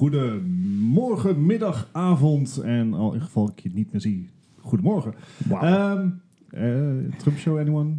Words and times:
Goedemorgen, 0.00 1.46
middag, 1.46 1.88
avond 1.92 2.60
en 2.64 2.94
al 2.94 3.14
in 3.14 3.20
geval 3.20 3.48
ik 3.48 3.60
je 3.60 3.70
niet 3.72 3.92
meer 3.92 4.00
zie, 4.00 4.28
goedemorgen. 4.58 5.14
Wauw. 5.48 5.62
Ehm 5.62 6.08
eh, 6.50 7.16
Trump 7.16 7.38
Show, 7.38 7.58
anyone? 7.58 7.90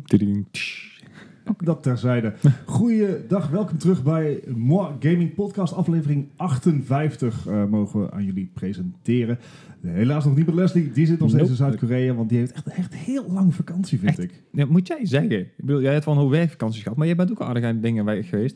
Dat 1.58 1.84
terzijde. 1.84 2.34
Goeiedag, 2.66 3.50
welkom 3.50 3.78
terug 3.78 4.04
bij 4.04 4.44
Moi 4.56 4.96
Gaming 5.00 5.34
Podcast, 5.34 5.74
aflevering 5.74 6.28
58 6.36 7.48
eh, 7.48 7.66
mogen 7.66 8.02
we 8.02 8.12
aan 8.12 8.26
jullie 8.26 8.50
presenteren. 8.54 9.40
Helaas 9.82 10.26
nog 10.26 10.36
niet 10.36 10.46
met 10.46 10.56
Leslie, 10.56 10.92
die 10.92 11.06
zit 11.06 11.20
nog 11.20 11.30
steeds 11.30 11.50
in. 11.50 11.56
Zuid-Korea, 11.56 12.14
want 12.14 12.30
die 12.30 12.38
heeft 12.38 12.52
echt, 12.52 12.68
echt 12.68 12.96
heel 12.96 13.32
lang 13.32 13.56
vakantie, 13.56 14.00
vind 14.00 14.12
Echt? 14.12 14.32
ik. 14.32 14.44
Ja, 14.52 14.66
moet 14.66 14.88
jij 14.88 15.06
zeggen. 15.06 15.40
Ik 15.40 15.52
bedoel, 15.56 15.82
jij 15.82 15.92
hebt 15.94 16.04
van 16.04 16.18
hoe 16.18 16.30
werkvakanties 16.30 16.82
gehad, 16.82 16.98
maar 16.98 17.08
jij 17.08 17.16
bent 17.16 17.32
ook 17.32 17.42
aardig 17.42 17.64
aan 17.64 17.82
dingen 17.82 18.24
geweest. 18.24 18.56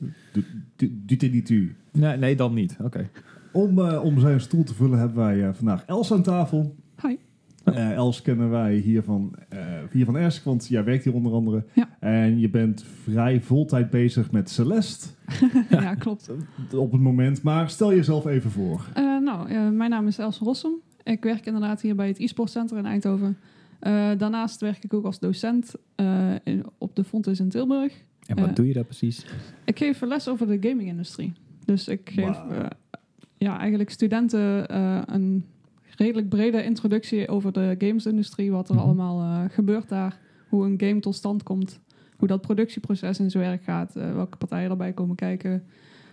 Doet 0.76 1.20
dit 1.20 1.32
niet 1.34 1.50
u. 1.50 1.76
Nee, 1.92 2.18
nee 2.18 2.36
dan 2.36 2.54
niet. 2.54 2.78
Oké. 2.82 3.10
Om, 3.56 3.80
eh, 3.80 4.04
om 4.04 4.20
zijn 4.20 4.42
stoel 4.42 4.64
te 4.64 4.74
vullen 4.74 5.00
hebben 5.00 5.18
wij 5.18 5.48
eh, 5.48 5.54
vandaag 5.54 5.86
Els 5.86 6.12
aan 6.12 6.24
tafel. 6.24 6.76
Hi. 7.02 7.16
Eh, 7.64 7.92
Els 7.92 8.22
kennen 8.22 8.50
wij 8.50 8.76
hier 8.76 9.04
van, 9.04 9.36
eh, 9.50 9.60
hier 9.92 10.06
van 10.06 10.18
Esk, 10.18 10.44
want 10.44 10.68
jij 10.68 10.84
werkt 10.84 11.04
hier 11.04 11.14
onder 11.14 11.32
andere. 11.32 11.66
Ja. 11.74 11.90
En 12.00 12.40
je 12.40 12.50
bent 12.50 12.86
vrij 13.04 13.42
voltijd 13.42 13.90
bezig 13.90 14.32
met 14.32 14.50
Celeste 14.50 15.08
ja, 15.70 15.96
klopt. 15.96 16.32
op 16.76 16.92
het 16.92 17.02
moment. 17.02 17.42
Maar 17.42 17.70
stel 17.70 17.94
jezelf 17.94 18.26
even 18.26 18.52
voor. 18.52 18.86
Eh, 18.94 19.18
nou, 19.18 19.72
mijn 19.72 19.90
naam 19.90 20.08
is 20.08 20.18
Els 20.18 20.38
Rossum. 20.38 20.74
Ik 21.04 21.24
werk 21.24 21.46
inderdaad 21.46 21.82
hier 21.82 21.96
bij 21.96 22.08
het 22.08 22.20
e-sport 22.20 22.50
center 22.50 22.78
in 22.78 22.86
Eindhoven. 22.86 23.38
Eh, 23.80 24.10
daarnaast 24.18 24.62
werk 24.62 24.84
ik 24.84 24.94
ook 24.94 25.06
als 25.06 25.20
docent 25.20 25.74
eh, 25.96 26.34
in, 26.44 26.66
op 26.78 26.96
de 26.96 27.04
Fontes 27.04 27.40
in 27.40 27.50
Tilburg. 27.50 27.94
En 28.26 28.40
wat 28.40 28.56
doe 28.56 28.68
je 28.68 28.74
daar 28.74 28.84
precies? 28.84 29.26
Ik 29.66 29.78
geef 29.78 30.02
les 30.02 30.28
over 30.28 30.48
de 30.48 30.70
gaming-industrie. 30.70 31.34
Dus 31.66 31.88
ik 31.88 32.10
geef. 32.14 32.38
Ja, 33.38 33.60
eigenlijk 33.60 33.90
studenten 33.90 34.68
eh, 34.68 35.02
een 35.06 35.46
redelijk 35.98 36.30
brede 36.30 36.64
introductie 36.64 37.28
over 37.28 37.52
de 37.54 37.76
gamesindustrie. 37.78 38.52
Wat 38.52 38.70
er 38.70 38.76
Mhm. 38.76 38.84
allemaal 38.84 39.22
eh, 39.22 39.50
gebeurt 39.54 39.90
daar. 39.90 40.20
Hoe 40.50 40.66
een 40.66 40.80
game 40.80 41.00
tot 41.00 41.16
stand 41.16 41.44
komt. 41.44 41.80
Hoe 42.18 42.28
dat 42.28 42.42
productieproces 42.42 43.20
in 43.20 43.32
zijn 43.32 43.44
werk 43.44 43.64
gaat. 43.64 43.96
eh, 43.96 44.14
welke 44.14 44.38
partijen 44.38 44.70
erbij 44.70 44.94
komen 44.94 45.16
kijken. 45.16 45.64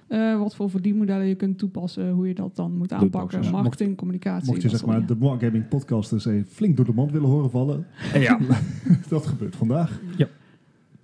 eh, 0.09 0.39
wat 0.39 0.55
voor 0.55 0.71
verdienmodellen 0.71 1.27
je 1.27 1.35
kunt 1.35 1.59
toepassen. 1.59 2.11
Hoe 2.11 2.29
je 2.29 2.35
dat 2.35 2.57
dan 2.57 2.77
moet 2.77 2.93
aanpakken. 2.93 3.51
Marketing, 3.51 3.97
communicatie. 3.97 4.51
Mocht 4.51 4.63
je 4.63 4.69
zeg 4.69 4.87
maar 4.87 5.07
de 5.07 5.17
Moi 5.19 5.39
Gaming 5.41 5.69
Podcast 5.69 6.13
eens 6.13 6.25
even 6.27 6.47
flink 6.51 6.77
door 6.77 6.85
de 6.87 6.93
mand 6.95 7.11
willen 7.13 7.29
horen 7.29 7.51
vallen, 7.51 7.87
Ja. 8.15 8.39
dat 9.09 9.27
gebeurt 9.27 9.57
vandaag. 9.57 10.01
Ja, 10.17 10.29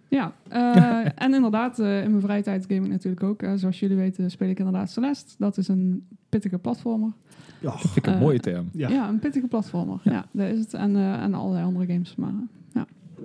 eh, 0.08 1.04
en 1.24 1.34
inderdaad, 1.34 1.78
eh, 1.78 2.02
in 2.04 2.10
mijn 2.10 2.22
vrije 2.22 2.42
tijd 2.42 2.64
game 2.68 2.84
ik 2.84 2.90
natuurlijk 2.90 3.22
ook. 3.22 3.42
Eh, 3.42 3.52
zoals 3.54 3.80
jullie 3.80 3.96
weten 3.96 4.30
speel 4.30 4.48
ik 4.48 4.58
inderdaad 4.58 4.90
Celeste. 4.90 5.34
Dat 5.38 5.56
is 5.56 5.68
een 5.68 6.06
pittige 6.28 6.58
platformer. 6.58 7.12
Ja, 7.60 7.70
Dat 7.70 7.80
vind 7.80 7.96
ik 7.96 8.06
een 8.06 8.18
mooie 8.18 8.40
term. 8.40 8.68
ja. 8.72 8.88
Ja, 8.88 9.08
een 9.08 9.18
pittige 9.18 9.46
platformer. 9.46 10.00
Ja, 10.02 10.26
dat 10.32 10.48
is 10.48 10.58
het. 10.58 10.74
En, 10.74 10.96
eh, 10.96 11.22
en 11.22 11.34
allerlei 11.34 11.64
andere 11.64 11.86
games. 11.86 12.14
Maar 12.16 12.32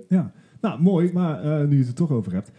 ja. 0.08 0.32
Nou, 0.60 0.82
mooi. 0.82 1.12
Maar 1.12 1.42
eh, 1.44 1.68
nu 1.68 1.72
je 1.74 1.78
het 1.78 1.88
er 1.88 1.94
toch 1.94 2.10
over 2.10 2.32
hebt. 2.32 2.50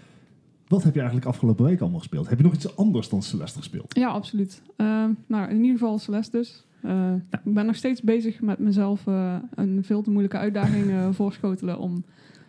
Wat 0.67 0.83
heb 0.83 0.93
je 0.93 0.99
eigenlijk 0.99 1.29
afgelopen 1.29 1.65
week 1.65 1.81
allemaal 1.81 1.99
gespeeld? 1.99 2.29
Heb 2.29 2.37
je 2.37 2.43
nog 2.43 2.53
iets 2.53 2.77
anders 2.77 3.09
dan 3.09 3.21
Celeste 3.21 3.57
gespeeld? 3.57 3.95
ja, 3.95 4.07
absoluut. 4.09 4.61
Eh, 4.75 5.05
nou, 5.27 5.49
in 5.49 5.55
ieder 5.61 5.71
geval 5.79 5.97
Celeste 5.99 6.37
dus. 6.37 6.65
Eh, 6.81 7.13
Ik 7.43 7.53
ben 7.53 7.65
nog 7.65 7.75
steeds 7.75 8.01
bezig 8.01 8.41
met 8.41 8.59
mezelf 8.59 9.07
eh, 9.07 9.35
een 9.55 9.83
veel 9.83 10.01
te 10.01 10.09
moeilijke 10.09 10.37
uitdaging 10.37 10.89
eh, 10.89 11.07
voorschotelen 11.19 11.77
om 11.79 12.03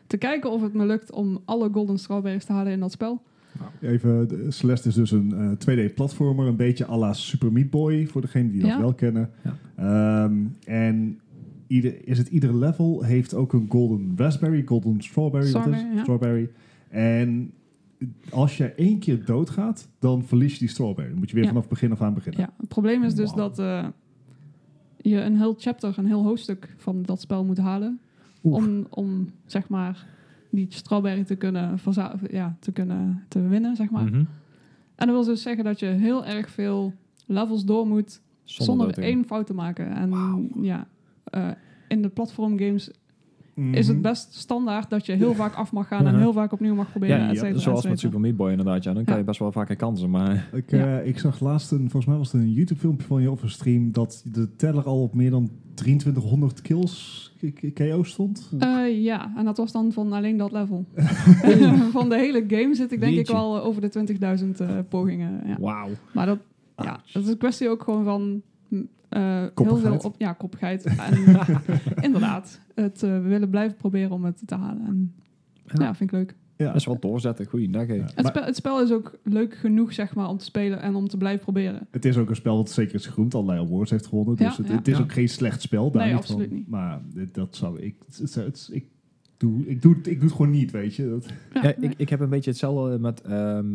te 0.06 0.16
kijken 0.16 0.50
of 0.50 0.62
het 0.62 0.72
me 0.74 0.86
lukt 0.86 1.12
om 1.12 1.38
alle 1.44 1.68
golden 1.72 1.98
strawberries 1.98 2.44
te 2.44 2.52
halen 2.52 2.72
in 2.72 2.80
dat 2.80 2.92
spel. 2.92 3.22
Even, 3.80 4.28
de- 4.28 4.46
Celeste 4.50 4.88
is 4.88 4.94
dus 4.94 5.10
een 5.10 5.32
eh, 5.32 5.50
2D-platformer, 5.50 6.46
een 6.46 6.56
beetje 6.56 6.86
à 6.88 6.96
la 6.96 7.12
Super 7.12 7.52
Meat 7.52 7.70
Boy, 7.70 8.06
voor 8.06 8.20
degenen 8.20 8.50
die 8.52 8.60
dat 8.60 8.70
Ja. 8.70 8.78
wel 8.80 8.94
kennen. 8.94 9.30
Ja. 9.44 9.54
Ehm, 10.24 10.34
en 10.64 11.20
ieder, 11.66 12.08
is 12.08 12.18
het 12.18 12.28
ieder 12.28 12.56
level 12.56 13.02
heeft 13.02 13.34
ook 13.34 13.52
een 13.52 13.66
golden 13.68 14.12
raspberry, 14.16 14.62
golden 14.66 15.00
strawberry, 15.00 15.52
wat 15.52 15.66
is? 15.66 15.70
Strawberry, 15.72 15.96
ja. 15.96 16.02
strawberry. 16.02 16.50
En 16.88 17.50
als 18.30 18.56
je 18.56 18.64
één 18.64 18.98
keer 18.98 19.24
doodgaat, 19.24 19.88
dan 19.98 20.22
verlies 20.24 20.52
je 20.52 20.58
die 20.58 20.68
strawberry. 20.68 21.10
Dan 21.10 21.18
moet 21.18 21.28
je 21.28 21.34
weer 21.34 21.44
Ja. 21.44 21.50
vanaf 21.50 21.68
begin 21.68 21.92
af 21.92 22.00
aan 22.02 22.14
beginnen. 22.14 22.40
Ja, 22.40 22.52
het 22.58 22.68
probleem 22.68 23.02
is 23.02 23.14
dus 23.14 23.32
dat 23.32 23.58
eh, 23.58 23.86
je 24.96 25.20
een 25.20 25.36
heel 25.36 25.54
chapter, 25.58 25.94
een 25.98 26.06
heel 26.06 26.22
hoofdstuk 26.24 26.74
van 26.76 27.02
dat 27.02 27.20
spel 27.20 27.44
moet 27.44 27.58
halen. 27.58 28.00
Oef. 28.46 28.56
Om, 28.56 28.86
om 28.90 29.30
zeg 29.46 29.68
maar 29.68 30.06
die 30.50 30.66
strawberry 30.68 31.24
te 31.24 31.36
kunnen, 31.36 31.78
ja, 32.30 32.56
te 32.60 32.72
kunnen 32.72 33.24
te 33.28 33.48
winnen, 33.48 33.76
zeg 33.76 33.90
maar. 33.90 34.04
Mhm. 34.04 34.24
En 34.94 35.06
dat 35.06 35.08
wil 35.08 35.24
dus 35.24 35.42
zeggen 35.42 35.64
dat 35.64 35.78
je 35.78 35.86
heel 35.86 36.26
erg 36.26 36.50
veel 36.50 36.92
levels 37.26 37.64
door 37.64 37.86
moet 37.86 38.20
zonder, 38.44 38.98
één 38.98 39.24
fout 39.24 39.46
te 39.46 39.54
maken. 39.54 39.94
En 39.94 40.50
ja, 40.60 40.86
eh, 41.24 41.48
in 41.88 42.02
de 42.02 42.08
platformgames 42.08 42.90
is 43.56 43.86
het 43.86 43.96
Mhm. 43.96 44.02
best 44.08 44.34
standaard 44.34 44.90
dat 44.90 45.06
je 45.06 45.12
heel 45.12 45.34
vaak 45.34 45.54
af 45.54 45.72
mag 45.72 45.88
gaan 45.88 46.06
en 46.06 46.18
heel 46.18 46.32
vaak 46.32 46.52
opnieuw 46.52 46.74
mag 46.74 46.90
proberen. 46.90 47.34
Ja, 47.34 47.58
zoals 47.58 47.86
met. 47.86 47.98
Super 47.98 48.20
Meat 48.20 48.36
Boy 48.36 48.50
inderdaad. 48.50 48.84
Ja, 48.84 48.92
dan 48.92 49.04
kan 49.04 49.12
Ja. 49.14 49.20
je 49.20 49.26
best 49.26 49.38
wel 49.38 49.52
vaker 49.52 49.76
kansen, 49.76 50.10
maar... 50.10 50.48
Ik, 50.52 50.70
Ja. 50.70 50.98
eh, 51.00 51.06
ik 51.06 51.18
zag 51.18 51.40
laatst, 51.40 51.70
een, 51.70 51.78
volgens 51.78 52.06
mij 52.06 52.16
was 52.16 52.32
het 52.32 52.40
een 52.40 52.52
YouTube-filmpje 52.52 53.06
van 53.06 53.22
je 53.22 53.30
of 53.30 53.42
een 53.42 53.50
stream, 53.50 53.92
dat 53.92 54.22
de 54.32 54.56
teller 54.56 54.84
al 54.84 55.02
op 55.02 55.14
meer 55.14 55.30
dan 55.30 55.50
2300 55.74 56.62
kills 56.62 57.24
KO 57.74 58.02
stond. 58.02 58.50
Eh, 58.58 59.02
ja, 59.02 59.32
en 59.36 59.44
dat 59.44 59.56
was 59.56 59.72
dan 59.72 59.92
van 59.92 60.12
alleen 60.12 60.36
dat 60.36 60.52
level. 60.52 60.84
van 61.92 62.08
de 62.08 62.16
hele 62.16 62.44
game 62.48 62.74
zit 62.74 62.92
ik 62.92 63.00
denk 63.00 63.16
ik 63.16 63.26
wel 63.26 63.62
over 63.62 63.80
de 63.80 63.88
20.000 63.88 64.60
eh, 64.60 64.68
pogingen. 64.88 65.42
Ja. 65.46 65.56
Wauw. 65.60 65.88
Maar 66.12 66.26
dat, 66.26 66.38
ja, 66.76 67.00
dat 67.12 67.22
is 67.22 67.28
een 67.28 67.38
kwestie 67.38 67.68
ook 67.68 67.82
gewoon 67.82 68.04
van 68.04 68.42
heel 69.20 69.50
Koppigheid. 69.54 70.00
veel 70.00 70.10
op, 70.10 70.14
ja, 70.18 70.32
koppigheid. 70.32 70.84
En 70.96 72.02
inderdaad, 72.02 72.60
het 72.74 73.02
eh, 73.02 73.10
we 73.10 73.20
willen 73.20 73.50
blijven 73.50 73.76
proberen 73.76 74.10
om 74.10 74.24
het 74.24 74.42
te 74.46 74.54
halen. 74.54 74.86
En, 74.86 75.14
ja. 75.66 75.84
Ja. 75.84 75.94
vind 75.94 76.10
ik 76.12 76.16
leuk. 76.16 76.34
Ja. 76.56 76.66
Dat 76.66 76.74
is 76.76 76.86
wel 76.86 76.98
doorzetten. 77.00 77.46
Goeiedag, 77.46 77.86
hé. 77.86 77.94
Ja. 77.94 78.06
Het, 78.14 78.44
het 78.44 78.56
spel 78.56 78.82
is 78.82 78.92
ook 78.92 79.18
leuk 79.24 79.54
genoeg 79.54 79.92
zeg 79.92 80.14
maar, 80.14 80.28
om 80.28 80.36
te 80.36 80.44
spelen 80.44 80.80
en 80.80 80.94
om 80.94 81.08
te 81.08 81.16
blijven 81.16 81.42
proberen. 81.42 81.86
Het 81.90 82.04
is 82.04 82.16
ook 82.16 82.28
een 82.30 82.36
spel 82.36 82.56
dat 82.56 82.70
zeker 82.70 82.94
is 82.94 83.06
gegroemd, 83.06 83.34
allerlei 83.34 83.60
awards 83.66 83.90
heeft 83.90 84.06
gewonnen. 84.06 84.36
Dus 84.36 84.46
Ja, 84.56 84.62
het, 84.62 84.70
ja. 84.70 84.76
het 84.76 84.88
is 84.88 84.96
Ja. 84.96 85.02
ook 85.02 85.12
geen 85.12 85.28
slecht 85.28 85.62
spel. 85.62 85.90
Daar 85.90 86.02
Nee, 86.02 86.10
niet 86.12 86.20
absoluut 86.22 86.48
van. 86.48 86.56
niet. 86.56 86.68
Maar 86.68 87.00
dit- 87.14 87.34
dat 87.34 87.56
zou 87.56 87.80
ik... 87.80 87.94
Het, 88.06 88.16
het- 88.18 88.34
het- 88.34 88.68
ik, 88.72 88.86
doe, 89.36 89.66
ik, 89.66 89.82
doe, 89.82 89.94
het- 89.94 90.06
ik 90.06 90.14
doe 90.20 90.28
het 90.28 90.36
gewoon 90.36 90.50
niet, 90.52 90.70
weet 90.70 90.94
je. 90.94 91.08
Dat, 91.08 91.26
nee. 91.62 91.74
ik, 91.80 91.94
ik 91.96 92.08
heb 92.08 92.20
een 92.20 92.28
beetje 92.28 92.50
hetzelfde 92.50 92.98
met 92.98 93.20
ehm, 93.20 93.66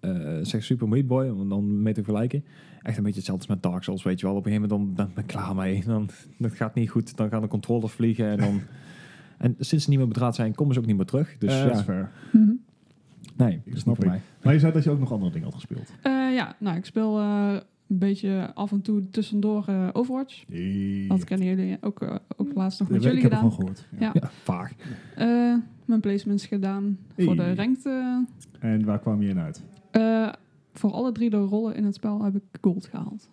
eh, 0.00 0.38
zeg 0.42 0.64
Super 0.64 0.88
Meat 0.88 1.06
Boy, 1.06 1.28
om 1.28 1.48
dan 1.48 1.82
mee 1.82 1.94
te 1.94 2.02
vergelijken. 2.02 2.44
Echt 2.82 2.96
een 2.96 3.02
beetje 3.02 3.18
hetzelfde 3.18 3.46
als 3.46 3.56
met 3.56 3.62
Dark 3.62 3.82
Souls, 3.82 4.02
weet 4.02 4.20
je 4.20 4.26
wel. 4.26 4.36
Op 4.36 4.46
een 4.46 4.52
gegeven 4.52 4.70
moment 4.70 4.96
dan, 4.96 5.08
ben 5.14 5.24
ik 5.24 5.30
klaar 5.30 5.54
mee. 5.54 5.82
Dan, 5.84 6.08
dat 6.38 6.52
gaat 6.52 6.74
niet 6.74 6.90
goed, 6.90 7.16
dan 7.16 7.28
gaan 7.28 7.42
de 7.42 7.48
controllers 7.48 7.92
vliegen 7.92 8.26
en 8.30 8.38
dan... 8.38 8.60
En 9.40 9.56
sinds 9.58 9.84
ze 9.84 9.90
niet 9.90 9.98
meer 9.98 10.08
bedraad 10.08 10.34
zijn, 10.34 10.54
komen 10.54 10.74
ze 10.74 10.80
ook 10.80 10.86
niet 10.86 10.96
meer 10.96 11.06
terug. 11.06 11.36
Dus 11.38 11.54
ja, 11.54 11.64
dat 11.64 11.76
is 11.76 11.82
fair. 11.82 12.10
Mhm. 12.32 12.50
nee, 13.36 13.60
dat 13.64 13.74
is 13.74 13.80
snap 13.80 13.98
ik. 13.98 14.06
mij. 14.06 14.20
Maar 14.42 14.52
je 14.52 14.58
zei 14.58 14.72
dat 14.72 14.84
je 14.84 14.90
ook 14.90 14.98
nog 14.98 15.12
andere 15.12 15.30
dingen 15.30 15.46
had 15.46 15.54
gespeeld. 15.54 15.92
Eh, 16.02 16.12
ja, 16.34 16.56
nou, 16.58 16.76
ik 16.76 16.84
speel 16.84 17.18
eh, 17.18 17.52
een 17.88 17.98
beetje 17.98 18.50
af 18.54 18.72
en 18.72 18.80
toe 18.82 19.10
tussendoor 19.10 19.64
Overwatch. 19.92 20.44
Dat 21.08 21.24
kennen 21.24 21.46
jullie 21.46 21.76
ook, 21.80 22.20
ook 22.36 22.54
laatst 22.54 22.80
nog 22.80 22.88
met 22.88 22.96
ik 22.98 23.04
jullie 23.04 23.22
heb 23.22 23.30
gedaan. 23.30 23.44
ervan 23.44 23.58
gehoord. 23.58 23.86
Ja. 23.98 24.10
Ja. 24.12 24.30
Vaag. 24.42 24.72
Eh, 25.16 25.54
mijn 25.84 26.00
placements 26.00 26.46
gedaan 26.46 26.98
voor 27.16 27.36
de 27.36 27.54
ranked. 27.54 27.88
En 28.58 28.84
waar 28.84 28.98
kwam 28.98 29.22
je 29.22 29.28
in 29.28 29.38
uit? 29.38 29.62
Eh, 30.72 30.80
voor 30.80 30.90
alle 30.92 31.12
drie 31.12 31.30
de 31.30 31.36
rollen 31.36 31.74
in 31.74 31.84
het 31.84 31.94
spel 31.94 32.22
heb 32.24 32.34
ik 32.34 32.42
gold 32.60 32.86
gehaald. 32.86 33.28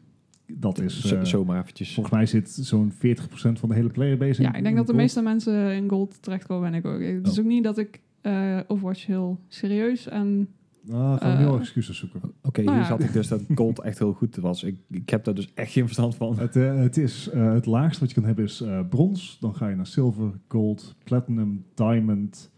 Dat 0.53 0.79
is... 0.79 1.01
Zo, 1.05 1.15
eh, 1.15 1.23
zomaar 1.23 1.61
eventjes. 1.61 1.93
Volgens 1.93 2.15
mij 2.15 2.25
zit 2.25 2.49
zo'n 2.49 2.91
40% 2.91 3.59
van 3.59 3.69
de 3.69 3.75
hele 3.75 3.89
playerbase 3.89 4.41
in 4.41 4.47
Ja, 4.49 4.53
ik 4.55 4.63
denk 4.63 4.75
dat 4.75 4.85
de 4.85 4.91
gold. 4.91 5.03
meeste 5.03 5.21
mensen 5.21 5.73
in 5.75 5.89
gold 5.89 6.21
terechtkomen 6.21 6.67
en 6.67 6.73
ik 6.73 6.85
ook. 6.85 7.01
Het 7.01 7.27
is 7.27 7.33
Oh. 7.33 7.39
ook 7.39 7.51
niet 7.51 7.63
dat 7.63 7.77
ik 7.77 8.01
eh, 8.21 8.59
Overwatch 8.67 9.05
heel 9.05 9.39
serieus 9.47 10.07
en 10.07 10.47
Ah, 10.91 10.95
gaan 10.95 11.31
we 11.31 11.37
Eh, 11.37 11.39
nu 11.39 11.45
al 11.45 11.59
excuses 11.59 11.97
zoeken. 11.97 12.21
Oké, 12.43 12.61
Nou 12.61 12.75
hier 12.77 12.85
ja. 12.85 12.91
zat 12.91 13.03
ik 13.03 13.13
dus 13.13 13.27
dat 13.27 13.43
gold 13.55 13.81
echt 13.81 13.99
heel 13.99 14.13
goed 14.13 14.35
was. 14.35 14.63
Ik, 14.63 14.77
ik 14.89 15.09
heb 15.09 15.23
daar 15.23 15.33
dus 15.33 15.51
echt 15.53 15.71
geen 15.71 15.83
verstand 15.85 16.15
van. 16.15 16.39
Het, 16.39 16.55
eh, 16.55 16.75
het 16.75 16.97
is 16.97 17.29
eh, 17.29 17.53
het 17.53 17.65
laagste 17.65 17.99
wat 17.99 18.09
je 18.09 18.15
kan 18.15 18.25
hebben 18.25 18.45
is 18.45 18.61
eh, 18.61 18.79
brons. 18.89 19.37
Dan 19.39 19.55
ga 19.55 19.67
je 19.67 19.75
naar 19.75 19.87
zilver, 19.87 20.31
gold, 20.47 20.95
platinum, 21.03 21.65
diamond, 21.73 22.49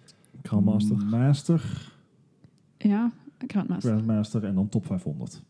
Grandmaster. 0.43 0.97
master, 1.05 1.91
ja, 2.77 3.11
Grandmaster. 3.47 3.91
grandmaster 3.91 4.43
en 4.43 4.55
dan 4.55 4.69
top 4.69 4.85
500. 4.85 5.41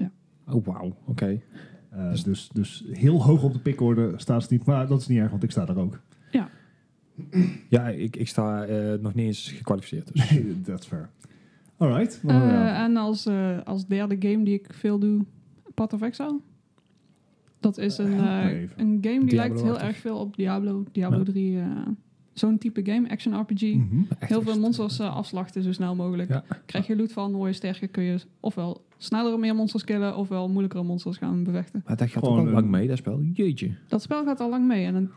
Oh, 0.48 0.66
wauw. 0.66 0.96
Oké. 1.06 1.42
Eh, 1.90 2.10
Dus- 2.12 2.24
dus, 2.24 2.50
dus 2.54 2.84
heel 2.92 3.24
hoog 3.24 3.44
op 3.44 3.54
de 3.54 3.60
pickorde 3.60 4.14
staat 4.16 4.44
ze 4.44 4.48
niet. 4.54 4.66
Maar 4.66 4.88
dat 4.88 5.02
is 5.02 5.08
niet 5.08 5.20
erg, 5.20 5.30
want 5.32 5.44
ik 5.44 5.52
sta 5.52 5.68
er 5.68 5.78
ook. 5.80 6.00
Ja, 7.70 7.88
ik, 7.90 8.16
ik 8.16 8.28
sta 8.28 8.64
eh, 8.66 8.94
nog 9.00 9.14
niet 9.14 9.26
eens 9.26 9.52
gekwalificeerd. 9.52 10.14
Dus. 10.14 10.30
Nee, 10.32 10.62
that's 10.66 10.88
fair. 10.88 11.10
Alright. 11.78 12.20
Nou, 12.24 12.44
Eh, 12.44 12.50
ja. 12.50 12.84
En 12.84 12.98
als, 12.98 13.26
eh, 13.26 13.58
als 13.64 13.88
derde 13.88 14.16
game 14.30 14.44
die 14.44 14.54
ik 14.54 14.74
veel 14.74 15.00
doe, 15.00 15.26
Path 15.74 15.94
of 15.94 16.02
Exile. 16.02 16.40
Dat 17.60 17.78
is 17.78 17.98
een, 17.98 18.20
eh, 18.20 18.62
een 18.62 18.98
game 19.02 19.26
die 19.26 19.36
lijkt 19.36 19.62
heel 19.62 19.80
erg 19.80 19.98
veel 19.98 20.18
op 20.18 20.36
Diablo. 20.36 20.84
Diablo 20.92 21.18
Ja. 21.18 21.24
3 21.24 21.60
eh, 21.60 21.66
zo'n 22.40 22.58
type 22.58 22.82
game, 22.92 23.10
action 23.10 23.40
RPG. 23.40 23.62
Mhm. 23.62 24.02
Heel 24.18 24.42
veel 24.42 24.60
monsters 24.60 25.00
eh, 25.00 25.16
afslachten 25.16 25.64
zo 25.64 25.72
snel 25.72 25.96
mogelijk. 25.96 26.30
Ja. 26.30 26.44
Krijg 26.66 26.88
je 26.88 26.96
loot 26.96 27.12
van, 27.12 27.46
je 27.48 27.54
sterker, 27.54 27.88
kun 27.88 28.04
je 28.04 28.20
ofwel 28.40 28.82
sneller 28.98 29.40
meer 29.40 29.56
monsters 29.56 29.84
killen, 29.84 30.16
ofwel 30.18 30.48
moeilijkere 30.50 30.84
monsters 30.84 31.18
gaan 31.18 31.44
bevechten. 31.44 31.82
Maar 31.86 31.98
dat 31.98 32.10
gaat 32.10 32.24
Gewoon 32.24 32.40
ook 32.40 32.48
al 32.48 32.54
lang 32.54 32.68
mee, 32.68 32.88
dat 32.88 32.98
spel. 32.98 33.22
Jeetje. 33.34 33.72
Dat 33.88 34.02
spel 34.02 34.24
gaat 34.26 34.40
al 34.40 34.50
lang 34.50 34.68
mee. 34.68 34.86
En 34.86 34.96
een- 34.96 35.10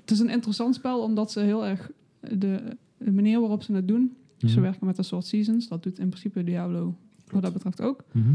het, 0.00 0.10
is 0.10 0.18
een 0.18 0.28
interessant 0.30 0.74
spel, 0.74 1.02
omdat 1.02 1.32
ze 1.32 1.40
heel 1.40 1.66
erg 1.66 1.90
de, 2.20 2.60
de 2.98 3.12
manier 3.12 3.40
waarop 3.40 3.62
ze 3.62 3.72
het 3.72 3.88
doen. 3.88 4.12
Ze 4.36 4.46
Mhm. 4.46 4.60
werken 4.60 4.86
met 4.86 4.98
een 4.98 5.04
soort 5.04 5.26
seasons. 5.26 5.68
Dat 5.68 5.82
doet 5.82 5.98
in 5.98 6.08
principe 6.08 6.44
Diablo 6.44 6.94
wat 7.30 7.42
dat 7.42 7.52
betreft 7.52 7.80
ook. 7.82 8.04
Mhm. 8.12 8.26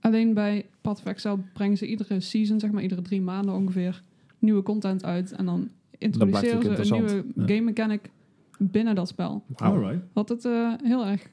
Alleen 0.00 0.34
bij 0.34 0.64
Path 0.80 0.98
of 0.98 1.04
Exile 1.04 1.38
brengen 1.52 1.76
ze 1.76 1.86
iedere 1.86 2.20
season, 2.20 2.60
zeg 2.60 2.70
maar 2.70 2.82
iedere 2.82 3.02
drie 3.02 3.20
maanden 3.22 3.54
ongeveer, 3.54 4.02
nieuwe 4.38 4.62
content 4.62 5.04
uit. 5.04 5.32
En 5.32 5.44
dan 5.44 5.68
introduceren 6.02 6.86
ze 6.86 6.94
een 6.94 7.04
nieuwe. 7.04 7.24
Ja. 7.34 7.46
game 7.46 7.60
mechanic 7.60 8.10
binnen 8.58 8.94
dat 8.94 9.08
spel. 9.08 9.44
Alright. 9.54 10.04
Wat 10.12 10.28
het 10.28 10.44
eh, 10.44 10.72
heel 10.82 11.06
erg 11.06 11.30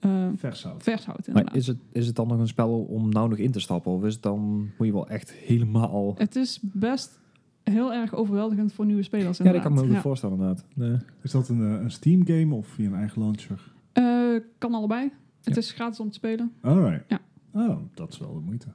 eh, 0.00 0.28
Vers 0.36 0.66
vers 0.78 1.04
houdt 1.06 1.26
Maar 1.26 1.36
inderdaad. 1.36 1.54
is 1.56 1.66
het, 1.66 1.78
is 1.92 2.06
het 2.06 2.16
dan 2.16 2.28
nog 2.28 2.38
een 2.38 2.46
spel 2.48 2.80
om 2.84 3.08
nou 3.08 3.28
nog 3.28 3.38
in 3.38 3.50
te 3.50 3.60
stappen? 3.60 3.92
Of 3.92 4.04
is 4.04 4.14
het 4.14 4.22
dan, 4.22 4.70
moet 4.78 4.86
je 4.86 4.92
wel 4.92 5.08
echt 5.08 5.32
helemaal... 5.32 6.14
Het 6.18 6.36
is 6.36 6.58
best 6.62 7.20
heel 7.62 7.92
erg 7.92 8.14
overweldigend 8.14 8.72
voor 8.72 8.86
nieuwe 8.86 9.02
spelers 9.02 9.38
Ja, 9.38 9.44
dat 9.44 9.54
inderdaad. 9.54 9.62
kan 9.62 9.72
me 9.74 9.86
goed 9.86 9.96
Ja. 9.96 10.00
voorstellen 10.02 10.36
inderdaad. 10.36 10.64
Nee. 10.74 10.96
Is 11.22 11.30
dat 11.30 11.48
een, 11.48 11.60
eh, 11.62 11.80
een 11.82 11.90
Steam 11.90 12.26
game 12.26 12.54
of 12.54 12.66
via 12.66 12.86
een 12.86 12.94
eigen 12.94 13.22
launcher? 13.22 13.72
Eh, 13.92 14.40
kan 14.58 14.74
allebei. 14.74 15.02
Het 15.44 15.54
Ja. 15.54 15.60
is 15.60 15.72
gratis 15.72 16.00
om 16.00 16.08
te 16.08 16.14
spelen. 16.14 16.52
Alright. 16.60 17.04
Ja. 17.08 17.20
Oh, 17.52 17.78
dat 17.94 18.12
is 18.12 18.18
wel 18.18 18.34
de 18.34 18.40
moeite. 18.40 18.66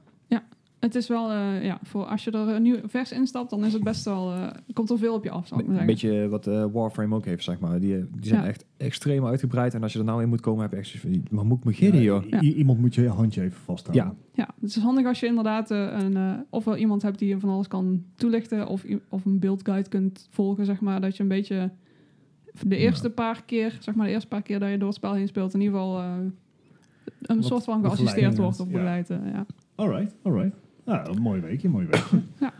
Het 0.82 0.94
is 0.94 1.08
wel, 1.08 1.30
eh, 1.30 1.64
ja, 1.64 1.78
voor 1.82 2.04
als 2.04 2.24
je 2.24 2.30
er 2.30 2.48
een 2.48 2.62
nieuw 2.62 2.76
vers 2.84 3.12
instapt, 3.12 3.50
dan 3.50 3.64
is 3.64 3.72
het 3.72 3.82
best 3.84 4.04
wel, 4.04 4.32
eh, 4.32 4.46
komt 4.72 4.90
er 4.90 4.98
veel 4.98 5.14
op 5.14 5.24
je 5.24 5.30
af, 5.30 5.46
zal 5.46 5.58
ik 5.58 5.66
maar 5.66 5.80
Een 5.80 5.86
beetje 5.86 6.28
wat 6.28 6.46
eh, 6.46 6.64
Warframe 6.72 7.14
ook 7.14 7.24
heeft, 7.24 7.44
zeg 7.44 7.58
maar. 7.60 7.80
Die, 7.80 7.96
die 8.10 8.26
zijn 8.26 8.42
Ja. 8.42 8.48
echt 8.48 8.64
extreem 8.76 9.26
uitgebreid. 9.26 9.74
En 9.74 9.82
als 9.82 9.92
je 9.92 9.98
er 9.98 10.04
nou 10.04 10.22
in 10.22 10.28
moet 10.28 10.40
komen, 10.40 10.62
heb 10.62 10.70
je 10.70 10.76
echt 10.76 10.88
zoiets 10.88 11.20
van... 11.28 11.36
Maar 11.36 11.46
moet 11.46 11.58
ik 11.58 11.64
beginnen, 11.64 12.00
Ja, 12.00 12.06
joh? 12.06 12.28
Ja. 12.28 12.40
Iemand 12.40 12.78
moet 12.78 12.94
je 12.94 13.08
handje 13.08 13.42
even 13.42 13.60
vasthouden. 13.60 14.04
Ja. 14.34 14.42
Ja, 14.44 14.54
het 14.60 14.68
is 14.70 14.76
handig 14.76 15.06
als 15.06 15.20
je 15.20 15.26
inderdaad 15.26 15.70
een, 15.70 16.16
eh, 16.16 16.34
ofwel 16.50 16.76
iemand 16.76 17.02
hebt 17.02 17.18
die 17.18 17.28
je 17.28 17.38
van 17.40 17.48
alles 17.50 17.68
kan 17.68 18.04
toelichten, 18.14 18.66
of, 18.66 18.84
of 19.08 19.24
een 19.24 19.38
beeldguide 19.38 19.88
kunt 19.88 20.26
volgen, 20.30 20.64
zeg 20.64 20.80
maar. 20.80 21.00
Dat 21.00 21.16
je 21.16 21.22
een 21.22 21.28
beetje 21.28 21.70
de 22.66 22.76
eerste 22.76 23.10
paar 23.10 23.42
keer, 23.44 23.76
zeg 23.80 23.94
maar 23.94 24.06
de 24.06 24.12
eerste 24.12 24.28
paar 24.28 24.42
keer 24.42 24.58
dat 24.58 24.70
je 24.70 24.78
door 24.78 24.88
het 24.88 24.96
spel 24.96 25.14
heen 25.14 25.28
speelt, 25.28 25.54
in 25.54 25.60
ieder 25.60 25.78
geval 25.78 25.98
eh, 25.98 26.14
een 27.22 27.36
Wat 27.36 27.44
soort 27.44 27.64
van 27.64 27.80
geassisteerd 27.84 28.36
wordt 28.38 28.60
of 28.60 28.66
ja. 28.66 28.72
begeleid. 28.72 29.08
ja. 29.08 29.46
Alright, 29.74 30.14
alright. 30.22 30.56
Nou, 30.84 31.16
een 31.16 31.22
mooi 31.22 31.40
weekje, 31.40 31.66
een 31.66 31.72
mooi 31.74 31.86
weekje. 31.86 32.20
Ja. 32.40 32.52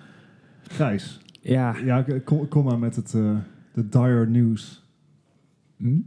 Gijs, 0.63 1.21
Ja. 1.41 1.77
ja, 1.85 2.05
kom, 2.25 2.49
kom 2.49 2.65
maar 2.65 2.79
met 2.79 2.97
het 2.97 3.15
eh, 3.15 3.37
de 3.75 3.89
dire 3.89 4.27
news. 4.27 4.85
Hm? 5.77 5.99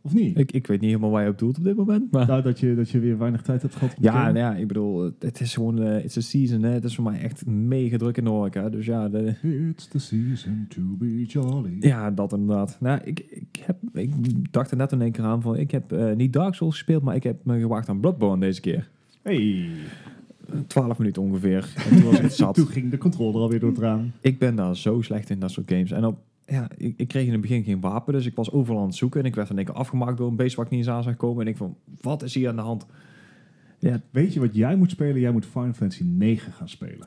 Of 0.00 0.14
niet? 0.14 0.38
Ik, 0.38 0.52
ik 0.52 0.66
weet 0.66 0.80
niet 0.80 0.88
helemaal 0.90 1.10
waar 1.10 1.22
je 1.24 1.30
op 1.30 1.38
doelt 1.38 1.58
op 1.58 1.64
dit 1.64 1.76
moment, 1.76 2.10
maar... 2.12 2.26
Nou, 2.26 2.42
dat 2.42 2.58
je, 2.60 2.74
dat 2.74 2.90
je 2.90 2.98
weer 2.98 3.18
weinig 3.18 3.42
tijd 3.42 3.62
hebt 3.62 3.74
gehad. 3.74 3.94
Ja, 4.00 4.22
nou 4.24 4.36
ja, 4.38 4.54
ik 4.54 4.66
bedoel, 4.68 5.02
het- 5.04 5.22
het 5.22 5.40
is 5.40 5.54
gewoon, 5.54 5.82
eh 5.82 6.04
it's 6.04 6.16
a 6.16 6.20
season, 6.20 6.62
hè. 6.62 6.70
Het 6.70 6.84
is 6.84 6.94
voor 6.94 7.04
mij 7.04 7.20
echt 7.20 7.46
mega 7.46 7.96
druk 7.96 8.16
in 8.16 8.24
de 8.24 8.30
horeca. 8.30 8.68
Dus 8.68 8.86
ja, 8.86 9.08
de, 9.08 9.34
It's 9.70 9.88
the 9.88 9.98
season 9.98 10.66
to 10.68 10.82
be 10.98 11.22
jolly. 11.24 11.76
ja, 11.80 12.10
dat 12.10 12.32
inderdaad. 12.32 12.76
Nou, 12.80 13.00
ik, 13.04 13.20
ik, 13.20 13.62
heb, 13.66 13.76
ik 13.92 14.12
dacht 14.52 14.70
er 14.70 14.76
net 14.76 14.92
in 14.92 15.02
één 15.02 15.12
keer 15.12 15.24
aan 15.24 15.42
van, 15.42 15.56
ik 15.56 15.70
heb 15.70 15.92
eh, 15.92 16.14
niet 16.14 16.32
Dark 16.32 16.54
Souls 16.54 16.74
gespeeld, 16.74 17.02
maar 17.02 17.14
ik 17.14 17.22
heb 17.22 17.44
me 17.44 17.58
gewaagd 17.60 17.88
aan 17.88 18.00
Bloodborne 18.00 18.40
deze 18.40 18.60
keer. 18.60 18.88
Hey. 19.22 19.68
12 20.66 20.98
minuten 20.98 21.22
ongeveer. 21.22 21.72
En 21.90 21.96
toen 21.96 22.04
was 22.10 22.20
ik 22.20 22.30
zat. 22.42 22.54
Toen 22.54 22.66
ging 22.66 22.90
de 22.90 22.98
controller 22.98 23.40
alweer 23.40 23.60
door 23.60 23.70
het 23.70 23.78
raam. 23.78 24.10
Ik 24.20 24.38
ben 24.38 24.54
daar 24.56 24.76
zo 24.76 25.00
slecht 25.00 25.30
in, 25.30 25.38
dat 25.38 25.50
soort 25.50 25.70
games. 25.70 25.90
En 25.90 26.04
op, 26.04 26.18
ja, 26.46 26.68
ik, 26.76 26.94
ik 26.96 27.08
kreeg 27.08 27.26
in 27.26 27.32
het 27.32 27.40
begin 27.40 27.64
geen 27.64 27.80
wapen, 27.80 28.12
dus 28.12 28.26
ik 28.26 28.34
was 28.34 28.50
overal 28.50 28.80
aan 28.80 28.86
het 28.86 28.94
zoeken. 28.96 29.20
En 29.20 29.26
ik 29.26 29.34
werd 29.34 29.50
in 29.50 29.56
één 29.56 29.64
keer 29.66 29.74
afgemaakt 29.74 30.16
door 30.16 30.28
een 30.28 30.36
beest 30.36 30.56
waar 30.56 30.64
ik 30.64 30.70
niet 30.70 30.80
eens 30.80 30.88
aan 30.90 31.02
zag 31.02 31.16
komen. 31.16 31.44
En 31.44 31.50
ik 31.50 31.56
van, 31.56 31.76
wat 32.00 32.22
is 32.22 32.34
hier 32.34 32.48
aan 32.48 32.56
de 32.56 32.62
hand? 32.62 32.86
Ja, 33.78 34.00
Weet 34.10 34.32
je 34.32 34.40
wat 34.40 34.54
jij 34.54 34.76
moet 34.76 34.90
spelen? 34.90 35.20
Jij 35.20 35.32
moet 35.32 35.46
Final 35.46 35.72
Fantasy 35.72 36.02
9 36.04 36.52
gaan 36.52 36.68
spelen. 36.68 37.06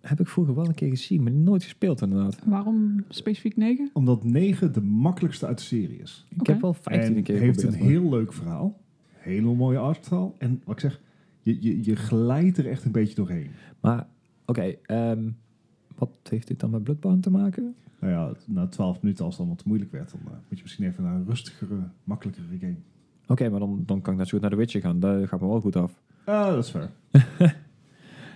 heb 0.00 0.20
ik 0.20 0.28
vroeger 0.28 0.54
wel 0.54 0.66
een 0.66 0.74
keer 0.74 0.88
gezien, 0.88 1.22
maar 1.22 1.32
nooit 1.32 1.62
gespeeld 1.62 2.00
inderdaad. 2.02 2.38
Waarom 2.44 3.04
specifiek 3.08 3.56
9? 3.56 3.90
Omdat 3.92 4.24
9 4.24 4.72
de 4.72 4.80
makkelijkste 4.80 5.46
uit 5.46 5.58
de 5.58 5.64
serie 5.64 5.98
is. 5.98 6.26
Ik 6.28 6.40
Oké. 6.40 6.52
heb 6.52 6.60
wel 6.60 6.74
15 6.74 7.16
en 7.16 7.22
keer 7.22 7.38
heeft 7.38 7.62
een 7.62 7.70
geprobeerd, 7.72 7.92
maar- 7.94 8.02
heel 8.02 8.18
leuk 8.18 8.32
verhaal. 8.32 8.80
Hele 9.12 9.54
mooie 9.54 9.78
artverhaal. 9.78 10.34
En 10.38 10.62
wat 10.64 10.74
ik 10.74 10.80
zeg, 10.80 11.00
je, 11.48 11.62
je, 11.62 11.84
je 11.84 11.96
glijdt 11.96 12.58
er 12.58 12.68
echt 12.68 12.84
een 12.84 12.92
beetje 12.92 13.14
doorheen. 13.14 13.50
Maar, 13.80 14.06
oké, 14.46 14.74
ehm, 14.82 15.30
wat 15.94 16.10
heeft 16.22 16.46
dit 16.46 16.60
dan 16.60 16.70
met 16.70 16.82
Bloodborne 16.82 17.20
te 17.20 17.30
maken? 17.30 17.74
Nou 18.00 18.12
ja, 18.12 18.32
na 18.46 18.66
12 18.66 19.02
minuten 19.02 19.24
als 19.24 19.32
het 19.32 19.40
allemaal 19.40 19.62
te 19.62 19.68
moeilijk 19.68 19.92
werd, 19.92 20.10
dan 20.10 20.20
eh, 20.24 20.30
moet 20.48 20.58
je 20.58 20.62
misschien 20.62 20.86
even 20.86 21.02
naar 21.02 21.14
een 21.14 21.26
rustigere, 21.26 21.88
makkelijkere 22.04 22.58
game. 22.60 22.76
Oké, 23.26 23.48
maar 23.48 23.60
dan, 23.60 23.82
dan 23.86 24.00
kan 24.00 24.12
ik 24.12 24.18
net 24.18 24.28
zo 24.28 24.32
goed 24.32 24.40
naar 24.40 24.50
The 24.50 24.56
Witcher 24.56 24.80
gaan. 24.80 25.00
Daar 25.00 25.28
gaat 25.28 25.40
me 25.40 25.46
wel 25.46 25.60
goed 25.60 25.76
af. 25.76 26.02
Ah, 26.24 26.46
dat 26.46 26.64
is 26.64 26.70
fair. 26.70 26.90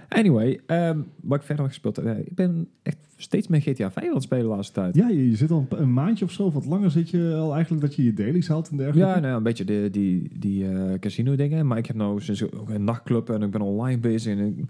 Anyway, 0.09 0.61
ehm, 0.67 1.01
wat 1.21 1.39
ik 1.39 1.45
verder 1.45 1.65
nog 1.65 1.73
gespeeld 1.73 1.97
heb. 1.97 2.27
ik 2.27 2.35
ben 2.35 2.69
echt 2.83 3.12
steeds 3.23 3.49
meer 3.49 3.61
GTA 3.61 3.91
5 3.91 4.07
aan 4.09 4.15
het 4.15 4.23
spelen 4.23 4.45
de 4.45 4.51
laatste 4.51 4.73
tijd. 4.73 4.95
Ja, 4.95 5.09
je, 5.09 5.31
je 5.31 5.37
zit 5.37 5.51
al 5.51 5.67
een, 5.71 5.93
maandje 5.93 6.25
of 6.25 6.31
zo, 6.31 6.51
wat 6.51 6.67
langer 6.67 6.91
zit 6.91 7.11
je 7.11 7.35
al 7.35 7.53
eigenlijk 7.55 7.83
dat 7.83 7.95
je 7.95 8.05
je 8.05 8.13
dailies 8.13 8.49
haalt 8.49 8.69
en 8.69 8.77
dergelijke. 8.77 9.11
Ja, 9.11 9.19
nou, 9.21 9.37
een 9.37 9.43
beetje 9.43 9.65
de, 9.65 9.89
die, 9.91 10.31
die 10.39 10.69
eh, 10.69 10.99
casino 10.99 11.37
dingen. 11.37 11.67
Maar 11.67 11.79
ik 11.79 11.87
heb 11.87 11.97
nou 11.97 12.21
sinds 12.21 12.53
ook 12.53 12.69
een 12.69 12.85
nachtclub 12.85 13.31
en 13.31 13.43
ik 13.43 13.51
ben 13.51 13.61
online 13.61 14.01
bezig. 14.01 14.39
En 14.39 14.59
ik 14.59 14.69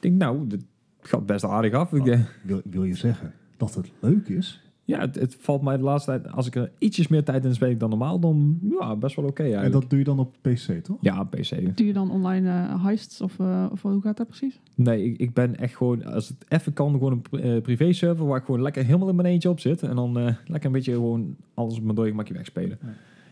denk, 0.00 0.18
nou, 0.18 0.46
dit 0.46 0.64
gaat 1.00 1.26
best 1.26 1.44
aardig 1.44 1.72
af. 1.72 1.92
Oh. 1.92 2.08
eh, 2.08 2.20
Wil, 2.42 2.60
wil 2.64 2.84
je 2.84 2.94
zeggen 2.94 3.32
dat 3.56 3.74
het 3.74 3.92
leuk 4.00 4.28
is? 4.28 4.71
Ja, 4.84 5.00
het, 5.00 5.14
het 5.14 5.36
valt 5.38 5.62
mij 5.62 5.76
de 5.76 5.82
laatste 5.82 6.10
tijd, 6.10 6.32
als 6.32 6.46
ik 6.46 6.54
er 6.54 6.70
ietsjes 6.78 7.08
meer 7.08 7.24
tijd 7.24 7.44
in 7.44 7.54
speel 7.54 7.76
dan 7.76 7.88
normaal, 7.88 8.18
dan 8.20 8.58
ja, 8.80 8.96
best 8.96 9.16
wel 9.16 9.24
oké 9.24 9.42
En 9.42 9.44
eigenlijk. 9.52 9.80
dat 9.80 9.90
doe 9.90 9.98
je 9.98 10.04
dan 10.04 10.18
op 10.18 10.36
PC, 10.40 10.84
toch? 10.84 10.96
Ja, 11.00 11.24
PC. 11.24 11.76
Doe 11.76 11.86
je 11.86 11.92
dan 11.92 12.10
online 12.10 12.48
eh, 12.48 12.84
heists 12.84 13.20
of, 13.20 13.38
eh, 13.38 13.66
of 13.72 13.82
hoe 13.82 14.00
gaat 14.00 14.16
dat 14.16 14.26
precies? 14.26 14.60
Nee, 14.74 15.04
ik, 15.04 15.18
ik 15.18 15.34
ben 15.34 15.56
echt 15.56 15.76
gewoon, 15.76 16.04
als 16.04 16.28
het 16.28 16.44
even 16.48 16.72
kan, 16.72 16.92
gewoon 16.92 17.12
een 17.12 17.20
pri- 17.22 17.40
eh, 17.40 17.62
privé 17.62 17.92
server 17.92 18.26
waar 18.26 18.38
ik 18.38 18.44
gewoon 18.44 18.62
lekker 18.62 18.84
helemaal 18.84 19.08
in 19.08 19.16
mijn 19.16 19.28
eentje 19.28 19.48
op 19.50 19.60
zit. 19.60 19.82
En 19.82 19.96
dan 19.96 20.18
eh, 20.18 20.24
lekker 20.46 20.66
een 20.66 20.72
beetje 20.72 20.92
gewoon 20.92 21.36
alles 21.54 21.76
op 21.76 21.82
mijn 21.82 21.94
dode 21.94 22.08
gemakje 22.08 22.34
wegspelen. 22.34 22.78
Ja. 22.82 22.88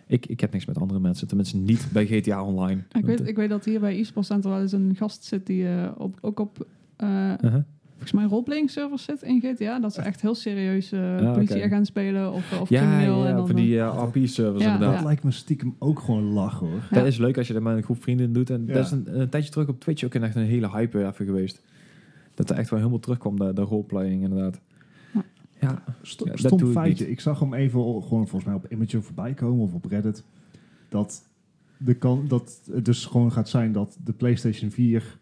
Ik, 0.07 0.27
ik 0.27 0.41
heb 0.41 0.53
niks 0.53 0.67
met 0.67 0.79
andere 0.79 1.01
mensen, 1.01 1.27
tenminste 1.29 1.57
niet 1.57 1.89
bij 1.93 2.07
GTA 2.07 2.45
Online. 2.45 2.83
Ik 2.93 3.05
weet, 3.05 3.27
ik 3.29 3.37
weet 3.37 3.49
dat 3.49 3.65
hier 3.65 3.81
bij 3.81 3.99
eSports 3.99 4.29
Center 4.29 4.51
wel 4.51 4.61
eens 4.61 4.73
een 4.73 4.95
gast 4.97 5.25
zit 5.25 5.47
die 5.47 5.69
eh, 5.69 5.91
op, 5.99 6.19
ook 6.21 6.41
op 6.41 6.67
uh-huh. 6.99 7.55
Volgens 8.01 8.13
mij 8.21 8.25
roleplaying 8.25 8.71
servers 8.71 9.05
zit 9.05 9.23
in 9.23 9.41
GTA. 9.41 9.79
Dat 9.81 9.95
ze 9.95 10.01
echt 10.01 10.21
heel 10.21 10.35
serieus 10.35 10.93
eh 10.93 11.01
Ah, 11.17 11.23
oké. 11.23 11.33
politieagent 11.33 11.87
spelen 11.87 12.33
of, 12.33 12.61
of 12.61 12.69
Ja, 12.69 12.81
crimineel. 12.81 13.23
ja, 13.23 13.29
en 13.29 13.37
dan, 13.37 13.47
voor 13.47 13.57
die 13.57 13.81
eh, 13.81 14.03
RP-servers 14.07 14.65
Ja. 14.65 14.73
inderdaad. 14.73 14.95
Dat 14.97 15.05
lijkt 15.05 15.25
me 15.25 15.31
stiekem 15.31 15.75
ook 15.79 15.99
gewoon 16.01 16.23
lachen 16.23 16.67
hoor. 16.67 16.81
Ja. 16.91 16.97
Dat 16.97 17.07
is 17.07 17.17
leuk 17.19 17.39
als 17.39 17.47
je 17.47 17.53
dat 17.53 17.63
met 17.63 17.77
een 17.77 17.83
groep 17.83 18.03
vrienden 18.03 18.33
doet. 18.33 18.51
En 18.51 18.65
Ja. 18.67 18.73
dat 18.75 18.85
is 18.85 18.91
een, 18.91 19.21
een 19.21 19.29
tijdje 19.29 19.51
terug 19.51 19.69
op 19.69 19.81
Twitch 19.81 20.05
ook 20.05 20.15
echt 20.15 20.35
een 20.35 20.45
hele 20.45 20.71
hype 20.71 21.07
even 21.07 21.27
geweest. 21.27 21.63
Dat 22.35 22.51
er 22.51 22.57
echt 22.57 22.71
wel 22.71 22.79
helemaal 22.79 23.01
terugkwam, 23.01 23.39
de, 23.39 23.53
de 23.53 23.63
roleplaying 23.63 24.23
inderdaad. 24.23 24.61
Ja. 25.15 25.25
Ja, 25.61 25.83
Sto- 26.03 26.27
Ja, 26.27 26.37
stom 26.37 26.59
ik 26.67 26.67
feitje. 26.73 27.11
Ik 27.11 27.21
zag 27.21 27.41
hem 27.41 27.55
even 27.55 27.81
gewoon 27.81 28.29
volgens 28.29 28.45
mij 28.45 28.55
op 28.55 28.67
Imgur 28.69 29.03
voorbij 29.03 29.35
komen 29.35 29.65
of 29.65 29.73
op 29.75 29.85
Reddit. 29.85 30.25
Dat, 30.89 31.23
de 31.77 31.95
kan, 31.95 32.25
dat 32.29 32.61
het 32.73 32.85
dus 32.85 33.05
gewoon 33.07 33.33
gaat 33.33 33.49
zijn 33.49 33.73
dat 33.73 33.97
de 34.05 34.13
PlayStation 34.13 34.71
4 34.71 35.19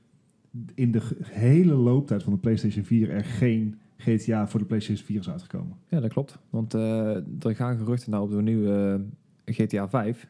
in 0.74 0.92
de 0.92 1.00
hele 1.22 1.74
looptijd 1.74 2.22
van 2.22 2.32
de 2.32 2.38
PlayStation 2.38 2.84
4 2.84 3.10
er 3.10 3.24
geen 3.24 3.78
GTA 3.96 4.48
voor 4.48 4.60
de 4.60 4.66
PlayStation 4.66 5.06
4 5.06 5.18
is 5.18 5.30
uitgekomen. 5.30 5.76
ja 5.88 6.00
dat 6.00 6.12
klopt. 6.12 6.38
Want 6.50 6.74
eh, 6.74 7.16
er 7.16 7.54
gaan 7.54 7.78
geruchten 7.78 8.10
nou 8.10 8.24
op 8.24 8.30
de 8.30 8.42
nieuwe 8.42 9.04
GTA 9.44 9.88
5, 9.88 10.28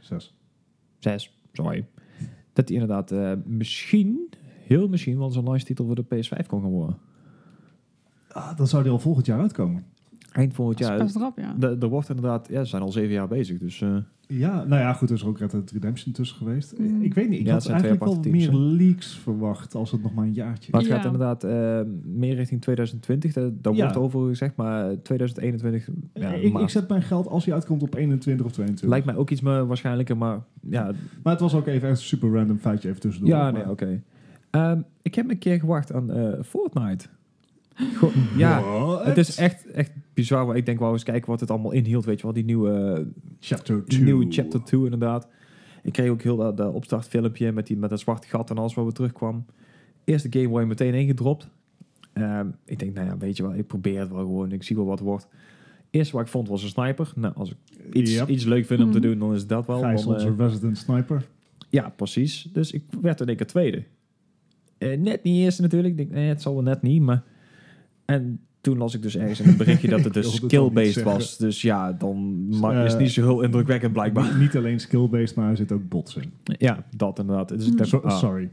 Zes. 0.00 0.34
6, 0.98 1.38
sorry. 1.52 1.86
Dat 2.52 2.66
die 2.66 2.80
inderdaad 2.80 3.12
eh, 3.12 3.32
misschien, 3.44 4.30
heel 4.42 4.88
misschien, 4.88 5.16
wel 5.16 5.26
eens 5.26 5.36
een 5.36 5.44
launch 5.44 5.62
titel 5.62 5.86
voor 5.86 5.94
de 5.94 6.04
PS5 6.04 6.46
kon 6.46 6.60
gaan 6.60 6.70
worden. 6.70 6.98
Ah, 8.28 8.56
dan 8.56 8.66
zou 8.66 8.82
die 8.82 8.92
al 8.92 8.98
volgend 8.98 9.26
jaar 9.26 9.40
uitkomen. 9.40 9.84
Eind 10.32 10.54
volgend 10.54 10.78
Dat 10.78 10.86
is 10.88 10.94
jaar. 10.96 11.04
best 11.04 11.16
rap, 11.16 11.38
ja. 11.38 11.54
de- 11.58 11.76
Er 11.80 11.88
wordt 11.88 12.08
inderdaad, 12.08 12.48
ja, 12.50 12.62
ze 12.62 12.68
zijn 12.70 12.82
al 12.82 12.92
zeven 12.92 13.12
jaar 13.12 13.28
bezig. 13.28 13.58
Dus 13.58 13.80
eh, 13.80 13.96
Ja, 14.26 14.64
nou 14.64 14.80
ja, 14.80 14.92
goed, 14.92 15.08
er 15.08 15.14
is 15.14 15.24
ook 15.24 15.38
Red 15.38 15.50
Dead 15.50 15.70
Redemption 15.70 16.12
tussen 16.12 16.36
geweest. 16.36 16.78
Mm. 16.78 17.02
Ik 17.02 17.14
weet 17.14 17.28
niet, 17.28 17.40
ik 17.40 17.46
Ja, 17.46 17.52
had 17.52 17.68
eigenlijk 17.68 18.04
wel 18.04 18.18
meer 18.30 18.52
leaks 18.52 19.18
verwacht 19.18 19.74
als 19.74 19.90
het 19.90 20.02
nog 20.02 20.14
maar 20.14 20.24
een 20.24 20.32
jaartje 20.32 20.68
Maar 20.72 20.80
is. 20.80 20.86
het 20.88 20.96
gaat 20.96 21.04
inderdaad 21.04 21.44
eh, 21.44 21.80
meer 22.04 22.34
richting 22.34 22.60
2020. 22.60 23.32
Daar, 23.32 23.50
daar 23.60 23.74
Ja. 23.74 23.82
wordt 23.82 23.96
over 23.96 24.28
gezegd, 24.28 24.56
maar 24.56 25.02
2021... 25.02 25.88
Ja, 26.14 26.28
ik, 26.32 26.58
ik 26.58 26.68
zet 26.68 26.88
mijn 26.88 27.02
geld 27.02 27.26
als 27.28 27.44
hij 27.44 27.54
uitkomt 27.54 27.82
op 27.82 27.94
21 27.94 28.46
of 28.46 28.52
22. 28.52 28.88
lijkt 28.88 29.06
mij 29.06 29.16
ook 29.16 29.30
iets 29.30 29.40
meer 29.40 29.66
waarschijnlijker, 29.66 30.16
maar 30.16 30.38
ja, 30.68 30.84
Maar 31.22 31.32
het 31.32 31.42
was 31.42 31.54
ook 31.54 31.66
even 31.66 31.88
een 31.88 31.96
super 31.96 32.30
random 32.32 32.58
feitje 32.58 32.88
even 32.88 33.00
tussendoor. 33.00 33.34
ja 33.34 33.50
nee, 33.50 33.70
oké. 33.70 34.02
Ehm, 34.50 34.80
ik 35.02 35.14
heb 35.14 35.30
een 35.30 35.38
keer 35.38 35.60
gewacht 35.60 35.92
aan 35.92 36.10
eh, 36.12 36.42
Fortnite. 36.42 37.06
Ja, 38.36 38.62
What? 38.62 39.04
het 39.04 39.16
is 39.16 39.36
echt, 39.36 39.66
echt 39.70 39.92
bizar. 40.14 40.46
Maar 40.46 40.56
ik 40.56 40.66
denk 40.66 40.78
wel 40.78 40.92
eens 40.92 41.02
kijken 41.02 41.30
wat 41.30 41.40
het 41.40 41.50
allemaal 41.50 41.70
inhield, 41.72 42.04
weet 42.04 42.16
je 42.16 42.22
wel. 42.22 42.32
Die 42.32 42.44
nieuwe, 42.44 43.06
Chapter 43.40 43.74
die 43.76 43.84
2. 43.84 44.02
nieuwe 44.04 44.26
chapter 44.28 44.62
2 44.62 44.84
inderdaad. 44.84 45.28
Ik 45.82 45.92
kreeg 45.92 46.10
ook 46.10 46.22
heel 46.22 46.36
dat, 46.36 46.56
dat 46.56 46.72
opstartfilmpje 46.74 47.52
met, 47.52 47.66
die, 47.66 47.76
met 47.76 47.90
dat 47.90 48.00
zwarte 48.00 48.28
gat 48.28 48.50
en 48.50 48.58
alles 48.58 48.74
wat 48.74 48.84
weer 48.84 48.92
terugkwam. 48.92 49.44
Eerste 50.04 50.28
game 50.30 50.48
word 50.48 50.62
je 50.62 50.68
meteen 50.68 50.94
ingedropt. 50.94 51.48
Ehm, 52.12 52.46
ik 52.64 52.78
denk, 52.78 52.94
nou 52.94 53.06
ja, 53.06 53.16
weet 53.18 53.36
je 53.36 53.42
wel, 53.42 53.54
ik 53.54 53.66
probeer 53.66 54.00
het 54.00 54.08
wel 54.10 54.18
gewoon. 54.18 54.52
Ik 54.52 54.62
zie 54.62 54.76
wel 54.76 54.84
wat 54.86 55.00
wordt. 55.00 55.28
eerste 55.90 56.16
wat 56.16 56.24
ik 56.24 56.30
vond 56.30 56.48
was 56.48 56.62
een 56.62 56.68
sniper. 56.68 57.12
Nou, 57.16 57.34
als 57.36 57.50
ik 57.50 57.56
iets, 57.92 58.14
Yep. 58.14 58.28
iets 58.28 58.44
leuk 58.44 58.66
vind 58.66 58.82
om 58.82 58.90
te 58.90 58.98
Mhm. 58.98 59.06
doen, 59.08 59.18
dan 59.18 59.34
is 59.34 59.46
dat 59.46 59.66
wel. 59.66 59.84
Eh, 59.84 60.06
onze 60.06 60.34
resident 60.36 60.78
sniper. 60.78 61.26
ja, 61.68 61.88
precies. 61.96 62.48
Dus 62.52 62.70
ik 62.72 62.82
werd 63.00 63.20
in 63.20 63.26
één 63.26 63.36
keer 63.36 63.46
tweede. 63.46 63.82
Eh, 64.78 64.98
net 64.98 65.22
niet 65.22 65.36
eerste 65.44 65.62
natuurlijk. 65.62 65.90
Ik 65.92 65.96
denk, 65.96 66.10
nee, 66.10 66.28
het 66.28 66.42
zal 66.42 66.54
wel 66.54 66.62
net 66.62 66.82
niet. 66.82 67.02
Maar... 67.02 67.22
En 68.10 68.40
toen 68.60 68.78
las 68.78 68.94
ik 68.94 69.02
dus 69.02 69.16
ergens 69.16 69.38
een 69.38 69.56
berichtje 69.56 69.88
dat 69.88 70.04
het 70.04 70.14
dus 70.20 70.34
skill-based 70.34 71.02
was. 71.02 71.38
Dus 71.38 71.62
ja, 71.62 71.92
dan 71.92 72.46
Eh, 72.62 72.84
is 72.84 72.92
het 72.92 73.00
niet 73.00 73.10
zo 73.10 73.22
heel 73.22 73.42
indrukwekkend 73.42 73.92
blijkbaar. 73.92 74.38
Niet- 74.38 74.56
alleen 74.56 74.80
skill-based, 74.80 75.34
maar 75.36 75.50
er 75.50 75.56
zit 75.56 75.72
ook 75.72 75.88
bots 75.88 76.16
in. 76.16 76.32
Ja, 76.58 76.84
dat 76.96 77.18
inderdaad. 77.18 77.48
Dus 77.48 77.70
Mm. 77.70 77.84
So- 77.84 77.98
ah, 77.98 78.18
sorry. 78.18 78.50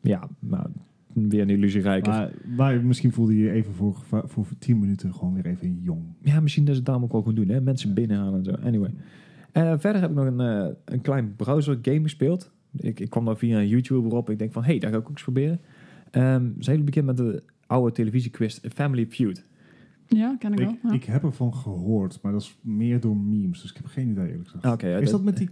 Ja, 0.00 0.28
maar 0.38 0.66
weer 1.12 1.40
een 1.42 1.50
illusierijker. 1.50 2.12
Maar, 2.12 2.30
maar 2.56 2.84
misschien 2.84 3.12
voelde 3.12 3.36
je 3.36 3.44
je 3.44 3.50
even 3.50 3.74
voor, 3.74 3.96
voor 4.26 4.46
10 4.58 4.78
minuten 4.78 5.14
gewoon 5.14 5.34
weer 5.34 5.46
even 5.46 5.78
jong. 5.82 6.02
Ja, 6.22 6.40
misschien 6.40 6.64
dat 6.64 6.72
ze 6.72 6.78
het 6.78 6.86
daarom 6.86 7.04
ook 7.04 7.12
wel 7.12 7.22
goed 7.22 7.36
doen. 7.36 7.48
Hè? 7.48 7.60
Mensen 7.60 7.94
binnenhalen 7.94 8.38
en 8.38 8.44
zo. 8.44 8.52
Anyway. 8.66 8.90
Eh, 9.52 9.74
verder 9.78 10.00
heb 10.00 10.10
ik 10.10 10.16
nog 10.16 10.26
een, 10.26 10.40
eh, 10.40 10.66
een 10.84 11.00
klein 11.00 11.34
browser 11.36 11.78
game 11.82 12.02
gespeeld. 12.02 12.50
Ik, 12.76 13.00
ik 13.00 13.10
kwam 13.10 13.24
daar 13.24 13.36
via 13.36 13.58
een 13.58 13.68
YouTuber 13.68 14.12
op. 14.12 14.30
Ik 14.30 14.38
denk 14.38 14.52
van, 14.52 14.62
hé, 14.62 14.70
hey, 14.70 14.78
daar 14.78 14.90
ga 14.90 14.96
ik 14.96 15.02
ook 15.02 15.10
eens 15.10 15.22
proberen. 15.22 15.60
Ehm 16.10 16.40
zijn 16.42 16.54
jullie 16.76 16.84
bekend 16.84 17.06
met 17.06 17.16
de 17.16 17.42
oude 17.66 17.92
televisiequiz 17.92 18.58
Family 18.74 19.06
Feud? 19.06 19.44
Ja, 20.08 20.36
ken 20.38 20.52
ik, 20.52 20.58
Ik, 20.60 20.66
wel. 20.66 20.76
Ja. 20.82 20.92
ik 20.92 21.04
heb 21.04 21.22
ervan 21.22 21.54
gehoord, 21.54 22.18
maar 22.22 22.32
dat 22.32 22.40
is 22.40 22.58
meer 22.60 23.00
door 23.00 23.16
memes. 23.16 23.60
Dus 23.60 23.70
ik 23.70 23.76
heb 23.76 23.86
geen 23.86 24.08
idee 24.10 24.28
eerlijk 24.28 24.48
gezegd. 24.48 24.80
Ja, 24.80 24.96
is 24.98 25.10
dat 25.10 25.22
met 25.22 25.36
die 25.36 25.48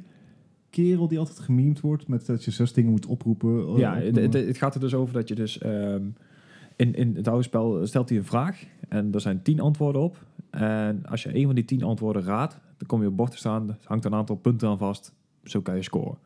kerel 0.71 1.09
die 1.09 1.19
altijd 1.19 1.39
gememd 1.39 1.81
wordt? 1.81 2.09
Met 2.09 2.27
dat 2.27 2.45
je 2.45 2.51
zes 2.51 2.73
dingen 2.73 2.91
moet 2.91 3.07
oproepen? 3.07 3.67
eh, 3.67 3.79
Ja, 3.79 3.95
het, 3.97 4.17
het, 4.17 4.33
het 4.35 4.59
gaat 4.59 4.75
er 4.75 4.81
dus 4.81 4.95
over 4.95 5.15
dat 5.15 5.29
je 5.29 5.35
dus... 5.35 5.59
ehm, 5.59 6.03
in, 6.77 6.95
in 6.95 7.17
het 7.17 7.29
oude 7.29 7.43
spel 7.43 7.87
stelt 7.87 8.09
hij 8.09 8.19
een 8.19 8.25
vraag. 8.25 8.65
En 8.89 9.13
er 9.13 9.21
zijn 9.21 9.43
tien 9.43 9.61
antwoorden 9.61 10.03
op. 10.03 10.27
En 10.51 11.07
als 11.07 11.23
je 11.23 11.37
een 11.37 11.47
van 11.47 11.55
die 11.55 11.65
tien 11.65 11.83
antwoorden 11.83 12.23
raadt... 12.23 12.59
dan 12.77 12.87
kom 12.87 13.01
je 13.03 13.09
op 13.09 13.17
bord 13.17 13.31
te 13.31 13.37
staan. 13.37 13.69
Er 13.69 13.77
hangt 13.85 14.05
een 14.05 14.15
aantal 14.15 14.37
punten 14.37 14.69
aan 14.69 14.79
vast. 14.79 15.15
Zo 15.45 15.61
kan 15.61 15.75
je 15.77 15.83
scoren. 15.83 16.19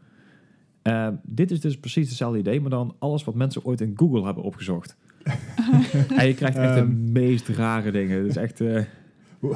Ehm, 0.83 1.15
dit 1.23 1.51
is 1.51 1.61
dus 1.61 1.79
precies 1.79 2.09
hetzelfde 2.09 2.39
idee... 2.39 2.61
maar 2.61 2.71
dan 2.71 2.95
alles 2.99 3.25
wat 3.25 3.35
mensen 3.35 3.65
ooit 3.65 3.81
in 3.81 3.93
Google 3.97 4.25
hebben 4.25 4.43
opgezocht. 4.43 4.97
En 6.17 6.27
je 6.27 6.35
krijgt 6.35 6.57
echt 6.57 6.75
de 6.75 6.81
Ehm. 6.81 7.13
meest 7.13 7.49
rare 7.49 7.91
dingen. 7.91 8.27
Is 8.27 8.37
echt... 8.37 8.61
eh, 8.61 8.83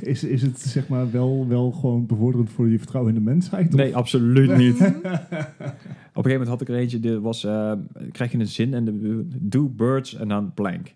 is, 0.00 0.24
is 0.24 0.42
het 0.42 0.60
zeg 0.60 0.88
maar 0.88 1.10
wel, 1.10 1.48
wel 1.48 1.70
gewoon 1.70 2.06
bevorderend 2.06 2.50
voor 2.50 2.68
je 2.68 2.78
vertrouwen 2.78 3.14
in 3.14 3.18
de 3.24 3.30
mensheid? 3.30 3.66
of- 3.68 3.74
Nee, 3.74 3.96
absoluut 3.96 4.56
niet. 4.56 4.80
Op 4.80 6.24
een 6.24 6.30
gegeven 6.30 6.30
moment 6.32 6.48
had 6.48 6.60
ik 6.60 6.68
er 6.68 6.74
eentje, 6.74 7.00
die 7.00 7.18
was, 7.18 7.44
eh, 7.44 7.72
krijg 8.12 8.32
je 8.32 8.38
een 8.38 8.46
zin 8.46 8.74
en 8.74 8.84
de 8.84 9.26
do 9.40 9.68
birds 9.68 10.14
en 10.14 10.28
dan 10.28 10.54
blank. 10.54 10.94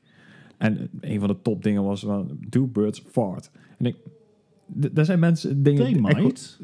En 0.57 0.89
een 1.01 1.19
van 1.19 1.29
de 1.29 1.37
top 1.43 1.63
dingen 1.63 1.83
was 1.85 2.03
wel, 2.03 2.27
do 2.49 2.67
birds 2.67 3.03
fart. 3.11 3.51
En 3.79 3.87
ik, 3.87 3.97
daar 4.67 5.05
zijn 5.05 5.19
mensen 5.19 5.63
dingen... 5.63 5.83
They 5.83 6.01
might. 6.23 6.61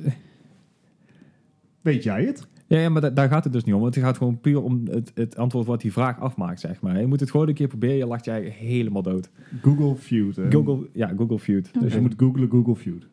Weet 1.81 2.03
jij 2.03 2.25
het? 2.25 2.47
Ja, 2.75 2.81
ja 2.81 2.89
maar 2.89 3.01
da- 3.01 3.11
daar 3.11 3.29
gaat 3.29 3.45
het 3.45 3.53
dus 3.53 3.65
niet 3.65 3.75
om. 3.75 3.85
Het 3.85 3.97
gaat 3.97 4.17
gewoon 4.17 4.41
puur 4.41 4.63
om 4.63 4.83
het, 4.91 5.13
het 5.15 5.37
antwoord 5.37 5.67
wat 5.67 5.81
die 5.81 5.93
vraag 5.93 6.21
afmaakt, 6.21 6.61
zeg 6.61 6.81
maar. 6.81 7.01
Je 7.01 7.07
moet 7.07 7.21
het 7.21 7.31
gewoon 7.31 7.49
een 7.49 7.55
keer 7.55 7.69
proberen, 7.69 7.97
je 7.97 8.07
lacht 8.07 8.25
jij 8.25 8.43
helemaal 8.43 9.03
dood. 9.03 9.31
Google 9.63 9.97
Feud. 9.97 10.37
hè? 10.37 10.51
Google, 10.51 10.89
ja, 10.93 11.13
Google 11.17 11.39
Feud. 11.39 11.71
Dus 11.81 11.95
je 11.95 12.01
moet 12.01 12.15
googlen 12.17 12.51
Google 12.51 12.77
Feud. 12.77 13.07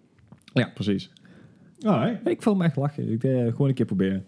Ja, 0.54 0.72
precies. 0.74 1.12
Alright. 1.82 2.28
Ik 2.30 2.42
vond 2.42 2.58
me 2.58 2.64
echt 2.64 2.76
lachen. 2.76 3.12
Ik 3.12 3.24
eh, 3.24 3.46
gewoon 3.48 3.68
een 3.68 3.74
keer 3.74 3.86
proberen. 3.86 4.24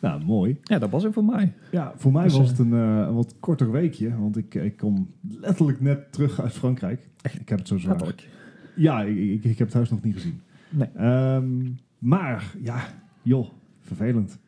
Nou, 0.00 0.24
mooi. 0.24 0.56
Ja, 0.62 0.78
dat 0.78 0.90
was 0.90 1.02
het 1.02 1.12
voor 1.12 1.24
mij. 1.24 1.52
Ja, 1.70 1.92
voor 1.96 2.12
mij 2.12 2.22
Dus, 2.24 2.36
was 2.36 2.42
eh, 2.42 2.48
het 2.50 2.58
een, 2.58 2.72
eh, 2.72 3.06
een 3.06 3.14
wat 3.14 3.34
korter 3.40 3.70
weekje. 3.70 4.18
Want 4.18 4.36
ik, 4.36 4.54
ik 4.54 4.76
kom 4.76 5.10
letterlijk 5.40 5.80
net 5.80 6.12
terug 6.12 6.40
uit 6.40 6.52
Frankrijk. 6.52 7.08
Ik 7.40 7.48
heb 7.48 7.58
het 7.58 7.68
zo 7.68 7.78
zwaar. 7.78 7.90
Letterlijk. 7.96 8.28
Ja, 8.74 9.02
ik, 9.02 9.16
ik, 9.16 9.44
ik 9.44 9.58
heb 9.58 9.66
het 9.66 9.76
huis 9.76 9.90
nog 9.90 10.02
niet 10.02 10.14
gezien. 10.14 10.40
Nee. 10.70 10.88
Ehm, 10.96 11.66
maar, 11.98 12.54
ja, 12.62 12.80
joh, 13.22 13.48
vervelend. 13.88 14.38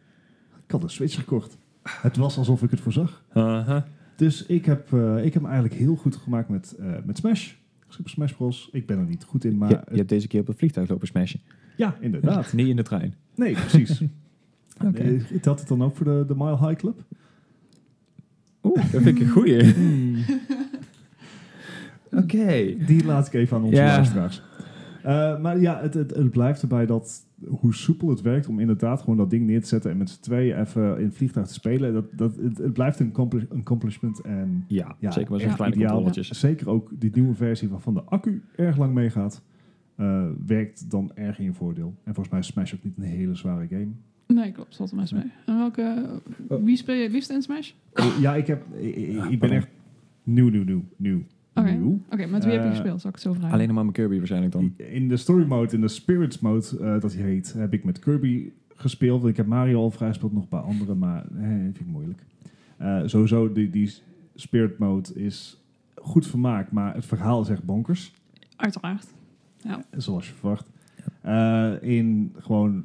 Ik 0.64 0.70
had 0.70 0.82
een 0.82 0.90
Switch 0.90 1.14
gekocht. 1.14 1.58
Het 1.82 2.16
was 2.16 2.36
alsof 2.38 2.62
ik 2.62 2.70
het 2.70 2.80
voorzag. 2.80 3.24
Aha. 3.32 3.86
Dus 4.16 4.46
ik 4.46 4.64
heb, 4.64 4.92
eh, 4.92 5.24
ik 5.24 5.32
heb 5.32 5.42
me 5.42 5.48
eigenlijk 5.48 5.80
heel 5.80 5.94
goed 5.96 6.16
gemaakt 6.16 6.48
met, 6.48 6.74
eh, 6.80 6.86
met 7.04 7.16
Smash. 7.18 7.52
Super 7.88 8.10
Smash 8.10 8.32
Bros. 8.32 8.68
Ik 8.72 8.86
ben 8.86 8.98
er 8.98 9.04
niet 9.04 9.24
goed 9.24 9.44
in, 9.44 9.58
maar... 9.58 9.68
je, 9.70 9.80
je 9.90 9.96
hebt 9.96 10.08
deze 10.08 10.26
keer 10.28 10.40
op 10.40 10.46
het 10.46 10.56
vliegtuig 10.58 10.88
lopen 10.88 11.06
smashen. 11.06 11.40
ja, 11.76 11.96
inderdaad. 12.00 12.52
Niet 12.52 12.66
in 12.68 12.76
de 12.76 12.82
trein. 12.82 13.14
Nee, 13.34 13.52
precies. 13.52 14.00
Oké. 14.86 15.02
Eh, 15.02 15.40
Telt 15.40 15.58
het 15.58 15.68
dan 15.68 15.82
ook 15.82 15.96
voor 15.96 16.04
de, 16.06 16.24
de 16.26 16.34
Mile 16.36 16.58
High 16.58 16.74
Club? 16.80 17.02
Oeh, 18.62 18.76
dat 18.92 19.02
vind 19.02 19.06
ik 19.06 19.20
een 19.20 19.28
goeie. 19.28 19.74
Oké. 22.22 22.74
Die 22.86 23.04
laat 23.04 23.26
ik 23.26 23.32
even 23.32 23.56
aan 23.56 23.62
onze 23.62 23.76
Ja. 23.76 23.86
luisteraars. 23.86 24.42
Eh, 25.02 25.40
maar 25.40 25.60
ja, 25.60 25.80
het, 25.80 25.94
het, 25.94 26.14
het 26.14 26.30
blijft 26.30 26.62
erbij 26.62 26.86
dat 26.86 27.26
hoe 27.46 27.74
soepel 27.74 28.08
het 28.08 28.20
werkt 28.20 28.48
om 28.48 28.58
inderdaad 28.60 29.00
gewoon 29.00 29.16
dat 29.16 29.30
ding 29.30 29.46
neer 29.46 29.60
te 29.60 29.66
zetten 29.66 29.90
en 29.90 29.96
met 29.96 30.10
z'n 30.10 30.20
tweeën 30.20 30.60
even 30.60 30.98
in 30.98 31.04
het 31.04 31.14
vliegtuig 31.16 31.46
te 31.46 31.52
spelen. 31.52 31.92
Dat, 31.92 32.04
dat, 32.12 32.36
het, 32.36 32.58
het 32.58 32.72
blijft 32.72 33.00
een 33.00 33.08
accomplish- 33.08 33.44
een 33.48 33.58
accomplishment 33.58 34.20
en 34.20 34.64
Ja, 34.68 34.96
Ja, 34.98 35.10
zeker 35.10 35.30
met 35.30 35.40
zo'n 35.40 35.48
echt 35.48 35.56
kleine 35.58 35.76
ideaal. 35.76 35.92
controletjes. 36.02 36.38
zeker 36.40 36.68
ook 36.70 36.90
die 36.98 37.10
nieuwe 37.14 37.34
versie 37.34 37.68
waarvan 37.68 37.94
de 37.94 38.02
accu 38.02 38.42
erg 38.56 38.76
lang 38.76 38.94
meegaat, 38.94 39.42
eh, 39.96 40.26
werkt 40.46 40.90
dan 40.90 41.10
erg 41.14 41.38
in 41.38 41.44
je 41.44 41.52
voordeel. 41.52 41.94
En 42.04 42.14
volgens 42.14 42.28
mij 42.28 42.38
is 42.40 42.46
Smash 42.46 42.74
ook 42.74 42.82
niet 42.84 42.96
een 42.96 43.02
hele 43.02 43.34
zware 43.34 43.66
game. 43.68 43.88
Nee, 44.26 44.52
klopt. 44.52 44.74
Zat 44.74 44.88
er 44.88 44.94
maar 44.94 45.04
eens 45.04 45.12
mee. 45.12 45.32
En 45.46 45.56
welke... 45.56 46.06
Oh. 46.48 46.64
Wie 46.64 46.76
speel 46.76 46.94
je 46.94 47.02
het 47.02 47.12
liefst 47.12 47.30
in 47.30 47.42
Smash? 47.42 47.72
ja, 48.20 48.34
ik, 48.34 48.46
heb, 48.46 48.62
ik, 48.76 48.96
ik- 49.30 49.40
ben 49.40 49.50
echt 49.50 49.68
nieuw, 50.22 50.48
nieuw, 50.48 50.64
nieuw, 50.64 50.84
nieuw. 50.96 51.20
Oké. 51.54 52.26
met 52.26 52.44
wie 52.44 52.52
heb 52.52 52.62
je 52.62 52.68
Eh, 52.68 52.70
gespeeld? 52.70 53.00
Zal 53.00 53.10
ik 53.10 53.16
het 53.16 53.24
zo 53.24 53.32
vragen? 53.32 53.52
Alleen 53.52 53.66
nog 53.66 53.74
maar 53.74 53.84
mijn 53.84 53.96
Kirby 53.96 54.16
waarschijnlijk 54.16 54.52
dan. 54.52 54.74
In 54.76 55.08
de 55.08 55.16
story 55.16 55.46
mode, 55.46 55.74
in 55.74 55.80
de 55.80 55.88
spirits 55.88 56.38
mode, 56.38 56.66
eh, 56.80 57.00
dat 57.00 57.14
hij 57.14 57.22
heet, 57.22 57.52
heb 57.52 57.72
ik 57.72 57.84
met 57.84 57.98
Kirby 57.98 58.50
gespeeld. 58.74 59.26
Ik 59.26 59.36
heb 59.36 59.46
Mario 59.46 59.80
al 59.80 59.90
vrij 59.90 60.08
gespeeld, 60.08 60.32
nog 60.32 60.42
een 60.42 60.48
paar 60.48 60.62
andere, 60.62 60.94
maar 60.94 61.24
eh, 61.36 61.46
vind 61.48 61.80
ik 61.80 61.86
moeilijk. 61.86 62.22
Eh, 62.76 63.02
sowieso, 63.04 63.52
die, 63.52 63.70
die 63.70 63.92
spirit 64.34 64.78
mode 64.78 65.14
is 65.14 65.62
goed 65.94 66.26
vermaakt, 66.26 66.72
maar 66.72 66.94
het 66.94 67.06
verhaal 67.06 67.40
is 67.42 67.48
echt 67.48 67.64
bonkers. 67.64 68.12
Uiteraard. 68.56 69.06
Zoals 69.96 70.28
je 70.28 70.34
verwacht. 70.34 70.70
Eh, 71.20 71.72
in 71.80 72.32
gewoon 72.38 72.84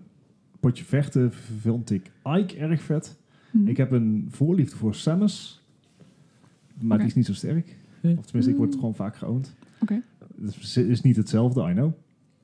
potje 0.60 0.84
vechten 0.86 1.34
vond 1.34 1.92
ik 1.92 2.12
Ike 2.24 2.58
erg 2.58 2.82
vet. 2.82 3.18
Hm. 3.52 3.68
Ik 3.68 3.78
heb 3.78 3.92
een 3.92 4.28
voorliefde 4.30 4.76
voor 4.76 4.96
Samus, 4.96 5.64
maar 6.82 6.98
die 6.98 7.08
is 7.08 7.14
niet 7.16 7.26
zo 7.26 7.34
sterk. 7.34 7.76
Of 8.18 8.26
tenminste, 8.26 8.52
ik 8.52 8.58
word 8.58 8.76
gewoon 8.76 8.96
vaak 8.96 9.16
geoond. 9.16 9.56
Oké. 9.82 10.02
Het 10.42 10.56
is, 10.62 10.78
is 10.78 11.02
niet 11.02 11.16
hetzelfde, 11.16 11.70
I 11.70 11.74
know. 11.74 11.92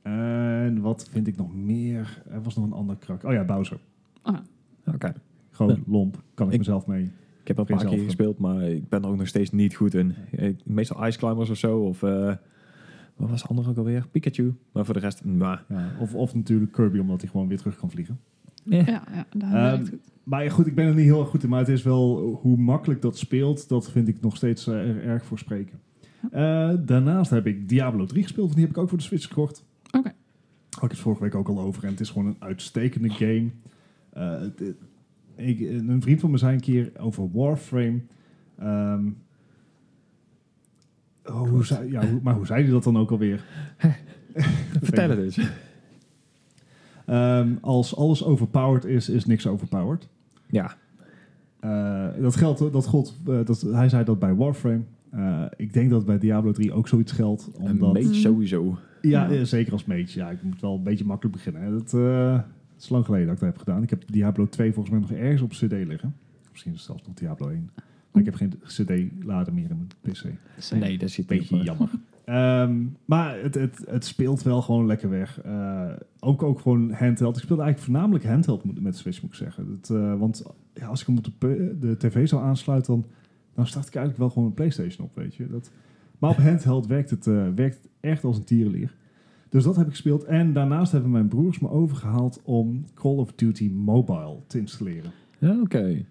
En 0.01 0.81
wat 0.81 1.09
vind 1.11 1.27
ik 1.27 1.37
nog 1.37 1.55
meer? 1.55 2.23
Er 2.29 2.41
was 2.41 2.55
nog 2.55 2.65
een 2.65 2.73
ander 2.73 2.95
krak. 2.95 3.23
Oh 3.23 3.31
ja, 3.33 3.43
Bowser. 3.43 3.79
Oké. 4.85 5.13
Gewoon 5.51 5.71
Ja. 5.75 5.81
lomp. 5.91 6.23
Kan 6.33 6.47
ik, 6.47 6.51
Ik- 6.53 6.59
mezelf 6.59 6.87
mee. 6.87 7.03
Ik 7.41 7.47
heb 7.47 7.57
er 7.57 7.71
een 7.71 7.77
paar 7.77 7.85
keer 7.89 8.03
gespeeld, 8.03 8.37
maar 8.37 8.61
ik 8.63 8.89
ben 8.89 9.01
er 9.03 9.09
ook 9.09 9.17
nog 9.17 9.27
steeds 9.27 9.51
niet 9.51 9.75
goed 9.75 9.93
in. 9.93 10.13
Ik- 10.31 10.65
meestal 10.65 11.07
Ice 11.07 11.17
Climbers 11.17 11.49
of 11.49 11.57
zo, 11.57 11.79
of... 11.79 12.03
eh, 12.03 12.35
wat 13.15 13.29
was 13.29 13.41
de 13.41 13.47
andere 13.47 13.69
ook 13.69 13.77
alweer? 13.77 14.07
Pikachu. 14.11 14.53
Maar 14.71 14.85
voor 14.85 14.93
de 14.93 14.99
rest, 14.99 15.21
Ja, 15.37 15.63
of, 15.99 16.15
of 16.15 16.35
natuurlijk 16.35 16.71
Kirby, 16.71 16.99
omdat 16.99 17.21
hij 17.21 17.29
gewoon 17.29 17.47
weer 17.47 17.57
terug 17.57 17.75
kan 17.75 17.91
vliegen. 17.91 18.19
Eh. 18.69 18.87
Ja, 18.87 19.03
ja, 19.13 19.25
dat 19.31 19.41
Ehm, 19.41 19.51
werkt 19.51 19.89
goed. 19.89 19.99
Maar 20.23 20.43
ja, 20.43 20.49
goed, 20.49 20.67
ik 20.67 20.75
ben 20.75 20.85
er 20.85 20.93
niet 20.95 21.03
heel 21.05 21.19
erg 21.19 21.29
goed 21.29 21.43
in. 21.43 21.49
Maar 21.49 21.59
het 21.59 21.67
is 21.69 21.83
wel 21.83 22.19
hoe 22.41 22.57
makkelijk 22.57 23.01
dat 23.01 23.17
speelt. 23.17 23.69
Dat 23.69 23.91
vind 23.91 24.07
ik 24.07 24.21
nog 24.21 24.35
steeds 24.35 24.67
eh, 24.67 24.73
er 24.89 25.03
erg 25.03 25.25
voor 25.25 25.39
spreken. 25.39 25.79
Eh, 26.31 26.73
daarnaast 26.79 27.29
heb 27.31 27.47
ik 27.47 27.69
Diablo 27.69 28.05
3 28.05 28.23
gespeeld. 28.23 28.45
want 28.45 28.57
Die 28.57 28.65
heb 28.67 28.75
ik 28.75 28.81
ook 28.81 28.89
voor 28.89 28.97
de 28.97 29.03
Switch 29.03 29.27
gekocht. 29.27 29.65
Oké. 29.91 30.11
Had 30.69 30.83
ik 30.83 30.89
het 30.91 30.99
vorige 30.99 31.21
week 31.23 31.35
ook 31.35 31.47
al 31.47 31.59
over. 31.59 31.83
En 31.83 31.89
het 31.89 31.99
is 31.99 32.09
gewoon 32.09 32.27
een 32.27 32.35
uitstekende 32.39 33.09
game. 33.09 33.49
Eh, 34.09 34.39
het- 34.39 34.59
het- 34.59 34.75
ik, 35.35 35.59
een 35.59 36.01
vriend 36.01 36.19
van 36.19 36.31
me 36.31 36.37
zei 36.37 36.53
een 36.53 36.59
keer 36.61 36.91
over 36.99 37.29
Warframe. 37.31 37.99
Ehm, 38.59 39.05
oh, 41.25 41.49
hoe 41.49 41.65
zei, 41.65 41.91
ja, 41.91 42.07
hoe- 42.07 42.19
maar 42.23 42.35
hoe 42.35 42.45
zei 42.45 42.61
hij 42.63 42.71
dat 42.71 42.83
dan 42.83 42.97
ook 42.97 43.11
alweer? 43.11 43.43
Vertel 44.81 45.09
het 45.09 45.19
eens. 45.19 45.39
Ehm, 47.05 47.49
als 47.61 47.95
alles 47.95 48.23
overpowered 48.23 48.85
is, 48.85 49.09
is 49.09 49.25
niks 49.25 49.47
overpowered. 49.47 50.07
Ja, 50.49 50.75
Eh, 51.59 52.07
dat 52.21 52.35
geldt, 52.35 52.71
dat 52.71 52.85
God, 52.85 53.17
eh, 53.27 53.45
dat, 53.45 53.61
hij 53.61 53.89
zei 53.89 54.03
dat 54.03 54.19
bij 54.19 54.35
Warframe. 54.35 54.81
Eh, 55.11 55.43
ik 55.57 55.73
denk 55.73 55.89
dat 55.89 56.05
bij 56.05 56.17
Diablo 56.19 56.51
3 56.51 56.71
ook 56.73 56.87
zoiets 56.87 57.11
geldt. 57.11 57.49
een 57.57 57.69
Omdat, 57.71 57.93
mage 57.93 58.05
Mm. 58.07 58.13
sowieso. 58.13 58.77
ja, 59.01 59.29
Ja. 59.31 59.43
zeker 59.45 59.73
als 59.73 59.85
mage. 59.85 60.19
Ja, 60.19 60.29
ik 60.29 60.43
moet 60.43 60.61
wel 60.61 60.75
een 60.75 60.83
beetje 60.83 61.05
makkelijk 61.05 61.35
beginnen. 61.35 61.61
hè. 61.61 61.71
Dat, 61.71 61.93
eh, 61.93 62.33
het 62.73 62.83
is 62.83 62.89
lang 62.89 63.05
geleden 63.05 63.25
dat 63.27 63.35
ik 63.35 63.41
dat 63.41 63.49
heb 63.49 63.59
gedaan. 63.59 63.83
Ik 63.83 63.89
heb 63.89 64.03
Diablo 64.11 64.47
2 64.47 64.73
volgens 64.73 64.93
mij 64.95 64.99
nog 65.09 65.11
ergens 65.19 65.41
op 65.41 65.49
cd 65.49 65.71
liggen. 65.71 66.15
Misschien 66.51 66.71
is 66.71 66.77
het 66.77 66.87
zelfs 66.87 67.03
nog 67.07 67.15
Diablo 67.15 67.47
1. 67.49 67.69
Maar 68.11 68.21
ik 68.21 68.25
heb 68.25 68.35
geen 68.35 68.53
cd-lader 68.65 69.53
meer 69.53 69.69
in 69.69 69.77
mijn 69.77 70.15
pc. 70.15 70.23
Nee, 70.79 70.97
dat 70.97 71.09
zit 71.09 71.25
Beetje 71.27 71.55
niet 71.55 71.69
op, 71.69 71.77
jammer. 71.77 71.89
Ehm, 72.31 72.85
maar 73.05 73.39
het, 73.39 73.55
het, 73.55 73.83
het 73.89 74.05
speelt 74.05 74.43
wel 74.43 74.61
gewoon 74.61 74.85
lekker 74.85 75.09
weg. 75.09 75.41
Eh, 75.41 75.89
ook, 76.19 76.43
ook 76.43 76.59
gewoon 76.59 76.91
handheld. 76.91 77.37
Ik 77.37 77.43
speelde 77.43 77.61
eigenlijk 77.61 77.91
voornamelijk 77.91 78.25
handheld 78.25 78.81
met 78.81 78.97
Switch, 78.97 79.21
moet 79.21 79.31
ik 79.31 79.37
zeggen. 79.37 79.67
Het, 79.79 79.89
eh, 79.89 80.19
want 80.19 80.43
ja, 80.73 80.87
als 80.87 81.01
ik 81.01 81.07
hem 81.07 81.17
op 81.17 81.23
de, 81.39 81.75
de 81.79 81.97
tv 81.97 82.27
zou 82.27 82.43
aansluiten, 82.43 82.93
dan, 82.93 83.05
dan 83.53 83.67
start 83.67 83.87
ik 83.87 83.95
eigenlijk 83.95 84.17
wel 84.17 84.29
gewoon 84.29 84.47
een 84.47 84.53
PlayStation 84.53 85.05
op, 85.05 85.15
weet 85.15 85.35
je. 85.35 85.47
Dat, 85.47 85.71
Maar 86.19 86.29
op 86.29 86.37
handheld 86.49 86.87
werkt 86.87 87.09
het, 87.09 87.27
eh, 87.27 87.47
werkt 87.55 87.75
het 87.75 87.89
echt 87.99 88.23
als 88.23 88.37
een 88.37 88.43
tierenlier. 88.43 88.95
Dus 89.49 89.63
dat 89.63 89.75
heb 89.75 89.85
ik 89.85 89.91
gespeeld. 89.91 90.23
En 90.23 90.53
daarnaast 90.53 90.91
hebben 90.91 91.11
mijn 91.11 91.27
broers 91.27 91.59
me 91.59 91.69
overgehaald 91.69 92.41
om 92.43 92.85
Call 92.93 93.15
of 93.15 93.33
Duty 93.33 93.69
Mobile 93.69 94.37
te 94.47 94.59
installeren. 94.59 95.11
Ja, 95.39 95.59
oké. 95.61 96.05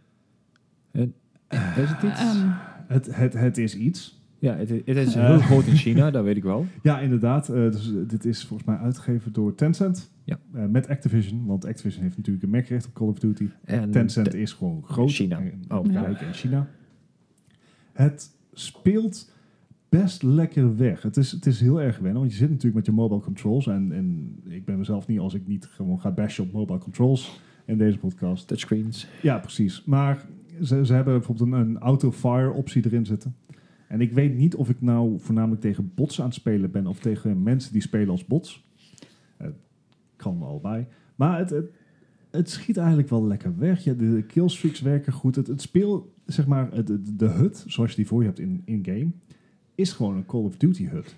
En 0.91 1.15
Is 1.49 1.91
het 1.91 2.03
iets? 2.03 2.21
Ehm, 2.21 2.49
Het, 2.87 3.17
het, 3.17 3.33
het 3.33 3.59
is 3.59 3.77
iets. 3.77 4.20
Ja, 4.41 4.57
het, 4.57 4.69
het 4.69 4.97
is 4.97 5.15
Eh. 5.15 5.27
heel 5.27 5.39
groot 5.39 5.67
in 5.67 5.77
China, 5.77 6.11
dat 6.11 6.25
weet 6.25 6.37
ik 6.37 6.43
wel. 6.43 6.67
Ja, 6.83 7.01
inderdaad. 7.01 7.49
Eh, 7.49 7.55
dus, 7.71 7.89
eh, 7.95 7.97
dit 8.07 8.25
is 8.25 8.45
volgens 8.45 8.69
mij 8.69 8.79
uitgegeven 8.79 9.33
door 9.33 9.55
Tencent. 9.55 10.11
Ja. 10.25 10.39
Met 10.69 10.89
Activision. 10.89 11.47
Want 11.47 11.65
Activision 11.67 12.03
heeft 12.03 12.17
natuurlijk 12.17 12.45
een 12.45 12.51
merkrecht 12.51 12.87
op 12.87 12.93
Call 12.95 13.09
of 13.09 13.19
Duty. 13.19 13.49
En 13.65 13.91
Tencent 13.91 14.35
is 14.35 14.53
gewoon 14.53 14.83
groot. 14.85 15.11
China. 15.11 15.39
En- 15.41 15.63
Oh, 15.79 15.93
ja. 15.93 16.07
in 16.07 16.33
China. 16.33 16.69
Het 17.93 18.31
speelt 18.53 19.33
best 19.89 20.23
lekker 20.23 20.77
weg. 20.77 21.03
Het 21.03 21.17
is, 21.17 21.31
het 21.31 21.47
is 21.47 21.61
heel 21.61 21.81
erg 21.81 21.99
wennen, 21.99 22.21
want 22.21 22.31
je 22.33 22.39
zit 22.39 22.49
natuurlijk 22.49 22.75
met 22.77 22.87
je 22.87 22.93
mobile 22.93 23.21
controls. 23.21 23.67
En, 23.67 23.93
en 23.93 24.37
ik 24.49 24.65
ben 24.65 24.79
mezelf 24.79 25.07
niet 25.07 25.19
als 25.19 25.35
ik 25.35 25.47
niet 25.47 25.67
gewoon 25.67 26.01
ga 26.01 26.11
bashen 26.11 26.45
op 26.45 26.53
mobile 26.53 26.79
controls 26.79 27.41
in 27.65 27.79
deze 27.79 27.99
podcast. 27.99 28.47
touchscreens. 28.49 29.07
Ja, 29.23 29.39
precies. 29.39 29.85
Maar 29.85 30.27
ze, 30.63 30.87
ze 30.87 30.93
hebben 30.95 31.15
bijvoorbeeld 31.15 31.53
een, 31.53 31.59
een 31.61 31.79
auto-fire 31.79 32.51
optie 32.53 32.85
erin 32.85 33.07
zitten. 33.07 33.35
En 33.91 34.01
ik 34.01 34.13
weet 34.13 34.37
niet 34.37 34.55
of 34.55 34.69
ik 34.69 34.81
nou 34.81 35.21
voornamelijk 35.21 35.61
tegen 35.61 35.93
bots 35.95 36.21
aan 36.21 36.27
het 36.27 36.35
spelen 36.35 36.71
ben 36.71 36.87
of 36.87 36.99
tegen 36.99 37.43
mensen 37.43 37.73
die 37.73 37.83
spelen 37.83 38.09
als 38.09 38.25
bots. 38.25 38.65
Het 39.37 39.55
kan 40.17 40.43
allebei. 40.43 40.87
Maar 41.17 41.39
het, 41.39 41.55
het, 42.31 42.51
schiet 42.51 42.77
eigenlijk 42.77 43.09
wel 43.09 43.27
lekker 43.27 43.59
weg. 43.59 43.85
Ja, 43.85 43.93
de 43.93 44.25
killstreaks 44.27 44.81
werken 44.81 45.13
goed. 45.13 45.37
Het, 45.37 45.47
het 45.47 45.63
speel, 45.63 46.13
zeg 46.27 46.47
maar, 46.47 46.85
de, 46.85 47.17
de 47.17 47.27
hut, 47.27 47.65
zoals 47.67 47.91
je 47.91 47.97
die 47.97 48.07
voor 48.07 48.21
je 48.21 48.27
hebt 48.27 48.39
in, 48.39 48.63
in 48.65 48.85
game, 48.85 49.11
is 49.75 49.93
gewoon 49.93 50.17
een 50.17 50.27
Call 50.27 50.45
of 50.45 50.57
Duty 50.57 50.87
hut. 50.87 51.17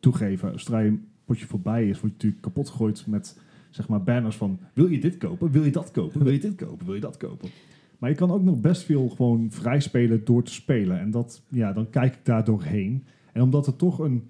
Toegeven, 0.00 0.60
zodra 0.60 0.78
je 0.78 0.88
een 0.88 1.06
potje 1.24 1.46
voorbij 1.46 1.88
is, 1.88 2.00
word 2.00 2.12
je 2.12 2.16
natuurlijk 2.16 2.42
kapot 2.42 2.68
gegooid 2.68 3.06
met 3.06 3.40
zeg 3.70 3.88
maar 3.88 4.02
banners 4.02 4.36
van 4.36 4.58
wil 4.72 4.86
je 4.86 5.00
dit 5.00 5.16
kopen, 5.16 5.50
wil 5.50 5.64
je 5.64 5.70
dat 5.70 5.90
kopen, 5.90 6.22
wil 6.22 6.32
je 6.32 6.38
dit 6.38 6.54
kopen, 6.54 6.86
wil 6.86 6.94
je 6.94 7.00
dat 7.00 7.16
kopen. 7.16 7.50
Maar 7.98 8.10
je 8.10 8.16
kan 8.16 8.30
ook 8.30 8.42
nog 8.42 8.60
best 8.60 8.82
veel 8.82 9.08
gewoon 9.08 9.50
vrij 9.50 9.80
spelen 9.80 10.24
door 10.24 10.42
te 10.42 10.52
spelen. 10.52 11.00
En 11.00 11.10
dat, 11.10 11.42
ja, 11.48 11.72
dan 11.72 11.90
kijk 11.90 12.14
ik 12.14 12.24
daar 12.24 12.44
doorheen. 12.44 13.04
En 13.32 13.42
omdat 13.42 13.66
het 13.66 13.78
toch 13.78 13.98
een 13.98 14.28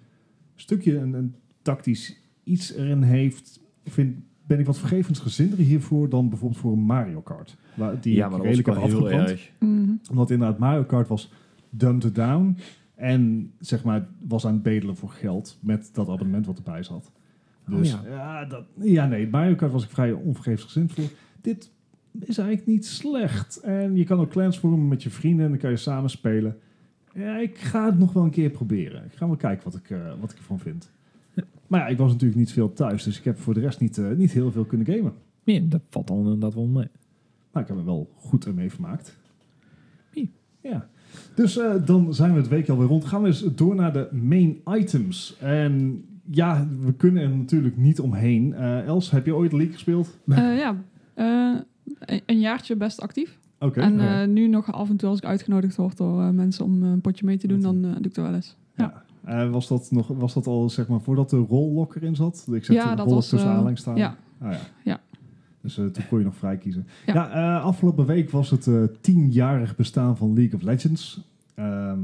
stukje, 0.54 0.98
een, 0.98 1.12
een 1.12 1.34
tactisch 1.62 2.20
iets 2.44 2.74
erin 2.74 3.02
heeft, 3.02 3.60
vind, 3.84 4.16
ben 4.46 4.58
ik 4.58 4.66
wat 4.66 4.78
vergevensgezinder 4.78 5.58
hiervoor 5.58 6.08
dan 6.08 6.28
bijvoorbeeld 6.28 6.60
voor 6.60 6.72
een 6.72 6.78
Mario 6.78 7.20
Kart. 7.20 7.56
Waar, 7.74 8.00
die 8.00 8.14
ja, 8.14 8.28
maar 8.28 8.36
dat 8.38 8.46
redelijk 8.46 8.68
heb 8.68 8.76
afgebrand. 8.76 9.30
erg. 9.30 9.52
mhm. 9.58 9.92
Omdat 10.10 10.30
inderdaad 10.30 10.58
Mario 10.58 10.84
Kart 10.84 11.08
was 11.08 11.32
dumbed 11.70 12.04
it 12.04 12.14
down. 12.14 12.56
En 12.94 13.52
zeg 13.58 13.84
maar 13.84 14.08
was 14.28 14.46
aan 14.46 14.52
het 14.52 14.62
bedelen 14.62 14.96
voor 14.96 15.10
geld 15.10 15.58
met 15.60 15.90
dat 15.92 16.08
abonnement 16.08 16.46
wat 16.46 16.56
erbij 16.56 16.82
zat. 16.82 17.12
Oh, 17.68 17.76
Dus 17.76 17.90
ja. 17.90 18.02
ja. 18.06 18.44
dat, 18.44 18.64
ja, 18.80 19.06
nee, 19.06 19.28
Mario 19.28 19.54
Kart 19.54 19.72
was 19.72 19.84
ik 19.84 19.90
vrij 19.90 20.12
onvergevensgezind 20.12 20.92
voor. 20.92 21.04
Dit 21.40 21.70
is 22.18 22.38
eigenlijk 22.38 22.68
niet 22.68 22.86
slecht. 22.86 23.56
En 23.56 23.96
je 23.96 24.04
kan 24.04 24.20
ook 24.20 24.30
clans 24.30 24.58
vormen 24.58 24.88
met 24.88 25.02
je 25.02 25.10
vrienden 25.10 25.44
en 25.44 25.50
dan 25.50 25.60
kan 25.60 25.70
je 25.70 25.76
samen 25.76 26.10
spelen. 26.10 26.56
Ja, 27.14 27.36
ik 27.36 27.58
ga 27.58 27.86
het 27.86 27.98
nog 27.98 28.12
wel 28.12 28.24
een 28.24 28.30
keer 28.30 28.50
proberen. 28.50 29.04
Ik 29.04 29.12
ga 29.12 29.26
wel 29.26 29.36
kijken 29.36 29.64
wat 29.64 29.74
ik, 29.74 29.90
eh, 29.90 30.12
wat 30.20 30.30
ik 30.30 30.38
ervan 30.38 30.58
vind. 30.58 30.90
Maar 31.66 31.80
ja, 31.80 31.86
ik 31.86 31.98
was 31.98 32.12
natuurlijk 32.12 32.40
niet 32.40 32.52
veel 32.52 32.72
thuis, 32.72 33.02
dus 33.02 33.18
ik 33.18 33.24
heb 33.24 33.38
voor 33.38 33.54
de 33.54 33.60
rest 33.60 33.80
niet, 33.80 33.98
eh, 33.98 34.10
niet 34.10 34.32
heel 34.32 34.52
veel 34.52 34.64
kunnen 34.64 34.86
gamen. 34.86 35.12
Ja, 35.44 35.60
dat 35.60 35.80
valt 35.90 36.06
dan 36.06 36.18
inderdaad 36.18 36.54
wel 36.54 36.66
mee. 36.66 36.88
Maar 37.52 37.62
ik 37.62 37.68
heb 37.68 37.76
me 37.76 37.84
wel 37.84 38.10
goed 38.16 38.46
ermee 38.46 38.70
vermaakt. 38.70 39.16
Ie. 40.12 40.32
Ja. 40.60 40.88
Dus 41.34 41.58
eh, 41.58 41.74
dan 41.84 42.14
zijn 42.14 42.32
we 42.32 42.38
het 42.38 42.48
weekje 42.48 42.72
alweer 42.72 42.88
rond. 42.88 43.04
Gaan 43.04 43.22
we 43.22 43.26
eens 43.26 43.54
door 43.54 43.74
naar 43.74 43.92
de 43.92 44.08
main 44.12 44.60
items. 44.66 45.36
En 45.40 46.04
ja, 46.30 46.66
we 46.80 46.92
kunnen 46.92 47.22
er 47.22 47.36
natuurlijk 47.36 47.76
niet 47.76 48.00
omheen. 48.00 48.54
Eh, 48.54 48.86
Els, 48.86 49.10
heb 49.10 49.26
je 49.26 49.34
ooit 49.34 49.52
League 49.52 49.72
gespeeld? 49.72 50.18
Eh, 50.26 50.58
ja, 50.58 50.76
eh, 51.14 51.56
een, 51.98 52.22
een 52.26 52.40
jaartje 52.40 52.76
best 52.76 53.00
actief. 53.00 53.38
Oké. 53.58 53.80
en 53.80 54.00
eh, 54.00 54.26
nu 54.26 54.48
nog 54.48 54.72
af 54.72 54.90
en 54.90 54.96
toe 54.96 55.08
als 55.08 55.18
ik 55.18 55.24
uitgenodigd 55.24 55.76
word 55.76 55.96
door 55.96 56.22
eh, 56.22 56.30
mensen 56.30 56.64
om 56.64 56.82
eh, 56.82 56.90
een 56.90 57.00
potje 57.00 57.24
mee 57.24 57.36
te 57.38 57.46
doen, 57.46 57.60
dan 57.60 57.82
doe 57.82 57.90
ik 57.96 58.14
dat 58.14 58.24
wel 58.24 58.34
eens. 58.34 58.56
ja. 58.76 59.02
Was, 59.50 59.68
dat 59.68 59.90
nog, 59.90 60.08
was 60.08 60.34
dat 60.34 60.46
al 60.46 60.70
zeg 60.70 60.88
maar 60.88 61.00
voordat 61.00 61.30
de 61.30 61.36
rollock 61.36 61.94
erin 61.94 62.14
zat? 62.16 62.46
Ik 62.52 62.64
zeg 62.64 62.76
Ja, 62.76 62.94
dat 62.94 63.10
was, 63.10 63.28
tussen 63.28 63.48
aanhalingstekens 63.50 64.00
staan. 64.02 64.16
Ja, 64.40 64.48
Ah, 64.48 64.52
ja. 64.84 64.90
Ja. 64.92 65.00
Dus 65.60 65.78
eh, 65.78 65.84
toen 65.86 66.06
kon 66.08 66.18
je 66.18 66.24
nog 66.24 66.36
vrij 66.36 66.56
kiezen. 66.56 66.86
Ja, 67.06 67.14
Ja. 67.14 67.58
afgelopen 67.58 68.06
week 68.06 68.30
was 68.30 68.50
het 68.50 68.68
tienjarig 69.02 69.76
bestaan 69.76 70.16
van 70.16 70.34
League 70.34 70.54
of 70.54 70.62
Legends. 70.62 71.20
Ehm, 71.54 71.98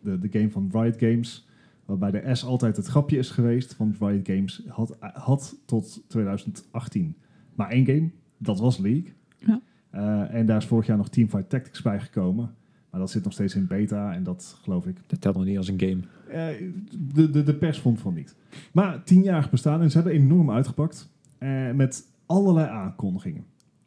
de, 0.00 0.18
de 0.18 0.28
game 0.30 0.50
van 0.50 0.68
Riot 0.72 0.96
Games. 0.98 1.46
Waarbij 1.84 2.10
de 2.10 2.34
S 2.34 2.44
altijd 2.44 2.76
het 2.76 2.86
grapje 2.86 3.18
is 3.18 3.30
geweest. 3.30 3.76
Want 3.76 3.96
Riot 4.00 4.26
Games 4.26 4.62
had, 4.68 4.96
had 5.00 5.56
tot 5.66 6.02
2018 6.08 7.16
maar 7.54 7.70
één 7.70 7.86
game. 7.86 8.10
Dat 8.38 8.58
was 8.58 8.78
League. 8.78 9.12
Ja. 9.46 9.60
Eh, 9.90 10.34
en 10.34 10.46
daar 10.46 10.56
is 10.56 10.66
vorig 10.66 10.86
jaar 10.86 10.96
nog 10.96 11.08
Teamfight 11.08 11.48
Tactics 11.50 11.82
bij 11.82 12.00
gekomen. 12.00 12.54
Maar 12.90 13.00
dat 13.00 13.10
zit 13.10 13.24
nog 13.24 13.32
steeds 13.32 13.54
in 13.54 13.66
beta. 13.66 14.12
En 14.14 14.22
dat 14.22 14.58
geloof 14.62 14.86
ik 14.86 14.96
Dat 15.06 15.20
telt 15.20 15.36
nog 15.36 15.44
niet 15.44 15.56
als 15.56 15.68
een 15.68 15.80
game. 15.80 16.00
eh, 16.28 16.66
de, 17.14 17.30
de, 17.30 17.42
de 17.42 17.54
pers 17.54 17.78
vond 17.78 18.00
van 18.00 18.14
niet. 18.14 18.34
Maar 18.72 19.02
tienjarig 19.04 19.50
bestaan 19.50 19.80
en 19.82 19.90
ze 19.90 19.96
hebben 19.96 20.14
enorm 20.16 20.50
uitgepakt. 20.50 21.08
eh, 21.38 21.70
met 21.72 22.06
allerlei 22.26 22.68
aankondigingen. 22.68 23.44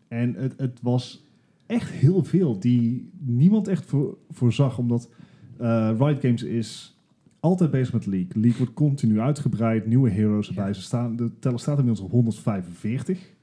En 0.08 0.34
het, 0.34 0.54
het 0.58 0.80
was 0.82 1.24
echt 1.66 1.90
heel 1.90 2.24
veel 2.24 2.60
die 2.60 3.10
niemand 3.20 3.68
echt 3.68 3.86
voor, 3.86 4.18
voorzag. 4.30 4.78
Omdat 4.78 5.10
eh 5.58 5.92
Riot 5.98 6.22
Games 6.22 6.44
is 6.44 6.98
altijd 7.40 7.72
bezig 7.72 7.94
met 7.94 8.06
League. 8.06 8.30
League 8.34 8.58
wordt 8.58 8.74
continu 8.74 9.20
uitgebreid, 9.20 9.86
nieuwe 9.88 10.10
heroes 10.10 10.48
erbij. 10.48 10.68
Ja. 10.68 10.74
Ze 10.74 10.82
staan, 10.82 11.16
de 11.16 11.32
teller 11.40 11.60
staat 11.60 11.78
inmiddels 11.78 12.06
op 12.06 12.12
145. 12.12 13.36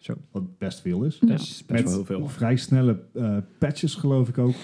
Zo. 0.00 0.14
Wat 0.30 0.58
best 0.58 0.80
veel 0.80 1.04
is. 1.04 1.18
Ja. 1.20 1.26
Dat 1.26 1.40
is 1.40 1.64
best 1.66 1.84
wel 1.84 1.92
heel 1.92 2.04
veel. 2.04 2.28
vrij 2.28 2.56
snelle 2.56 3.00
eh, 3.12 3.36
patches, 3.58 3.94
geloof 3.94 4.28
ik 4.28 4.38
ook. 4.38 4.54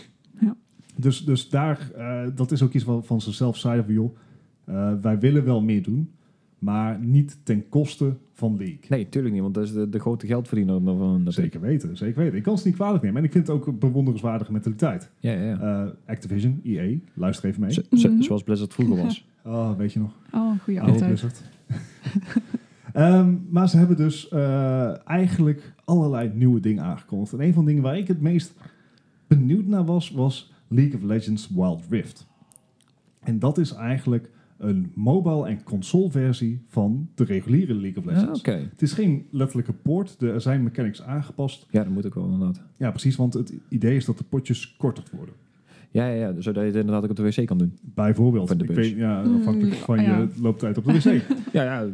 Ja. 0.40 0.56
Dus, 0.96 1.24
dus 1.24 1.48
daar, 1.48 1.90
eh, 1.96 2.26
dat 2.34 2.52
is 2.52 2.62
ook 2.62 2.72
iets 2.72 2.84
wat 2.84 3.06
van 3.06 3.20
zichzelf 3.20 3.56
zeiden 3.56 3.84
van, 3.84 3.94
joh, 3.94 4.16
eh, 4.64 4.92
wij 5.00 5.18
willen 5.18 5.44
wel 5.44 5.62
meer 5.62 5.82
doen, 5.82 6.10
maar 6.58 6.98
niet 7.00 7.38
ten 7.42 7.68
koste 7.68 8.16
van 8.32 8.56
League. 8.56 8.78
Nee, 8.88 9.08
tuurlijk 9.08 9.34
niet, 9.34 9.42
want 9.42 9.54
dat 9.54 9.64
is 9.64 9.72
de, 9.72 9.88
de 9.88 9.98
grote 9.98 10.26
geldverdiener 10.26 10.80
van. 10.82 11.24
Zeker 11.28 11.60
weten, 11.60 11.96
zeker 11.96 12.22
weten. 12.22 12.36
Ik 12.36 12.42
kan 12.42 12.58
ze 12.58 12.66
niet 12.66 12.76
kwalijk 12.76 13.02
nemen. 13.02 13.18
En 13.18 13.24
ik 13.24 13.32
vind 13.32 13.46
het 13.46 13.56
ook 13.56 13.66
een 13.66 13.78
bewonderenswaardige 13.78 14.52
mentaliteit. 14.52 15.10
Ja, 15.20 15.32
ja, 15.32 15.42
ja. 15.42 15.84
Eh, 15.84 15.90
Activision, 16.06 16.60
EA, 16.64 16.96
luister 17.14 17.48
even 17.48 17.60
mee. 17.60 17.78
Mhm. 17.90 18.22
Zoals 18.22 18.42
Blizzard 18.42 18.74
vroeger 18.74 18.96
was. 18.96 19.26
Oh, 19.44 19.76
weet 19.76 19.92
je 19.92 19.98
nog? 19.98 20.12
Oh, 20.32 20.50
goede. 20.62 20.80
Blizzard. 20.80 21.42
Ehm, 22.96 23.34
maar 23.50 23.68
ze 23.68 23.76
hebben 23.76 23.96
dus 23.96 24.28
eh, 24.28 25.08
eigenlijk 25.08 25.74
allerlei 25.84 26.30
nieuwe 26.34 26.60
dingen 26.60 26.84
aangekondigd. 26.84 27.32
En 27.32 27.40
een 27.40 27.52
van 27.52 27.64
de 27.64 27.68
dingen 27.68 27.82
waar 27.84 27.98
ik 27.98 28.08
het 28.08 28.20
meest 28.20 28.54
benieuwd 29.26 29.66
naar 29.66 29.84
was, 29.84 30.10
was 30.10 30.52
League 30.68 30.94
of 30.96 31.02
Legends 31.02 31.48
Wild 31.54 31.82
Rift. 31.90 32.26
En 33.20 33.38
dat 33.38 33.58
is 33.58 33.72
eigenlijk 33.72 34.30
een 34.58 34.92
mobile 34.94 35.46
en 35.46 35.62
console 35.62 36.10
versie 36.10 36.62
van 36.66 37.08
de 37.14 37.24
reguliere 37.24 37.74
League 37.74 38.02
of 38.04 38.10
Ja, 38.10 38.16
Legends. 38.18 38.38
oké. 38.38 38.50
Het 38.70 38.82
is 38.82 38.92
geen 38.92 39.26
letterlijke 39.30 39.72
port, 39.72 40.22
er 40.22 40.40
zijn 40.40 40.62
mechanics 40.62 41.02
aangepast. 41.02 41.66
Ja, 41.70 41.82
dat 41.84 41.92
moet 41.92 42.06
ook 42.06 42.14
wel 42.14 42.24
inderdaad. 42.24 42.62
Ja, 42.76 42.90
precies, 42.90 43.16
want 43.16 43.34
het 43.34 43.52
idee 43.68 43.96
is 43.96 44.04
dat 44.04 44.18
de 44.18 44.24
potjes 44.24 44.76
korter 44.76 45.04
worden. 45.12 45.34
Ja, 45.90 46.06
ja, 46.08 46.14
ja, 46.28 46.40
zodat 46.40 46.62
je 46.62 46.68
het 46.68 46.76
inderdaad 46.78 47.04
ook 47.04 47.10
op 47.10 47.16
de 47.16 47.22
wc 47.22 47.46
kan 47.46 47.58
doen. 47.58 47.78
Bijvoorbeeld, 47.82 48.44
Of 48.44 48.50
in 48.50 48.58
de 48.58 48.64
ik 48.64 48.74
bus. 48.74 48.88
weet, 48.88 48.96
ja, 48.96 49.22
afhankelijk 49.22 49.74
van 49.74 50.02
ja. 50.02 50.18
je 50.18 50.28
looptijd 50.40 50.78
op 50.78 50.84
de 50.84 50.92
wc. 50.92 51.22
Ja, 51.52 51.62
ja. 51.62 51.86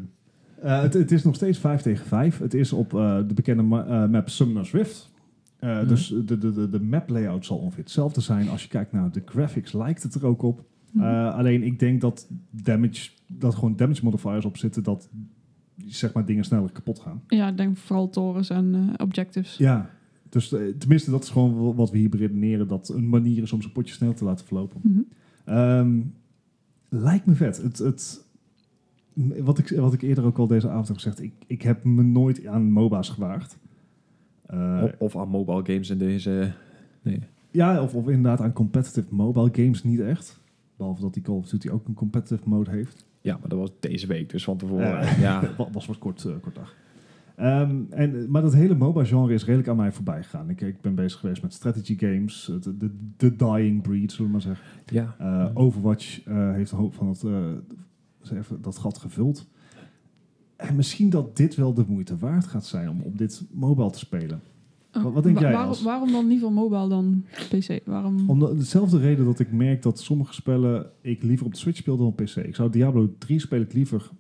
Eh, 0.62 0.81
het, 0.83 0.94
het 0.94 1.12
is 1.12 1.25
nog 1.25 1.35
steeds 1.35 1.59
5 1.59 1.83
tegen 1.83 2.07
5. 2.07 2.38
Het 2.38 2.55
is 2.55 2.72
op 2.72 2.94
eh, 2.94 3.16
de 3.27 3.35
bekende 3.35 3.62
ma- 3.62 3.87
eh, 3.87 4.11
map 4.11 4.29
Summoner's 4.29 4.72
Rift. 4.72 5.11
Mhm. 5.61 5.87
Dus 5.88 6.09
de, 6.09 6.38
de, 6.38 6.53
de, 6.53 6.68
de 6.70 6.81
map 6.81 7.09
layout 7.09 7.44
zal 7.46 7.59
ongeveer 7.59 7.83
hetzelfde 7.85 8.20
zijn. 8.20 8.48
Als 8.48 8.62
je 8.62 8.68
kijkt 8.68 8.92
naar 8.92 9.12
de 9.12 9.22
graphics 9.25 9.72
lijkt 9.72 10.03
het 10.03 10.14
er 10.14 10.27
ook 10.27 10.42
op. 10.42 10.64
Mhm. 10.92 11.05
Alleen 11.27 11.62
ik 11.62 11.79
denk 11.79 12.01
dat 12.01 12.29
damage, 12.51 13.11
dat 13.27 13.55
gewoon 13.55 13.77
damage 13.77 14.05
modifiers 14.05 14.44
op 14.44 14.57
zitten, 14.57 14.83
dat 14.83 15.09
zeg 15.87 16.12
maar 16.12 16.25
dingen 16.27 16.44
sneller 16.44 16.72
kapot 16.72 16.98
gaan. 17.01 17.22
Ja, 17.27 17.48
ik 17.48 17.57
denk 17.57 17.77
vooral 17.77 18.09
torens 18.11 18.51
en 18.51 18.94
objectives. 18.96 19.57
Ja, 19.57 19.90
dus 20.29 20.48
tenminste 20.79 21.11
dat 21.11 21.22
is 21.22 21.31
gewoon 21.31 21.55
wa- 21.55 21.75
wat 21.75 21.90
we 21.90 21.98
hier 21.98 22.09
beredeneren, 22.09 22.68
dat 22.68 22.88
een 22.88 23.09
manier 23.09 23.42
is 23.42 23.53
om 23.53 23.62
zo'n 23.62 23.72
potje 23.72 23.94
snel 23.94 24.14
te 24.14 24.25
laten 24.25 24.46
verlopen. 24.46 24.81
Mhm. 24.83 25.01
Ehm, 25.44 26.01
lijkt 26.88 27.27
me 27.27 27.35
vet. 27.35 27.62
Het, 27.62 27.79
het, 27.79 28.25
wat, 29.42 29.59
ik, 29.59 29.68
wat 29.68 29.92
ik 29.92 30.03
eerder 30.03 30.25
ook 30.25 30.38
al 30.38 30.46
deze 30.46 30.68
avond 30.68 30.87
heb 30.88 30.96
gezegd, 30.96 31.22
ik, 31.22 31.33
ik 31.46 31.62
heb 31.62 31.85
me 31.85 32.03
nooit 32.03 32.46
aan 32.46 32.70
MOBA's 32.70 33.09
gewaagd. 33.09 33.59
Eh, 34.46 34.81
Of, 34.85 34.94
of 34.98 35.16
aan 35.16 35.29
mobile 35.29 35.64
games 35.64 35.90
in 35.90 35.98
deze... 35.98 36.53
Nee. 37.03 37.18
ja, 37.51 37.83
of, 37.83 37.94
of 37.94 38.09
inderdaad 38.09 38.40
aan 38.40 38.53
competitive 38.53 39.14
mobile 39.14 39.48
games 39.53 39.83
niet 39.85 40.01
echt. 40.01 40.40
Behalve 40.77 41.01
dat 41.01 41.14
die 41.14 41.22
Call 41.22 41.35
of 41.37 41.48
Duty 41.48 41.68
ook 41.68 41.88
een 41.88 41.94
competitive 41.94 42.48
mode 42.48 42.70
heeft. 42.70 43.07
Ja, 43.20 43.37
maar 43.40 43.48
dat 43.48 43.59
was 43.59 43.70
deze 43.81 44.07
week, 44.07 44.31
dus 44.31 44.44
van 44.44 44.57
tevoren. 44.57 44.87
Ja. 44.88 45.16
ja. 45.18 45.40
Wa- 45.59 45.68
was 45.72 45.87
wat 45.87 45.98
kort, 45.98 46.25
eh, 46.25 46.33
kort 46.40 46.55
dag. 46.55 46.75
Ehm, 47.37 47.77
en, 47.90 48.31
maar 48.31 48.42
dat 48.42 48.55
hele 48.55 48.75
MOBA-genre 48.75 49.33
is 49.35 49.44
redelijk 49.44 49.68
aan 49.68 49.77
mij 49.77 49.92
voorbij 49.92 50.22
gegaan. 50.22 50.51
Ik, 50.51 50.61
ik 50.61 50.81
ben 50.81 50.94
bezig 50.94 51.20
geweest 51.20 51.42
met 51.42 51.53
strategy 51.53 51.98
games, 51.98 52.51
de, 52.62 52.77
de, 52.77 52.90
de 53.16 53.37
dying 53.37 53.83
breed, 53.83 54.11
zullen 54.12 54.27
we 54.27 54.33
maar 54.33 54.40
zeggen. 54.40 54.66
Ja. 54.87 55.16
Uh, 55.20 55.51
Overwatch 55.55 56.27
uh, 56.27 56.53
heeft 56.53 56.70
een 56.72 56.79
hoop 56.79 56.94
van 56.94 57.09
het, 57.09 57.22
uh, 57.22 57.37
even 58.31 58.63
dat 58.63 58.79
gat 58.79 58.99
gevuld. 58.99 59.47
En 60.57 60.77
misschien 60.77 61.11
dat 61.11 61.37
dit 61.37 61.55
wel 61.55 61.75
de 61.75 61.85
moeite 61.89 62.17
waard 62.17 62.47
gaat 62.47 62.67
zijn 62.67 62.89
om 62.91 63.01
op 63.01 63.19
dit 63.19 63.43
mobile 63.53 63.91
te 63.91 63.99
spelen. 63.99 64.41
Oh, 64.97 65.03
wat, 65.03 65.13
wat 65.13 65.23
denk 65.23 65.35
wa 65.37 65.43
jij? 65.43 65.51
Waarom, 65.53 65.69
Als? 65.69 65.83
waarom 65.83 66.13
dan 66.13 66.27
liever 66.27 66.53
mobile 66.53 66.89
dan 66.89 67.25
PC? 67.49 67.81
Waarom? 67.85 68.31
Om 68.31 68.39
de, 68.39 68.55
dezelfde 68.57 68.99
reden 68.99 69.25
dat 69.25 69.39
ik 69.39 69.53
merk 69.53 69.83
dat 69.83 70.01
sommige 70.01 70.35
spellen 70.35 70.91
ik 71.01 71.23
liever 71.23 71.47
op 71.47 71.53
de 71.53 71.59
Switch 71.59 71.79
speel 71.79 71.97
dan 71.97 72.07
op 72.07 72.17
PC. 72.17 72.37
Ik 72.37 72.55
zou 72.55 72.71
Diablo 72.71 73.15
3 73.19 73.39
speel 73.39 73.61
ik 73.61 73.73
liever 73.73 74.11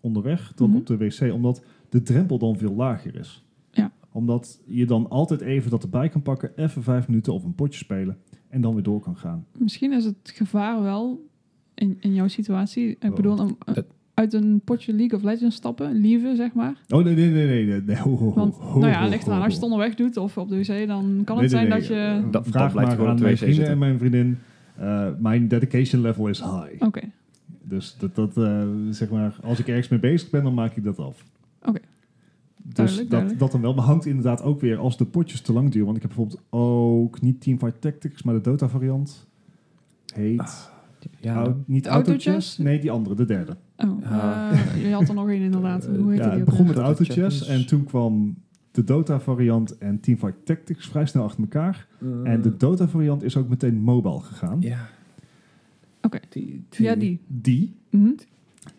onderweg 0.00 0.52
dan 0.54 0.68
Mhm. 0.68 0.78
op 0.78 0.86
de 0.86 0.96
wc, 0.96 1.32
omdat 1.32 1.62
de 1.88 2.02
drempel 2.02 2.38
dan 2.38 2.56
veel 2.58 2.74
lager 2.74 3.16
is. 3.18 3.44
Ja. 3.70 3.92
Omdat 4.12 4.60
je 4.66 4.86
dan 4.86 5.08
altijd 5.10 5.40
even 5.40 5.70
dat 5.70 5.82
erbij 5.82 6.08
kan 6.08 6.22
pakken, 6.22 6.52
even 6.56 6.82
vijf 6.82 7.08
minuten 7.08 7.32
of 7.32 7.44
een 7.44 7.54
potje 7.54 7.78
spelen 7.78 8.18
en 8.48 8.60
dan 8.60 8.74
weer 8.74 8.82
door 8.82 9.00
kan 9.00 9.16
gaan. 9.16 9.46
Misschien 9.58 9.92
is 9.92 10.04
het 10.04 10.16
gevaar 10.34 10.82
wel 10.82 11.28
in, 11.74 11.96
in 12.00 12.14
jouw 12.14 12.28
situatie. 12.28 12.96
Ik 13.00 13.14
bedoel, 13.14 13.38
om, 13.38 13.56
uh, 13.68 13.74
Dat- 13.74 13.86
uit 14.14 14.32
een 14.32 14.60
potje 14.64 14.92
League 14.92 15.18
of 15.18 15.24
Legends 15.24 15.56
stappen, 15.56 15.92
lieve 15.92 16.32
zeg 16.36 16.52
maar. 16.52 16.74
Oh 16.88 17.04
nee, 17.04 17.14
nee, 17.14 17.30
nee, 17.30 17.46
nee. 17.46 17.64
nee, 17.66 17.80
nee. 17.82 17.96
Ho, 17.96 18.16
ho, 18.16 18.24
ho, 18.28 18.34
Want, 18.34 18.58
nou 18.74 18.86
ja, 18.86 19.06
ligt 19.06 19.26
eraan. 19.26 19.38
Als 19.42 19.48
je 19.48 19.54
het 19.54 19.62
onderweg 19.64 19.94
doet 19.94 20.16
of 20.16 20.38
op 20.38 20.48
de 20.48 20.56
wc, 20.56 20.86
dan 20.86 21.22
kan 21.24 21.38
het 21.38 21.38
nee, 21.38 21.48
zijn 21.48 21.68
nee. 21.68 21.78
dat 21.78 21.86
je... 21.88 21.94
Eh, 21.94 22.22
Dat- 22.22 22.32
dat 22.32 22.46
Vraag 22.48 22.72
blijft 22.72 22.74
maar 22.88 22.96
gewoon 22.96 23.10
aan 23.10 23.20
mijn 23.20 23.32
wc 23.32 23.36
vrienden 23.38 23.54
zitten. 23.56 23.72
en 23.72 23.78
mijn 23.78 23.98
vriendin. 23.98 24.38
Eh, 24.76 25.08
mijn 25.18 25.48
dedication 25.48 26.00
level 26.02 26.26
is 26.28 26.40
high. 26.40 26.82
Oké, 26.84 27.00
Dus 27.62 27.96
dat, 27.98 28.14
dat 28.14 28.36
eh, 28.36 28.66
zeg 28.90 29.10
maar, 29.10 29.36
als 29.42 29.58
ik 29.58 29.68
ergens 29.68 29.88
mee 29.88 30.00
bezig 30.00 30.30
ben, 30.30 30.42
dan 30.42 30.54
maak 30.54 30.76
ik 30.76 30.84
dat 30.84 30.98
af. 30.98 31.24
Oké. 31.64 31.78
Dus 32.64 32.74
Duidelijk, 32.74 33.00
dat, 33.02 33.10
duidelijk. 33.10 33.40
dat 33.40 33.52
dan 33.52 33.60
wel. 33.60 33.74
Maar 33.74 33.84
hangt 33.84 34.06
inderdaad 34.06 34.42
ook 34.42 34.60
weer 34.60 34.78
als 34.78 34.96
de 34.96 35.04
potjes 35.04 35.40
te 35.40 35.52
lang 35.52 35.70
duren. 35.70 35.84
Want 35.84 35.96
ik 35.96 36.02
heb 36.02 36.12
bijvoorbeeld 36.14 36.42
ook 36.50 37.20
niet 37.20 37.40
Teamfight 37.40 37.80
Tactics, 37.80 38.22
maar 38.22 38.34
de 38.34 38.40
Dota 38.40 38.68
variant. 38.68 39.26
Heet... 40.14 40.38
Ah, 40.40 40.48
Ja, 41.20 41.34
Au- 41.34 41.54
niet 41.66 41.84
De 41.84 41.88
Auto 41.90 42.10
Autochess? 42.10 42.46
Chess? 42.46 42.58
Nee, 42.58 42.80
die 42.80 42.90
andere, 42.90 43.14
de 43.14 43.24
derde. 43.24 43.56
Oh, 43.76 44.04
Ah. 44.06 44.50
eh, 44.52 44.82
je 44.88 44.92
had 44.92 45.08
er 45.08 45.14
nog 45.14 45.28
één 45.28 45.42
inderdaad. 45.42 45.86
Hoe 45.98 46.10
heet 46.10 46.18
ja, 46.18 46.28
die 46.28 46.36
het 46.36 46.44
begon 46.44 46.66
met 46.66 46.76
Auto 46.76 46.88
Auto 46.88 47.04
Chess 47.04 47.38
Chess. 47.38 47.46
en 47.48 47.66
toen 47.66 47.84
kwam 47.84 48.36
de 48.70 48.84
Dota 48.84 49.20
variant 49.20 49.78
en 49.78 50.00
Teamfight 50.00 50.36
Tactics 50.46 50.88
vrij 50.88 51.06
snel 51.06 51.24
achter 51.24 51.40
elkaar. 51.42 51.86
En 52.24 52.42
de 52.42 52.56
Dota 52.56 52.88
variant 52.88 53.22
is 53.22 53.36
ook 53.36 53.48
meteen 53.48 53.80
mobile 53.80 54.20
gegaan. 54.20 54.60
Ja. 54.60 54.88
Oké. 56.02 56.18
Die, 56.28 56.64
Ja, 56.70 56.94
die. 56.94 57.20
Die, 57.26 57.74
Mhm. 57.90 58.10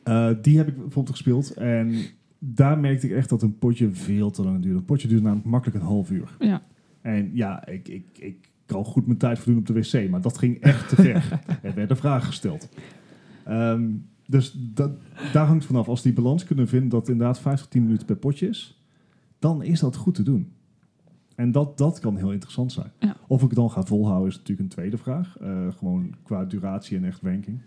eh, 0.03 0.29
die 0.41 0.57
heb 0.57 0.67
ik 0.67 0.73
bijvoorbeeld 0.75 1.09
gespeeld 1.09 1.53
en 1.53 1.93
daar 2.39 2.79
merkte 2.79 3.07
ik 3.07 3.13
echt 3.13 3.29
dat 3.29 3.41
een 3.41 3.57
potje 3.57 3.93
veel 3.93 4.31
te 4.31 4.43
lang 4.43 4.61
duurde. 4.61 4.77
Een 4.77 4.85
potje 4.85 5.07
duurde 5.07 5.23
namelijk 5.23 5.47
makkelijk 5.47 5.79
een 5.79 5.85
half 5.85 6.11
uur. 6.11 6.35
Ja. 6.39 6.61
En 7.01 7.29
ja, 7.33 7.67
ik, 7.67 7.87
ik, 7.87 8.05
ik 8.19 8.37
kan 8.73 8.85
goed 8.85 9.05
mijn 9.05 9.17
tijd 9.17 9.39
verdoen 9.39 9.57
op 9.57 9.65
de 9.65 9.73
wc, 9.73 10.09
maar 10.09 10.21
dat 10.21 10.37
ging 10.37 10.61
echt 10.61 10.89
te 10.89 10.95
ver. 10.95 11.39
er 11.61 11.73
werden 11.73 11.97
vragen 11.97 12.27
gesteld. 12.27 12.69
Ehm, 13.43 13.89
dus 14.27 14.57
dat, 14.73 14.91
daar 15.33 15.45
hangt 15.45 15.65
vanaf. 15.65 15.87
Als 15.87 16.01
die 16.01 16.13
balans 16.13 16.43
kunnen 16.43 16.67
vinden 16.67 16.89
dat 16.89 17.09
inderdaad 17.09 17.39
5 17.39 17.59
tot 17.59 17.69
10 17.69 17.83
minuten 17.83 18.05
per 18.05 18.15
potje 18.15 18.47
is, 18.47 18.83
dan 19.39 19.63
is 19.63 19.79
dat 19.79 19.95
goed 19.95 20.15
te 20.15 20.23
doen. 20.23 20.51
En 21.35 21.51
dat, 21.51 21.77
dat 21.77 21.99
kan 21.99 22.17
heel 22.17 22.31
interessant 22.31 22.71
zijn. 22.71 22.91
Ja. 22.99 23.15
Of 23.27 23.41
ik 23.41 23.47
het 23.47 23.57
dan 23.57 23.71
ga 23.71 23.83
volhouden 23.83 24.29
is 24.29 24.35
natuurlijk 24.37 24.59
een 24.59 24.75
tweede 24.75 24.97
vraag. 24.97 25.37
Eh, 25.37 25.67
gewoon 25.77 26.15
qua 26.23 26.45
duratie 26.45 26.97
en 26.97 27.05
echt 27.05 27.21
ranking. 27.21 27.61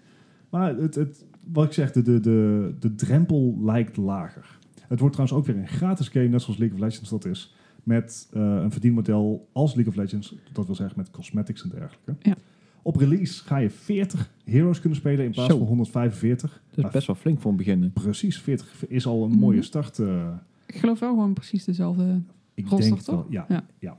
Maar 0.50 0.76
het, 0.76 0.94
het, 0.94 1.24
wat 1.52 1.64
ik 1.64 1.72
zeg, 1.72 1.92
de, 1.92 2.02
de, 2.02 2.20
de, 2.20 2.74
de 2.80 2.94
drempel 2.94 3.58
lijkt 3.60 3.96
lager. 3.96 4.58
Het 4.88 5.00
wordt 5.00 5.14
trouwens 5.14 5.32
ook 5.38 5.46
weer 5.46 5.62
een 5.62 5.68
gratis 5.68 6.08
game, 6.08 6.28
net 6.28 6.42
zoals 6.42 6.58
League 6.58 6.76
of 6.76 6.84
Legends 6.84 7.10
dat 7.10 7.24
is. 7.24 7.54
Met 7.86 8.28
eh, 8.32 8.40
een 8.42 8.70
verdienmodel 8.72 9.48
als 9.52 9.74
League 9.74 9.92
of 9.92 9.98
Legends. 9.98 10.34
Dat 10.52 10.66
wil 10.66 10.74
zeggen 10.74 10.96
met 10.98 11.10
cosmetics 11.10 11.62
en 11.62 11.68
dergelijke. 11.68 12.14
Ja. 12.22 12.34
Op 12.82 12.96
release 12.96 13.44
ga 13.44 13.56
je 13.56 13.70
40 13.70 14.30
heroes 14.44 14.80
kunnen 14.80 14.98
spelen 14.98 15.24
in 15.24 15.30
plaats 15.30 15.50
Zo. 15.50 15.58
van 15.58 15.66
145. 15.66 16.62
Dat 16.74 16.84
is 16.84 16.90
best 16.90 17.06
wel 17.06 17.16
flink 17.16 17.40
voor 17.40 17.50
een 17.50 17.56
begin. 17.56 17.90
Precies, 17.92 18.40
40 18.40 18.86
is 18.88 19.06
al 19.06 19.22
een 19.24 19.30
Mhm. 19.30 19.38
mooie 19.38 19.62
start. 19.62 19.98
eh, 19.98 20.28
Ik 20.66 20.76
geloof 20.76 20.98
wel 20.98 21.08
gewoon 21.08 21.32
precies 21.32 21.64
dezelfde. 21.64 22.20
ik 22.54 22.68
denk 22.70 22.82
het 22.82 23.04
toch? 23.04 23.14
wel. 23.14 23.26
Ja. 23.30 23.46
Ja. 23.48 23.64
ja. 23.78 23.96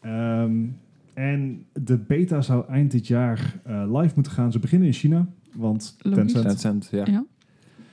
Ehm, 0.00 0.66
en 1.14 1.64
de 1.72 1.96
beta 1.98 2.40
zou 2.42 2.68
eind 2.68 2.90
dit 2.90 3.06
jaar 3.06 3.60
eh, 3.64 3.84
live 4.00 4.12
moeten 4.14 4.32
gaan. 4.32 4.52
Ze 4.52 4.58
beginnen 4.58 4.86
in 4.88 4.94
China, 4.94 5.26
want 5.54 5.96
Logisch. 5.98 6.32
Tencent. 6.32 6.46
Tencent, 6.48 6.88
ja. 6.92 7.04
Ja. 7.06 7.24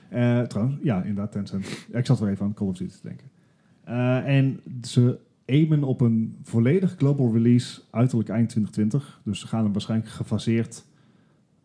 Eh, 0.08 0.46
trouwens, 0.46 0.76
ja, 0.82 1.00
inderdaad, 1.00 1.32
Tencent. 1.32 1.86
Ik 1.92 2.06
zat 2.06 2.20
er 2.20 2.28
even 2.28 2.44
aan 2.46 2.54
Call 2.54 2.68
of 2.68 2.76
Duty 2.76 2.92
te 2.92 3.00
denken. 3.08 3.26
Eh, 3.84 4.36
en 4.38 4.60
ze 4.82 5.18
aimen 5.52 5.82
op 5.84 6.00
een 6.00 6.36
volledig 6.42 6.94
global 6.96 7.32
release 7.32 7.80
uiterlijk 7.90 8.28
eind 8.28 8.48
2020. 8.48 9.20
Dus 9.24 9.40
ze 9.40 9.46
gaan 9.46 9.62
hem 9.64 9.72
waarschijnlijk 9.72 10.10
gefaseerd 10.10 10.84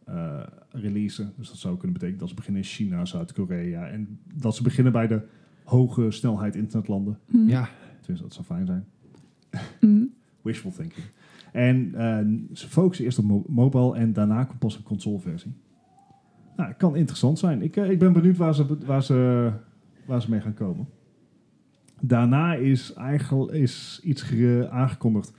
eh 0.06 0.44
releasen. 0.70 1.34
Dus 1.38 1.48
dat 1.48 1.58
zou 1.58 1.74
kunnen 1.74 1.94
betekenen 1.94 2.20
dat 2.20 2.30
ze 2.30 2.36
beginnen 2.36 2.62
in 2.62 2.68
China, 2.68 3.06
Zuid-Korea. 3.06 3.88
En 3.88 4.20
dat 4.34 4.56
ze 4.56 4.64
beginnen 4.64 4.94
bij 4.94 5.08
de 5.08 5.22
hoge 5.64 6.12
snelheid 6.12 6.56
internetlanden. 6.56 7.20
Mhm. 7.26 7.48
Ja, 7.50 7.70
Tenminste, 8.00 8.24
dat 8.28 8.34
zou 8.34 8.46
fijn 8.46 8.66
zijn. 8.66 8.86
Mhm. 9.82 10.04
Wishful 10.44 10.72
thinking. 10.72 11.06
En 11.52 11.96
eh, 11.96 12.56
ze 12.58 12.68
focussen 12.68 13.06
eerst 13.06 13.18
op 13.20 13.26
mo- 13.26 13.46
mobile 13.48 13.96
en 13.96 14.14
daarna 14.14 14.44
komt 14.44 14.60
pas 14.60 14.76
een 14.78 14.84
consoleversie. 14.84 15.54
Nou, 16.56 16.70
het 16.70 16.78
kan 16.78 16.96
interessant 16.96 17.40
zijn. 17.40 17.62
Ik, 17.62 17.76
eh, 17.76 17.90
ik 17.90 18.00
ben 18.00 18.14
benieuwd 18.14 18.38
waar 18.38 18.56
ze, 18.56 18.78
waar, 18.86 19.04
ze, 19.04 19.52
waar 20.06 20.22
ze 20.22 20.30
mee 20.30 20.42
gaan 20.42 20.54
komen. 20.54 20.88
Daarna 22.02 22.54
is 22.54 22.94
eigenlijk 22.94 23.52
is 23.52 24.00
iets 24.04 24.22
ge- 24.22 24.68
aangekondigd 24.72 25.34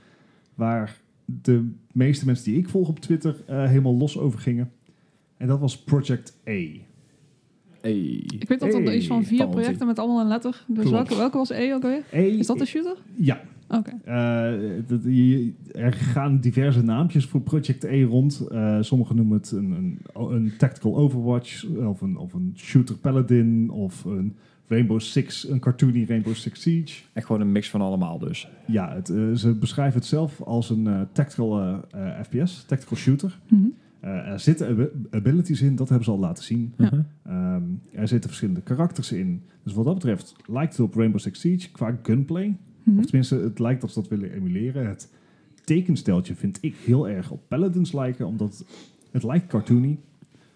waar 0.55 0.97
de 1.25 1.69
meeste 1.91 2.25
mensen 2.25 2.45
die 2.45 2.57
ik 2.57 2.69
volg 2.69 2.87
op 2.89 2.99
Twitter 2.99 3.35
eh, 3.47 3.65
helemaal 3.67 3.95
los 3.97 4.17
over 4.17 4.39
gingen. 4.39 4.71
En 5.37 5.47
dat 5.47 5.59
was 5.59 5.77
Project 5.83 6.37
A. 6.47 6.51
hey. 7.81 8.23
Ik 8.25 8.47
weet 8.47 8.59
dat 8.59 8.73
er 8.73 8.83
Hey, 8.83 8.95
iets 8.97 9.07
van 9.07 9.23
vier 9.25 9.47
projecten 9.47 9.87
met 9.87 9.99
allemaal 9.99 10.21
een 10.21 10.27
letter. 10.27 10.63
Dus 10.67 10.75
Klopt. 10.77 10.89
welke, 10.89 11.15
welke 11.15 11.37
was 11.37 11.49
E 11.49 11.73
ook 11.73 11.83
alweer? 11.83 12.03
A 12.13 12.17
Is 12.17 12.47
dat 12.47 12.57
de 12.57 12.65
shooter? 12.65 12.95
Ja, 13.15 13.41
Oké. 13.71 13.91
Eh, 14.05 15.85
er 15.85 15.93
gaan 15.93 16.39
diverse 16.39 16.83
naampjes 16.83 17.25
voor 17.25 17.41
Project 17.41 17.83
E 17.83 18.03
rond. 18.03 18.47
Eh 18.51 18.77
sommigen 18.81 19.15
noemen 19.15 19.37
het 19.37 19.51
een, 19.51 19.71
een, 19.71 19.99
een 20.13 20.51
Tactical 20.57 20.95
Overwatch, 20.97 21.65
of 21.67 22.01
een, 22.01 22.17
of 22.17 22.33
een 22.33 22.53
Shooter 22.55 22.97
Paladin, 22.97 23.69
of 23.69 24.03
een 24.05 24.35
Rainbow 24.69 24.99
Six, 24.99 25.49
een 25.49 25.59
cartoony 25.59 26.05
Rainbow 26.07 26.33
Six 26.33 26.61
Siege. 26.61 27.01
Echt 27.13 27.25
gewoon 27.25 27.41
een 27.41 27.51
mix 27.51 27.69
van 27.69 27.81
allemaal 27.81 28.19
dus. 28.19 28.47
Ja, 28.67 28.93
het, 28.95 29.09
eh, 29.09 29.31
ze 29.33 29.53
beschrijven 29.53 29.99
het 29.99 30.07
zelf 30.07 30.41
als 30.41 30.69
een 30.69 30.87
eh, 30.87 31.01
tactical 31.11 31.59
eh, 31.91 32.19
FPS, 32.23 32.63
tactical 32.65 32.97
shooter. 32.97 33.39
Mhm. 33.49 33.61
Eh, 33.99 34.09
er 34.31 34.39
zitten 34.39 34.67
ab- 34.79 34.91
abilities 35.15 35.61
in, 35.61 35.75
dat 35.75 35.87
hebben 35.89 36.05
ze 36.05 36.11
al 36.11 36.19
laten 36.19 36.43
zien. 36.43 36.73
Ja. 36.77 36.85
Mhm. 36.85 37.01
Ehm, 37.23 37.63
er 37.91 38.07
zitten 38.07 38.29
verschillende 38.29 38.61
karakters 38.61 39.11
in. 39.11 39.41
Dus 39.63 39.73
wat 39.73 39.85
dat 39.85 39.93
betreft 39.93 40.35
lijkt 40.47 40.71
het 40.77 40.85
op 40.85 40.95
Rainbow 40.95 41.19
Six 41.19 41.39
Siege 41.39 41.71
qua 41.71 41.97
gunplay. 42.03 42.57
Mhm. 42.83 42.97
Of 42.99 43.05
tenminste, 43.05 43.35
het 43.35 43.59
lijkt 43.59 43.81
dat 43.81 43.91
ze 43.91 43.99
dat 44.01 44.09
willen 44.09 44.31
emuleren. 44.33 44.87
Het 44.87 45.11
tekensteltje 45.63 46.35
vind 46.35 46.57
ik 46.61 46.75
heel 46.85 47.09
erg 47.09 47.31
op 47.31 47.41
Paladins 47.47 47.91
lijken, 47.93 48.27
omdat 48.27 48.65
het 49.11 49.23
lijkt 49.23 49.47
cartoony. 49.47 49.97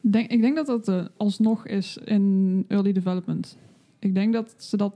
Denk, 0.02 0.32
ik 0.32 0.42
denk 0.42 0.56
dat 0.66 0.86
dat 0.86 1.12
alsnog 1.18 1.68
is 1.68 1.98
in 2.06 2.66
early 2.68 2.92
development. 2.92 3.58
Ik 4.04 4.14
denk 4.14 4.34
dat 4.34 4.54
ze 4.58 4.78
dat, 4.78 4.94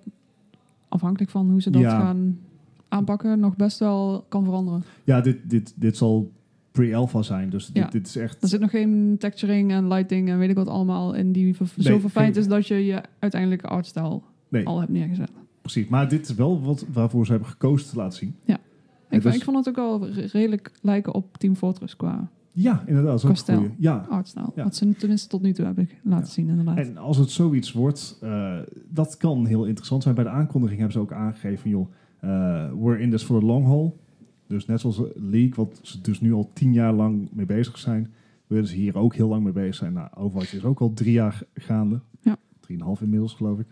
afhankelijk 0.88 1.32
van 1.32 1.50
hoe 1.50 1.62
ze 1.62 1.70
dat 1.70 1.82
Ja. 1.82 2.00
gaan 2.00 2.40
aanpakken, 2.88 3.40
nog 3.40 3.56
best 3.56 3.80
wel 3.80 4.26
kan 4.30 4.44
veranderen. 4.44 4.84
Ja, 5.04 5.22
dit, 5.22 5.50
dit, 5.50 5.74
dit 5.76 5.98
zal 5.98 6.32
pre-alpha 6.72 7.22
zijn, 7.22 7.50
dus 7.50 7.66
dit, 7.66 7.76
Ja. 7.84 7.90
dit 7.90 8.08
is 8.08 8.16
echt... 8.16 8.42
Er 8.44 8.48
zit 8.48 8.60
nog 8.60 8.70
geen 8.70 9.16
texturing 9.20 9.72
en 9.72 9.88
lighting 9.88 10.30
en 10.30 10.38
weet 10.38 10.50
ik 10.50 10.56
wat 10.56 10.68
allemaal 10.68 11.14
in 11.14 11.32
die 11.32 11.44
Nee, 11.46 11.68
zo 11.78 12.00
verfijnd 12.00 12.34
geen- 12.34 12.44
is 12.44 12.50
dat 12.50 12.68
je 12.68 12.86
je 12.86 13.02
uiteindelijke 13.20 13.68
artstyle 13.68 14.22
Nee, 14.50 14.66
al 14.68 14.80
hebt 14.80 14.92
neergezet. 14.92 15.32
precies. 15.62 15.88
Maar 15.88 16.10
dit 16.10 16.30
is 16.30 16.36
wel 16.36 16.62
wat 16.62 16.86
waarvoor 16.94 17.26
ze 17.26 17.32
hebben 17.32 17.50
gekozen 17.50 17.90
te 17.90 17.96
laten 17.96 18.18
zien. 18.18 18.36
Ik, 19.10 19.22
dus- 19.22 19.36
ik 19.36 19.44
vond 19.44 19.58
het 19.58 19.68
ook 19.70 19.76
wel 19.76 20.08
re- 20.10 20.28
redelijk 20.32 20.72
lijken 20.82 21.14
op 21.14 21.38
Team 21.38 21.56
Fortress 21.56 21.96
qua 21.96 22.30
Ja, 22.60 22.84
inderdaad. 22.86 23.22
Dat 23.22 23.44
goeie. 23.44 23.70
Ja, 23.78 24.06
artstyle. 24.10 24.52
Ja. 24.56 24.64
Wat 24.64 24.76
ze 24.76 24.96
tenminste 24.96 25.28
tot 25.28 25.42
nu 25.42 25.54
toe 25.54 25.66
hebben 25.66 25.90
laten 26.04 26.26
Ja. 26.26 26.32
zien 26.32 26.48
inderdaad. 26.50 26.78
En 26.78 26.98
als 26.98 27.18
het 27.18 27.30
zoiets 27.30 27.72
wordt, 27.72 28.18
eh, 28.22 28.58
dat 28.90 29.18
kan 29.18 29.46
heel 29.46 29.66
interessant 29.66 30.04
zijn. 30.04 30.16
Bij 30.16 30.24
de 30.24 30.30
aankondiging 30.30 30.80
hebben 30.80 30.98
ze 30.98 31.04
ook 31.04 31.12
aangegeven, 31.14 31.70
joh, 31.70 31.88
eh, 32.20 32.30
we're 32.80 33.00
in 33.00 33.10
this 33.10 33.24
for 33.24 33.40
the 33.40 33.46
long 33.46 33.66
haul. 33.66 34.00
Dus 34.48 34.66
net 34.66 34.80
zoals 34.80 35.02
League, 35.16 35.54
wat 35.56 35.80
ze 35.82 36.02
dus 36.02 36.22
nu 36.22 36.34
al 36.34 36.50
tien 36.54 36.74
jaar 36.74 36.94
lang 36.94 37.28
mee 37.32 37.46
bezig 37.46 37.78
zijn, 37.78 38.14
willen 38.48 38.68
ze 38.68 38.76
hier 38.76 38.98
ook 38.98 39.16
heel 39.16 39.28
lang 39.28 39.44
mee 39.44 39.54
bezig 39.54 39.76
zijn. 39.76 39.94
Nou, 39.94 40.08
Overwatch 40.16 40.54
is 40.54 40.64
ook 40.64 40.80
al 40.80 40.94
drie 40.94 41.12
jaar 41.12 41.44
gaande. 41.54 42.00
Ja. 42.22 42.38
Drieënhalf 42.60 43.02
inmiddels, 43.02 43.34
geloof 43.34 43.60
ik. 43.60 43.68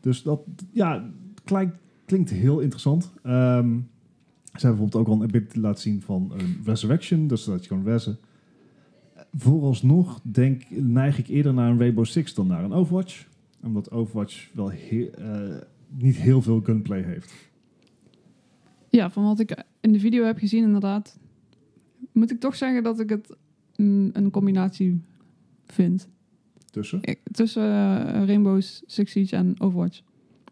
Dus 0.00 0.22
dat, 0.22 0.40
ja, 0.72 1.04
klinkt, 1.44 1.76
klinkt 2.04 2.30
heel 2.30 2.58
interessant. 2.60 3.12
Ehm, 3.22 3.78
ze 4.60 4.66
hebben 4.66 4.84
bijvoorbeeld 4.88 4.94
ook 4.94 5.08
al 5.08 5.22
een 5.22 5.28
ability 5.28 5.58
laten 5.58 5.82
zien 5.82 6.02
van 6.02 6.32
een 6.36 6.60
resurrection, 6.64 7.26
dus 7.26 7.44
dat 7.44 7.62
je 7.62 7.68
kan 7.68 7.84
ressen. 7.84 8.18
Vooralsnog 9.32 10.20
denk, 10.22 10.62
neig 10.70 11.18
ik 11.18 11.28
eerder 11.28 11.54
naar 11.54 11.70
een 11.70 11.78
Rainbow 11.78 12.04
Six 12.04 12.34
dan 12.34 12.46
naar 12.46 12.64
een 12.64 12.72
Overwatch. 12.72 13.26
Omdat 13.62 13.90
Overwatch 13.90 14.48
wel 14.54 14.68
heel, 14.68 15.10
eh, 15.10 15.56
niet 15.88 16.16
heel 16.16 16.42
veel 16.42 16.60
gunplay 16.60 17.02
heeft. 17.02 17.32
Ja, 18.88 19.10
van 19.10 19.24
wat 19.24 19.38
ik 19.40 19.64
in 19.80 19.92
de 19.92 20.00
video 20.00 20.24
heb 20.24 20.38
gezien, 20.38 20.64
inderdaad, 20.64 21.18
moet 22.12 22.30
ik 22.30 22.40
toch 22.40 22.56
zeggen 22.56 22.82
dat 22.82 23.00
ik 23.00 23.08
het 23.08 23.36
mm, 23.76 24.10
een 24.12 24.30
combinatie 24.30 25.00
vind. 25.66 26.08
Tussen. 26.70 26.98
Ik- 27.02 27.20
tussen 27.32 27.62
eh, 27.62 28.24
Rainbows, 28.26 28.82
Six 28.86 29.12
Siege 29.12 29.36
en 29.36 29.60
Overwatch. 29.60 30.00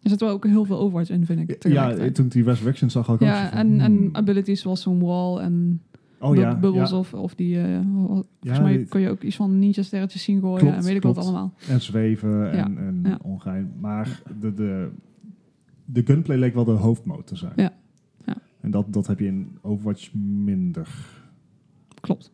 Er 0.05 0.11
zit 0.11 0.21
wel 0.21 0.31
ook 0.31 0.47
heel 0.47 0.65
veel 0.65 0.79
Overwatch 0.79 1.11
in, 1.11 1.27
vind 1.27 1.51
ik. 1.51 1.65
Ja, 1.69 2.11
toen 2.11 2.25
ik 2.27 2.33
die 2.33 2.45
Resurrection 2.45 2.91
zag, 2.91 3.07
had 3.07 3.15
ik 3.15 3.23
ook 3.23 3.29
ja 3.29 3.45
zo 3.45 3.49
van, 3.51 3.59
en, 3.59 3.81
en 3.81 3.97
hmm. 3.97 4.09
abilities 4.13 4.61
zoals 4.61 4.83
zo'n 4.83 5.01
wall 5.01 5.39
en 5.39 5.83
Oh 6.19 6.37
ja, 6.37 6.55
bubbels 6.57 6.91
ja. 6.91 6.97
of, 6.99 7.15
of 7.15 7.35
die... 7.35 7.61
eh, 7.61 7.81
volgens 7.95 8.27
Ja, 8.41 8.61
mij 8.61 8.85
kon 8.85 9.01
je 9.01 9.11
ook 9.11 9.23
iets 9.23 9.37
van 9.37 9.59
ninja-sterretjes 9.59 10.23
zien 10.23 10.41
gooien 10.41 10.59
Klopt, 10.59 10.77
en 10.77 10.83
weet 10.83 10.95
ik 10.95 11.01
klopt. 11.01 11.17
wat 11.17 11.25
allemaal. 11.25 11.55
En 11.69 11.81
zweven 11.81 12.53
en, 12.53 12.79
en 12.79 13.23
ongein. 13.23 13.73
Maar 13.81 14.23
de, 14.41 14.55
de, 14.55 14.89
de 15.85 16.03
gunplay 16.05 16.39
leek 16.39 16.55
wel 16.55 16.65
de 16.65 16.71
hoofdmoot 16.71 17.27
te 17.27 17.37
zijn. 17.37 17.53
Ja, 17.57 17.73
ja. 18.25 18.37
En 18.61 18.71
dat, 18.71 18.93
dat 18.93 19.07
heb 19.07 19.19
je 19.19 19.27
in 19.27 19.59
Overwatch 19.63 20.15
minder. 20.15 20.89
Klopt. 22.01 22.33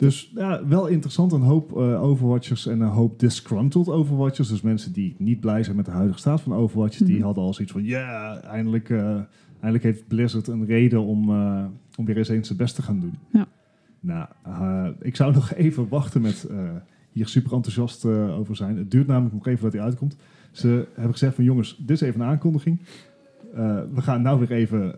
Dus 0.00 0.30
ja, 0.34 0.66
wel 0.66 0.86
interessant. 0.86 1.32
Een 1.32 1.40
hoop 1.40 1.76
eh, 1.76 2.02
Overwatchers 2.02 2.66
en 2.66 2.80
een 2.80 2.88
hoop 2.88 3.18
disgruntled 3.18 3.88
Overwatchers. 3.88 4.48
Dus 4.48 4.60
mensen 4.60 4.92
die 4.92 5.14
niet 5.18 5.40
blij 5.40 5.62
zijn 5.62 5.76
met 5.76 5.84
de 5.84 5.90
huidige 5.90 6.18
staat 6.18 6.40
van 6.40 6.54
Overwatch. 6.54 6.96
Die 6.96 7.14
Mhm. 7.16 7.24
hadden 7.24 7.44
al 7.44 7.54
zoiets 7.54 7.72
van, 7.72 7.84
ja, 7.84 8.40
eindelijk, 8.40 8.90
eh, 8.90 9.14
eindelijk 9.52 9.82
heeft 9.82 10.08
Blizzard 10.08 10.46
een 10.46 10.66
reden 10.66 11.04
om, 11.04 11.30
eh, 11.30 11.64
om 11.96 12.04
weer 12.04 12.16
eens 12.16 12.28
eens 12.28 12.46
zijn 12.46 12.58
best 12.58 12.74
te 12.74 12.82
gaan 12.82 13.00
doen. 13.00 13.14
Ja. 13.32 13.46
Nou, 14.00 14.26
ik 15.00 15.16
zou 15.16 15.32
nog 15.34 15.52
even 15.54 15.88
wachten 15.88 16.20
met 16.20 16.48
hier 17.12 17.28
super 17.28 17.52
enthousiast 17.52 18.04
over 18.06 18.56
zijn. 18.56 18.76
Het 18.76 18.90
duurt 18.90 19.06
namelijk 19.06 19.34
nog 19.34 19.46
even 19.46 19.62
dat 19.62 19.72
hij 19.72 19.82
uitkomt. 19.82 20.16
Ze 20.50 20.86
hebben 20.94 21.12
gezegd 21.12 21.34
van, 21.34 21.44
jongens, 21.44 21.76
dit 21.78 21.90
is 21.90 22.00
even 22.00 22.20
een 22.20 22.26
aankondiging. 22.26 22.80
We 23.94 24.00
gaan 24.00 24.22
nou 24.22 24.38
weer 24.38 24.52
even 24.52 24.94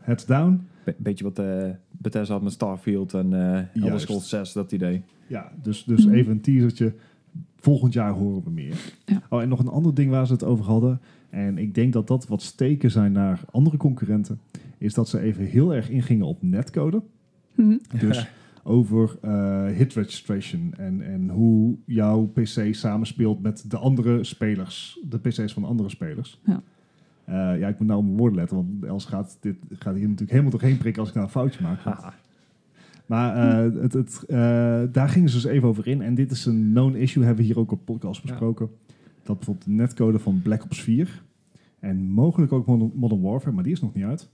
heads 0.00 0.26
down. 0.26 0.66
Be- 0.84 0.94
beetje 0.98 1.24
wat 1.24 1.38
eh 1.38 1.70
Bethesda 1.90 2.34
had 2.34 2.42
met 2.42 2.52
Starfield 2.52 3.14
en 3.14 3.32
eh 3.32 3.82
Elder. 3.82 4.00
Scrolls 4.00 4.28
6, 4.28 4.52
dat 4.52 4.72
idee. 4.72 5.02
Ja, 5.26 5.52
dus, 5.62 5.84
dus 5.84 6.04
Mhm. 6.06 6.14
even 6.14 6.32
een 6.32 6.40
teasertje. 6.40 6.94
Volgend 7.56 7.92
jaar 7.92 8.12
horen 8.12 8.42
we 8.44 8.50
meer. 8.50 8.74
Ja. 9.04 9.22
Oh, 9.30 9.42
en 9.42 9.48
nog 9.48 9.58
een 9.58 9.68
ander 9.68 9.94
ding 9.94 10.10
waar 10.10 10.26
ze 10.26 10.32
het 10.32 10.44
over 10.44 10.64
hadden. 10.64 11.00
En 11.30 11.58
ik 11.58 11.74
denk 11.74 11.92
dat 11.92 12.06
dat 12.06 12.26
wat 12.26 12.42
steken 12.42 12.90
zijn 12.90 13.12
naar 13.12 13.40
andere 13.50 13.76
concurrenten. 13.76 14.40
Is 14.78 14.94
dat 14.94 15.08
ze 15.08 15.20
even 15.20 15.44
heel 15.44 15.74
erg 15.74 15.90
ingingen 15.90 16.26
op 16.26 16.42
netcode. 16.42 17.02
Mhm. 17.54 17.76
Dus 18.00 18.26
over 18.62 19.16
eh, 19.20 19.66
hit 19.66 19.94
registration. 19.94 20.74
En, 20.76 21.02
en 21.02 21.28
hoe 21.28 21.76
jouw 21.86 22.26
PC 22.26 22.74
samenspeelt 22.74 23.42
met 23.42 23.70
de 23.70 23.76
andere 23.76 24.24
spelers. 24.24 24.98
De 25.08 25.18
PC's 25.18 25.52
van 25.52 25.64
andere 25.64 25.88
spelers. 25.88 26.40
Ja. 26.46 26.62
Eh, 27.24 27.58
ja, 27.58 27.68
ik 27.68 27.78
moet 27.78 27.88
nou 27.88 27.98
op 27.98 28.04
mijn 28.04 28.16
woorden 28.16 28.38
letten. 28.38 28.56
Want 28.56 28.84
Els 28.84 29.04
gaat, 29.04 29.38
dit, 29.40 29.56
gaat 29.68 29.94
hier 29.94 30.02
natuurlijk 30.02 30.30
helemaal 30.30 30.50
doorheen 30.50 30.78
prikken 30.78 31.00
als 31.00 31.08
ik 31.08 31.14
nou 31.14 31.26
een 31.26 31.32
foutje 31.32 31.62
maak. 31.62 31.80
Maar 33.06 33.36
eh, 33.36 33.82
het, 33.82 33.92
het, 33.92 34.24
eh, 34.26 34.82
daar 34.92 35.08
gingen 35.08 35.28
ze 35.28 35.34
dus 35.34 35.44
even 35.44 35.68
over 35.68 35.86
in. 35.86 36.02
En 36.02 36.14
dit 36.14 36.30
is 36.30 36.46
een 36.46 36.70
known 36.70 36.94
issue, 36.96 37.24
hebben 37.24 37.42
we 37.44 37.50
hier 37.50 37.58
ook 37.58 37.70
op 37.72 37.84
podcast 37.84 38.22
Ja. 38.22 38.28
besproken. 38.28 38.70
Dat 39.22 39.36
bijvoorbeeld 39.36 39.66
de 39.66 39.72
netcode 39.72 40.18
van 40.18 40.40
Black 40.42 40.64
Ops 40.64 40.82
4... 40.82 41.22
en 41.80 41.96
mogelijk 41.96 42.52
ook 42.52 42.66
Modern, 42.66 42.92
Modern 42.94 43.20
Warfare, 43.20 43.54
maar 43.54 43.64
die 43.64 43.72
is 43.72 43.80
nog 43.80 43.94
niet 43.94 44.04
uit... 44.04 44.28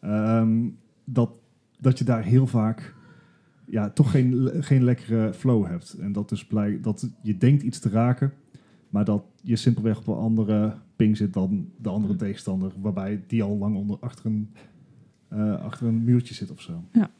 ehm, 0.00 0.68
dat, 1.04 1.30
dat 1.80 1.98
je 1.98 2.04
daar 2.04 2.22
heel 2.22 2.46
vaak 2.46 2.94
ja, 3.64 3.90
toch 3.90 4.10
geen, 4.10 4.50
geen 4.54 4.84
lekkere 4.84 5.32
flow 5.34 5.66
hebt. 5.66 5.92
En 5.92 6.12
dat, 6.12 6.28
dus 6.28 6.46
blij, 6.46 6.78
dat 6.80 7.10
je 7.22 7.36
denkt 7.36 7.62
iets 7.62 7.78
te 7.78 7.88
raken... 7.88 8.32
maar 8.92 9.04
dat 9.04 9.24
je 9.42 9.56
simpelweg 9.56 9.98
op 9.98 10.06
een 10.06 10.14
andere 10.14 10.74
ping 10.96 11.16
zit 11.16 11.32
dan 11.32 11.68
de 11.76 11.88
andere 11.88 12.16
tegenstander... 12.16 12.72
waarbij 12.80 13.20
die 13.26 13.42
al 13.42 13.58
lang 13.58 13.76
onder, 13.76 13.96
achter, 14.00 14.26
een, 14.26 14.50
eh, 15.28 15.62
achter 15.62 15.86
een 15.86 16.04
muurtje 16.04 16.34
zit 16.34 16.50
of 16.50 16.60
zo. 16.60 16.84
Ja. 16.92 17.10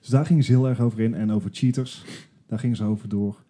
Dus 0.00 0.08
daar 0.08 0.26
gingen 0.26 0.44
ze 0.44 0.52
heel 0.52 0.68
erg 0.68 0.80
over 0.80 1.00
in. 1.00 1.14
En 1.14 1.30
over 1.30 1.50
cheaters, 1.52 2.04
daar 2.46 2.58
gingen 2.58 2.76
ze 2.76 2.84
over 2.84 3.08
door. 3.08 3.44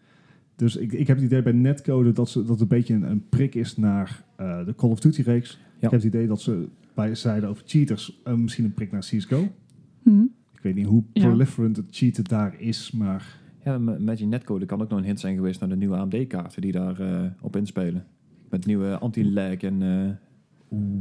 Dus 0.57 0.77
ik, 0.77 0.93
ik 0.93 1.07
heb 1.07 1.17
het 1.17 1.27
idee 1.27 1.43
bij 1.43 1.53
netcode 1.53 2.13
dat, 2.13 2.29
ze, 2.31 2.39
dat 2.41 2.49
het 2.49 2.61
een 2.61 2.69
beetje 2.69 2.95
een, 2.95 3.03
een 3.11 3.29
prik 3.29 3.55
is 3.55 3.77
naar 3.77 4.25
eh, 4.37 4.65
de 4.65 4.75
Call 4.75 4.91
of 4.91 5.01
Duty 5.01 5.23
reeks. 5.23 5.51
Ik 5.75 5.81
heb 5.81 5.91
het 5.91 6.05
idee 6.05 6.27
dat 6.27 6.41
ze 6.41 6.69
bij 6.95 7.15
zeiden 7.15 7.49
over 7.49 7.63
cheaters 7.67 8.21
eh, 8.25 8.35
misschien 8.35 8.65
een 8.65 8.75
prik 8.75 8.93
naar 8.93 9.01
CSGO. 9.01 9.53
Mhm. 10.03 10.23
Ik 10.53 10.61
weet 10.63 10.75
niet 10.75 10.87
hoe 10.87 11.03
Ja. 11.13 11.27
proliferant 11.27 11.77
het 11.77 11.87
cheaten 11.91 12.25
daar 12.25 12.61
is, 12.61 12.91
maar 12.91 13.39
Ja, 13.65 13.81
je 14.15 14.27
netcode 14.27 14.67
kan 14.67 14.83
ook 14.83 14.89
nog 14.89 14.99
een 14.99 15.05
hint 15.05 15.21
zijn 15.21 15.35
geweest 15.35 15.61
naar 15.61 15.69
de 15.69 15.77
nieuwe 15.77 15.97
AMD-kaarten 15.97 16.63
die 16.63 16.73
daar 16.73 17.01
eh, 17.01 17.23
op 17.41 17.57
inspelen. 17.57 18.05
Met 18.51 18.67
nieuwe 18.67 18.99
anti-lag 18.99 19.57
en... 19.57 20.19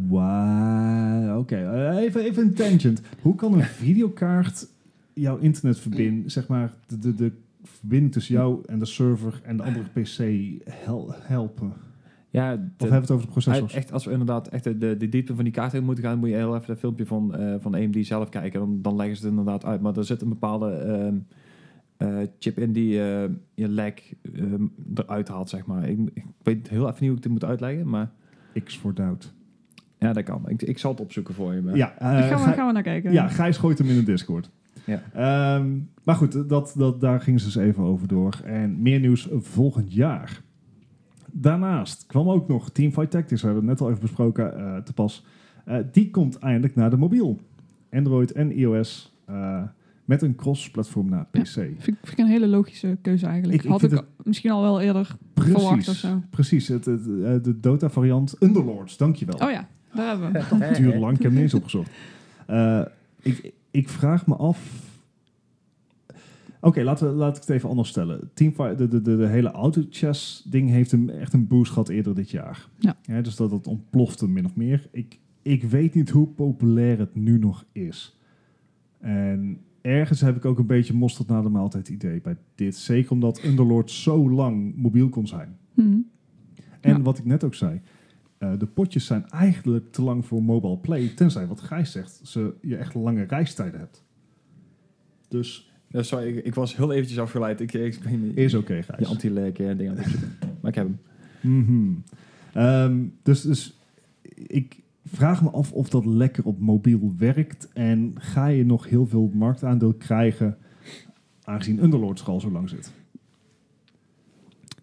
Wauw, 0.09 1.39
oké. 1.39 1.55
Eh, 1.55 1.97
even, 1.97 2.21
even 2.23 2.43
een 2.43 2.53
tangent. 2.53 3.01
Hoe 3.21 3.35
kan 3.35 3.53
een 3.53 3.63
videokaart 3.63 4.67
jouw 5.13 5.37
internet 5.37 5.79
verbinden, 5.79 6.31
zeg 6.31 6.47
maar, 6.47 6.73
de, 6.87 6.99
de, 6.99 7.13
de 7.15 7.31
verbinding 7.63 8.11
tussen 8.11 8.35
jou 8.35 8.61
en 8.65 8.79
de 8.79 8.85
server 8.85 9.41
en 9.43 9.57
de 9.57 9.63
andere 9.63 9.85
PC 9.93 10.17
hel- 10.69 11.13
helpen? 11.17 11.73
ja, 12.29 12.53
Of 12.53 12.57
de- 12.59 12.65
hebben 12.77 12.89
we 12.89 12.95
het 12.95 13.11
over 13.11 13.25
de 13.25 13.31
processors? 13.31 13.73
Echt, 13.73 13.91
als 13.91 14.05
we 14.05 14.11
inderdaad 14.11 14.47
echt 14.47 14.63
de, 14.63 14.77
de, 14.77 14.97
de 14.97 15.09
diepte 15.09 15.35
van 15.35 15.43
die 15.43 15.53
kaart 15.53 15.73
in 15.73 15.83
moeten 15.83 16.03
gaan, 16.03 16.19
moet 16.19 16.29
je 16.29 16.35
heel 16.35 16.55
even 16.55 16.69
een 16.69 16.77
filmpje 16.79 17.05
van, 17.05 17.35
eh 17.35 17.55
van 17.59 17.73
AMD 17.75 18.05
zelf 18.05 18.29
kijken. 18.29 18.59
Dan, 18.59 18.81
dan 18.81 18.95
leggen 18.95 19.15
ze 19.15 19.21
het 19.21 19.31
inderdaad 19.31 19.65
uit. 19.65 19.81
Maar 19.81 19.97
er 19.97 20.05
zit 20.05 20.21
een 20.21 20.29
bepaalde 20.29 20.71
ehm, 20.71 21.15
eh, 21.99 22.17
chip 22.39 22.57
in 22.59 22.71
die 22.73 23.01
eh, 23.03 23.29
je 23.53 23.69
lag 23.69 23.93
ehm, 24.33 24.63
eruit 24.93 25.27
haalt, 25.27 25.49
zeg 25.49 25.65
maar. 25.65 25.89
Ik, 25.89 25.99
ik 26.13 26.23
weet 26.43 26.69
heel 26.69 26.81
even 26.87 26.95
niet 26.99 27.07
hoe 27.09 27.17
ik 27.17 27.21
dit 27.23 27.31
moet 27.31 27.45
uitleggen, 27.45 27.89
maar 27.89 28.11
X 28.63 28.77
for 28.77 28.93
doubt. 28.93 29.33
ja, 29.99 30.13
dat 30.13 30.23
kan. 30.23 30.49
Ik, 30.49 30.61
ik 30.61 30.77
zal 30.77 30.91
het 30.91 30.99
opzoeken 30.99 31.33
voor 31.33 31.53
je. 31.53 31.61
maar- 31.61 31.75
Ja, 31.75 31.93
eh, 31.97 32.27
gaan, 32.27 32.49
we, 32.49 32.53
gaan 32.55 32.67
we 32.67 32.73
naar 32.73 32.83
kijken. 32.83 33.11
ja, 33.11 33.27
Gijs 33.27 33.57
gooit 33.57 33.77
hem 33.77 33.87
in 33.87 33.95
de 33.95 34.03
Discord. 34.03 34.49
Ja. 34.85 35.01
Ehm, 35.13 35.77
maar 36.03 36.15
goed, 36.15 36.49
dat, 36.49 36.73
dat, 36.77 37.01
daar 37.01 37.21
gingen 37.21 37.39
ze 37.39 37.45
dus 37.45 37.55
even 37.55 37.83
over 37.83 38.07
door. 38.07 38.41
En 38.43 38.81
meer 38.81 38.99
nieuws 38.99 39.27
volgend 39.31 39.93
jaar. 39.93 40.41
Daarnaast 41.31 42.05
kwam 42.05 42.29
ook 42.29 42.47
nog 42.47 42.69
Teamfight 42.71 43.11
Tactics, 43.11 43.41
we 43.41 43.47
hebben 43.47 43.65
het 43.67 43.73
net 43.73 43.81
al 43.81 43.89
even 43.89 44.01
besproken, 44.01 44.57
eh, 44.57 44.77
te 44.77 44.93
pas. 44.93 45.25
Eh, 45.65 45.77
die 45.91 46.09
komt 46.11 46.37
eindelijk 46.37 46.75
naar 46.75 46.89
de 46.89 46.97
mobiel. 46.97 47.39
Android 47.91 48.31
en 48.31 48.51
iOS. 48.57 49.17
Met 50.09 50.21
een 50.21 50.35
cross-platform 50.35 51.09
naar 51.09 51.25
PC. 51.31 51.43
Vind, 51.43 51.57
ik- 51.69 51.81
vind 52.01 52.11
ik 52.11 52.17
een 52.17 52.25
hele 52.25 52.47
logische 52.47 52.97
keuze 53.01 53.25
eigenlijk. 53.25 53.57
Ik- 53.57 53.63
ik 53.63 53.69
Had 53.71 53.83
ik 53.83 54.03
misschien 54.23 54.51
al 54.51 54.61
wel 54.61 54.81
eerder 54.81 55.15
verwacht 55.35 55.65
of 55.65 55.73
Precies, 55.83 55.99
zo. 55.99 56.21
precies. 56.29 56.67
Het, 56.67 56.85
het, 56.85 56.99
eh, 57.01 57.35
de 57.43 57.59
Dota-variant 57.59 58.35
Underlords, 58.43 58.97
dankjewel. 58.97 59.35
Oh 59.39 59.51
ja, 59.51 59.67
daar 59.93 60.07
hebben 60.07 60.31
we. 60.31 60.39
Het 60.65 60.75
duurde 60.77 60.99
lang, 60.99 61.15
ik 61.17 61.21
heb 61.23 61.31
hem 61.31 61.41
niet 61.41 61.41
eens 61.41 61.53
opgezocht. 61.53 61.91
Eh, 62.47 62.81
ik, 63.21 63.51
ik 63.71 63.89
vraag 63.89 64.27
me 64.27 64.35
af... 64.35 64.87
Oké, 66.61 66.81
laten 66.83 67.07
we 67.09 67.13
laat 67.13 67.35
ik 67.35 67.41
het 67.41 67.49
even 67.49 67.69
anders 67.69 67.89
stellen. 67.89 68.29
Teamfight, 68.33 68.77
de, 68.77 68.87
de, 68.87 69.01
de, 69.01 69.17
de 69.17 69.27
hele 69.27 69.51
auto-chess 69.51 70.43
ding 70.49 70.69
heeft 70.69 70.91
hem 70.91 71.09
echt 71.09 71.33
een 71.33 71.47
boost 71.47 71.71
gehad 71.71 71.89
eerder 71.89 72.15
dit 72.15 72.29
jaar. 72.29 72.67
Ja. 72.79 73.21
dus 73.21 73.35
dat 73.35 73.51
het 73.51 73.67
ontplofte 73.67 74.27
min 74.27 74.45
of 74.45 74.55
meer. 74.55 74.87
Ik, 74.91 75.19
ik 75.41 75.63
weet 75.63 75.93
niet 75.93 76.09
hoe 76.09 76.27
populair 76.27 76.99
het 76.99 77.15
nu 77.15 77.37
nog 77.39 77.65
is. 77.71 78.17
En 78.99 79.59
ergens 79.81 80.21
heb 80.21 80.35
ik 80.35 80.45
ook 80.45 80.59
een 80.59 80.65
beetje 80.65 80.93
mosterd 80.93 81.27
na 81.27 81.41
de 81.41 81.49
maaltijd 81.49 81.89
idee 81.89 82.21
bij 82.21 82.35
dit. 82.55 82.75
Zeker 82.75 83.11
omdat 83.11 83.43
Underlord 83.43 83.91
zo 83.91 84.29
lang 84.29 84.75
mobiel 84.75 85.09
kon 85.09 85.27
zijn. 85.27 85.57
Mhm. 85.73 85.97
En 86.81 86.91
Ja. 86.97 87.01
wat 87.01 87.17
ik 87.17 87.25
net 87.25 87.43
ook 87.43 87.55
zei, 87.55 87.81
eh, 88.37 88.51
de 88.57 88.65
potjes 88.65 89.05
zijn 89.05 89.29
eigenlijk 89.29 89.91
te 89.91 90.01
lang 90.01 90.25
voor 90.25 90.43
mobile 90.43 90.77
play, 90.77 91.07
tenzij 91.07 91.47
wat 91.47 91.61
Gijs 91.61 91.91
zegt, 91.91 92.19
ze, 92.23 92.53
je 92.61 92.75
echt 92.77 92.93
lange 92.93 93.23
reistijden 93.23 93.79
hebt. 93.79 94.03
Dus 95.27 95.71
Ja, 95.91 96.03
sorry, 96.03 96.37
ik, 96.37 96.45
ik 96.45 96.55
was 96.55 96.75
heel 96.75 96.91
eventjes 96.91 97.19
afgeleid. 97.19 97.59
Ik, 97.61 97.73
ik, 97.73 97.95
ik 97.95 98.03
weet 98.03 98.21
niet. 98.21 98.37
is 98.37 98.53
oké, 98.53 98.73
Je 98.73 98.83
Gijs. 98.83 99.07
anti-lag 99.07 99.51
en 99.51 99.77
dingen 99.77 99.95
het 99.95 100.05
opzoeken. 100.05 100.29
Maar 100.61 100.71
ik 100.71 100.75
heb 100.75 100.87
hem. 100.87 100.99
Mhm. 101.41 101.93
Ehm, 102.53 103.05
dus, 103.23 103.41
dus 103.41 103.79
ik 104.33 104.79
vraag 105.13 105.43
me 105.43 105.49
af 105.49 105.71
of 105.71 105.89
dat 105.89 106.05
lekker 106.05 106.45
op 106.45 106.59
mobiel 106.59 107.13
werkt 107.17 107.67
en 107.73 108.13
ga 108.15 108.47
je 108.47 108.65
nog 108.65 108.89
heel 108.89 109.05
veel 109.05 109.31
marktaandeel 109.33 109.93
krijgen, 109.93 110.57
aangezien 111.43 111.83
Underlord 111.83 112.19
er 112.19 112.27
al 112.27 112.39
zo 112.39 112.51
lang 112.51 112.69
zit. 112.69 112.91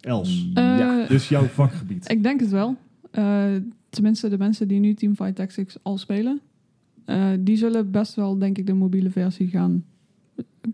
Els, 0.01 0.49
ja. 0.55 1.03
Eh, 1.03 1.09
dus 1.09 1.29
jouw 1.29 1.45
vakgebied. 1.45 2.11
Ik 2.11 2.23
denk 2.23 2.41
het 2.41 2.51
wel. 2.51 2.77
Eh, 3.11 3.47
tenminste, 3.89 4.29
de 4.29 4.39
mensen 4.39 4.69
die 4.69 4.81
nu 4.81 4.95
Teamfight 4.95 5.35
Tactics 5.37 5.77
al 5.83 5.99
spelen, 5.99 6.41
eh, 7.05 7.29
die 7.41 7.57
zullen 7.57 7.91
best 7.91 8.15
wel, 8.15 8.39
denk 8.39 8.59
ik, 8.59 8.67
de 8.67 8.73
mobiele 8.73 9.11
versie 9.11 9.49
gaan 9.49 9.85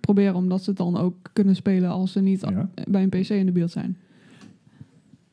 proberen, 0.01 0.35
omdat 0.35 0.63
ze 0.63 0.69
het 0.71 0.79
dan 0.79 0.97
ook 0.97 1.15
kunnen 1.33 1.57
spelen 1.57 1.91
als 1.91 2.13
ze 2.13 2.21
niet 2.21 2.41
Ja. 2.41 2.69
bij 2.89 3.03
een 3.03 3.09
PC 3.09 3.29
in 3.29 3.47
de 3.47 3.53
buurt 3.53 3.71
zijn. 3.71 3.97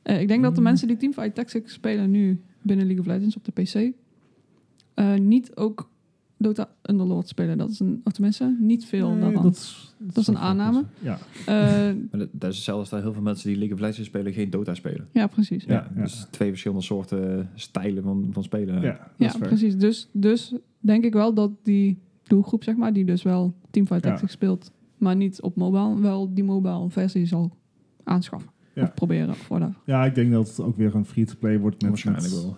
Eh, 0.01 0.21
ik 0.21 0.27
denk 0.27 0.43
dat 0.43 0.53
de 0.55 0.61
Mm. 0.61 0.67
mensen 0.67 0.87
die 0.87 0.97
Teamfight 0.97 1.35
Tactics 1.35 1.73
spelen 1.73 2.11
nu 2.11 2.41
binnen 2.61 2.85
League 2.85 3.03
of 3.05 3.11
Legends 3.11 3.35
op 3.37 3.45
de 3.45 3.51
PC, 3.51 3.91
eh, 4.99 5.13
niet 5.19 5.55
ook 5.55 5.89
Dota 6.37 6.69
Underlord 6.89 7.27
spelen. 7.27 7.57
Dat 7.57 7.69
is 7.69 7.79
een, 7.79 8.01
of 8.03 8.11
tenminste, 8.11 8.55
niet 8.59 8.85
veel 8.85 9.09
Nee, 9.09 9.19
daarvan. 9.19 9.43
dat, 9.43 9.55
is, 9.55 9.95
Dat 9.97 10.17
is 10.17 10.27
een 10.27 10.37
aanname. 10.37 10.83
Ja, 10.99 11.17
Eh, 11.45 11.53
Maar 12.09 12.19
dat, 12.19 12.29
dat 12.31 12.49
is 12.49 12.55
hetzelfde 12.55 12.81
als 12.81 12.89
dat 12.89 13.01
heel 13.01 13.13
veel 13.13 13.21
mensen 13.21 13.47
die 13.49 13.57
League 13.57 13.75
of 13.75 13.81
Legends 13.81 14.07
spelen 14.09 14.33
geen 14.33 14.49
Dota 14.49 14.73
spelen. 14.73 15.07
ja, 15.11 15.27
precies. 15.27 15.63
Ja, 15.63 15.87
ja. 15.95 16.01
Dus 16.01 16.27
twee 16.31 16.49
verschillende 16.49 16.83
soorten 16.83 17.49
stijlen 17.55 18.03
van, 18.03 18.29
van 18.31 18.43
spelen. 18.43 18.81
ja, 18.81 19.11
Ja, 19.17 19.33
precies. 19.39 19.77
Dus, 19.77 20.09
dus 20.11 20.53
denk 20.79 21.03
ik 21.03 21.13
wel 21.13 21.33
dat 21.33 21.51
die 21.63 21.97
doelgroep, 22.23 22.63
zeg 22.63 22.75
maar, 22.75 22.93
die 22.93 23.05
dus 23.05 23.23
wel 23.23 23.53
Teamfight 23.71 24.03
Ja. 24.03 24.09
Tactics 24.09 24.31
speelt, 24.31 24.71
maar 24.97 25.15
niet 25.15 25.41
op 25.41 25.55
mobile, 25.55 25.99
wel 26.01 26.33
die 26.33 26.43
mobile 26.43 26.89
versie 26.89 27.25
zal 27.25 27.57
aanschaffen. 28.03 28.49
Ja. 28.73 28.83
Of 28.83 28.93
proberen, 28.93 29.29
of 29.29 29.47
whatever. 29.47 29.75
Ja, 29.85 30.05
ik 30.05 30.15
denk 30.15 30.31
dat 30.31 30.47
het 30.47 30.59
ook 30.59 30.77
weer 30.77 30.95
een 30.95 31.05
free-to-play 31.05 31.59
wordt 31.59 31.81
met, 31.81 31.89
Waarschijnlijk 31.89 32.27
met, 32.33 32.41
wel. 32.43 32.57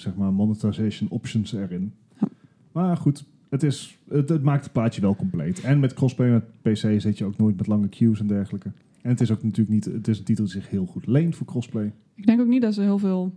Zeg 0.00 0.14
maar 0.16 0.32
monetization 0.32 1.08
options 1.10 1.52
erin. 1.52 1.92
Ja. 2.20 2.28
Maar 2.72 2.96
goed, 2.96 3.24
het, 3.48 3.62
is, 3.62 3.98
het, 4.08 4.28
het 4.28 4.42
maakt 4.42 4.64
het 4.64 4.72
plaatje 4.72 5.00
wel 5.00 5.16
compleet. 5.16 5.60
En 5.60 5.80
met 5.80 5.94
crossplay 5.94 6.30
met 6.30 6.44
PC 6.62 7.00
zit 7.00 7.18
je 7.18 7.24
ook 7.24 7.36
nooit 7.36 7.56
met 7.56 7.66
lange 7.66 7.88
queues 7.88 8.20
en 8.20 8.26
dergelijke. 8.26 8.72
En 9.02 9.10
het 9.10 9.20
is 9.20 9.30
ook 9.30 9.42
natuurlijk 9.42 9.70
niet, 9.70 9.84
het 9.84 10.08
is 10.08 10.18
een 10.18 10.24
titel 10.24 10.44
die 10.44 10.52
zich 10.52 10.70
heel 10.70 10.86
goed 10.86 11.06
leent 11.06 11.36
voor 11.36 11.46
crossplay. 11.46 11.92
Ik 12.14 12.26
denk 12.26 12.40
ook 12.40 12.46
niet 12.46 12.62
dat 12.62 12.74
ze 12.74 12.82
heel 12.82 12.98
veel 12.98 13.32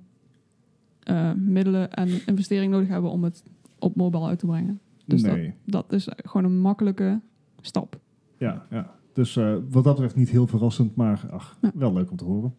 eh, 1.00 1.34
middelen 1.34 1.94
en 1.94 2.10
investering 2.26 2.72
nodig 2.72 2.88
hebben 2.88 3.12
om 3.12 3.24
het 3.24 3.44
op 3.80 3.96
mobile 3.96 4.26
uit 4.26 4.40
te 4.40 4.46
brengen. 4.46 4.80
Dus 5.06 5.22
nee. 5.22 5.54
Dat 5.66 5.92
is 5.94 6.08
gewoon 6.16 6.52
een 6.52 6.60
makkelijke 6.60 7.20
stap. 7.62 8.00
Ja, 8.38 8.66
ja. 8.70 8.92
Dus 9.14 9.36
eh, 9.38 9.56
wat 9.70 9.84
dat 9.84 9.94
betreft 9.94 10.16
niet 10.16 10.30
heel 10.30 10.48
verrassend, 10.48 10.96
maar 10.96 11.28
ach, 11.32 11.58
Ja. 11.62 11.72
wel 11.74 11.94
leuk 11.94 12.12
om 12.12 12.18
te 12.18 12.24
horen. 12.24 12.54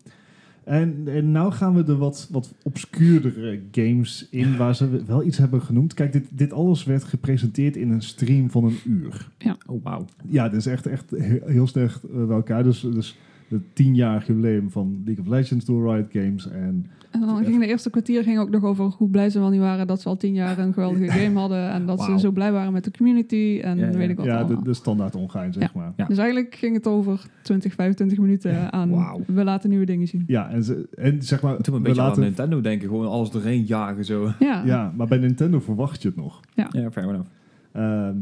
En, 0.65 1.03
en 1.07 1.33
nou 1.33 1.53
gaan 1.53 1.75
we 1.75 1.83
de 1.85 1.97
wat, 1.97 2.29
wat 2.31 2.55
obscuurdere 2.63 3.61
games 3.71 4.27
in, 4.31 4.57
waar 4.57 4.75
ze 4.77 5.05
wel 5.05 5.25
iets 5.25 5.39
hebben 5.39 5.63
genoemd. 5.63 5.95
Kijk, 5.95 6.13
dit, 6.13 6.27
dit 6.31 6.53
alles 6.53 6.85
werd 6.85 7.05
gepresenteerd 7.05 7.77
in 7.77 7.91
een 7.91 8.03
stream 8.03 8.51
van 8.51 8.65
een 8.65 8.79
uur. 8.85 9.29
Oh, 9.67 9.85
wauw. 9.85 10.05
Ja, 10.29 10.49
dit 10.49 10.59
is 10.59 10.67
echt, 10.67 10.87
echt 10.87 11.11
he- 11.11 11.41
heel 11.45 11.67
slecht 11.67 12.05
eh, 12.05 12.27
bij 12.27 12.37
elkaar. 12.37 12.63
Dus, 12.63 12.81
dus 12.81 13.19
het 13.51 13.75
tienjarige 13.75 14.27
jubileum 14.27 14.71
van 14.71 15.03
League 15.05 15.25
of 15.25 15.31
Legends 15.31 15.65
door 15.65 15.95
Riot 15.95 16.11
Games. 16.13 16.49
En 16.49 16.87
En 17.11 17.21
dan 17.21 17.45
ging 17.45 17.59
de 17.59 17.67
eerste 17.67 17.91
kwartier 17.91 18.23
ging 18.23 18.39
ook 18.39 18.51
nog 18.51 18.65
over 18.65 18.85
hoe 18.85 19.09
blij 19.09 19.31
ze 19.31 19.39
wel 19.39 19.51
niet 19.51 19.61
waren 19.61 19.87
dat 19.87 20.01
ze 20.01 20.09
al 20.09 20.17
tien 20.17 20.35
jaar 20.35 20.59
een 20.59 20.73
geweldige 20.73 21.11
game 21.11 21.39
hadden. 21.39 21.71
En 21.71 21.87
dat 21.87 22.03
ze 22.03 22.19
zo 22.19 22.31
blij 22.31 22.53
waren 22.53 22.73
met 22.73 22.85
de 22.85 22.91
community 22.91 23.61
en 23.63 23.79
Ja, 23.79 23.87
ja. 23.87 23.93
weet 23.93 24.11
ik 24.11 24.17
wat 24.17 24.27
ja, 24.27 24.45
de, 24.45 24.75
standaard 24.75 25.17
ongein, 25.17 25.53
zeg 25.53 25.75
maar. 25.75 25.93
Ja. 25.97 26.07
Dus 26.07 26.19
eigenlijk 26.19 26.55
ging 26.55 26.75
het 26.75 26.87
over 26.87 27.27
20, 27.43 27.75
25 27.75 28.19
minuten 28.19 28.73
aan 28.73 28.91
Wauw. 28.91 29.21
we 29.27 29.45
laten 29.45 29.71
nieuwe 29.71 29.87
dingen 29.87 30.07
zien. 30.07 30.25
Ja, 30.27 30.51
en, 30.51 30.65
ze, 30.65 30.89
en 30.95 31.23
zeg 31.23 31.43
maar, 31.43 31.57
Toen 31.57 31.75
een 31.75 31.83
beetje 31.83 32.01
laten, 32.01 32.17
aan 32.17 32.29
Nintendo 32.29 32.61
denken. 32.61 32.89
Gewoon 32.89 33.09
alles 33.09 33.31
doorheen 33.31 33.65
jagen 33.65 34.05
zo. 34.05 34.33
Ja, 34.39 34.63
Ja, 34.65 34.93
maar 34.97 35.07
bij 35.07 35.19
Nintendo 35.19 35.61
verwacht 35.61 36.03
je 36.03 36.09
het 36.09 36.17
nog. 36.17 36.41
Ja, 36.55 36.91
fair 36.91 37.09
enough. 37.09 37.29
Ehm, 37.73 38.17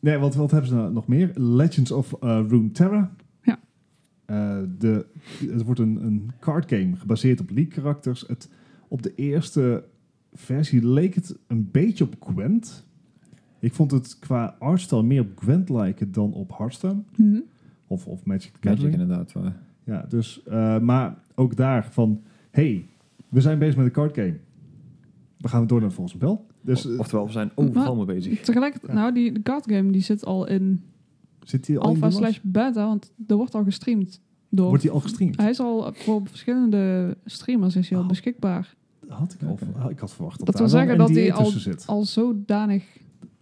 nee, 0.00 0.18
wat, 0.18 0.34
wat 0.34 0.50
hebben 0.50 0.68
ze 0.68 0.74
nou 0.74 0.92
nog 0.92 1.06
meer? 1.06 1.30
Legends 1.34 1.90
of 1.92 2.14
uh, 2.24 2.40
Runeterra. 2.48 3.10
Eh, 4.26 4.58
de, 4.78 5.06
het 5.48 5.62
wordt 5.62 5.80
een, 5.80 6.04
een 6.04 6.30
card 6.40 6.68
game 6.72 6.96
gebaseerd 6.96 7.40
op 7.40 7.50
League 7.50 7.72
karakters. 7.72 8.24
Het, 8.26 8.48
op 8.88 9.02
de 9.02 9.14
eerste 9.14 9.84
versie 10.32 10.86
leek 10.88 11.14
het 11.14 11.36
een 11.46 11.68
beetje 11.70 12.04
op 12.04 12.14
Gwent. 12.20 12.86
Ik 13.58 13.72
vond 13.72 13.90
het 13.90 14.18
qua 14.18 14.56
artstyle 14.58 15.02
meer 15.02 15.20
op 15.20 15.38
Gwent 15.38 15.68
lijken 15.68 16.12
dan 16.12 16.32
op 16.32 16.56
Hearthstone. 16.58 17.02
Mhm. 17.16 17.38
Of, 17.86 18.06
of 18.06 18.24
Magic 18.24 18.52
the 18.52 18.58
Magic 18.62 18.80
Gathering. 18.80 18.92
inderdaad. 18.92 19.32
waar. 19.32 19.56
Ja, 19.84 20.06
dus, 20.08 20.42
eh, 20.42 20.78
maar 20.78 21.18
ook 21.34 21.56
daar 21.56 21.88
van... 21.92 22.22
hey, 22.50 22.86
we 23.28 23.40
zijn 23.40 23.58
bezig 23.58 23.76
met 23.76 23.86
een 23.86 23.92
card 23.92 24.14
game. 24.14 24.36
We 25.38 25.48
gaan 25.48 25.66
door 25.66 25.78
naar 25.78 25.86
het 25.88 25.96
volgende 25.96 26.24
spel. 26.24 26.46
Dus 26.60 26.86
eh, 26.90 26.98
Oftewel, 26.98 27.26
we 27.26 27.32
zijn 27.32 27.50
overal 27.54 27.96
mee 27.96 28.04
bezig. 28.04 28.40
Tegelijkertijd, 28.40 28.92
Ja. 28.92 28.98
nou, 28.98 29.14
die 29.14 29.32
de 29.32 29.42
card 29.42 29.64
game 29.72 29.90
die 29.90 30.00
zit 30.02 30.24
al 30.24 30.46
in 30.48 30.82
zit 31.44 31.66
die 31.66 31.78
al 31.78 31.84
alpha 31.88 32.10
slash 32.10 32.38
beta, 32.42 32.86
want 32.86 33.12
er 33.26 33.36
wordt 33.36 33.54
al 33.54 33.64
gestreamd 33.64 34.20
door. 34.48 34.66
Wordt 34.68 34.82
die 34.82 34.90
al 34.90 35.00
gestreamd? 35.00 35.36
Hij 35.36 35.50
is 35.50 35.60
al 35.60 35.92
voor 35.92 36.22
verschillende 36.24 37.16
streamers 37.24 37.76
is 37.76 37.88
hij 37.88 37.96
al 37.98 38.02
Oh. 38.04 38.10
beschikbaar. 38.10 38.74
Had 39.08 39.36
ik, 39.40 39.48
al, 39.48 39.90
ik 39.90 39.98
had 39.98 40.12
verwacht 40.12 40.36
dat, 40.38 40.46
Dat 40.46 40.56
daar 40.56 40.64
wil 40.66 40.78
zeggen 40.78 40.98
dat 40.98 41.08
die 41.08 41.32
al- 41.32 41.44
zit. 41.46 41.86
Al 41.86 42.04
zodanig 42.04 42.84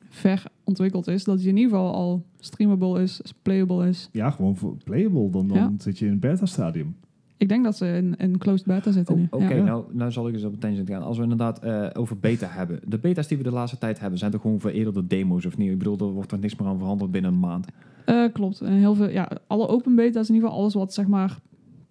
ver 0.09 0.43
ontwikkeld 0.65 1.07
is 1.09 1.25
dat 1.25 1.39
hij 1.41 1.49
in 1.49 1.57
ieder 1.57 1.71
geval 1.71 1.95
al 1.95 2.25
streamable 2.39 3.03
is, 3.03 3.21
playable 3.43 3.89
is. 3.89 4.09
Ja, 4.13 4.31
gewoon 4.31 4.57
voor 4.57 4.77
playable. 4.85 5.31
Dan, 5.31 5.49
dan 5.49 5.57
Ja. 5.57 5.73
zit 5.79 5.99
je 5.99 6.07
in 6.07 6.13
een 6.13 6.19
beta-stadium. 6.19 6.97
Ik 7.43 7.49
denk 7.49 7.65
dat 7.65 7.77
ze 7.77 7.87
in, 7.87 8.15
in 8.17 8.39
closed 8.39 8.67
beta 8.67 8.91
zitten 8.93 9.15
Oh, 9.15 9.21
nu. 9.21 9.27
Oké, 9.31 9.55
Ja. 9.55 9.63
nou, 9.65 9.85
nou 9.93 10.11
zal 10.11 10.29
ik 10.29 10.35
eens 10.35 10.45
op 10.45 10.53
een 10.53 10.59
tangent 10.59 10.89
gaan. 10.89 11.03
Als 11.03 11.17
we 11.17 11.23
inderdaad 11.23 11.59
eh, 11.59 11.87
over 11.93 12.19
beta 12.19 12.47
hebben. 12.51 12.81
De 12.87 12.99
beta's 12.99 13.27
die 13.27 13.37
we 13.37 13.43
de 13.43 13.51
laatste 13.53 13.79
tijd 13.79 14.01
hebben, 14.01 14.19
zijn 14.19 14.31
toch 14.31 14.41
gewoon 14.41 14.61
veredelde 14.61 15.07
demo's 15.07 15.47
of 15.47 15.57
niet? 15.57 15.71
Ik 15.71 15.79
bedoel, 15.79 15.99
er 15.99 16.05
wordt 16.13 16.33
er 16.33 16.39
niks 16.39 16.57
meer 16.57 16.69
aan 16.69 16.79
veranderd 16.79 17.11
binnen 17.11 17.33
een 17.33 17.39
maand. 17.39 17.67
Eh, 18.05 18.25
klopt. 18.33 18.61
En 18.61 18.73
heel 18.73 18.95
veel, 18.95 19.09
ja, 19.09 19.31
alle 19.47 19.69
open 19.69 19.95
beta's, 19.95 20.29
in 20.29 20.35
ieder 20.35 20.49
geval 20.49 20.63
alles 20.63 20.75
wat 20.75 20.95
zeg 20.95 21.07
maar 21.07 21.39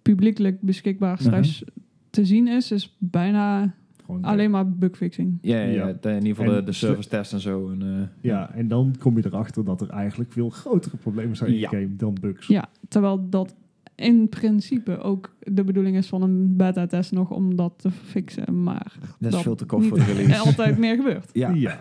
publiekelijk 0.02 0.60
beschikbaar 0.60 1.12
Mhm. 1.14 1.22
slash 1.22 1.62
te 2.10 2.24
zien 2.24 2.48
is, 2.48 2.70
is 2.72 2.96
bijna 2.98 3.74
Gewoon 4.04 4.22
alleen 4.24 4.50
maar 4.50 4.70
bugfixing. 4.70 5.38
Ja, 5.40 5.56
ja, 5.58 5.64
Ja. 5.64 5.88
in 6.10 6.14
ieder 6.26 6.28
geval 6.36 6.44
de, 6.52 6.58
En 6.58 6.64
de 6.64 6.72
service 6.72 7.08
test 7.08 7.32
en 7.32 7.40
zo. 7.40 7.70
En, 7.70 7.82
eh, 7.82 8.08
Ja, 8.30 8.54
en 8.54 8.68
dan 8.68 8.94
kom 8.98 9.16
je 9.16 9.26
erachter 9.26 9.64
dat 9.64 9.80
er 9.80 9.88
eigenlijk 9.90 10.32
veel 10.32 10.48
grotere 10.50 10.96
problemen 10.96 11.36
zijn 11.36 11.50
in 11.52 11.58
Ja. 11.58 11.70
de 11.70 11.76
game 11.76 11.96
dan 11.96 12.16
bugs. 12.20 12.46
Ja, 12.46 12.68
terwijl 12.88 13.26
dat 13.30 13.54
in 13.94 14.28
principe 14.28 14.98
ook 14.98 15.34
de 15.38 15.64
bedoeling 15.64 15.96
is 15.96 16.06
van 16.08 16.22
een 16.22 16.56
beta-test 16.56 17.12
nog 17.12 17.30
om 17.30 17.56
dat 17.56 17.72
te 17.76 17.90
fixen, 17.90 18.62
maar 18.62 18.92
dat 19.18 19.32
is 19.32 19.40
veel 19.40 19.54
te 19.54 19.64
kort 19.64 19.80
niet 19.80 19.88
voor 19.90 19.98
de 19.98 20.04
release. 20.12 20.38
altijd 20.40 20.78
meer 20.78 20.96
gebeurt. 20.96 21.30
Ja, 21.32 21.50
Ja. 21.50 21.80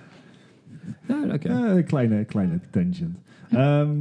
ja 1.08 1.24
oké. 1.34 1.48
Eh, 1.50 1.76
een 1.76 1.86
kleine, 1.86 2.26
kleine 2.26 2.60
tangent. 2.72 3.18
Ehm, 3.50 3.98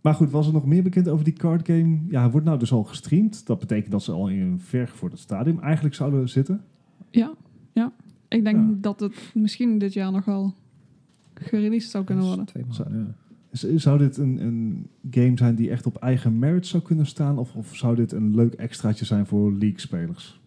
maar 0.00 0.14
goed, 0.14 0.30
was 0.30 0.46
er 0.46 0.52
nog 0.52 0.66
meer 0.66 0.82
bekend 0.82 1.08
over 1.08 1.24
die 1.24 1.32
card 1.34 1.66
game? 1.66 1.98
Ja, 2.08 2.20
hij 2.20 2.30
wordt 2.30 2.46
nou 2.46 2.58
dus 2.58 2.72
al 2.72 2.82
gestreamd. 2.84 3.46
Dat 3.46 3.58
betekent 3.58 3.90
dat 3.92 4.02
ze 4.02 4.12
al 4.12 4.28
in 4.28 4.40
een 4.40 4.60
ver 4.60 4.88
voor 4.88 5.10
het 5.10 5.18
stadium 5.18 5.58
eigenlijk 5.60 5.94
zouden 5.94 6.28
zitten. 6.28 6.60
Ja, 7.10 7.32
ja. 7.72 7.92
Ik 8.28 8.44
denk 8.44 8.56
Ja. 8.56 8.74
dat 8.80 9.00
het 9.00 9.30
misschien 9.34 9.78
dit 9.78 9.92
jaar 9.92 10.12
nog 10.12 10.24
wel 10.24 10.54
gereleased 11.34 11.90
zou 11.90 12.04
kunnen 12.04 12.24
worden. 12.24 12.44
Twee 12.44 12.64
maanden, 12.78 12.98
ja. 12.98 13.14
Zou 13.52 13.98
dit 13.98 14.16
een, 14.16 14.40
een 14.40 14.88
game 15.10 15.36
zijn 15.36 15.54
die 15.54 15.70
echt 15.70 15.86
op 15.86 15.96
eigen 15.96 16.38
merit 16.38 16.66
zou 16.66 16.82
kunnen 16.82 17.06
staan? 17.06 17.38
Of, 17.38 17.54
of 17.54 17.76
zou 17.76 17.96
dit 17.96 18.12
een 18.12 18.34
leuk 18.34 18.54
extraatje 18.54 19.04
zijn 19.04 19.26
voor 19.26 19.52
League-spelers? 19.52 20.40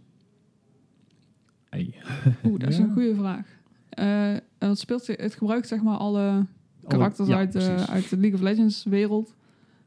Hey. 1.70 1.94
Oeh, 2.46 2.60
dat 2.60 2.70
is 2.70 2.78
Ja. 2.78 2.84
een 2.84 2.94
goede 2.94 3.16
vraag. 3.16 3.48
Eh, 3.90 4.34
het, 4.58 4.80
speelt, 4.80 5.08
het 5.08 5.36
gebruikt 5.36 5.68
zeg 5.68 5.82
maar 5.84 5.98
alle 5.98 6.46
karakters 6.88 7.28
ja, 7.28 7.38
uit, 7.38 7.52
de, 7.52 7.86
uit 7.90 8.10
de 8.10 8.18
League 8.18 8.38
of 8.38 8.44
Legends 8.44 8.84
wereld. 8.84 9.36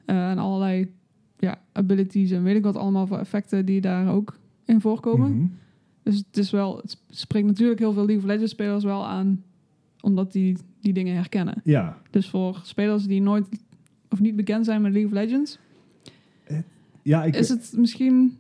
Eh, 0.04 0.30
en 0.30 0.38
allerlei 0.38 0.92
ja, 1.38 1.60
abilities 1.72 2.30
en 2.30 2.42
weet 2.42 2.56
ik 2.56 2.62
wat 2.62 2.76
allemaal 2.76 3.06
voor 3.06 3.18
effecten 3.18 3.66
die 3.66 3.80
daar 3.80 4.12
ook 4.12 4.38
in 4.64 4.80
voorkomen. 4.80 5.36
Mhm. 5.36 5.46
Dus 6.02 6.16
het 6.16 6.36
is 6.36 6.50
wel, 6.50 6.76
het 6.76 6.98
spreekt 7.08 7.46
natuurlijk 7.46 7.78
heel 7.78 7.92
veel 7.92 8.06
League 8.06 8.24
of 8.24 8.30
Legends 8.30 8.52
spelers 8.52 8.84
wel 8.84 9.06
aan, 9.06 9.42
omdat 10.00 10.32
die 10.32 10.56
die 10.80 10.92
dingen 10.92 11.14
herkennen. 11.14 11.60
Ja, 11.64 11.98
Dus 12.10 12.28
voor 12.30 12.60
spelers 12.62 13.04
die 13.06 13.20
nooit 13.22 13.46
of 14.10 14.20
niet 14.20 14.36
bekend 14.36 14.64
zijn 14.64 14.82
met 14.82 14.92
League 14.92 15.10
of 15.10 15.14
Legends, 15.16 15.58
ja 17.02 17.24
ik, 17.24 17.36
is 17.36 17.48
het 17.48 17.72
misschien 17.76 18.36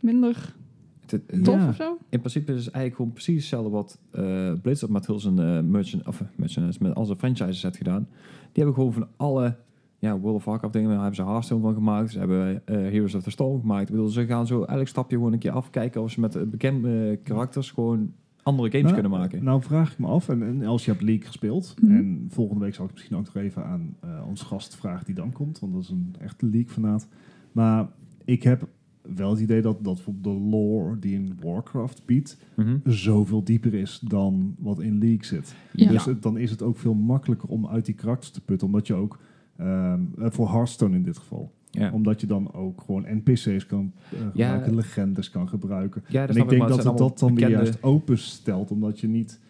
minder 0.00 0.54
Het- 1.00 1.10
het- 1.26 1.44
tof 1.44 1.54
Ja. 1.54 1.68
of 1.68 1.76
zo? 1.76 1.98
In 2.08 2.18
principe 2.18 2.52
is 2.52 2.64
het 2.64 2.74
eigenlijk 2.74 2.94
gewoon 2.96 3.12
precies 3.12 3.36
hetzelfde 3.36 3.70
wat 3.70 3.98
eh 4.10 4.52
Blizzard 4.62 4.92
met 4.92 5.06
heel 5.06 5.18
zijn 5.20 5.38
eh, 5.38 5.60
merchant, 5.60 6.06
of, 6.06 6.20
eh, 6.20 6.26
merchandise, 6.36 6.82
met 6.82 6.94
al 6.94 7.04
zijn 7.04 7.18
franchises 7.18 7.62
heeft 7.62 7.76
gedaan. 7.76 8.08
Die 8.52 8.64
hebben 8.64 8.74
gewoon 8.74 8.92
van 8.92 9.08
alle 9.16 9.56
ja, 9.98 10.18
World 10.18 10.36
of 10.36 10.44
Warcraft 10.44 10.72
dingen, 10.72 10.88
daar 10.88 10.98
hebben 10.98 11.16
ze 11.16 11.24
Hearthstone 11.24 11.60
van 11.60 11.74
gemaakt. 11.74 12.10
Ze 12.10 12.18
hebben 12.18 12.62
eh, 12.66 12.76
Heroes 12.76 13.14
of 13.14 13.22
the 13.22 13.30
Storm 13.30 13.60
gemaakt. 13.60 13.88
Ik 13.88 13.94
bedoel, 13.94 14.08
ze 14.08 14.26
gaan 14.26 14.46
zo 14.46 14.62
elk 14.62 14.86
stapje 14.88 15.16
gewoon 15.16 15.32
een 15.32 15.38
keer 15.38 15.50
afkijken 15.50 16.02
of 16.02 16.10
ze 16.10 16.20
met 16.20 16.34
eh, 16.36 16.42
bekende 16.42 17.10
eh, 17.10 17.16
karakters 17.24 17.70
gewoon 17.70 18.12
andere 18.48 18.68
games 18.70 18.82
Nou, 18.90 18.94
kunnen 19.00 19.18
maken. 19.18 19.44
Nou 19.44 19.62
vraag 19.62 19.92
ik 19.92 19.98
me 19.98 20.06
af, 20.06 20.28
en, 20.28 20.42
en 20.42 20.62
Els, 20.62 20.84
je 20.84 20.90
hebt 20.90 21.02
League 21.02 21.26
gespeeld. 21.26 21.74
Mhm. 21.82 21.96
En 21.96 22.26
volgende 22.28 22.64
week 22.64 22.74
zal 22.74 22.84
ik 22.84 22.92
misschien 22.92 23.16
ook 23.16 23.24
nog 23.24 23.34
even 23.36 23.64
aan 23.64 23.96
eh 24.00 24.24
onze 24.28 24.44
gast 24.44 24.76
vragen 24.76 25.04
die 25.06 25.14
dan 25.14 25.32
komt. 25.32 25.58
Want 25.58 25.72
dat 25.72 25.82
is 25.82 25.88
een 25.88 26.14
echte 26.20 26.46
League-fanaat. 26.46 27.08
Maar 27.52 27.88
ik 28.24 28.42
heb 28.42 28.68
wel 29.16 29.30
het 29.30 29.40
idee 29.40 29.62
dat, 29.62 29.84
dat 29.84 29.94
bijvoorbeeld 29.94 30.24
de 30.36 30.42
lore 30.42 30.98
die 30.98 31.14
in 31.14 31.36
Warcraft 31.42 32.02
biedt... 32.06 32.38
Mhm. 32.56 32.76
zoveel 32.84 33.44
dieper 33.44 33.74
is 33.74 33.98
dan 33.98 34.54
wat 34.58 34.80
in 34.80 34.98
League 34.98 35.24
zit. 35.24 35.54
Ja. 35.72 35.90
Dus 35.90 36.04
het- 36.04 36.22
dan 36.22 36.38
is 36.38 36.50
het 36.50 36.62
ook 36.62 36.76
veel 36.78 36.94
makkelijker 36.94 37.48
om 37.48 37.66
uit 37.66 37.84
die 37.86 37.94
karakters 37.94 38.30
te 38.30 38.40
putten. 38.44 38.66
Omdat 38.66 38.86
je 38.86 38.94
ook, 38.94 39.18
ehm, 39.56 40.00
eh, 40.18 40.30
voor 40.30 40.50
Hearthstone 40.50 40.96
in 40.96 41.02
dit 41.02 41.18
geval... 41.18 41.52
Ja. 41.70 41.92
Omdat 41.92 42.20
je 42.20 42.26
dan 42.26 42.52
ook 42.54 42.80
gewoon 42.80 43.06
NPC's 43.08 43.66
kan 43.66 43.92
eh, 44.12 44.18
gebruiken, 44.30 44.74
legendes 44.74 45.30
kan 45.30 45.48
gebruiken. 45.48 46.02
Ja, 46.08 46.26
dat 46.26 46.36
En 46.36 46.42
ik 46.42 46.48
denk 46.48 46.68
dat 46.68 46.84
het 46.84 46.96
dat 46.98 47.18
dan 47.18 47.34
weer 47.34 47.48
juist 47.50 47.82
open 47.82 48.18
stelt, 48.18 48.70
omdat 48.70 49.00
je 49.00 49.08
niet, 49.08 49.40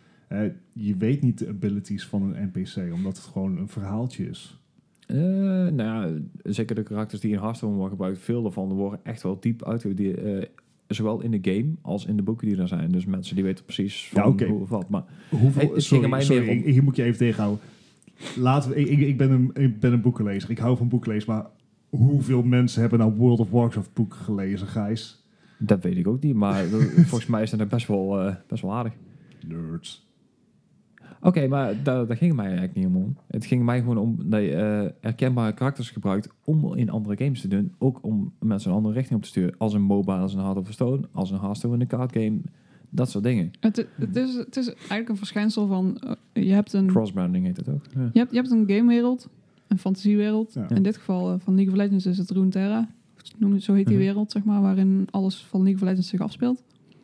je 0.73 0.97
weet 0.97 1.23
niet 1.23 1.39
de 1.39 1.49
abilities 1.49 2.07
van 2.07 2.23
een 2.23 2.51
NPC, 2.55 2.93
omdat 2.95 3.17
het 3.17 3.27
gewoon 3.27 3.59
een 3.59 3.69
verhaaltje 3.69 4.29
is. 4.29 4.59
Eh, 5.07 5.17
nou 5.17 5.77
ja, 5.77 6.09
zeker 6.43 6.75
de 6.75 6.83
karakters 6.83 7.21
die 7.21 7.33
in 7.33 7.39
Hearthstone 7.39 7.73
worden 7.73 7.91
gebruikt, 7.91 8.19
veel 8.19 8.43
daarvan 8.43 8.73
worden 8.73 9.01
echt 9.03 9.23
wel 9.23 9.41
diep 9.41 9.65
uitgewerkt. 9.65 10.19
eh, 10.19 10.43
Zowel 10.87 11.23
in 11.23 11.31
de 11.31 11.39
game 11.53 11.71
als 11.83 12.07
in 12.07 12.17
de 12.17 12.23
boeken 12.23 12.49
die 12.49 12.57
er 12.57 12.69
zijn. 12.69 12.91
Dus 12.93 13.05
mensen 13.07 13.35
die 13.35 13.45
weten 13.45 13.65
precies 13.65 14.09
van 14.13 14.35
Ja, 14.39 14.47
hoe 14.47 14.61
of 14.61 14.69
wat. 14.69 14.89
Maar 14.89 15.05
Hoeveel, 15.31 15.71
Hey, 15.71 15.81
sorry, 15.81 16.09
mij 16.09 16.23
sorry 16.23 16.41
meer 16.47 16.51
om- 16.51 16.57
ik- 16.59 16.65
hier 16.73 16.83
moet 16.83 16.97
je 16.97 17.03
even 17.03 17.19
tegenhouden. 17.19 17.61
laten 18.37 18.71
we, 18.71 18.77
ik, 18.77 18.99
ik, 19.01 19.17
ben 19.17 19.31
een, 19.31 19.51
ik 19.55 19.81
ben 19.81 19.93
een 19.93 20.01
boekenlezer. 20.01 20.51
Ik 20.51 20.59
hou 20.59 20.77
van 20.77 20.89
boeklezen, 20.89 21.33
maar 21.33 21.47
hoeveel 21.89 22.43
mensen 22.43 22.81
hebben 22.81 22.99
nou 22.99 23.13
World 23.13 23.41
of 23.41 23.51
Warcraft 23.51 23.93
boek 23.95 24.15
gelezen, 24.15 24.67
Gijs? 24.67 25.27
Dat 25.59 25.83
weet 25.83 25.97
ik 25.97 26.07
ook 26.07 26.23
niet, 26.23 26.35
maar 26.35 26.65
volgens 27.11 27.27
mij 27.27 27.43
is 27.43 27.51
dat 27.51 27.69
best 27.69 27.87
wel, 27.87 28.21
eh, 28.21 28.35
best 28.47 28.63
wel 28.63 28.73
aardig. 28.73 28.93
Nerds. 29.47 30.07
Oké, 31.21 31.49
maar 31.49 31.83
daar, 31.83 32.07
daar 32.07 32.17
ging 32.17 32.31
het 32.31 32.41
mij 32.41 32.47
eigenlijk 32.47 32.75
niet 32.75 32.87
om. 32.87 33.17
Het 33.27 33.47
ging 33.47 33.65
mij 33.65 33.79
gewoon 33.79 33.99
om 33.99 34.17
dat 34.25 34.41
je 34.41 34.55
eh, 34.55 34.91
herkenbare 35.01 35.53
karakters 35.53 35.91
gebruikt 35.91 36.29
om 36.45 36.75
in 36.75 36.91
andere 36.91 37.25
games 37.25 37.41
te 37.41 37.49
doen. 37.49 37.75
Ook 37.79 37.99
om 38.03 38.33
mensen 38.41 38.71
een 38.71 38.77
andere 38.77 38.95
richting 38.95 39.17
op 39.17 39.23
te 39.23 39.29
sturen. 39.29 39.55
Als 39.59 39.73
een 39.73 39.83
MOBA, 39.83 40.21
als 40.21 40.35
een 40.35 40.41
Heart 40.41 40.57
of 40.57 40.73
Stone, 40.73 41.09
als 41.13 41.31
een 41.31 41.41
Hearthstone 41.41 41.75
in 41.75 41.81
een 41.81 41.87
card 41.87 42.13
game. 42.13 42.41
Dat 42.91 43.11
soort 43.11 43.25
dingen. 43.25 43.51
Het, 43.61 43.87
het, 43.95 44.17
is, 44.17 44.35
het 44.35 44.57
is 44.57 44.69
eigenlijk 44.75 45.09
een 45.09 45.17
verschijnsel 45.17 45.67
van... 45.67 45.99
eh, 46.33 46.45
je, 46.45 46.53
hebt 46.53 46.73
een, 46.73 46.87
Crossbranding 46.87 47.45
heet 47.47 47.57
het 47.57 47.69
ook. 47.69 47.85
Ja. 47.95 48.11
je, 48.13 48.19
hebt, 48.19 48.31
je 48.31 48.37
hebt 48.37 48.51
een 48.51 48.65
gamewereld, 48.67 49.29
een 49.69 49.79
fantasiewereld. 49.79 50.53
Ja. 50.55 50.69
In 50.75 50.83
dit 50.83 50.97
geval 50.97 51.33
eh, 51.33 51.35
van 51.39 51.55
League 51.55 51.73
of 51.73 51.79
Legends 51.79 52.07
is 52.07 52.19
het 52.19 52.31
Runeterra. 52.31 52.89
Noem 53.39 53.53
het- 53.53 53.63
Zo 53.63 53.75
heet 53.75 53.87
die 53.87 53.97
Mhm. 53.97 54.05
wereld, 54.05 54.31
zeg 54.33 54.45
maar, 54.45 54.61
waarin 54.63 55.07
alles 55.11 55.45
van 55.45 55.63
League 55.63 55.81
of 55.83 55.89
Legends 55.89 56.09
zich 56.09 56.21
afspeelt. 56.21 56.63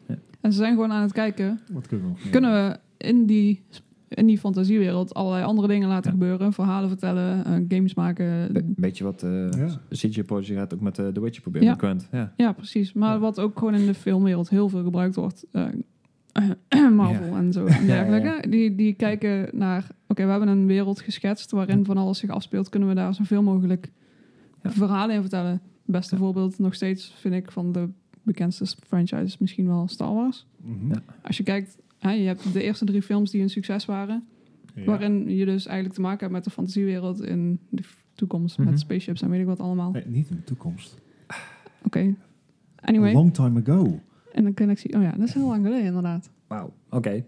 Ja. 0.08 0.14
En 0.40 0.52
ze 0.52 0.58
zijn 0.58 0.74
gewoon 0.74 0.92
aan 0.92 1.02
het 1.02 1.12
kijken... 1.12 1.60
Wat 1.72 1.86
kunnen 1.86 2.06
we 2.22 2.30
kunnen 2.30 2.52
we 2.52 2.78
in 3.06 3.26
die, 3.26 3.62
in 4.08 4.26
die 4.26 4.38
fantasiewereld 4.38 5.14
allerlei 5.14 5.44
andere 5.44 5.68
dingen 5.68 5.88
laten 5.88 6.10
Ja. 6.12 6.18
gebeuren. 6.18 6.52
Verhalen 6.52 6.88
vertellen, 6.88 7.44
eh, 7.44 7.52
games 7.68 7.94
maken. 7.94 8.52
Be- 8.52 8.72
beetje 8.76 9.04
wat 9.04 9.22
eh 9.22 9.48
Ja. 9.50 9.80
CJ 9.90 10.22
Project 10.22 10.58
had 10.58 10.74
ook 10.74 10.80
met 10.80 10.98
eh 10.98 11.06
The 11.08 11.20
Witcher 11.20 11.42
proberen. 11.42 11.76
Ja. 11.80 11.96
Ja. 12.12 12.32
Ja, 12.36 12.52
precies. 12.52 12.92
Maar 12.92 13.12
Ja. 13.14 13.18
wat 13.18 13.40
ook 13.40 13.58
gewoon 13.58 13.74
in 13.74 13.86
de 13.86 13.94
filmwereld 13.94 14.48
heel 14.48 14.68
veel 14.68 14.82
gebruikt 14.82 15.14
wordt. 15.14 15.44
Marvel 16.96 17.36
en 17.36 17.52
zo 17.52 17.66
en 17.66 17.86
dergelijke. 17.86 18.48
Die, 18.48 18.74
die 18.74 18.94
kijken 18.94 19.48
naar... 19.52 19.86
Oké, 20.08 20.24
we 20.24 20.30
hebben 20.30 20.48
een 20.48 20.66
wereld 20.66 21.00
geschetst 21.00 21.50
waarin 21.50 21.84
van 21.84 21.96
alles 21.96 22.18
zich 22.18 22.30
afspeelt. 22.30 22.68
Kunnen 22.68 22.88
we 22.88 22.94
daar 22.94 23.14
zoveel 23.14 23.42
mogelijk 23.42 23.90
Ja. 24.62 24.70
verhalen 24.70 25.14
in 25.14 25.20
vertellen? 25.20 25.50
Het 25.52 25.60
beste 25.84 26.14
Ja. 26.14 26.20
voorbeeld 26.20 26.58
nog 26.58 26.74
steeds 26.74 27.14
vind 27.16 27.34
ik 27.34 27.50
van 27.52 27.72
de 27.72 27.88
bekendste 28.22 28.66
franchise 28.86 29.36
misschien 29.40 29.66
wel 29.66 29.88
Star 29.88 30.14
Wars. 30.14 30.46
Mhm. 30.62 30.88
Ja. 30.88 31.02
Als 31.22 31.36
je 31.36 31.42
kijkt, 31.42 31.78
hè, 31.98 32.10
je 32.10 32.26
hebt 32.26 32.52
de 32.52 32.62
eerste 32.62 32.84
drie 32.84 33.02
films 33.02 33.30
die 33.30 33.42
een 33.42 33.50
succes 33.50 33.84
waren. 33.84 34.24
Ja. 34.74 34.84
Waarin 34.84 35.28
je 35.36 35.44
dus 35.44 35.66
eigenlijk 35.66 35.94
te 35.94 36.00
maken 36.02 36.20
hebt 36.20 36.32
met 36.32 36.44
de 36.44 36.50
fantasiewereld 36.50 37.22
in 37.22 37.58
de 37.68 37.82
toekomst. 38.14 38.58
Mhm. 38.58 38.70
Met 38.70 38.80
spaceships 38.80 39.22
en 39.22 39.30
weet 39.30 39.40
ik 39.40 39.46
wat 39.46 39.60
allemaal. 39.60 39.90
Nee, 39.90 40.02
niet 40.06 40.28
in 40.30 40.36
de 40.36 40.44
toekomst. 40.44 40.94
Oké. 41.82 41.98
A 41.98 42.86
Anyway. 42.86 43.12
long 43.12 43.34
time 43.34 43.62
ago. 43.66 44.00
En 44.34 44.42
dan 44.42 44.54
kan 44.54 44.70
ik 44.70 44.78
zien... 44.78 44.96
Oh 44.96 45.02
ja, 45.02 45.10
dat 45.10 45.28
is 45.28 45.34
heel 45.34 45.46
lang 45.48 45.64
geleden 45.64 45.84
inderdaad. 45.86 46.30
Wauw, 46.46 46.72
oké. 46.90 47.24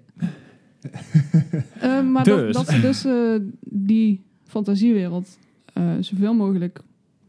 Eh, 1.81 2.03
maar 2.03 2.25
Dus. 2.25 2.55
dat, 2.55 2.67
dat 2.67 2.69
ze 2.75 2.81
dus 2.81 3.05
eh, 3.05 3.35
die 3.61 4.23
fantasiewereld 4.45 5.39
eh, 5.73 5.91
zoveel 6.01 6.35
mogelijk 6.35 6.81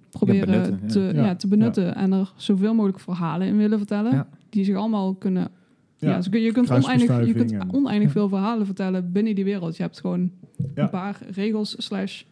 proberen 0.09 0.45
benutten, 0.45 0.87
te, 0.87 0.99
Ja. 0.99 1.25
ja. 1.25 1.35
te 1.35 1.47
benutten. 1.47 1.95
En 1.95 2.11
er 2.13 2.33
zoveel 2.35 2.73
mogelijk 2.73 2.99
verhalen 2.99 3.47
in 3.47 3.57
willen 3.57 3.77
vertellen. 3.77 4.11
Ja. 4.11 4.27
Die 4.49 4.63
zich 4.63 4.75
allemaal 4.75 5.13
kunnen... 5.15 5.49
Ja. 5.97 6.19
Kun- 6.29 6.41
je 6.41 6.51
kunt 6.51 6.71
oneindig, 6.71 7.25
je 7.27 7.33
kunt 7.33 7.55
oneindig 7.73 8.11
veel 8.11 8.29
verhalen 8.29 8.65
vertellen 8.65 9.11
binnen 9.11 9.35
die 9.35 9.43
wereld. 9.43 9.77
Je 9.77 9.83
hebt 9.83 9.99
gewoon 9.99 10.31
Ja. 10.75 10.83
een 10.83 10.89
paar 10.89 11.19
regels 11.35 11.75
slash 11.77 12.23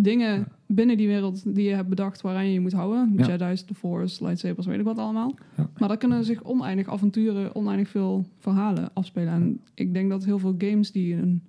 dingen 0.00 0.38
Ja. 0.38 0.46
binnen 0.66 0.96
die 0.96 1.06
wereld 1.06 1.54
die 1.54 1.68
je 1.68 1.74
hebt 1.74 1.88
bedacht 1.88 2.20
waaraan 2.20 2.46
je 2.46 2.52
je 2.52 2.60
moet 2.60 2.72
houden. 2.72 3.12
Ja. 3.16 3.26
Jedi's, 3.36 3.66
de 3.66 3.74
Force, 3.74 4.24
lightsabers, 4.24 4.66
weet 4.66 4.78
ik 4.78 4.84
wat 4.84 4.98
allemaal. 4.98 5.34
Ja. 5.56 5.70
Maar 5.78 5.88
daar 5.88 5.96
kunnen 5.98 6.24
zich 6.24 6.44
oneindig 6.44 6.88
avonturen, 6.88 7.54
oneindig 7.54 7.88
veel 7.88 8.26
verhalen 8.38 8.90
afspelen. 8.94 9.32
En 9.32 9.60
ik 9.74 9.94
denk 9.94 10.10
dat 10.10 10.24
heel 10.24 10.38
veel 10.38 10.54
games 10.58 10.92
die 10.92 11.14
een 11.14 11.42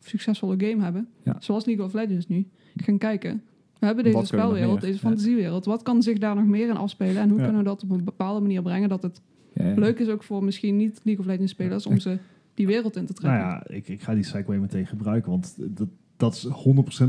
succesvolle 0.00 0.54
game 0.58 0.82
hebben, 0.82 1.08
Ja. 1.24 1.36
zoals 1.38 1.64
League 1.64 1.84
of 1.84 1.92
Legends 1.92 2.26
nu, 2.28 2.46
gaan 2.76 2.98
kijken. 2.98 3.42
We 3.78 3.86
hebben 3.86 4.04
deze 4.04 4.16
Wat 4.16 4.26
spelwereld, 4.26 4.80
deze 4.80 4.98
fantasiewereld. 4.98 5.64
Wat 5.64 5.82
kan 5.82 6.02
zich 6.02 6.18
daar 6.18 6.34
nog 6.34 6.46
meer 6.46 6.68
in 6.68 6.76
afspelen? 6.76 7.16
En 7.22 7.28
hoe 7.28 7.38
Ja. 7.38 7.44
kunnen 7.44 7.62
we 7.62 7.68
dat 7.68 7.82
op 7.82 7.90
een 7.90 8.04
bepaalde 8.04 8.40
manier 8.40 8.62
brengen 8.62 8.88
dat 8.88 9.02
het 9.02 9.20
Ja, 9.52 9.66
ja. 9.68 9.74
leuk 9.74 9.98
is 9.98 10.08
ook 10.08 10.22
voor 10.22 10.44
misschien 10.44 10.76
niet 10.76 11.00
League 11.02 11.24
of 11.24 11.30
Legends 11.30 11.52
spelers 11.52 11.86
om 11.86 11.98
ze 11.98 12.18
die 12.54 12.66
wereld 12.66 12.96
in 12.96 13.06
te 13.06 13.12
Nou 13.22 13.34
trekken? 13.36 13.48
ja, 13.48 13.76
ik, 13.76 13.88
ik 13.88 14.02
ga 14.02 14.14
die 14.14 14.22
segue 14.24 14.58
meteen 14.58 14.86
gebruiken, 14.86 15.30
want 15.30 15.56
dat, 15.76 15.88
dat 16.16 16.34
is 16.34 16.46
100% 16.46 16.50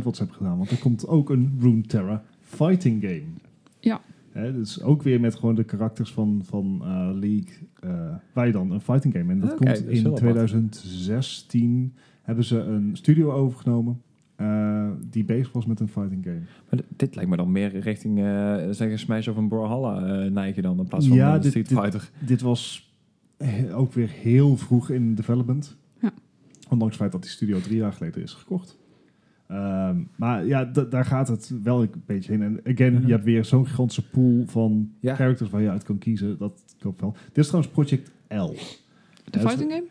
wat 0.03 0.16
ze 0.16 0.22
hebben 0.24 0.38
gedaan. 0.38 0.58
Want 0.58 0.72
er 0.72 0.78
komt 0.80 1.08
ook 1.08 1.30
een 1.30 1.58
Runeterra 1.60 2.24
fighting 2.41 3.01
game. 3.03 3.24
Ja. 3.80 4.01
Hè, 4.32 4.53
dus 4.53 4.82
ook 4.82 5.03
weer 5.03 5.20
met 5.20 5.36
gewoon 5.36 5.55
de 5.55 5.64
karakters 5.64 6.12
van, 6.14 6.41
van 6.45 6.80
eh, 6.82 7.10
League. 7.14 7.53
eh 7.80 8.16
wij 8.34 8.51
dan 8.51 8.72
een 8.72 8.82
fighting 8.82 9.14
game. 9.14 9.32
En 9.32 9.39
dat 9.39 9.49
komt 9.55 9.68
dat 9.70 9.78
in 9.80 9.89
heel 9.89 10.05
apart. 10.05 10.20
2016 10.20 11.93
hebben 12.22 12.43
ze 12.45 12.60
een 12.60 12.89
studio 12.93 13.32
overgenomen 13.32 14.01
eh, 14.36 14.89
die 15.10 15.24
bezig 15.24 15.51
was 15.51 15.66
met 15.66 15.80
een 15.80 15.88
fighting 15.88 16.24
game. 16.24 16.41
Maar 16.70 16.80
dit 16.95 17.16
lijkt 17.16 17.30
me 17.30 17.36
dan 17.38 17.51
meer 17.51 17.80
richting, 17.80 18.18
eh 18.20 18.24
zeggen 18.72 18.99
Smash 18.99 19.28
of 19.28 19.38
een 19.38 19.47
Brawlhalla 19.47 20.05
eh 20.26 20.32
neigen 20.32 20.64
dan 20.64 20.78
in 20.80 20.88
plaats 20.88 21.08
van 21.08 21.18
Ja, 21.18 21.38
dit- 21.38 21.49
Street 21.49 21.70
dit- 21.70 21.78
Fighter. 21.80 22.10
Dit 22.20 22.41
was 22.41 22.91
he- 23.38 23.76
ook 23.76 23.93
weer 23.93 24.10
heel 24.10 24.58
vroeg 24.58 24.89
in 24.89 25.16
development. 25.16 25.76
Ja. 26.01 26.14
Ondanks 26.70 26.93
het 26.93 27.01
feit 27.01 27.12
dat 27.12 27.22
die 27.22 27.32
studio 27.32 27.60
drie 27.60 27.78
jaar 27.78 27.93
geleden 27.93 28.24
is 28.24 28.34
gekocht. 28.34 28.78
Ehm, 29.48 29.98
maar 30.16 30.45
ja, 30.45 30.66
daar 30.66 31.06
gaat 31.06 31.28
het 31.28 31.54
wel 31.64 31.82
een 31.82 31.89
beetje 32.06 32.32
heen. 32.32 32.41
En 32.41 32.60
again, 32.74 33.02
je 33.06 33.12
hebt 33.12 33.24
weer 33.24 33.45
zo'n 33.45 33.68
gigantische 33.68 34.10
pool 34.10 34.43
van 34.48 34.91
Ja. 35.00 35.16
characters 35.16 35.50
waar 35.50 35.62
je 35.62 35.70
uit 35.70 35.84
kan 35.84 35.98
kiezen. 35.98 36.38
Dat 36.38 36.76
klopt 36.80 37.02
wel. 37.02 37.16
Dit 37.26 37.38
is 37.38 37.48
trouwens 37.48 37.74
Project 37.74 38.12
L. 38.28 38.48
de 39.24 39.32
dus- 39.32 39.41
fighting 39.41 39.72
game? 39.72 39.86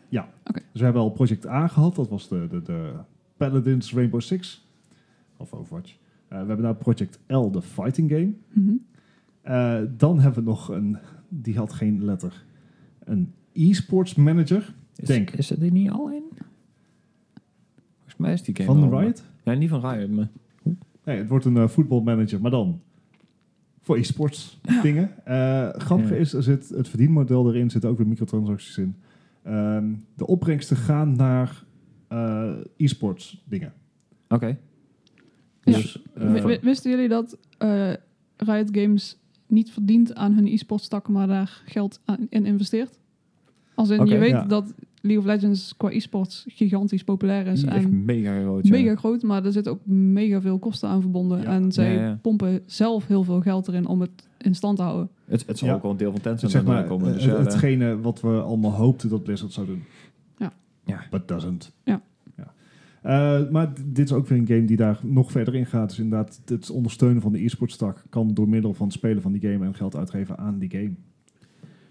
Dus 0.71 0.79
we 0.79 0.83
hebben 0.83 1.01
al 1.01 1.09
Project 1.11 1.47
A 1.47 1.67
gehad. 1.67 1.95
Dat 1.95 2.09
was 2.09 2.27
de, 2.27 2.47
de, 2.49 2.61
de 2.61 2.91
Paladins 3.37 3.93
Rainbow 3.93 4.21
Six. 4.21 4.65
Of 5.37 5.53
Overwatch. 5.53 5.91
Eh, 6.27 6.39
we 6.41 6.45
hebben 6.47 6.61
nou 6.61 6.75
Project 6.75 7.19
L, 7.27 7.49
de 7.51 7.61
fighting 7.61 8.09
game. 8.11 8.33
Mhm. 8.53 8.73
Eh, 9.41 9.81
dan 9.97 10.19
hebben 10.19 10.43
we 10.43 10.49
nog 10.49 10.69
een, 10.69 10.97
die 11.29 11.57
had 11.57 11.73
geen 11.73 12.05
letter, 12.05 12.45
een 13.03 13.33
e-sports 13.53 14.15
manager 14.15 14.73
Is, 14.95 15.07
Denk. 15.07 15.29
is 15.29 15.49
er 15.51 15.59
die 15.59 15.71
niet 15.71 15.89
al 15.91 16.09
in? 16.11 16.23
Volgens 17.95 18.17
mij 18.17 18.33
is 18.33 18.43
die 18.43 18.55
game 18.55 18.79
van 18.79 18.99
Riot. 18.99 19.23
Ja, 19.53 19.53
niet 19.53 19.69
van 19.69 19.91
Riot, 19.91 20.11
maar... 20.11 20.29
Nee, 21.03 21.17
het 21.17 21.27
wordt 21.27 21.45
een 21.45 21.57
eh, 21.57 21.67
voetbalmanager, 21.67 22.41
maar 22.41 22.51
dan 22.51 22.81
voor 23.81 23.97
e-sports 23.97 24.59
Ja. 24.63 24.81
dingen. 24.81 25.25
Eh 25.25 25.69
grappig 25.69 26.09
Ja. 26.09 26.15
is, 26.15 26.33
er 26.33 26.43
zit 26.43 26.69
het 26.69 26.87
verdienmodel 26.89 27.49
erin, 27.49 27.69
zitten 27.69 27.89
ook 27.89 27.97
weer 27.97 28.07
microtransacties 28.07 28.77
in. 28.77 28.95
Ehm, 29.43 29.93
de 30.15 30.27
opbrengsten 30.27 30.77
gaan 30.77 31.15
naar 31.15 31.63
eh, 32.07 32.53
e-sports 32.77 33.43
dingen. 33.45 33.73
Oké. 34.27 34.57
Dus, 35.63 36.03
Wisten 36.61 36.91
jullie 36.91 37.07
dat 37.09 37.37
eh, 37.57 37.93
Riot 38.37 38.69
Games 38.71 39.17
niet 39.47 39.71
verdient 39.71 40.15
aan 40.15 40.33
hun 40.33 40.47
e-sports 40.47 40.87
tak, 40.87 41.07
maar 41.07 41.27
daar 41.27 41.61
geld 41.65 42.01
aan, 42.05 42.27
in 42.29 42.45
investeert? 42.45 42.99
Als 43.75 43.89
in, 43.89 44.05
je 44.05 44.17
weet 44.17 44.29
ja. 44.29 44.43
dat 44.43 44.73
League 45.01 45.19
of 45.23 45.25
Legends 45.25 45.73
qua 45.77 45.89
e-sports 45.91 46.45
gigantisch 46.47 47.03
populair 47.03 47.47
is. 47.47 47.63
Echt 47.63 47.83
En 47.85 48.05
mega 48.05 48.41
groot, 48.41 48.67
ja. 48.67 48.71
mega 48.71 48.95
groot, 48.95 49.21
maar 49.21 49.45
er 49.45 49.51
zit 49.51 49.67
ook 49.67 49.85
mega 49.85 50.41
veel 50.41 50.59
kosten 50.59 50.89
aan 50.89 51.01
verbonden. 51.01 51.41
Ja. 51.41 51.45
En 51.45 51.71
zij 51.71 51.93
Ja, 51.93 52.01
ja. 52.01 52.19
pompen 52.21 52.61
zelf 52.65 53.07
heel 53.07 53.23
veel 53.23 53.41
geld 53.41 53.67
erin 53.67 53.87
om 53.87 54.01
het 54.01 54.11
in 54.37 54.55
stand 54.55 54.77
te 54.77 54.83
houden. 54.83 55.09
Het, 55.25 55.43
het 55.47 55.57
zal 55.57 55.67
Ja. 55.67 55.73
ook 55.73 55.81
wel 55.81 55.91
een 55.91 55.97
deel 55.97 56.11
van 56.11 56.21
Tencent 56.21 56.41
Dus 56.41 56.51
zeg 56.51 56.63
maar, 56.65 56.85
komen. 56.85 57.13
Dus 57.13 57.21
eh, 57.21 57.27
ja, 57.27 57.37
het- 57.37 57.47
eh, 57.47 57.53
hetgene 57.53 57.99
wat 58.01 58.21
we 58.21 58.27
allemaal 58.41 58.71
hoopten 58.73 59.09
dat 59.09 59.23
Blizzard 59.23 59.51
zou 59.53 59.67
doen. 59.67 59.83
Ja. 60.37 60.53
Ja. 60.85 61.01
But 61.09 61.27
doesn't. 61.27 61.71
Ja. 61.83 62.01
ja. 62.37 62.53
Eh, 63.01 63.49
maar 63.49 63.73
dit 63.85 64.05
is 64.05 64.13
ook 64.13 64.27
weer 64.27 64.37
een 64.37 64.47
game 64.47 64.65
die 64.65 64.77
daar 64.77 64.99
nog 65.03 65.31
verder 65.31 65.55
in 65.55 65.65
gaat. 65.65 65.89
Dus 65.89 65.99
inderdaad, 65.99 66.41
het 66.45 66.69
ondersteunen 66.69 67.21
van 67.21 67.31
de 67.31 67.43
e-sports 67.43 67.77
tak 67.77 68.03
kan 68.09 68.33
door 68.33 68.49
middel 68.49 68.73
van 68.73 68.85
het 68.87 68.95
spelen 68.95 69.21
van 69.21 69.31
die 69.31 69.41
game 69.51 69.65
en 69.65 69.75
geld 69.75 69.95
uitgeven 69.95 70.37
aan 70.37 70.57
die 70.59 70.69
game. 70.69 70.91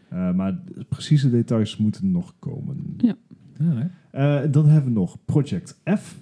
Eh, 0.09 0.33
maar 0.33 0.59
de 0.65 0.85
precieze 0.89 1.31
details 1.31 1.77
moeten 1.77 2.11
nog 2.11 2.35
komen. 2.39 2.95
Ja. 2.97 3.17
ja, 3.59 3.65
hè. 3.65 3.87
Eh, 4.45 4.53
dan 4.53 4.67
hebben 4.67 4.93
we 4.93 4.99
nog 4.99 5.17
Project 5.25 5.81
F. 5.99 6.19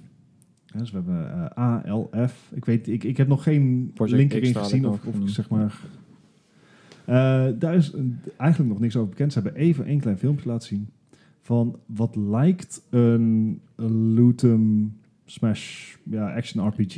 Ja, 0.66 0.78
dus 0.78 0.90
we 0.90 0.96
hebben 0.96 1.50
eh, 1.54 1.62
A, 1.64 1.82
L, 1.94 2.10
F. 2.28 2.50
Ik 2.54 2.64
weet, 2.64 2.88
ik, 2.88 3.04
ik 3.04 3.16
heb 3.16 3.28
nog 3.28 3.42
geen 3.42 3.90
Project 3.94 4.16
link 4.16 4.30
X 4.30 4.36
erin 4.36 4.48
staat 4.50 4.62
gezien 4.64 4.86
of, 4.88 5.06
of 5.06 5.14
zeg 5.24 5.48
maar. 5.50 5.78
Eh, 7.04 7.46
daar 7.58 7.74
is 7.74 7.92
een- 7.92 8.18
eigenlijk 8.36 8.70
nog 8.72 8.80
niks 8.80 8.96
over 8.96 9.08
bekend. 9.08 9.32
Ze 9.32 9.40
hebben 9.40 9.60
even 9.60 9.90
een 9.90 10.00
klein 10.00 10.18
filmpje 10.18 10.48
laten 10.48 10.68
zien 10.68 10.88
van 11.40 11.78
wat 11.86 12.16
lijkt 12.16 12.82
een, 12.90 13.60
een 13.76 14.14
loot'em 14.14 14.96
smash 15.24 15.94
ja, 16.02 16.34
action 16.34 16.68
RPG. 16.68 16.96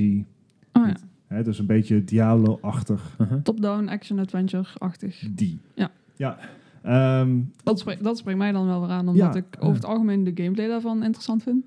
Oh 0.72 0.87
ja, 0.87 0.97
Hè, 1.26 1.43
dus 1.43 1.59
een 1.59 1.66
beetje 1.66 2.05
Diablo-achtig. 2.05 3.16
Top-down 3.43 3.89
action 3.89 4.18
adventure-achtig. 4.18 5.24
Die. 5.34 5.59
Ja. 5.74 5.91
Ja. 6.16 6.39
Ehm, 6.87 7.41
Dat, 7.62 7.78
spreekt, 7.78 8.03
dat 8.05 8.16
mij 8.37 8.53
dan 8.53 8.66
wel 8.66 8.80
weer 8.80 8.91
aan, 8.91 9.09
omdat 9.09 9.34
Ja. 9.34 9.34
ik 9.34 9.57
over 9.59 9.74
het 9.74 9.84
algemeen 9.84 10.24
de 10.24 10.32
gameplay 10.43 10.66
daarvan 10.68 11.03
interessant 11.03 11.43
vind. 11.43 11.64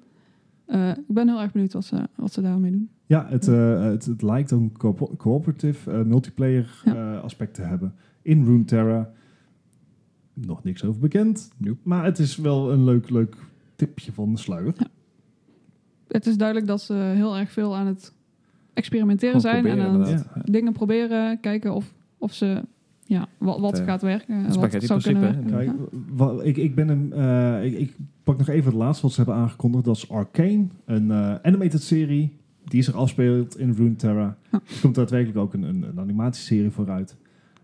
Eh, 0.65 0.89
ik 0.89 1.03
ben 1.07 1.27
heel 1.27 1.41
erg 1.41 1.51
benieuwd 1.51 1.73
wat 1.73 1.85
ze, 1.85 2.07
wat 2.15 2.33
ze 2.33 2.41
daarmee 2.41 2.71
doen. 2.71 2.89
Ja, 3.05 3.25
het, 3.29 3.47
eh, 3.47 3.81
het, 3.83 4.05
het 4.05 4.21
lijkt 4.21 4.51
een 4.51 4.71
co- 4.77 5.13
cooperative 5.17 5.91
eh, 5.91 6.01
multiplayer 6.03 6.81
Ja. 6.85 7.13
eh, 7.15 7.23
aspect 7.23 7.53
te 7.53 7.61
hebben 7.61 7.93
in 8.21 8.43
Runeterra. 8.45 9.11
Nog 10.33 10.63
niks 10.63 10.83
over 10.83 10.99
bekend, 11.01 11.51
Nope. 11.57 11.79
maar 11.83 12.03
het 12.05 12.19
is 12.19 12.37
wel 12.37 12.71
een 12.71 12.83
leuk, 12.83 13.09
leuk 13.09 13.35
tipje 13.75 14.11
van 14.11 14.31
de 14.33 14.39
sluier. 14.39 14.73
Ja. 14.77 14.87
het 16.07 16.27
is 16.27 16.37
duidelijk 16.37 16.67
dat 16.67 16.81
ze 16.81 16.93
heel 16.93 17.37
erg 17.37 17.51
veel 17.51 17.75
aan 17.75 17.87
het 17.87 18.13
experimenteren 18.73 19.41
Gewoon 19.41 19.61
zijn. 19.63 19.79
en 19.79 19.85
aan. 19.85 20.09
Ja. 20.09 20.41
dingen 20.43 20.73
proberen, 20.73 21.39
kijken 21.39 21.73
of, 21.73 21.93
of 22.17 22.33
ze, 22.33 22.63
ja, 23.09 23.27
wat, 23.37 23.59
wat 23.59 23.71
Het, 23.71 23.79
eh, 23.79 23.85
gaat 23.85 24.01
werken. 24.01 24.35
en 24.45 24.59
wat 24.59 24.83
zou 24.83 25.01
kunnen 25.01 25.21
werken. 25.21 25.45
Kijk, 25.45 26.43
ik, 26.43 26.57
ik 26.57 26.75
ben 26.75 26.89
een. 26.89 27.13
eh, 27.13 27.65
ik, 27.65 27.77
ik 27.79 27.95
pak 28.23 28.37
nog 28.37 28.47
even 28.47 28.65
het 28.65 28.79
laatste 28.79 29.01
wat 29.05 29.11
ze 29.11 29.21
hebben 29.23 29.41
aangekondigd. 29.41 29.85
Dat 29.85 29.95
is 29.95 30.09
Arcane, 30.09 30.65
een 30.85 31.11
eh, 31.11 31.35
animated 31.41 31.81
serie 31.83 32.37
die 32.65 32.81
zich 32.81 32.93
afspeelt 32.93 33.57
in 33.59 33.71
Runeterra. 33.71 34.37
Er 34.51 34.61
komt 34.81 34.95
daadwerkelijk 34.95 35.37
ook 35.37 35.53
een, 35.53 35.63
een, 35.63 35.83
een 35.83 35.99
animatieserie 35.99 36.69
vooruit. 36.69 37.17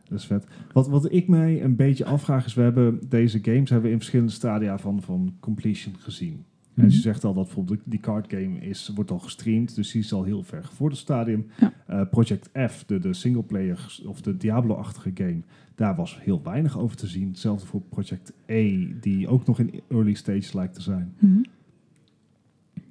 Dat 0.10 0.20
is 0.20 0.26
vet. 0.26 0.46
Wat, 0.74 0.88
wat 0.88 1.12
ik 1.12 1.28
mij 1.28 1.64
een 1.64 1.76
beetje 1.76 2.06
afvraag 2.06 2.46
is, 2.46 2.54
we 2.54 2.62
hebben 2.62 3.00
deze 3.10 3.40
games 3.42 3.70
hebben 3.70 3.88
we 3.88 3.94
in 3.94 3.98
verschillende 4.00 4.32
stadia 4.32 4.78
van, 4.78 5.02
van 5.02 5.34
completion 5.40 5.96
gezien. 6.00 6.44
En 6.76 6.82
Mhm. 6.84 6.92
je 6.94 7.00
zegt 7.00 7.24
al 7.24 7.34
dat 7.34 7.44
bijvoorbeeld 7.44 7.80
die 7.86 8.00
card 8.00 8.34
game 8.34 8.58
is, 8.60 8.92
wordt 8.96 9.12
al 9.12 9.20
gestreamd, 9.20 9.76
dus 9.76 9.92
die 9.92 10.02
is 10.02 10.14
al 10.14 10.24
heel 10.24 10.44
ver 10.44 10.70
voor 10.74 10.90
het 10.90 10.98
stadium. 10.98 11.46
Ja. 11.60 11.74
Eh, 11.88 12.02
Project 12.10 12.50
F, 12.70 12.84
de, 12.86 13.00
de 13.00 13.14
singleplayer 13.14 14.00
of 14.06 14.22
de 14.22 14.38
Diablo-achtige 14.38 15.12
game, 15.14 15.42
daar 15.76 15.96
was 15.96 16.20
heel 16.22 16.42
weinig 16.44 16.78
over 16.80 16.98
te 16.98 17.08
zien. 17.08 17.28
Hetzelfde 17.28 17.66
voor 17.66 17.82
Project 17.82 18.34
E, 18.46 18.88
die 19.00 19.28
ook 19.28 19.46
nog 19.46 19.60
in 19.60 19.82
early 19.88 20.14
stage 20.14 20.50
lijkt 20.58 20.74
te 20.74 20.82
zijn. 20.82 21.14
Mhm. 21.20 21.42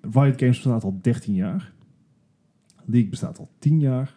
Riot 0.01 0.39
Games 0.39 0.57
bestaat 0.63 0.85
al 0.85 0.99
13 1.03 1.35
jaar. 1.35 1.73
League 2.85 3.11
bestaat 3.11 3.39
al 3.39 3.49
10 3.59 3.81
jaar. 3.81 4.17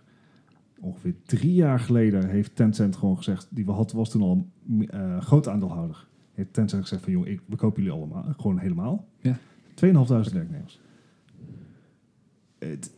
Ongeveer 0.80 1.14
drie 1.26 1.54
jaar 1.54 1.80
geleden 1.80 2.30
heeft 2.30 2.56
Tencent 2.56 2.96
gewoon 2.96 3.18
gezegd, 3.18 3.48
die 3.52 3.66
we 3.66 3.72
hadden 3.72 3.96
was 3.98 4.10
toen 4.10 4.22
al 4.22 4.48
een 4.70 4.90
eh, 4.90 5.22
groot 5.22 5.48
aandeelhouder. 5.48 6.08
Heeft 6.34 6.54
Tencent 6.54 6.82
gezegd 6.82 7.04
van, 7.04 7.12
joh, 7.12 7.28
ik, 7.28 7.42
we 7.46 7.56
kopen 7.56 7.84
jullie 7.84 7.98
allemaal, 7.98 8.24
gewoon 8.38 8.58
helemaal. 8.60 9.08
Ja. 9.22 9.38
2.500 9.86 10.34
werknemers. 10.34 10.80
Het, 12.60 12.92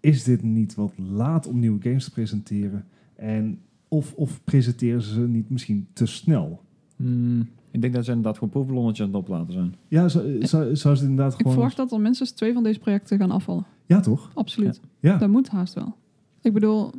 is 0.00 0.24
dit 0.24 0.42
niet 0.42 0.74
wat 0.74 0.92
laat 0.96 1.46
om 1.46 1.58
nieuwe 1.58 1.82
games 1.82 2.04
te 2.04 2.10
presenteren? 2.10 2.84
En 3.16 3.58
of, 3.88 4.14
of 4.14 4.44
presenteren 4.44 5.02
ze 5.02 5.12
ze 5.12 5.20
niet 5.20 5.50
misschien 5.50 5.86
te 5.92 6.06
snel? 6.06 6.60
Hmm, 6.96 7.48
ik 7.70 7.80
denk 7.80 7.94
dat 7.94 8.04
ze 8.04 8.10
inderdaad 8.10 8.34
gewoon 8.34 8.50
proefballonnetjes 8.50 9.06
aan 9.06 9.12
het 9.12 9.22
oplaten 9.22 9.52
zijn. 9.52 9.74
Ja, 9.88 10.08
zou, 10.08 10.46
zou, 10.46 10.76
zou 10.76 10.96
ze 10.96 11.02
inderdaad 11.02 11.32
Ik 11.32 11.38
gewoon... 11.38 11.52
verwacht 11.52 11.76
dat 11.76 11.92
er 11.92 12.00
minstens 12.00 12.30
twee 12.30 12.52
van 12.52 12.62
deze 12.62 12.78
projecten 12.78 13.18
gaan 13.18 13.30
afvallen. 13.30 13.66
Ja, 13.86 14.00
toch? 14.00 14.30
Absoluut. 14.34 14.80
Ja. 15.00 15.16
Dat 15.16 15.28
moet 15.28 15.48
haast 15.48 15.74
wel. 15.74 15.96
Ik 16.40 16.52
bedoel, 16.52 16.90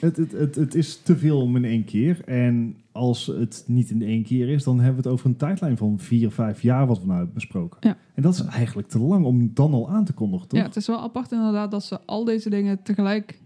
Het, 0.00 0.16
het, 0.16 0.32
het, 0.32 0.54
het 0.54 0.74
is 0.74 0.96
te 0.96 1.16
veel 1.16 1.40
om 1.40 1.56
in 1.56 1.64
één 1.64 1.84
keer. 1.84 2.24
En 2.24 2.76
als 2.96 3.26
het 3.26 3.64
niet 3.66 3.90
in 3.90 4.02
één 4.02 4.22
keer 4.22 4.48
is, 4.48 4.64
dan 4.64 4.74
hebben 4.76 5.02
we 5.02 5.08
het 5.08 5.18
over 5.18 5.26
een 5.26 5.36
tijdlijn 5.36 5.76
van 5.76 5.98
vier, 5.98 6.30
vijf 6.30 6.62
jaar 6.62 6.86
wat 6.86 6.98
we 6.98 7.04
nou 7.04 7.16
hebben 7.16 7.34
besproken. 7.34 7.78
Ja. 7.80 7.96
En 8.14 8.22
dat 8.22 8.34
is 8.34 8.40
eigenlijk 8.40 8.88
te 8.88 8.98
lang 8.98 9.24
om 9.24 9.50
dan 9.54 9.72
al 9.72 9.90
aan 9.90 10.04
te 10.04 10.12
kondigen, 10.12 10.48
toch? 10.48 10.58
ja, 10.58 10.66
het 10.66 10.76
is 10.76 10.86
wel 10.86 11.00
apart 11.00 11.32
inderdaad 11.32 11.70
dat 11.70 11.84
ze 11.84 12.00
al 12.06 12.24
deze 12.24 12.50
dingen 12.50 12.82
tegelijk 12.82 13.40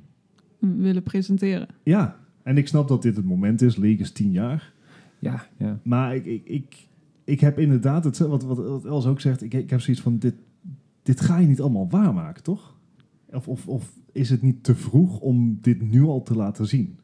willen 0.59 1.03
presenteren. 1.03 1.69
Ja. 1.83 2.17
En 2.43 2.57
ik 2.57 2.69
snap 2.69 2.89
dat 2.89 3.03
dit 3.03 3.17
het 3.17 3.25
moment 3.25 3.63
is. 3.63 3.77
League 3.77 4.01
is 4.01 4.13
tien 4.13 4.31
jaar. 4.31 4.73
Ja, 5.19 5.47
ja. 5.57 5.79
Maar 5.83 6.15
ik, 6.15 6.25
ik, 6.25 6.45
ik, 6.45 6.89
ik 7.25 7.41
heb 7.41 7.59
inderdaad, 7.59 8.05
het, 8.05 8.19
wat, 8.19 8.43
wat, 8.43 8.59
wat 8.59 8.85
Els 8.85 9.07
ook 9.07 9.21
zegt, 9.21 9.43
ik, 9.43 9.55
ik 9.55 9.71
heb 9.71 9.81
zoiets 9.81 10.03
van, 10.03 10.19
dit, 10.19 10.35
dit 11.03 11.21
ga 11.21 11.39
je 11.39 11.47
niet 11.47 11.61
allemaal 11.61 11.89
waarmaken, 11.91 12.43
toch? 12.43 12.75
Of, 13.33 13.49
of, 13.49 13.69
of 13.69 13.93
is 14.13 14.31
het 14.31 14.43
niet 14.43 14.65
te 14.65 14.75
vroeg 14.75 15.21
om 15.21 15.59
dit 15.61 15.91
nu 15.91 16.03
al 16.03 16.23
te 16.23 16.37
laten 16.37 16.67
zien? 16.67 16.99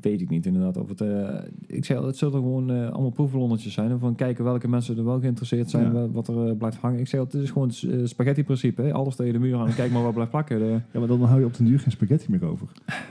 Weet 0.00 0.20
ik 0.20 0.28
niet 0.30 0.46
inderdaad. 0.46 0.76
Of 0.76 0.88
het, 0.88 1.00
eh, 1.00 1.28
ik 1.66 1.84
zei 1.84 1.98
al, 1.98 2.06
het 2.06 2.16
zullen 2.16 2.34
gewoon 2.34 2.70
eh, 2.70 2.90
allemaal 2.90 3.10
proefballonnetjes 3.10 3.72
zijn. 3.72 3.90
En 3.90 3.98
van 3.98 4.14
kijken 4.14 4.44
welke 4.44 4.68
mensen 4.68 4.96
er 4.98 5.04
wel 5.04 5.20
geïnteresseerd 5.20 5.70
zijn. 5.70 5.92
Ja. 5.94 6.08
Wat 6.10 6.28
er 6.28 6.48
eh, 6.48 6.56
blijft 6.56 6.76
hangen. 6.76 7.00
Ik 7.00 7.06
zei 7.08 7.22
al, 7.22 7.28
het 7.32 7.42
is 7.42 7.50
gewoon 7.50 7.68
het 7.68 8.08
spaghetti-principe. 8.08 8.82
hè. 8.82 8.92
Alles 8.92 9.16
tegen 9.16 9.32
de 9.32 9.38
muur 9.38 9.56
aan 9.56 9.66
en 9.66 9.74
kijk 9.74 9.90
maar 9.92 10.02
wat 10.02 10.12
blijft 10.12 10.30
plakken. 10.30 10.58
De- 10.58 10.80
Ja, 10.92 10.98
maar 10.98 11.08
dan 11.08 11.22
hou 11.22 11.40
je 11.40 11.46
op 11.46 11.56
den 11.56 11.66
duur 11.66 11.78
geen 11.80 11.90
spaghetti 11.92 12.26
meer 12.30 12.44
over. 12.44 12.66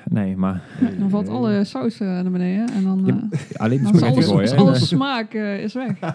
nee, 0.09 0.35
maar 0.37 0.63
Ja, 0.81 0.89
dan 0.99 1.09
valt 1.09 1.27
alle 1.29 1.63
saus 1.63 1.99
eh, 1.99 2.07
naar 2.07 2.31
beneden 2.31 2.69
en 2.73 2.83
dan, 2.83 3.01
Ja, 3.05 3.27
eh, 3.31 3.39
alleen 3.61 3.81
de 3.81 3.87
spaghetti 3.87 4.13
alles, 4.13 4.25
gooien. 4.51 4.57
alle 4.57 4.75
smaak 4.75 5.33
is 5.33 5.73
weg. 5.73 5.99
eh, 5.99 6.11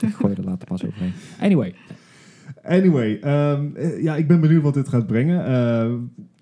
gooi 0.00 0.32
je 0.34 0.38
er 0.40 0.44
later 0.48 0.68
pas 0.68 0.84
overheen. 0.86 1.12
Anyway. 1.40 1.74
Anyway, 2.62 3.18
ehm, 3.20 3.66
eh, 3.76 4.02
ja, 4.02 4.16
ik 4.16 4.26
ben 4.28 4.40
benieuwd 4.40 4.62
wat 4.62 4.74
dit 4.74 4.88
gaat 4.88 5.06
brengen. 5.06 5.44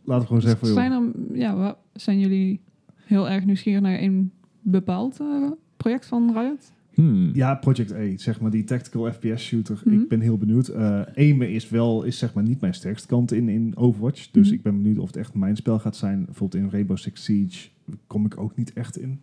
Laten 0.05 0.21
we 0.23 0.27
gewoon 0.27 0.43
zeggen 0.43 0.67
joh, 0.67 0.77
zijn, 0.77 0.93
er, 0.93 1.37
ja, 1.39 1.77
zijn 1.93 2.21
jullie 2.21 2.61
heel 2.97 3.29
erg 3.31 3.45
nieuwsgierig 3.45 3.81
naar 3.83 4.01
een 4.01 4.31
bepaald 4.61 5.21
eh, 5.21 5.51
project 5.77 6.07
van 6.07 6.33
Riot? 6.39 6.73
Hmm. 6.95 7.31
Ja, 7.35 7.55
Project 7.55 7.93
A, 7.93 8.17
zeg 8.17 8.41
maar 8.41 8.51
die 8.51 8.65
tactical 8.65 9.13
FPS 9.13 9.43
shooter. 9.45 9.81
Mhm. 9.85 10.01
Ik 10.01 10.09
ben 10.09 10.21
heel 10.21 10.39
benieuwd. 10.39 10.69
Eh 10.69 11.01
aimen 11.15 11.51
is 11.51 11.69
wel, 11.69 12.03
is 12.03 12.19
zeg 12.19 12.35
maar 12.35 12.45
niet 12.45 12.61
mijn 12.61 12.75
sterkste 12.75 13.09
kant 13.09 13.33
in, 13.33 13.49
in 13.49 13.77
Overwatch. 13.77 14.31
Dus 14.31 14.47
Mhm. 14.47 14.55
ik 14.55 14.63
ben 14.63 14.83
benieuwd 14.83 14.99
of 14.99 15.07
het 15.07 15.17
echt 15.17 15.35
mijn 15.35 15.57
spel 15.57 15.79
gaat 15.79 15.97
zijn. 15.97 16.25
Bijvoorbeeld 16.25 16.63
in 16.65 16.71
Rainbow 16.71 16.97
Six 16.97 17.25
Siege 17.25 17.69
kom 18.07 18.25
ik 18.27 18.41
ook 18.41 18.57
niet 18.57 18.73
echt 18.73 18.99
in. 18.99 19.21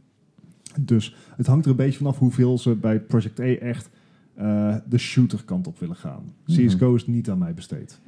Dus 0.79 1.15
het 1.35 1.47
hangt 1.47 1.65
er 1.65 1.71
een 1.71 1.77
beetje 1.77 1.97
vanaf 1.97 2.17
hoeveel 2.19 2.57
ze 2.57 2.75
bij 2.75 2.99
Project 2.99 3.39
A 3.39 3.43
echt 3.43 3.89
eh, 4.33 4.75
de 4.89 4.97
shooter 4.97 5.43
kant 5.45 5.67
op 5.67 5.79
willen 5.79 5.95
gaan. 5.95 6.23
Mhm. 6.45 6.65
CSGO 6.67 6.95
is 6.95 7.07
niet 7.07 7.29
aan 7.29 7.37
mij 7.37 7.53
besteed. 7.53 7.99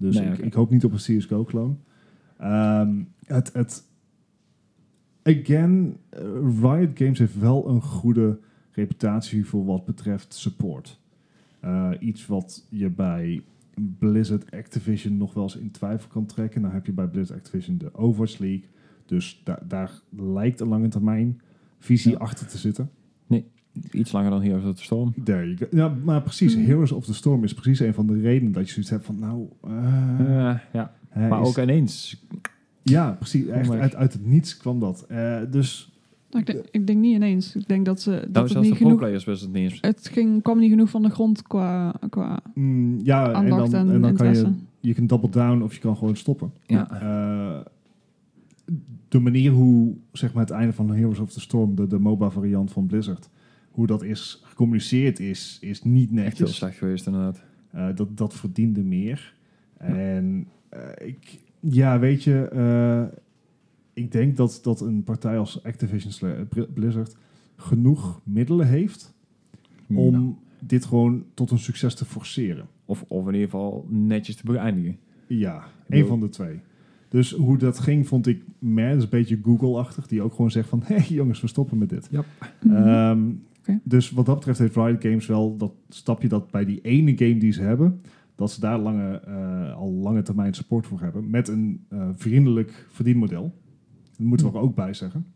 Dus 0.00 0.18
Nee, 0.18 0.28
ik, 0.28 0.38
ik 0.38 0.52
hoop 0.52 0.70
niet 0.70 0.84
op 0.84 0.92
een 0.92 0.98
CSGO-clone. 1.18 1.74
Ehm, 2.38 3.02
het, 3.24 3.52
het, 3.52 3.84
again, 5.22 5.96
eh, 6.08 6.20
Riot 6.60 6.90
Games 6.98 7.18
heeft 7.18 7.38
wel 7.38 7.68
een 7.68 7.82
goede 7.82 8.38
reputatie 8.72 9.46
voor 9.46 9.64
wat 9.64 9.84
betreft 9.84 10.34
support. 10.34 11.00
Eh, 11.60 11.90
iets 12.00 12.26
wat 12.26 12.66
je 12.70 12.90
bij 12.90 13.42
Blizzard 13.98 14.50
Activision 14.50 15.16
nog 15.16 15.34
wel 15.34 15.42
eens 15.42 15.56
in 15.56 15.70
twijfel 15.70 16.08
kan 16.08 16.26
trekken. 16.26 16.62
Dan 16.62 16.70
heb 16.70 16.86
je 16.86 16.92
bij 16.92 17.06
Blizzard 17.08 17.38
Activision 17.38 17.78
de 17.78 17.94
Overwatch 17.94 18.38
League. 18.38 18.64
Dus 19.06 19.40
da- 19.44 19.62
daar 19.68 19.90
lijkt 20.16 20.60
een 20.60 20.68
lange 20.68 20.88
termijn 20.88 21.40
visie 21.78 22.12
Ja. 22.12 22.18
achter 22.18 22.46
te 22.46 22.58
zitten. 22.58 22.90
Iets 23.92 24.12
langer 24.12 24.30
dan 24.30 24.42
Heroes 24.42 24.64
of 24.64 24.76
the 24.76 24.82
Storm. 24.82 25.14
There 25.24 25.44
you 25.44 25.56
go. 25.56 25.66
Ja, 25.70 25.88
maar 26.04 26.22
precies, 26.22 26.56
Mhm. 26.56 26.64
Heroes 26.66 26.92
of 26.92 27.04
the 27.04 27.14
Storm 27.14 27.44
is 27.44 27.54
precies 27.54 27.78
een 27.80 27.94
van 27.94 28.06
de 28.06 28.20
redenen 28.20 28.52
dat 28.52 28.66
je 28.66 28.72
zoiets 28.72 28.90
hebt 28.90 29.04
van, 29.04 29.18
nou... 29.18 29.48
Eh, 29.62 30.58
ja. 30.72 30.94
Hij 31.18 31.28
Maar 31.28 31.40
is- 31.40 31.48
ook 31.48 31.58
ineens. 31.58 32.24
Ja, 32.82 33.10
precies. 33.10 33.46
Echt 33.46 33.70
uit, 33.70 33.94
uit 33.94 34.12
het 34.12 34.26
niets 34.26 34.56
kwam 34.56 34.80
dat. 34.80 35.04
Eh, 35.08 35.40
dus 35.50 35.92
Nou, 36.30 36.44
ik, 36.44 36.52
denk, 36.52 36.66
ik 36.70 36.86
denk 36.86 36.98
niet 36.98 37.14
ineens. 37.14 37.56
Ik 37.56 37.68
denk 37.68 37.84
dat, 37.86 38.00
ze, 38.00 38.10
dat 38.10 38.20
Nou, 38.20 38.42
het 38.44 38.52
zelfs 38.52 38.68
niet 38.68 38.78
de 38.78 38.84
genoeg... 38.84 39.00
wisten 39.00 39.32
het 39.32 39.52
niet 39.52 39.70
eens. 39.70 39.78
Het 39.80 40.08
ging, 40.12 40.42
kwam 40.42 40.58
niet 40.58 40.70
genoeg 40.70 40.90
van 40.90 41.02
de 41.02 41.10
grond 41.10 41.42
qua, 41.42 41.94
qua 42.10 42.40
mm, 42.54 43.00
ja, 43.02 43.28
en 43.28 43.34
aandacht 43.34 43.70
dan, 43.70 43.88
en, 43.88 43.94
en 43.94 44.00
dan 44.00 44.14
kan 44.14 44.26
interesse. 44.26 44.44
je, 44.80 44.88
je 44.88 44.94
kan 44.94 45.06
double 45.06 45.30
down 45.30 45.62
of 45.62 45.74
je 45.74 45.80
kan 45.80 45.96
gewoon 45.96 46.16
stoppen. 46.16 46.52
Ja. 46.66 47.00
Eh, 47.00 47.60
de 49.08 49.18
manier 49.18 49.50
hoe 49.50 49.94
zeg 50.12 50.32
maar, 50.32 50.42
het 50.42 50.52
einde 50.52 50.72
van 50.72 50.90
Heroes 50.94 51.18
of 51.18 51.32
the 51.32 51.40
Storm, 51.40 51.74
de, 51.74 51.86
de 51.86 51.98
MOBA 51.98 52.30
variant 52.30 52.72
van 52.72 52.86
Blizzard, 52.86 53.28
hoe 53.70 53.86
dat 53.86 54.02
is 54.02 54.40
gecommuniceerd 54.44 55.20
is, 55.20 55.58
is 55.60 55.82
niet 55.82 56.02
Echt 56.08 56.14
heel 56.14 56.24
netjes. 56.24 56.54
slecht 56.56 56.76
geweest 56.76 57.06
inderdaad. 57.06 57.42
Eh, 57.70 57.86
dat, 57.94 58.16
dat 58.16 58.34
verdiende 58.34 58.82
meer. 58.82 59.34
En 59.76 60.46
ik, 61.04 61.40
ja, 61.60 61.98
weet 61.98 62.24
je, 62.24 62.48
eh, 62.48 63.18
ik 63.92 64.12
denk 64.12 64.36
dat, 64.36 64.60
dat 64.62 64.80
een 64.80 65.04
partij 65.04 65.38
als 65.38 65.62
Activision 65.62 66.46
Bri- 66.48 66.66
Blizzard 66.74 67.16
genoeg 67.56 68.20
middelen 68.24 68.66
heeft 68.66 69.14
om 69.94 70.12
Nou, 70.12 70.34
dit 70.58 70.84
gewoon 70.84 71.24
tot 71.34 71.50
een 71.50 71.58
succes 71.58 71.94
te 71.94 72.04
forceren. 72.04 72.66
Of, 72.84 73.04
of 73.08 73.26
in 73.26 73.32
ieder 73.32 73.50
geval 73.50 73.86
netjes 73.88 74.36
te 74.36 74.46
beëindigen. 74.46 74.98
Ja, 75.26 75.64
één 75.88 76.06
van 76.06 76.20
de 76.20 76.28
twee. 76.28 76.60
Dus 77.08 77.32
hoe 77.32 77.58
dat 77.58 77.78
ging, 77.78 78.08
vond 78.08 78.26
ik 78.26 78.42
meh. 78.58 78.88
Dat 78.88 78.96
is 78.96 79.02
een 79.02 79.08
beetje 79.08 79.40
Google-achtig, 79.42 80.06
die 80.06 80.22
ook 80.22 80.34
gewoon 80.34 80.50
zegt 80.50 80.68
van... 80.68 80.82
hé 80.84 80.94
hey, 80.98 81.06
jongens, 81.08 81.40
we 81.40 81.46
stoppen 81.46 81.78
met 81.78 81.88
dit. 81.88 82.10
Mhm. 82.62 82.76
Ehm. 82.76 83.20
Dus 83.82 84.10
wat 84.10 84.26
dat 84.26 84.34
betreft 84.34 84.58
heeft 84.58 84.76
Riot 84.76 85.02
Games 85.02 85.26
wel 85.26 85.56
dat 85.56 85.72
stapje 85.88 86.28
dat 86.28 86.50
bij 86.50 86.64
die 86.64 86.80
ene 86.80 87.16
game 87.16 87.38
die 87.38 87.52
ze 87.52 87.62
hebben... 87.62 88.00
dat 88.38 88.50
ze 88.50 88.60
daar 88.60 88.78
lange, 88.78 89.20
eh, 89.20 89.74
al 89.76 89.92
lange 89.92 90.22
termijn 90.22 90.54
support 90.54 90.86
voor 90.86 91.00
hebben... 91.00 91.30
met 91.30 91.48
een 91.48 91.84
eh, 91.88 92.08
vriendelijk 92.14 92.86
verdienmodel. 92.90 93.54
Dat 94.16 94.26
moeten 94.26 94.46
we 94.46 94.52
er 94.52 94.62
ook 94.64 94.74
bij 94.74 94.94
zeggen. 94.94 95.26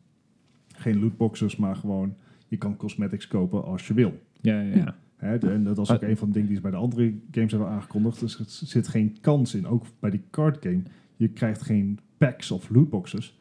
Geen 0.74 1.00
lootboxes, 1.00 1.56
maar 1.56 1.76
gewoon... 1.76 2.14
je 2.48 2.56
kan 2.56 2.76
cosmetics 2.76 3.26
kopen 3.28 3.64
als 3.64 3.86
je 3.86 3.94
wil. 3.94 4.18
Ja, 4.40 4.60
ja, 4.60 4.74
ja. 4.76 4.94
Hè, 5.16 5.38
de- 5.38 5.50
en 5.50 5.64
dat 5.64 5.76
was 5.76 5.90
ook 5.92 6.02
Ah. 6.02 6.08
een 6.08 6.16
van 6.16 6.26
de 6.28 6.32
dingen 6.32 6.46
die 6.48 6.56
ze 6.56 6.62
bij 6.62 6.70
de 6.70 6.76
andere 6.76 7.14
games 7.30 7.50
hebben 7.50 7.68
aangekondigd. 7.70 8.20
Dus 8.20 8.38
er 8.38 8.44
zit 8.48 8.88
geen 8.88 9.16
kans 9.20 9.54
in. 9.54 9.66
Ook 9.66 9.84
bij 10.00 10.10
die 10.10 10.22
card 10.30 10.62
game. 10.66 10.82
Je 11.16 11.28
krijgt 11.28 11.62
geen 11.62 11.98
packs 12.18 12.50
of 12.50 12.70
lootboxes. 12.70 13.40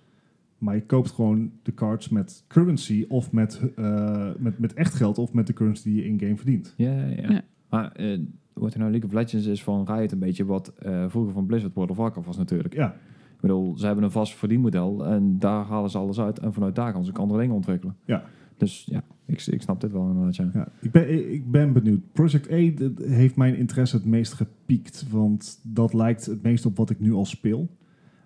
Maar 0.57 0.75
je 0.75 0.85
koopt 0.85 1.11
gewoon 1.11 1.51
de 1.63 1.73
cards 1.73 2.09
met 2.09 2.43
currency 2.47 3.05
of 3.07 3.31
met, 3.31 3.61
eh, 3.75 4.29
met, 4.37 4.59
met 4.59 4.73
echt 4.73 4.93
geld 4.93 5.17
of 5.17 5.33
met 5.33 5.47
de 5.47 5.53
currency 5.53 5.83
die 5.89 5.95
je 6.01 6.05
in-game 6.07 6.35
verdient. 6.37 6.73
Ja, 6.77 6.91
ja, 6.93 7.07
ja. 7.21 7.31
Ja. 7.31 7.41
Maar 7.69 7.91
eh, 7.91 8.19
wat 8.53 8.73
er 8.73 8.79
nou 8.79 8.91
League 8.91 9.09
of 9.09 9.15
Legends 9.15 9.45
is 9.47 9.63
van 9.63 9.85
Riot 9.85 10.11
een 10.11 10.19
beetje 10.19 10.45
wat 10.45 10.73
eh, 10.77 11.05
vroeger 11.07 11.33
van 11.33 11.45
Blizzard 11.45 11.73
World 11.73 11.89
of 11.89 11.97
Warcraft 11.97 12.27
was 12.27 12.37
natuurlijk. 12.37 12.73
Ja, 12.73 12.93
Ik 13.33 13.41
bedoel, 13.41 13.77
ze 13.77 13.85
hebben 13.85 14.03
een 14.03 14.11
vast 14.11 14.35
verdienmodel 14.35 15.05
en 15.05 15.39
daar 15.39 15.65
halen 15.65 15.89
ze 15.89 15.97
alles 15.97 16.19
uit. 16.19 16.39
En 16.39 16.53
vanuit 16.53 16.75
daar 16.75 16.93
gaan 16.93 17.03
ze 17.03 17.09
ook 17.09 17.17
andere 17.17 17.39
dingen 17.39 17.55
ontwikkelen. 17.55 17.95
Ja. 18.05 18.23
Dus 18.57 18.85
ja, 18.85 19.03
ik, 19.25 19.45
ik 19.45 19.61
snap 19.61 19.81
dit 19.81 19.91
wel 19.91 20.07
inderdaad, 20.07 20.35
ja. 20.35 20.49
Ja, 20.53 20.67
ik, 20.81 20.91
ben, 20.91 21.33
ik 21.33 21.51
ben 21.51 21.73
benieuwd. 21.73 22.11
Project 22.13 22.51
A 22.51 22.71
dat 22.75 23.05
heeft 23.05 23.35
mijn 23.35 23.55
interesse 23.55 23.95
het 23.95 24.05
meest 24.05 24.33
gepiekt. 24.33 25.05
Want 25.09 25.59
dat 25.63 25.93
lijkt 25.93 26.25
het 26.25 26.43
meest 26.43 26.65
op 26.65 26.77
wat 26.77 26.89
ik 26.89 26.99
nu 26.99 27.13
al 27.13 27.25
speel. 27.25 27.69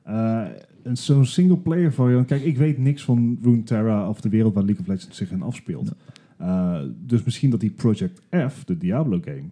En 0.04 0.98
zo'n 0.98 1.26
single 1.26 1.58
player 1.58 1.94
variant. 1.94 2.28
Kijk, 2.28 2.44
ik 2.44 2.58
weet 2.58 2.78
niks 2.78 3.04
van 3.04 3.38
Runeterra 3.42 4.10
of 4.10 4.22
de 4.22 4.30
wereld 4.30 4.54
waar 4.54 4.64
League 4.64 4.82
of 4.82 4.88
Legends 4.88 5.18
zich 5.18 5.32
in 5.32 5.42
afspeelt. 5.42 5.92
Eh, 6.38 6.82
dus 7.06 7.24
misschien 7.24 7.50
dat 7.50 7.60
die 7.60 7.70
Project 7.70 8.22
F, 8.50 8.64
de 8.64 8.78
Diablo 8.78 9.20
game. 9.22 9.50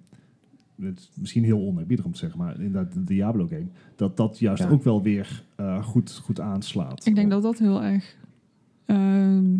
Het 0.81 0.99
is 0.99 1.11
misschien 1.15 1.43
heel 1.43 1.59
oneerbiedig 1.59 2.05
om 2.05 2.11
te 2.11 2.17
zeggen, 2.17 2.39
maar 2.39 2.55
inderdaad 2.61 2.93
de 2.93 3.03
Diablo 3.03 3.47
game. 3.47 3.67
Dat 3.95 4.17
dat 4.17 4.39
juist 4.39 4.63
Ja. 4.63 4.69
ook 4.69 4.83
wel 4.83 5.01
weer 5.01 5.43
eh, 5.55 5.83
goed, 5.83 6.11
goed 6.23 6.39
aanslaat. 6.39 7.05
Ik 7.05 7.15
denk 7.15 7.29
dat 7.29 7.41
dat 7.41 7.59
heel 7.59 7.83
erg 7.83 8.15
ehm, 8.85 9.57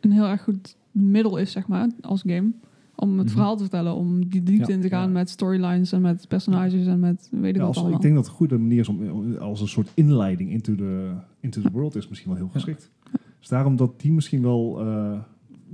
een 0.00 0.12
heel 0.12 0.24
erg 0.26 0.42
goed 0.42 0.76
middel 0.90 1.36
is, 1.36 1.52
zeg 1.52 1.66
maar, 1.68 1.88
als 2.00 2.22
game. 2.26 2.50
Om 2.94 3.08
het 3.18 3.26
Mhm. 3.26 3.34
verhaal 3.34 3.54
te 3.56 3.62
vertellen, 3.62 3.94
om 3.94 4.28
die 4.28 4.42
diepte 4.42 4.70
Ja, 4.70 4.74
in 4.76 4.80
te 4.80 4.88
gaan 4.88 5.06
ja. 5.06 5.12
met 5.12 5.30
storylines 5.30 5.92
en 5.92 6.00
met 6.00 6.28
personages 6.28 6.86
en 6.86 7.00
met 7.00 7.28
weet 7.30 7.42
ik 7.50 7.54
Ja, 7.54 7.58
wat 7.58 7.68
als, 7.68 7.76
allemaal. 7.76 7.96
ik 7.96 8.02
denk 8.02 8.14
dat 8.14 8.22
het 8.24 8.32
een 8.32 8.38
goede 8.38 8.58
manier 8.58 8.78
is 8.80 8.88
om 8.88 9.08
om- 9.10 9.36
als 9.36 9.60
een 9.60 9.68
soort 9.68 9.90
inleiding 9.94 10.50
into 10.50 10.74
the, 10.74 11.12
into 11.40 11.60
the 11.60 11.70
world 11.72 11.94
is 11.96 12.08
misschien 12.08 12.30
wel 12.30 12.38
heel 12.38 12.48
geschikt. 12.48 12.90
Dus 13.38 13.48
daarom 13.48 13.76
dat 13.76 14.00
die 14.00 14.12
misschien 14.12 14.42
wel, 14.42 14.80
eh, 14.80 15.18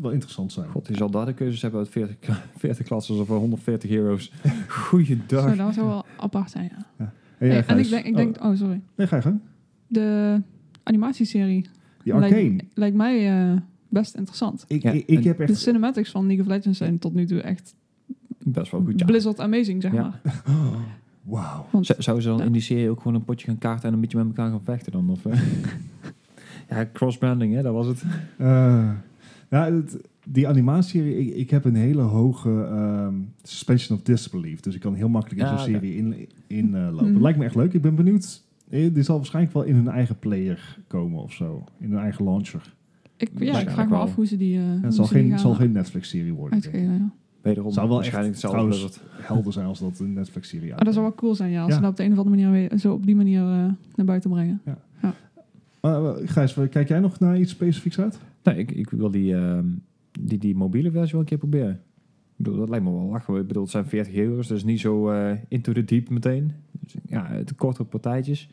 wel 0.01 0.11
interessant 0.11 0.53
zijn. 0.53 0.69
God, 0.69 0.87
die 0.87 0.97
zal 0.97 1.11
daar 1.11 1.27
de 1.27 1.33
keuzes 1.35 1.63
hebben 1.63 1.81
uit 1.81 1.89
40, 1.89 2.19
kla- 2.19 2.43
40 2.59 2.87
klassen 2.87 3.21
of 3.21 3.29
140 3.29 3.91
heroes. 3.91 4.25
Zo, 4.45 4.51
Goeiedag. 4.69 5.57
dat 5.57 5.75
zou 5.75 5.87
wel 5.87 6.05
apart 6.17 6.51
zijn, 6.51 6.71
ja. 6.99 7.13
Jij, 7.39 7.65
en 7.67 7.79
ik 7.79 7.89
denk, 7.89 8.05
ik 8.07 8.17
denk 8.17 8.45
oh. 8.45 8.57
sorry. 8.57 8.81
Nee, 8.95 9.07
ga 9.07 9.17
je 9.17 9.23
gang. 9.23 9.41
De 9.87 10.41
animatieserie 10.83 11.67
Die 12.03 12.15
arcane. 12.15 12.31
lijkt, 12.41 12.65
lijkt 12.75 12.97
mij 12.97 13.41
eh, 13.53 13.57
best 13.89 14.15
interessant. 14.15 14.65
ik, 14.69 14.83
Ja, 14.83 14.91
ik, 14.91 15.07
ik 15.07 15.25
heb 15.25 15.37
De 15.37 15.43
echt... 15.45 15.59
cinematics 15.59 16.11
van 16.11 16.27
League 16.27 16.45
of 16.45 16.51
Legends 16.51 16.79
zijn 16.79 16.99
tot 16.99 17.15
nu 17.15 17.27
toe 17.27 17.41
echt 17.41 17.75
Best 18.39 18.71
wel 18.71 18.81
goed, 18.83 18.99
ja. 19.01 19.05
Blizzard 19.07 19.41
amazing, 19.41 19.83
zeg 19.83 19.93
Ja. 19.93 20.03
maar. 20.03 20.21
Oh, 20.49 20.75
Wauw. 21.23 21.67
Zouden 21.81 22.23
ze 22.23 22.29
dan 22.29 22.39
Ja. 22.39 22.45
in 22.45 22.53
die 22.53 22.61
serie 22.63 22.91
ook 22.91 22.99
gewoon 22.99 23.15
een 23.15 23.25
potje 23.25 23.47
gaan 23.47 23.59
kaarten 23.59 23.89
en 23.89 23.95
een 23.95 24.01
beetje 24.01 24.17
met 24.19 24.27
elkaar 24.27 24.51
gaan 24.51 24.63
vechten 24.65 24.93
dan? 24.93 25.11
Of, 25.11 25.27
eh? 25.27 25.41
ja, 26.71 26.89
crossbranding, 26.93 27.55
hè, 27.55 27.63
dat 27.63 27.73
was 27.73 27.87
het. 27.87 28.03
Eh, 28.39 28.91
ja, 29.51 29.73
het- 29.73 29.99
die 30.29 30.49
animatieserie, 30.49 31.27
ik, 31.27 31.35
ik 31.35 31.51
heb 31.51 31.65
een 31.65 31.75
hele 31.75 32.03
hoge 32.03 32.65
ehm, 32.71 33.15
suspension 33.43 33.99
of 33.99 34.05
disbelief. 34.05 34.61
Dus 34.61 34.75
ik 34.75 34.81
kan 34.81 34.95
heel 34.95 35.09
makkelijk 35.09 35.41
in 35.41 35.47
Ja, 35.47 35.57
zo'n 35.57 35.67
serie 35.67 35.97
in, 35.97 36.29
in 36.47 36.75
eh, 36.75 36.89
lopen. 36.91 37.13
Mhm. 37.13 37.23
Lijkt 37.23 37.39
me 37.39 37.45
echt 37.45 37.55
leuk. 37.55 37.73
Ik 37.73 37.83
ben 37.83 37.95
benieuwd. 37.95 38.43
Eh, 38.69 38.95
Dit 38.95 39.05
zal 39.05 39.17
waarschijnlijk 39.17 39.55
wel 39.55 39.63
in 39.63 39.75
hun 39.75 39.89
eigen 39.89 40.19
player 40.19 40.79
komen 40.87 41.23
of 41.23 41.33
zo. 41.33 41.65
In 41.79 41.91
hun 41.91 42.01
eigen 42.01 42.25
launcher. 42.25 42.75
ik, 43.17 43.31
ja, 43.39 43.61
ik 43.61 43.71
vraag 43.71 43.85
me 43.85 43.91
wel. 43.91 44.01
af 44.01 44.15
hoe 44.15 44.27
ze 44.27 44.37
die, 44.37 44.59
eh 44.59 44.65
hoe 44.65 44.79
Het 44.83 44.95
zal 44.95 45.05
ze 45.05 45.15
die 45.15 45.23
geen, 45.29 45.39
zal 45.39 45.55
geen 45.55 45.73
Netflix-serie 45.73 46.33
worden. 46.33 46.61
Ja. 46.73 47.11
Wederom 47.43 47.73
Zou 47.73 47.87
wel 47.87 47.97
waarschijnlijk 47.97 48.35
echt 48.35 48.45
trouwens-. 48.45 49.01
Helder 49.11 49.53
zijn 49.53 49.67
als 49.67 49.79
dat 49.79 49.99
een 49.99 50.13
Netflix-serie 50.13 50.75
Ah, 50.75 50.85
dat 50.85 50.93
zou 50.95 51.05
wel 51.07 51.15
cool 51.15 51.35
zijn, 51.35 51.51
ja, 51.51 51.61
als 51.63 51.69
Ja. 51.71 51.75
ze 51.77 51.81
dat 51.81 51.91
op 51.91 51.97
de 51.97 52.05
een 52.05 52.13
of 52.13 52.19
andere 52.19 52.37
manier 52.51 52.79
zo 52.79 52.93
op 52.93 53.07
die 53.07 53.17
manier 53.17 53.41
eh, 53.41 53.47
naar 53.95 54.07
buiten 54.07 54.31
brengen. 54.31 54.61
Uh, 55.87 56.11
Gijs, 56.25 56.55
kijk 56.71 56.89
jij 56.89 57.01
nog 57.01 57.19
naar 57.19 57.39
iets 57.39 57.53
specifieks 57.53 58.01
uit? 58.01 58.19
Nee, 58.43 58.57
ik, 58.57 58.71
ik 58.71 58.91
wil 58.91 59.11
die, 59.11 59.35
ehm, 59.35 59.67
die, 60.21 60.39
die 60.39 60.55
mobiele 60.55 60.91
versie 60.91 61.13
wel 61.13 61.21
een 61.21 61.27
keer 61.27 61.39
proberen. 61.39 61.81
Ik 62.37 62.45
bedoel, 62.45 62.59
dat 62.59 62.69
lijkt 62.69 62.85
me 62.85 62.91
wel 62.91 63.09
lachen. 63.11 63.37
Ik 63.37 63.47
bedoel, 63.47 63.63
het 63.63 63.73
zijn 63.73 63.87
40 63.87 64.15
euro's, 64.15 64.49
dus 64.49 64.65
niet 64.65 64.81
zo 64.81 65.11
eh, 65.11 65.33
into 65.49 65.73
the 65.73 65.85
deep 65.85 66.09
meteen. 66.09 66.53
Dus, 66.71 66.95
ja, 67.07 67.27
het 67.27 67.55
kortere 67.55 67.85
partijtjes. 67.85 68.51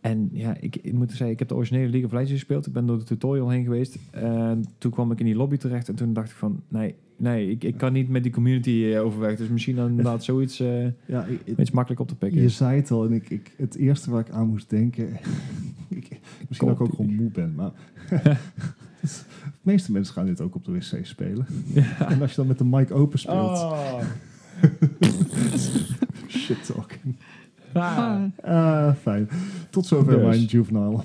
En 0.00 0.28
ja, 0.32 0.56
ik, 0.60 0.76
ik 0.76 0.92
moet 0.92 1.10
zeggen, 1.10 1.30
ik 1.30 1.38
heb 1.38 1.48
de 1.48 1.54
originele 1.54 1.90
League 1.90 2.06
of 2.06 2.12
Legends 2.12 2.32
gespeeld. 2.32 2.66
Ik 2.66 2.72
ben 2.72 2.86
door 2.86 2.98
de 2.98 3.04
tutorial 3.04 3.48
heen 3.48 3.64
geweest. 3.64 3.98
En 4.10 4.64
toen 4.78 4.90
kwam 4.90 5.12
ik 5.12 5.18
in 5.18 5.24
die 5.24 5.34
lobby 5.34 5.56
terecht 5.56 5.88
en 5.88 5.94
toen 5.94 6.12
dacht 6.12 6.30
ik 6.30 6.36
van... 6.36 6.62
Nee, 6.68 6.94
nee 7.16 7.50
ik, 7.50 7.64
ik 7.64 7.76
kan 7.76 7.92
niet 7.92 8.08
met 8.08 8.22
die 8.22 8.32
community 8.32 8.90
eh, 8.94 9.04
overweg. 9.04 9.36
Dus 9.36 9.48
misschien 9.48 9.76
dan 9.76 9.88
inderdaad 9.88 10.24
zoiets 10.30 10.60
eh 10.60 10.84
Ja, 11.06 11.24
ik- 11.24 11.40
ik- 11.44 11.58
iets 11.58 11.70
makkelijk 11.70 12.00
op 12.00 12.08
te 12.08 12.14
pikken. 12.16 12.40
je 12.40 12.48
zei 12.48 12.76
het 12.76 12.90
al 12.90 13.04
en 13.04 13.12
ik, 13.12 13.30
ik, 13.30 13.52
het 13.56 13.74
eerste 13.74 14.10
waar 14.10 14.20
ik 14.20 14.30
aan 14.30 14.48
moest 14.48 14.70
denken... 14.70 15.08
ik, 15.88 16.08
misschien 16.48 16.68
dat 16.68 16.76
ik 16.80 16.82
ook 16.82 16.94
gewoon 16.94 17.14
moe 17.14 17.30
ben, 17.30 17.54
maar... 17.54 17.70
de 19.00 19.72
meeste 19.72 19.92
mensen 19.92 20.14
gaan 20.14 20.26
dit 20.26 20.40
ook 20.40 20.54
op 20.54 20.64
de 20.64 20.72
wc 20.72 21.06
spelen. 21.06 21.46
Ja. 21.74 22.08
En 22.10 22.20
als 22.20 22.30
je 22.30 22.36
dan 22.36 22.46
met 22.46 22.58
de 22.58 22.64
mic 22.64 22.90
open 22.90 23.18
speelt... 23.18 23.58
Oh. 23.58 23.98
Shit 26.28 26.66
talking. 26.66 27.16
Ah, 27.72 28.22
Ah, 28.42 28.94
fijn. 28.94 29.28
Tot 29.70 29.86
zover 29.86 30.12
Dus. 30.14 30.22
mijn 30.22 30.44
juvenile. 30.44 31.02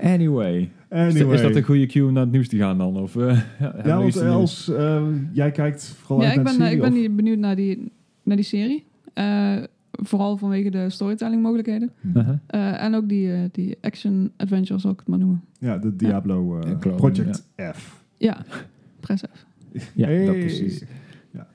Anyway. 0.00 0.60
Is, 0.60 0.70
Anyway. 0.88 1.34
is 1.34 1.42
dat 1.42 1.54
een 1.56 1.62
goede 1.62 1.86
cue 1.86 2.06
om 2.06 2.12
naar 2.12 2.22
het 2.22 2.32
nieuws 2.32 2.48
te 2.48 2.56
gaan 2.56 2.78
dan? 2.78 2.96
Of, 2.96 3.16
eh, 3.16 3.40
Ja, 3.84 3.98
want 4.24 4.68
eh, 4.76 5.02
jij 5.32 5.50
kijkt 5.50 5.84
vooral 6.00 6.20
ja, 6.24 6.28
uit 6.30 6.38
ik 6.38 6.44
naar 6.44 6.56
ben, 6.58 6.66
eh, 6.66 6.72
ik 6.72 6.80
ben 6.80 7.16
benieuwd 7.16 7.38
naar 7.38 7.56
die, 7.56 7.92
naar 8.22 8.36
die 8.36 8.44
serie. 8.44 8.84
Eh, 9.14 9.56
vooral 9.90 10.36
vanwege 10.36 10.70
de 10.70 10.90
storytelling 10.90 11.42
mogelijkheden. 11.42 11.90
Uh-huh. 12.16 12.34
Eh, 12.46 12.82
en 12.84 12.94
ook 12.94 13.08
die, 13.08 13.32
eh, 13.32 13.38
die 13.52 13.76
action 13.80 14.30
adventure, 14.36 14.80
zal 14.80 14.90
ik 14.90 14.98
het 14.98 15.08
maar 15.08 15.18
noemen. 15.18 15.42
Ja, 15.58 15.78
de 15.78 15.96
Diablo 15.96 16.58
eh, 16.58 16.70
Ja, 16.70 16.76
Project 16.96 17.46
F. 17.74 18.00
Ja, 18.16 18.36
press 19.00 19.22
F. 19.34 19.46
Ja, 19.94 20.06
Hey. 20.06 20.24
dat 20.26 20.38
precies. 20.38 20.84
Ja. 21.30 21.46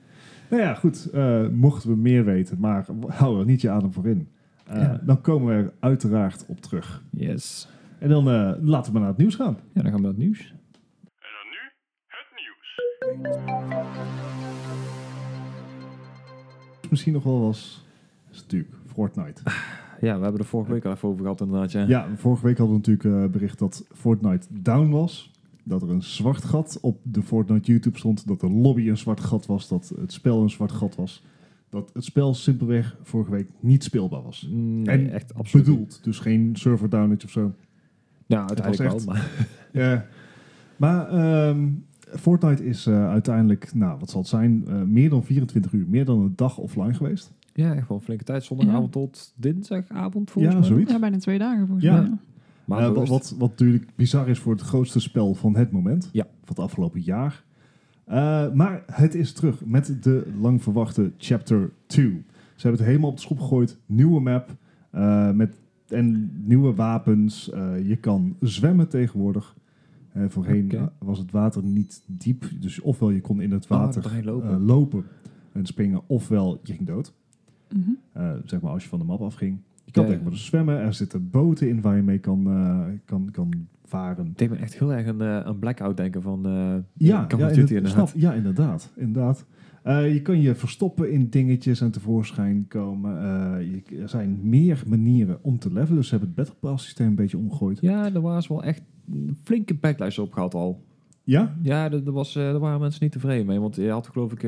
Nou 0.50 0.62
ja, 0.62 0.74
goed. 0.74 1.08
eh, 1.12 1.48
mochten 1.48 1.90
we 1.90 1.96
meer 1.96 2.24
weten, 2.24 2.56
maar 2.60 2.86
hou 3.06 3.38
er 3.40 3.46
niet 3.46 3.60
je 3.60 3.70
adem 3.70 3.92
voor 3.92 4.06
in. 4.06 4.28
Eh, 4.66 4.76
Ja. 4.82 5.00
Dan 5.04 5.20
komen 5.20 5.56
we 5.56 5.62
er 5.62 5.72
uiteraard 5.80 6.44
op 6.48 6.60
terug. 6.60 7.02
Yes. 7.10 7.68
En 7.98 8.08
dan 8.08 8.28
eh, 8.30 8.52
laten 8.60 8.92
we 8.92 8.92
maar 8.92 9.00
naar 9.00 9.08
het 9.08 9.18
nieuws 9.18 9.34
gaan. 9.34 9.58
Ja, 9.72 9.82
dan 9.82 9.90
gaan 9.90 9.94
we 9.94 10.00
naar 10.00 10.10
het 10.10 10.18
nieuws. 10.20 10.40
En 11.18 11.30
dan 11.38 11.48
nu 11.50 11.58
het 12.06 12.28
nieuws. 12.34 13.90
Misschien 16.90 17.12
nog 17.12 17.22
wel 17.22 17.40
was, 17.40 17.84
is 18.30 18.40
natuurlijk 18.42 18.74
Fortnite. 18.86 19.42
Ja, 20.00 20.16
we 20.16 20.22
hebben 20.22 20.40
er 20.40 20.46
vorige 20.46 20.72
week 20.72 20.84
al 20.84 20.92
even 20.92 21.08
over 21.08 21.22
gehad 21.22 21.40
inderdaad. 21.40 21.72
Ja. 21.72 21.84
Ja, 21.88 22.16
vorige 22.16 22.46
week 22.46 22.58
hadden 22.58 22.80
we 22.80 22.86
natuurlijk 22.88 23.24
eh, 23.24 23.30
bericht 23.30 23.58
dat 23.58 23.86
Fortnite 23.92 24.46
down 24.50 24.90
was. 24.90 25.30
Dat 25.64 25.82
er 25.82 25.90
een 25.90 26.02
zwart 26.02 26.44
gat 26.44 26.78
op 26.82 27.00
de 27.02 27.22
Fortnite 27.22 27.70
YouTube 27.72 27.98
stond. 27.98 28.26
Dat 28.26 28.40
de 28.40 28.50
lobby 28.50 28.88
een 28.88 28.96
zwart 28.96 29.20
gat 29.20 29.46
was. 29.46 29.68
Dat 29.68 29.92
het 30.00 30.12
spel 30.12 30.42
een 30.42 30.50
zwart 30.50 30.72
gat 30.72 30.96
was. 30.96 31.24
Dat 31.70 31.90
het 31.92 32.04
spel 32.04 32.34
simpelweg 32.34 32.96
vorige 33.02 33.30
week 33.30 33.48
niet 33.60 33.84
speelbaar 33.84 34.22
was. 34.22 34.48
Nee, 34.50 34.84
En 34.86 35.12
echt 35.12 35.34
absoluut. 35.34 35.66
Bedoeld. 35.66 36.04
Dus 36.04 36.18
geen 36.18 36.56
server 36.56 36.88
downage 36.88 37.24
of 37.24 37.30
zo. 37.30 37.54
Ja, 38.28 38.38
uiteindelijk 38.48 38.92
was 38.92 39.04
wel. 39.04 39.14
echt- 39.14 39.26
Maar, 39.26 39.46
Ja. 39.82 40.06
Maar 40.76 41.08
ehm, 41.08 41.68
Fortnite 41.98 42.64
is 42.66 42.86
eh, 42.86 43.08
uiteindelijk, 43.08 43.74
nou 43.74 43.98
wat 43.98 44.10
zal 44.10 44.20
het 44.20 44.28
zijn, 44.28 44.64
eh, 44.68 44.82
meer 44.82 45.10
dan 45.10 45.24
24 45.24 45.72
uur, 45.72 45.84
meer 45.88 46.04
dan 46.04 46.20
een 46.20 46.32
dag 46.36 46.58
offline 46.58 46.94
geweest. 46.94 47.32
ja, 47.52 47.74
echt 47.74 47.88
wel 47.88 47.96
een 47.96 48.02
flinke 48.04 48.24
tijd. 48.24 48.44
Zondagavond 48.44 48.92
tot 48.92 49.32
dinsdagavond 49.36 50.30
volgens 50.30 50.54
Ja, 50.54 50.60
mij. 50.60 50.68
zoiets. 50.68 50.92
Ja, 50.92 50.98
bijna 50.98 51.18
twee 51.18 51.38
dagen 51.38 51.66
volgens 51.66 51.86
Ja. 51.86 52.00
mij. 52.00 52.10
Maar 52.64 52.92
wat, 52.94 53.08
wat, 53.08 53.34
wat 53.38 53.48
natuurlijk 53.50 53.86
bizar 53.96 54.28
is 54.28 54.38
voor 54.38 54.52
het 54.52 54.62
grootste 54.62 55.00
spel 55.00 55.34
van 55.34 55.56
het 55.56 55.70
moment, 55.70 56.08
Ja. 56.12 56.22
van 56.24 56.32
het 56.54 56.58
afgelopen 56.58 57.00
jaar. 57.00 57.44
Eh, 58.04 58.52
maar 58.52 58.82
het 58.92 59.14
is 59.14 59.32
terug 59.32 59.64
met 59.64 59.96
de 60.02 60.26
lang 60.40 60.62
verwachte 60.62 61.12
Chapter 61.18 61.70
2. 61.86 62.24
Ze 62.54 62.66
hebben 62.66 62.80
het 62.80 62.88
helemaal 62.90 63.10
op 63.10 63.16
de 63.16 63.22
schop 63.22 63.38
gegooid, 63.40 63.78
nieuwe 63.86 64.20
map 64.20 64.56
eh, 64.90 65.30
met, 65.30 65.54
en 65.88 66.30
nieuwe 66.44 66.74
wapens. 66.74 67.50
Eh, 67.50 67.88
je 67.88 67.96
kan 67.96 68.36
zwemmen 68.40 68.88
tegenwoordig. 68.88 69.56
Eh, 70.12 70.22
voorheen 70.28 70.70
was 70.98 71.18
het 71.18 71.30
water 71.30 71.62
niet 71.62 72.02
diep, 72.06 72.44
dus 72.60 72.80
ofwel 72.80 73.10
je 73.10 73.20
kon 73.20 73.40
in 73.40 73.52
het 73.52 73.64
Oh, 73.64 73.68
water 73.70 74.24
lopen. 74.24 74.50
eh, 74.50 74.66
lopen 74.66 75.04
en 75.52 75.66
springen, 75.66 76.00
ofwel 76.06 76.60
je 76.62 76.72
ging 76.74 76.86
dood. 76.86 77.12
Mhm. 77.74 77.90
Eh, 78.12 78.30
zeg 78.44 78.60
maar 78.60 78.72
als 78.72 78.82
je 78.82 78.88
van 78.88 78.98
de 78.98 79.04
map 79.04 79.20
afging. 79.20 79.58
Je 79.84 79.92
kan 79.92 80.04
tegenwoordig 80.06 80.40
zwemmen, 80.40 80.78
er 80.78 80.94
zitten 80.94 81.30
boten 81.30 81.68
in 81.68 81.80
waar 81.80 81.96
je 81.96 82.02
mee 82.02 82.18
kan, 82.18 82.46
eh, 82.46 82.80
kan, 83.04 83.28
kan 83.32 83.50
varen. 83.84 84.26
Het 84.26 84.38
deed 84.38 84.50
me 84.50 84.56
echt 84.56 84.78
heel 84.78 84.92
erg 84.92 85.06
een, 85.06 85.20
eh, 85.20 85.40
een 85.44 85.58
blackout 85.58 85.96
denken 85.96 86.22
van 86.22 86.46
eh 86.46 86.74
Ja, 86.92 87.26
Call 87.26 87.38
ja, 87.38 87.46
of 87.46 87.52
Duty 87.52 87.60
inderdaad, 87.60 87.70
inderdaad. 87.70 88.08
snap- 88.08 88.20
ja, 88.22 88.32
inderdaad. 88.32 88.92
inderdaad. 88.96 89.44
Eh, 89.88 90.12
je 90.12 90.22
kan 90.22 90.40
je 90.40 90.54
verstoppen 90.54 91.10
in 91.12 91.28
dingetjes 91.28 91.80
en 91.80 91.90
tevoorschijn 91.90 92.64
komen. 92.68 93.22
Eh, 93.22 93.66
je- 93.88 93.98
er 94.00 94.08
zijn 94.08 94.38
meer 94.42 94.82
manieren 94.86 95.38
om 95.42 95.58
te 95.58 95.72
levelen. 95.72 95.96
Dus 95.96 96.08
ze 96.08 96.10
hebben 96.16 96.28
het 96.28 96.36
Battle 96.36 96.70
Pass 96.70 96.84
systeem 96.84 97.06
een 97.06 97.14
beetje 97.14 97.36
omgegooid. 97.36 97.80
Ja, 97.80 98.12
er 98.14 98.20
waren 98.20 98.42
ze 98.42 98.48
wel 98.52 98.62
echt 98.62 98.82
een 99.12 99.36
flinke 99.42 99.74
backlash 99.74 100.18
op 100.18 100.32
gehad 100.32 100.54
al. 100.54 100.84
Ja? 101.24 101.56
Ja, 101.62 101.84
er, 101.92 102.06
er 102.06 102.12
was, 102.12 102.36
eh, 102.36 102.48
er 102.48 102.58
waren 102.58 102.80
mensen 102.80 103.02
niet 103.02 103.12
tevreden 103.12 103.46
mee. 103.46 103.60
Want 103.60 103.76
je 103.76 103.90
had 103.90 104.06
geloof 104.06 104.32
ik, 104.32 104.46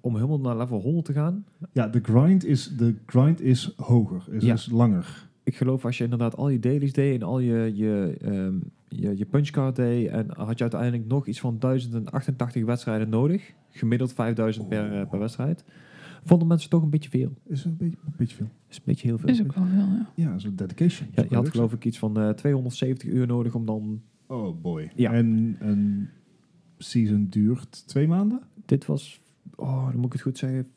om 0.00 0.14
helemaal 0.14 0.40
naar 0.40 0.56
level 0.56 0.80
100 0.80 1.04
te 1.04 1.12
gaan. 1.12 1.44
Ja, 1.72 1.88
de 1.88 2.00
grind 2.02 2.44
is, 2.44 2.76
de 2.76 2.94
grind 3.06 3.40
is 3.40 3.72
hoger, 3.76 4.22
is, 4.30 4.42
Ja. 4.44 4.52
is 4.52 4.70
langer. 4.70 5.28
Ik 5.42 5.56
geloof 5.56 5.84
als 5.84 5.98
je 5.98 6.04
inderdaad 6.04 6.36
al 6.36 6.48
je 6.48 6.58
dailies 6.58 6.92
deed 6.92 7.14
en 7.20 7.26
al 7.26 7.38
je, 7.38 7.72
je, 7.74 8.16
ehm, 8.20 8.54
je, 8.88 9.16
je 9.16 9.24
punchcard 9.24 9.76
deed. 9.76 10.08
En 10.08 10.26
had 10.36 10.56
je 10.56 10.62
uiteindelijk 10.62 11.06
nog 11.06 11.26
iets 11.26 11.40
van 11.40 11.58
1088 11.58 12.64
wedstrijden 12.64 13.08
nodig. 13.08 13.52
Gemiddeld 13.70 14.12
5000 14.12 14.68
per, 14.68 15.00
eh, 15.00 15.08
per 15.08 15.18
wedstrijd. 15.18 15.64
Vonden 16.24 16.48
mensen 16.48 16.70
toch 16.70 16.82
een 16.82 16.90
beetje 16.90 17.10
veel. 17.10 17.32
Is 17.46 17.64
een 17.64 17.76
beetje, 17.76 17.98
een 18.06 18.12
beetje 18.16 18.36
veel. 18.36 18.50
is 18.68 18.76
een 18.76 18.82
beetje 18.84 19.08
heel 19.08 19.18
veel. 19.18 19.28
Is 19.28 19.42
ook 19.42 19.54
wel 19.54 19.66
veel, 19.66 19.78
ja. 19.78 20.10
Ja, 20.14 20.38
zo'n 20.38 20.56
dedication. 20.56 21.08
Ja, 21.14 21.24
je 21.28 21.34
had 21.34 21.48
geloof 21.48 21.72
ik 21.72 21.84
iets 21.84 21.98
van 21.98 22.20
eh, 22.20 22.28
270 22.28 23.08
uur 23.08 23.26
nodig 23.26 23.54
om 23.54 23.66
dan 23.66 24.02
Oh 24.26 24.60
boy. 24.62 24.90
Ja. 24.94 25.12
En 25.12 25.56
een 25.60 26.08
season 26.78 27.26
duurt 27.30 27.86
twee 27.86 28.08
maanden? 28.08 28.40
Dit 28.66 28.86
was, 28.86 29.20
oh, 29.56 29.84
dan 29.84 29.96
moet 29.96 30.06
ik 30.06 30.12
het 30.12 30.22
goed 30.22 30.38
zeggen, 30.38 30.68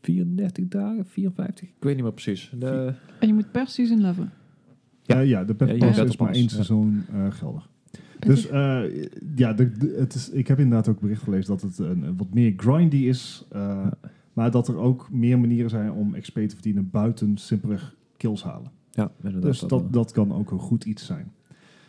34 0.00 0.68
dagen, 0.68 1.06
54? 1.06 1.68
Ik 1.68 1.74
weet 1.78 1.94
niet 1.94 2.02
meer 2.02 2.12
precies. 2.12 2.52
De, 2.58 2.94
En 3.20 3.28
je 3.28 3.34
moet 3.34 3.50
per 3.50 3.66
season 3.66 4.00
leven. 4.00 4.32
Ja, 5.08 5.16
Ja. 5.16 5.20
ja 5.20 5.44
de 5.44 5.54
Pet 5.54 5.78
Pass 5.78 5.98
is 5.98 6.16
maar 6.16 6.32
één 6.32 6.48
seizoen 6.48 7.04
eh, 7.12 7.26
geldig. 7.30 7.68
Dus 8.18 8.48
eh, 8.48 8.80
ja, 9.36 9.52
de, 9.52 9.72
de- 9.72 9.94
het 9.98 10.14
is, 10.14 10.30
ik 10.30 10.46
heb 10.48 10.58
inderdaad 10.58 10.88
ook 10.88 11.00
bericht 11.00 11.22
gelezen 11.22 11.46
dat 11.46 11.60
het 11.62 11.78
een, 11.78 12.16
wat 12.16 12.34
meer 12.34 12.52
grindy 12.56 12.96
is. 12.96 13.44
eh, 13.50 13.86
Maar 14.32 14.50
dat 14.50 14.68
er 14.68 14.76
ook 14.76 15.08
meer 15.10 15.38
manieren 15.38 15.70
zijn 15.70 15.92
om 15.92 16.14
XP 16.20 16.34
te 16.34 16.48
verdienen 16.54 16.88
buiten 16.90 17.36
simpelweg 17.36 17.94
kills 18.16 18.42
halen. 18.42 18.70
ja. 18.90 19.10
Dus 19.40 19.60
dat, 19.60 19.92
dat 19.92 20.12
kan 20.12 20.32
ook 20.34 20.50
een 20.50 20.58
goed 20.58 20.84
iets 20.84 21.06
zijn. 21.06 21.32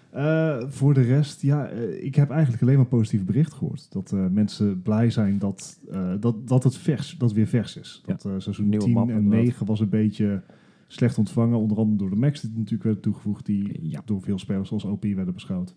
Eh, 0.10 0.58
voor 0.68 0.94
de 0.94 1.02
rest, 1.02 1.42
ja, 1.42 1.68
eh, 1.68 2.04
ik 2.06 2.16
heb 2.16 2.30
eigenlijk 2.30 2.62
alleen 2.64 2.76
maar 2.76 2.86
positieve 2.86 3.26
berichten 3.26 3.58
gehoord. 3.58 3.88
Dat 3.92 4.12
eh, 4.12 4.26
mensen 4.32 4.82
blij 4.82 5.10
zijn 5.10 5.38
dat, 5.40 5.80
eh, 5.92 6.12
dat, 6.20 6.48
dat 6.48 6.64
het 6.64 6.78
vers, 6.78 7.16
dat 7.18 7.34
weer 7.34 7.48
vers 7.48 7.78
is. 7.78 8.02
Dat 8.06 8.26
eh, 8.26 8.32
seizoen 8.38 8.70
Nieuwe 8.70 8.86
10 8.86 8.94
map, 8.94 9.10
en 9.10 9.16
inderdaad. 9.16 9.42
9 9.44 9.66
was 9.66 9.80
een 9.80 9.90
beetje 9.90 10.42
slecht 10.92 11.18
ontvangen. 11.18 11.58
Onder 11.60 11.78
andere 11.78 11.98
door 12.00 12.10
de 12.10 12.16
Max 12.16 12.42
die 12.42 12.50
natuurlijk 12.56 12.84
werden 12.84 13.02
toegevoegd. 13.02 13.46
Die 13.46 13.90
Ja. 13.90 14.02
door 14.06 14.22
veel 14.22 14.40
spelers 14.40 14.72
als 14.72 14.84
OP 14.84 15.04
werden 15.04 15.34
beschouwd. 15.34 15.76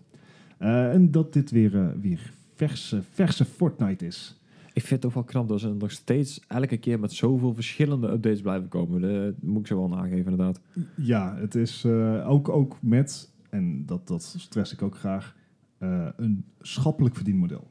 Eh, 0.59 0.93
en 0.93 1.11
dat 1.11 1.33
dit 1.33 1.51
weer, 1.51 1.77
eh, 1.77 1.89
weer 2.01 2.33
verse, 2.55 3.03
verse 3.11 3.45
Fortnite 3.45 4.07
is. 4.07 4.41
Ik 4.75 4.81
vind 4.81 4.91
het 4.91 5.01
toch 5.01 5.15
wel 5.15 5.23
knap 5.25 5.49
dat 5.49 5.61
ze 5.61 5.75
nog 5.75 5.91
steeds 5.91 6.41
elke 6.49 6.77
keer 6.77 7.01
met 7.01 7.13
zoveel 7.13 7.55
verschillende 7.55 8.07
updates 8.11 8.41
blijven 8.41 8.69
komen. 8.69 9.01
Dat 9.01 9.35
moet 9.43 9.61
ik 9.61 9.67
zo 9.67 9.77
wel 9.79 9.89
nageven, 9.89 10.19
inderdaad. 10.31 10.61
Ja, 10.97 11.37
het 11.37 11.55
is 11.55 11.85
eh, 11.85 12.29
ook, 12.31 12.49
ook 12.49 12.77
met, 12.81 13.33
en 13.51 13.87
dat, 13.87 14.09
dat 14.09 14.35
stress 14.39 14.73
ik 14.73 14.83
ook 14.83 14.97
graag, 14.97 15.37
eh, 15.79 16.09
een 16.17 16.45
schappelijk 16.61 17.15
verdienmodel. 17.15 17.71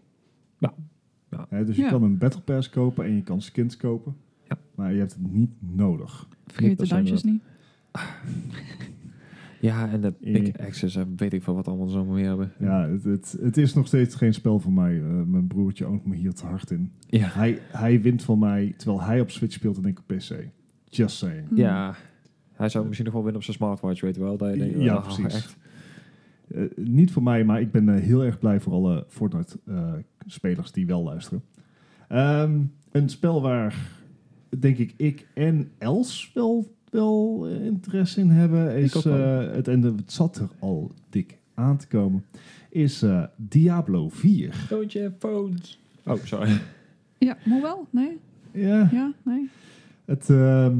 Ja. 0.58 0.74
Ja. 1.30 1.46
Hè, 1.50 1.66
dus 1.66 1.76
je 1.76 1.82
Ja. 1.82 1.90
kan 1.90 2.04
een 2.04 2.18
Battle 2.18 2.42
Pass 2.42 2.70
kopen 2.70 3.06
en 3.06 3.16
je 3.16 3.24
kan 3.24 3.42
skins 3.42 3.78
kopen. 3.78 4.16
Ja. 4.52 4.58
Maar 4.76 4.94
je 4.94 5.00
hebt 5.00 5.14
het 5.14 5.32
niet 5.32 5.52
nodig. 5.60 6.28
Vergeet 6.48 6.78
de 6.78 6.86
100% 6.86 6.88
dansjes 6.88 7.24
niet. 7.24 7.42
Ja, 9.60 9.90
en 9.90 10.02
de. 10.02 10.14
Big 10.20 10.58
Access 10.58 10.96
en 10.96 11.14
weet 11.16 11.34
ik 11.34 11.44
veel 11.44 11.56
wat 11.56 11.68
allemaal 11.68 11.88
zo 11.88 12.06
meer 12.06 12.28
hebben. 12.28 12.52
Ja, 12.60 12.90
het, 12.90 13.04
het, 13.04 13.38
het 13.42 13.58
is 13.58 13.74
nog 13.74 13.88
steeds 13.88 14.16
geen 14.16 14.34
spel 14.34 14.60
voor 14.60 14.72
mij. 14.72 14.98
Eh, 14.98 15.22
mijn 15.26 15.48
broertje 15.48 15.86
oont 15.86 16.06
me 16.06 16.16
hier 16.16 16.34
te 16.34 16.46
hard 16.46 16.72
in. 16.72 16.92
Ja. 17.08 17.28
Hij, 17.28 17.60
hij 17.72 18.02
wint 18.02 18.24
van 18.24 18.40
mij 18.40 18.74
terwijl 18.78 19.02
hij 19.02 19.22
op 19.22 19.30
Switch 19.30 19.54
speelt 19.54 19.78
en 19.78 19.86
ik 19.86 20.00
op 20.00 20.08
PC. 20.08 20.36
Just 20.86 21.18
saying. 21.18 21.48
Hmm. 21.48 21.58
Ja. 21.58 21.96
Hij 22.54 22.70
zou 22.70 22.86
misschien 22.86 23.06
nog 23.06 23.14
wel 23.14 23.24
winnen 23.24 23.42
op 23.42 23.46
zijn 23.48 23.58
smartwatch, 23.58 24.02
weet 24.02 24.16
je 24.16 24.22
wel. 24.22 24.38
Dat 24.38 24.54
je 24.54 24.58
denkt, 24.58 24.82
Ja, 24.82 24.94
ah, 24.94 25.04
precies. 25.04 25.36
Echt. 25.36 25.58
Eh, 26.48 26.64
niet 26.76 27.12
voor 27.12 27.24
mij, 27.24 27.44
maar 27.44 27.62
ik 27.62 27.72
ben 27.72 27.90
eh, 27.90 28.02
heel 28.02 28.24
erg 28.24 28.40
blij 28.40 28.60
voor 28.60 28.74
alle 28.74 29.06
Fortnite-spelers 29.08 30.72
die 30.72 30.86
wel 30.86 31.04
luisteren. 31.04 31.44
Ehm, 32.08 32.60
een 32.92 33.10
spel 33.10 33.42
waar, 33.42 34.01
denk 34.60 34.78
ik, 34.78 34.94
ik 34.98 35.28
en 35.34 35.72
Els 35.78 36.32
wel, 36.34 36.76
wel 36.90 37.48
eh, 37.48 37.66
interesse 37.66 38.20
in 38.20 38.30
hebben, 38.30 38.76
is, 38.78 39.06
eh, 39.06 39.40
het, 39.52 39.68
en 39.68 39.82
de- 39.82 39.94
het 39.96 40.12
zat 40.12 40.36
er 40.38 40.50
al 40.60 40.92
dik 41.10 41.38
aan 41.54 41.78
te 41.78 41.88
komen, 41.88 42.24
is 42.70 43.02
eh, 43.02 43.24
Diablo 43.36 44.10
4. 44.10 44.66
Don't 44.70 44.92
you 44.92 45.06
have 45.06 45.16
phones? 45.20 45.80
Oh, 46.06 46.24
sorry. 46.24 46.62
Ja, 47.18 47.38
moet 47.46 47.62
wel? 47.62 47.88
Nee? 47.90 48.18
Ja, 48.54 48.90
Ja? 48.92 49.14
Nee? 49.24 49.50
Het, 50.06 50.30
ehm, 50.30 50.78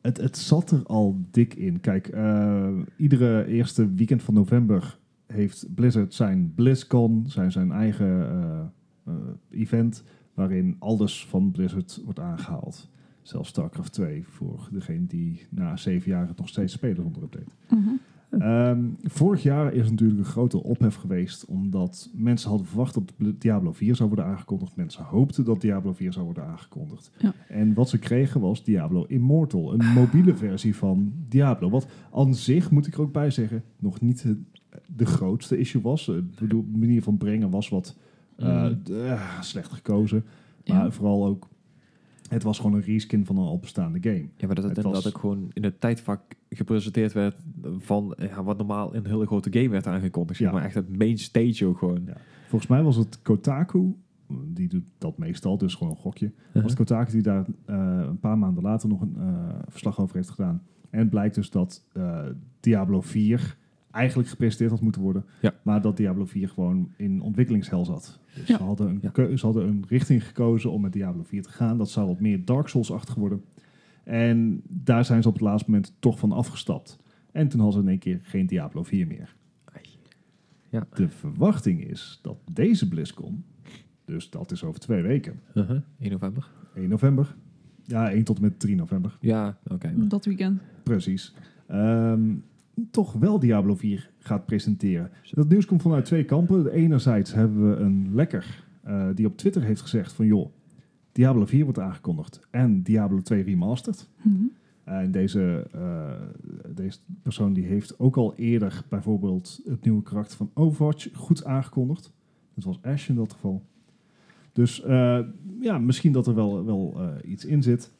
het, 0.00 0.16
het 0.16 0.36
zat 0.38 0.70
er 0.70 0.82
al 0.86 1.16
dik 1.30 1.54
in. 1.54 1.80
Kijk, 1.80 2.08
eh, 2.08 2.68
iedere 2.96 3.46
eerste 3.46 3.94
weekend 3.94 4.22
van 4.22 4.34
november 4.34 4.98
heeft 5.26 5.66
Blizzard 5.74 6.14
zijn 6.14 6.52
BlizzCon, 6.54 7.24
zijn, 7.26 7.52
zijn 7.52 7.72
eigen 7.72 8.30
eh, 8.30 8.60
eh, 9.06 9.60
event, 9.60 10.02
waarin 10.34 10.76
alles 10.78 11.26
van 11.26 11.50
Blizzard 11.50 12.00
wordt 12.04 12.20
aangehaald. 12.20 12.90
Zelfs 13.22 13.48
StarCraft 13.48 13.92
2, 13.92 14.24
voor 14.26 14.68
degene 14.72 15.06
die 15.06 15.46
na 15.50 15.76
zeven 15.76 16.10
jaar 16.10 16.28
het 16.28 16.38
nog 16.38 16.48
steeds 16.48 16.72
spelen 16.72 17.02
zonder 17.02 17.22
update. 17.22 17.50
Mhm. 17.68 17.90
Ehm, 18.38 18.84
vorig 19.02 19.42
jaar 19.42 19.72
is 19.72 19.90
natuurlijk 19.90 20.18
een 20.18 20.24
grote 20.24 20.62
ophef 20.62 20.94
geweest, 20.94 21.44
omdat 21.44 22.10
mensen 22.14 22.48
hadden 22.48 22.66
verwacht 22.66 22.94
dat 22.94 23.12
Diablo 23.38 23.72
4 23.72 23.94
zou 23.94 24.08
worden 24.08 24.26
aangekondigd. 24.26 24.76
Mensen 24.76 25.04
hoopten 25.04 25.44
dat 25.44 25.60
Diablo 25.60 25.92
4 25.92 26.12
zou 26.12 26.24
worden 26.24 26.44
aangekondigd. 26.44 27.10
Ja. 27.18 27.34
En 27.48 27.74
wat 27.74 27.88
ze 27.88 27.98
kregen 27.98 28.40
was 28.40 28.64
Diablo 28.64 29.04
Immortal, 29.04 29.72
een 29.72 29.92
mobiele 29.92 30.36
versie 30.36 30.76
van 30.76 31.12
Diablo. 31.28 31.70
Wat 31.70 31.86
aan 32.12 32.34
zich, 32.34 32.70
moet 32.70 32.86
ik 32.86 32.94
er 32.94 33.00
ook 33.00 33.12
bij 33.12 33.30
zeggen, 33.30 33.62
nog 33.78 34.00
niet 34.00 34.26
de 34.96 35.06
grootste 35.06 35.58
issue 35.58 35.82
was. 35.82 36.08
Eh, 36.08 36.16
de 36.48 36.64
manier 36.72 37.02
van 37.02 37.16
brengen 37.16 37.50
was 37.50 37.68
wat 37.68 37.96
eh, 38.36 38.66
eh, 39.10 39.40
slecht 39.40 39.72
gekozen. 39.72 40.24
Maar 40.66 40.84
Ja. 40.84 40.90
vooral 40.90 41.26
ook, 41.26 41.48
het 42.28 42.42
was 42.42 42.58
gewoon 42.58 42.74
een 42.76 42.82
reskin 42.84 43.26
van 43.26 43.36
een 43.36 43.44
al 43.44 43.58
bestaande 43.58 43.98
game. 44.00 44.28
Ja, 44.36 44.46
maar 44.46 44.54
dat 44.54 44.64
het, 44.64 44.76
Het 44.76 44.84
was- 44.84 45.06
ook 45.06 45.18
gewoon 45.18 45.50
in 45.52 45.64
het 45.64 45.80
tijdvak 45.80 46.20
gepresenteerd 46.50 47.12
werd 47.12 47.36
van 47.78 48.14
ja, 48.18 48.42
wat 48.44 48.56
normaal 48.56 48.94
een 48.94 49.06
hele 49.06 49.26
grote 49.26 49.52
game 49.52 49.68
werd 49.68 49.86
aangekondigd. 49.86 50.38
Zeg 50.38 50.48
Ja. 50.48 50.54
maar 50.54 50.64
echt 50.64 50.74
het 50.74 50.96
main 50.98 51.18
stage 51.18 51.66
ook 51.66 51.78
gewoon. 51.78 52.02
Ja. 52.06 52.16
Volgens 52.48 52.70
mij 52.70 52.82
was 52.82 52.96
het 52.96 53.22
Kotaku, 53.22 53.94
die 54.44 54.68
doet 54.68 54.84
dat 54.98 55.18
meestal, 55.18 55.58
dus 55.58 55.74
gewoon 55.74 55.92
een 55.92 55.98
gokje. 55.98 56.32
Was 56.52 56.62
het 56.62 56.74
Kotaku 56.74 57.10
die 57.12 57.22
daar 57.22 57.46
eh, 57.64 57.76
een 58.08 58.18
paar 58.20 58.38
maanden 58.38 58.62
later 58.62 58.88
nog 58.88 59.00
een 59.00 59.14
eh, 59.18 59.54
verslag 59.68 60.00
over 60.00 60.16
heeft 60.16 60.30
gedaan. 60.30 60.62
En 60.90 60.98
het 60.98 61.10
blijkt 61.10 61.34
dus 61.34 61.50
dat 61.50 61.84
eh, 61.92 62.26
Diablo 62.60 63.00
4 63.00 63.56
eigenlijk 63.92 64.28
gepresenteerd 64.28 64.70
had 64.70 64.80
moeten 64.80 65.02
worden. 65.02 65.24
Ja. 65.40 65.54
Maar 65.62 65.80
dat 65.82 65.96
Diablo 65.96 66.24
4 66.24 66.48
gewoon 66.48 66.92
in 66.96 67.20
ontwikkelingshel 67.20 67.84
zat. 67.84 68.18
Dus 68.34 68.46
Ja. 68.48 68.56
ze, 68.56 68.62
hadden 68.62 68.88
een 68.88 68.98
Ja. 69.02 69.10
keu- 69.10 69.36
ze 69.36 69.44
hadden 69.46 69.66
een 69.68 69.84
richting 69.88 70.26
gekozen 70.26 70.70
om 70.72 70.80
met 70.80 70.92
Diablo 70.92 71.22
4 71.22 71.42
te 71.42 71.48
gaan. 71.50 71.78
Dat 71.78 71.90
zou 71.90 72.06
wat 72.06 72.20
meer 72.20 72.44
Dark 72.44 72.68
Souls-achtig 72.68 73.14
worden. 73.14 73.44
En 74.04 74.62
daar 74.68 75.04
zijn 75.04 75.22
ze 75.22 75.28
op 75.28 75.34
het 75.34 75.42
laatste 75.42 75.70
moment 75.70 75.92
toch 75.98 76.18
van 76.18 76.32
afgestapt. 76.32 76.98
En 77.32 77.48
toen 77.48 77.60
hadden 77.60 77.78
ze 77.78 77.84
in 77.84 77.90
één 77.90 77.98
keer 77.98 78.20
geen 78.22 78.46
Diablo 78.46 78.82
4 78.82 79.06
meer. 79.06 79.34
Ja. 80.70 80.86
De 80.94 81.08
verwachting 81.08 81.84
is 81.84 82.18
dat 82.22 82.36
deze 82.52 82.88
BlizzCon, 82.88 83.44
dus 84.04 84.30
dat 84.30 84.50
is 84.52 84.64
over 84.64 84.80
twee 84.80 85.02
weken, 85.02 85.40
Uh-huh. 85.54 85.80
1 85.98 86.10
november. 86.10 86.50
1 86.74 86.88
november. 86.88 87.34
Ja, 87.84 88.10
1 88.12 88.24
tot 88.24 88.36
en 88.36 88.42
met 88.42 88.58
3 88.60 88.76
november. 88.76 89.16
Ja, 89.20 89.58
oké. 89.66 89.92
Dat 89.96 90.24
weekend. 90.24 90.60
Precies. 90.82 91.34
Ehm, 91.66 92.34
toch 92.90 93.12
wel 93.12 93.38
Diablo 93.38 93.74
4 93.74 94.10
gaat 94.18 94.46
presenteren. 94.46 95.10
Dat 95.30 95.48
nieuws 95.48 95.66
komt 95.66 95.82
vanuit 95.82 96.04
twee 96.04 96.24
kampen. 96.24 96.72
Enerzijds 96.72 97.32
hebben 97.32 97.70
we 97.70 97.76
een 97.76 98.14
lekker 98.14 98.64
eh, 98.82 99.08
die 99.14 99.26
op 99.26 99.36
Twitter 99.36 99.62
heeft 99.62 99.80
gezegd 99.80 100.12
van... 100.12 100.26
joh, 100.26 100.52
Diablo 101.12 101.46
4 101.46 101.64
wordt 101.64 101.78
aangekondigd 101.78 102.40
en 102.50 102.82
Diablo 102.82 103.20
2 103.20 103.42
remastered. 103.42 104.08
Mhm. 104.22 104.44
En 104.84 105.10
deze, 105.10 105.66
eh, 105.72 106.10
deze 106.74 106.98
persoon 107.22 107.52
die 107.52 107.64
heeft 107.64 107.98
ook 107.98 108.16
al 108.16 108.34
eerder 108.34 108.82
bijvoorbeeld 108.88 109.60
het 109.64 109.84
nieuwe 109.84 110.02
karakter 110.02 110.36
van 110.36 110.50
Overwatch 110.54 111.08
goed 111.14 111.44
aangekondigd. 111.44 112.12
Dat 112.54 112.64
was 112.64 112.82
Ash 112.82 113.08
in 113.08 113.14
dat 113.14 113.32
geval. 113.32 113.62
Dus 114.52 114.82
ja, 115.60 115.78
misschien 115.78 116.12
dat 116.12 116.26
er 116.26 116.34
wel, 116.34 116.64
wel 116.64 117.00
iets 117.24 117.44
in 117.44 117.62
zit. 117.62 117.92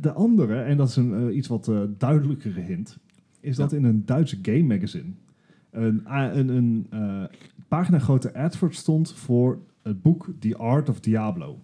De 0.00 0.12
andere, 0.14 0.60
en 0.60 0.76
dat 0.76 0.88
is 0.88 0.96
een 0.96 1.36
iets 1.36 1.48
wat 1.48 1.70
duidelijkere 1.98 2.60
hint, 2.60 2.98
is 3.44 3.56
dat 3.56 3.72
in 3.72 3.84
een 3.84 4.02
Duitse 4.06 4.38
game 4.42 4.62
magazine 4.62 5.12
een, 5.70 6.02
een, 6.38 6.48
een 6.48 6.86
eh, 6.90 7.24
pagina 7.68 7.98
grote 7.98 8.34
advert 8.34 8.74
stond 8.74 9.12
voor 9.12 9.58
het 9.82 10.02
boek 10.02 10.28
The 10.38 10.56
Art 10.56 10.88
of 10.88 11.00
Diablo. 11.00 11.62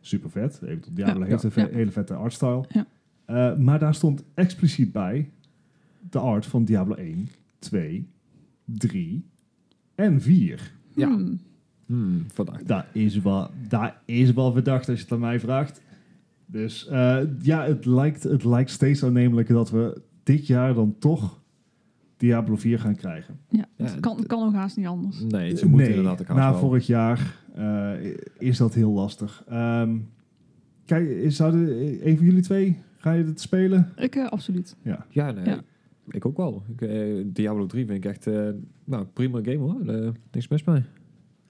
Super 0.00 0.30
vet. 0.30 0.60
Even 0.62 0.94
Diablo 0.94 1.24
Ja, 1.24 1.30
heeft 1.30 1.42
ja, 1.42 1.62
een 1.62 1.70
ja. 1.70 1.76
hele 1.76 1.90
vette 1.90 2.14
artstyle. 2.14 2.64
Ja. 2.68 2.86
Eh, 3.24 3.56
maar 3.56 3.78
daar 3.78 3.94
stond 3.94 4.24
expliciet 4.34 4.92
bij 4.92 5.30
de 6.10 6.18
art 6.18 6.46
van 6.46 6.64
Diablo 6.64 6.94
1, 6.94 7.28
2, 7.58 8.08
3 8.64 9.24
en 9.94 10.20
4. 10.20 10.72
Ja. 10.94 11.08
Hmm. 11.08 11.38
Hmm, 11.86 12.24
vandaag. 12.32 12.62
Dat 12.62 12.84
is 12.92 13.18
wel, 13.18 13.50
dat 13.68 13.94
is 14.04 14.32
wel 14.32 14.52
verdacht 14.52 14.88
als 14.88 14.98
je 14.98 15.04
het 15.04 15.12
aan 15.12 15.20
mij 15.20 15.40
vraagt. 15.40 15.82
Dus 16.46 16.86
eh, 16.86 17.18
ja, 17.40 17.64
het 17.64 17.84
lijkt, 17.84 18.22
het 18.22 18.44
lijkt 18.44 18.70
steeds 18.70 19.04
aannemelijker 19.04 19.54
dat 19.54 19.70
we 19.70 20.02
dit 20.26 20.46
jaar 20.46 20.74
dan 20.74 20.94
toch 20.98 21.40
Diablo 22.16 22.56
4 22.56 22.78
gaan 22.78 22.94
krijgen. 22.96 23.38
Ja, 23.48 23.64
Ja, 23.76 23.84
het 23.84 24.00
kan, 24.00 24.26
kan 24.26 24.46
ook 24.46 24.52
haast 24.54 24.76
niet 24.76 24.86
anders. 24.86 25.20
Nee, 25.20 25.56
ze 25.56 25.66
moeten 25.68 25.86
nee, 25.86 25.96
inderdaad 25.96 26.20
ook 26.20 26.36
na 26.36 26.50
wel. 26.50 26.58
vorig 26.60 26.86
jaar 26.86 27.36
eh, 27.54 27.92
is 28.38 28.58
dat 28.58 28.74
heel 28.74 28.90
lastig. 28.92 29.44
Ehm, 29.48 29.96
kijk, 30.84 31.08
is- 31.08 31.36
zouden 31.36 31.68
een 32.08 32.16
van 32.16 32.26
jullie 32.26 32.42
twee, 32.42 32.76
ga 32.96 33.12
je 33.12 33.24
het 33.24 33.40
spelen? 33.40 33.92
Ik 33.96 34.14
eh, 34.16 34.26
absoluut. 34.26 34.76
Ja. 34.82 35.06
Ja, 35.10 35.30
nee. 35.30 35.44
Ja. 35.44 35.60
Ik 36.08 36.26
ook 36.26 36.36
wel. 36.36 36.62
Ik, 36.72 36.80
eh, 36.80 37.24
Diablo 37.26 37.66
3 37.66 37.86
vind 37.86 38.04
ik 38.04 38.10
echt 38.10 38.26
eh, 38.26 38.48
nou, 38.84 39.04
prima 39.12 39.38
game 39.42 39.56
hoor. 39.56 39.80
Eh, 39.86 40.08
niks 40.32 40.48
mis 40.48 40.64
mee. 40.64 40.82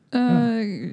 Eh, 0.09 0.93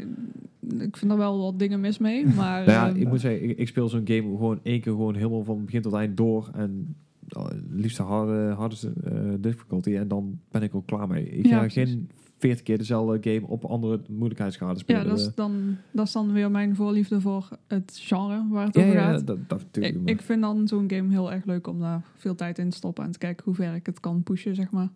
Ik 0.80 0.98
vind 0.98 1.12
er 1.12 1.18
wel 1.18 1.38
wat 1.40 1.60
dingen 1.60 1.80
mis 1.80 1.98
mee, 1.98 2.26
maar... 2.38 2.60
Nou 2.66 2.72
ja, 2.72 2.88
ehm, 2.88 2.96
ik 3.02 3.08
moet 3.08 3.20
zeggen, 3.20 3.50
ik, 3.50 3.58
ik 3.58 3.68
speel 3.68 3.90
zo'n 3.90 4.02
game 4.08 4.22
gewoon 4.22 4.60
één 4.64 4.82
keer 4.82 4.92
gewoon 4.92 5.16
helemaal 5.16 5.44
van 5.44 5.66
begin 5.66 5.82
tot 5.82 5.94
eind 5.94 6.18
door. 6.18 6.50
En 6.56 6.96
liefst 7.70 7.98
de 7.98 8.04
harde, 8.04 8.54
hardste 8.58 8.94
eh, 9.04 9.34
difficulty. 9.40 9.96
En 9.96 10.08
dan 10.08 10.40
ben 10.52 10.62
ik 10.62 10.76
ook 10.76 10.86
klaar 10.86 11.08
mee. 11.08 11.30
Ik 11.30 11.46
Ja, 11.46 11.52
ga 11.52 11.60
precies. 11.60 11.90
geen 11.92 12.10
40 12.38 12.64
keer 12.64 12.78
dezelfde 12.78 13.32
game 13.34 13.48
op 13.48 13.66
andere 13.66 14.02
moeilijkheidsgraden 14.10 14.78
spelen. 14.80 15.02
Ja, 15.04 15.08
dat 15.10 15.20
is, 15.20 15.28
Eh, 15.28 15.32
dan, 15.36 15.76
dat 15.92 16.06
is 16.06 16.12
dan 16.12 16.32
weer 16.32 16.52
mijn 16.52 16.76
voorliefde 16.76 17.22
voor 17.22 17.50
het 17.68 17.98
genre 18.02 18.46
waar 18.50 18.66
het 18.66 18.76
ja, 18.76 18.82
over 18.82 18.94
ja, 18.96 19.12
gaat. 19.12 19.28
dat, 19.28 19.38
dat 19.50 19.60
natuurlijk. 19.60 20.10
Ik, 20.10 20.22
vind 20.22 20.42
dan 20.42 20.68
zo'n 20.68 20.90
game 20.92 21.10
heel 21.10 21.32
erg 21.32 21.46
leuk 21.46 21.68
om 21.68 21.80
daar 21.80 22.02
veel 22.16 22.36
tijd 22.36 22.58
in 22.60 22.70
te 22.70 22.78
stoppen 22.78 23.04
en 23.06 23.12
te 23.12 23.18
kijken 23.18 23.46
hoe 23.46 23.56
ver 23.56 23.76
ik 23.76 23.86
het 23.86 24.00
kan 24.00 24.24
pushen, 24.24 24.56
zeg 24.56 24.72
maar. 24.72 24.90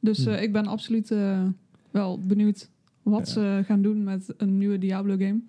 Dus 0.00 0.24
Hm. 0.24 0.30
eh, 0.30 0.42
ik 0.42 0.52
ben 0.52 0.66
absoluut 0.66 1.10
eh, 1.10 1.42
wel 1.90 2.20
benieuwd 2.20 2.70
wat 3.02 3.26
Ja. 3.26 3.32
ze 3.32 3.62
gaan 3.64 3.82
doen 3.82 4.02
met 4.04 4.34
een 4.36 4.58
nieuwe 4.58 4.78
Diablo 4.78 5.16
game. 5.16 5.40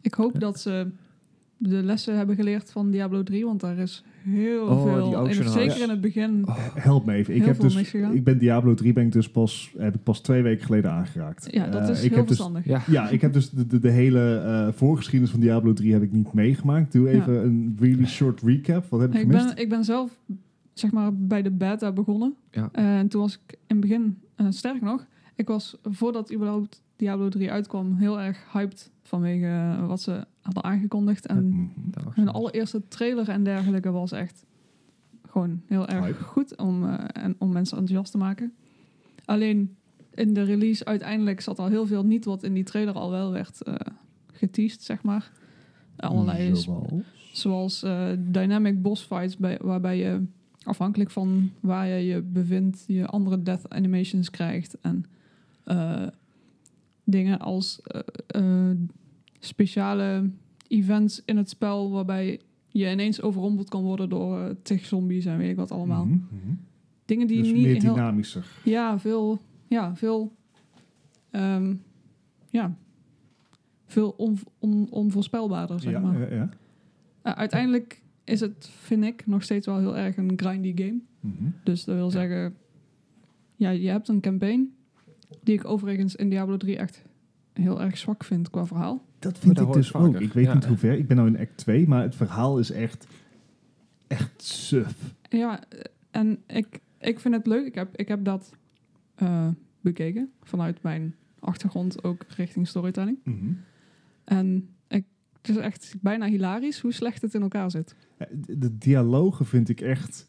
Ik 0.00 0.14
hoop 0.14 0.32
Ja. 0.32 0.38
dat 0.38 0.60
ze 0.60 0.86
de 1.68 1.82
lessen 1.82 2.16
hebben 2.16 2.36
geleerd 2.36 2.70
van 2.70 2.90
Diablo 2.90 3.22
3, 3.22 3.44
want 3.44 3.60
daar 3.60 3.78
is 3.78 4.04
heel 4.22 4.62
Oh, 4.66 4.84
die 5.26 5.34
veel, 5.34 5.44
in 5.44 5.50
zeker 5.50 5.82
in 5.82 5.88
het 5.88 6.00
begin. 6.00 6.42
Oh, 6.48 6.56
Help 6.74 7.04
me 7.04 7.12
even. 7.14 7.34
Ik, 7.34 7.44
heb 7.44 7.60
dus, 7.60 7.74
misgegaan. 7.74 8.14
ik 8.14 8.24
ben 8.24 8.38
Diablo 8.38 8.74
3 8.74 8.92
ben 8.92 9.04
ik 9.06 9.12
dus 9.12 9.30
pas, 9.30 9.74
heb 9.78 9.94
ik 9.94 10.02
pas 10.02 10.20
twee 10.20 10.42
weken 10.42 10.64
geleden 10.64 10.90
aangeraakt. 10.90 11.48
Ja, 11.50 11.66
dat 11.66 11.82
Eh, 11.82 11.88
is 11.88 12.02
ik 12.02 12.08
heel 12.08 12.18
heb 12.18 12.26
dus, 12.28 12.36
verstandig. 12.36 12.64
ja. 12.66 12.82
Ja, 12.86 13.08
ik 13.08 13.20
heb 13.20 13.32
dus 13.32 13.50
de, 13.50 13.66
de, 13.66 13.78
de 13.78 13.90
hele 13.90 14.36
eh, 14.38 14.72
voorgeschiedenis 14.72 15.30
van 15.30 15.40
Diablo 15.40 15.72
3 15.72 15.92
heb 15.92 16.02
ik 16.02 16.12
niet 16.12 16.32
meegemaakt. 16.32 16.92
Doe 16.92 17.08
even 17.08 17.32
Ja. 17.34 17.40
een 17.42 17.76
really 17.80 18.06
short 18.06 18.40
recap. 18.42 18.86
Wat 18.88 19.00
heb 19.00 19.10
ik 19.14 19.16
Ik 19.16 19.20
gemist? 19.22 19.46
ben, 19.54 19.56
ik 19.62 19.68
ben 19.68 19.84
zelf 19.84 20.18
zeg 20.72 20.90
maar 20.92 21.14
bij 21.16 21.42
de 21.42 21.50
beta 21.50 21.92
begonnen. 21.92 22.34
Ja. 22.50 22.68
Eh, 22.72 22.98
en 22.98 23.08
toen 23.08 23.20
was 23.20 23.34
ik 23.34 23.52
in 23.52 23.58
het 23.76 23.80
begin, 23.80 24.18
eh 24.36 24.46
sterk 24.50 24.80
nog, 24.82 25.06
ik 25.34 25.48
was 25.48 25.76
voordat 25.82 26.32
überhaupt 26.34 26.82
Diablo 26.96 27.28
3 27.28 27.50
uitkwam 27.50 27.96
heel 27.96 28.20
erg 28.20 28.52
hyped 28.52 28.90
vanwege 29.02 29.46
eh, 29.46 29.86
wat 29.86 30.00
ze 30.00 30.26
hadden 30.40 30.64
aangekondigd. 30.64 31.26
En 31.26 31.72
was 32.04 32.14
hun 32.14 32.28
allereerste 32.28 32.88
trailer 32.88 33.28
en 33.28 33.44
dergelijke 33.44 33.90
was 33.90 34.12
echt 34.12 34.44
gewoon 35.26 35.62
heel 35.66 35.88
erg 35.88 36.04
Hype. 36.04 36.22
goed 36.22 36.56
om, 36.56 36.84
eh, 36.84 37.04
en, 37.12 37.36
om 37.38 37.52
mensen 37.52 37.78
enthousiast 37.78 38.12
te 38.12 38.18
maken. 38.18 38.52
Alleen 39.24 39.76
in 40.14 40.34
de 40.34 40.42
release 40.42 40.84
uiteindelijk 40.84 41.40
zat 41.40 41.58
al 41.58 41.66
heel 41.66 41.86
veel 41.86 42.04
niet 42.04 42.24
wat 42.24 42.42
in 42.42 42.54
die 42.54 42.64
trailer 42.64 42.94
al 42.94 43.10
wel 43.10 43.32
werd 43.32 43.62
eh 43.62 43.74
geteased, 44.32 44.82
zeg 44.82 45.02
maar. 45.02 45.30
Allerlei 45.96 46.56
Zoals? 46.56 46.92
Zoals 47.32 47.80
dynamic 48.18 48.82
boss 48.82 49.02
fights, 49.02 49.36
bij, 49.36 49.58
waarbij 49.62 49.98
je 49.98 50.26
afhankelijk 50.62 51.10
van 51.10 51.50
waar 51.60 51.86
je 51.88 52.06
je 52.06 52.20
bevindt, 52.22 52.84
je 52.86 53.06
andere 53.06 53.42
death 53.42 53.70
animations 53.70 54.30
krijgt. 54.30 54.76
En 54.80 55.04
dingen 57.04 57.38
als 57.38 57.80
eh, 57.82 58.00
eh, 58.26 58.76
speciale 59.38 60.30
events 60.68 61.22
in 61.24 61.36
het 61.36 61.48
spel, 61.48 61.90
waarbij 61.90 62.40
je 62.68 62.90
ineens 62.90 63.22
overrompeld 63.22 63.68
kan 63.68 63.82
worden 63.82 64.08
door 64.08 64.40
eh 64.40 64.50
tig 64.62 64.84
zombies 64.86 65.24
en 65.24 65.38
weet 65.38 65.50
ik 65.50 65.56
wat 65.56 65.70
allemaal. 65.72 66.04
Mhm, 66.04 66.14
mhm. 66.14 66.54
Dingen 67.04 67.26
die 67.26 67.38
Dus 67.42 67.52
niet 67.52 67.62
meer 67.62 67.82
heel, 67.82 67.94
dynamischer. 67.94 68.46
ja, 68.64 68.98
veel, 68.98 69.38
ja, 69.66 69.96
veel, 69.96 70.32
ehm, 71.30 71.74
ja, 72.50 72.76
veel 73.86 74.10
on, 74.10 74.38
on- 74.58 74.90
onvoorspelbaarder, 74.90 75.80
zeg 75.80 75.92
ja, 75.92 76.00
maar. 76.00 76.20
ja, 76.20 76.34
ja. 76.36 76.48
Uh, 77.26 77.32
uiteindelijk 77.32 78.02
is 78.24 78.40
het, 78.40 78.68
vind 78.80 79.04
ik, 79.04 79.26
nog 79.26 79.42
steeds 79.42 79.66
wel 79.66 79.78
heel 79.78 79.96
erg 79.96 80.16
een 80.16 80.32
grindy 80.36 80.72
game. 80.76 80.98
Mhm. 81.20 81.44
Dus 81.64 81.84
dat 81.84 81.94
wil 81.94 82.10
zeggen, 82.10 82.56
ja, 83.56 83.70
je 83.70 83.88
hebt 83.88 84.08
een 84.08 84.20
campaign, 84.20 84.74
die 85.42 85.54
ik 85.54 85.64
overigens 85.64 86.16
in 86.16 86.28
Diablo 86.30 86.56
3 86.56 86.76
echt 86.76 87.04
heel 87.52 87.80
erg 87.80 87.98
zwak 87.98 88.24
vind 88.24 88.50
qua 88.50 88.66
verhaal. 88.66 89.04
Dat 89.18 89.38
vind 89.38 89.56
dat 89.56 89.66
ik 89.68 89.72
dus 89.72 89.90
vaker. 89.90 90.08
ook. 90.08 90.20
Ik 90.20 90.32
weet 90.32 90.44
Ja. 90.44 90.54
niet 90.54 90.64
hoe 90.64 90.76
ver. 90.76 90.92
Ik 90.98 91.06
ben 91.08 91.16
nou 91.16 91.28
in 91.28 91.38
act 91.38 91.56
2, 91.56 91.88
maar 91.88 92.02
het 92.02 92.14
verhaal 92.16 92.58
is 92.58 92.70
echt, 92.70 93.06
echt 94.06 94.42
suf. 94.42 95.14
Ja, 95.28 95.68
eh, 95.68 95.80
en 96.10 96.38
ik, 96.46 96.80
ik 96.98 97.20
vind 97.20 97.34
het 97.34 97.46
leuk. 97.46 97.66
Ik 97.66 97.74
heb, 97.74 97.96
ik 97.96 98.08
heb 98.08 98.24
dat 98.24 98.52
eh, 99.14 99.48
bekeken 99.80 100.30
vanuit 100.42 100.82
mijn 100.82 101.14
achtergrond 101.38 102.04
ook 102.04 102.24
richting 102.28 102.68
storytelling. 102.68 103.18
Mhm. 103.24 103.52
En 104.24 104.68
ik, 104.88 105.04
het 105.36 105.48
is 105.48 105.56
echt 105.56 105.94
bijna 106.00 106.26
hilarisch 106.26 106.80
hoe 106.80 106.92
slecht 106.92 107.22
het 107.22 107.34
in 107.34 107.42
elkaar 107.42 107.70
zit. 107.70 107.96
Ja, 108.18 108.26
De, 108.32 108.58
de 108.58 108.78
dialogen 108.78 109.46
vind 109.46 109.68
ik 109.68 109.80
echt, 109.80 110.28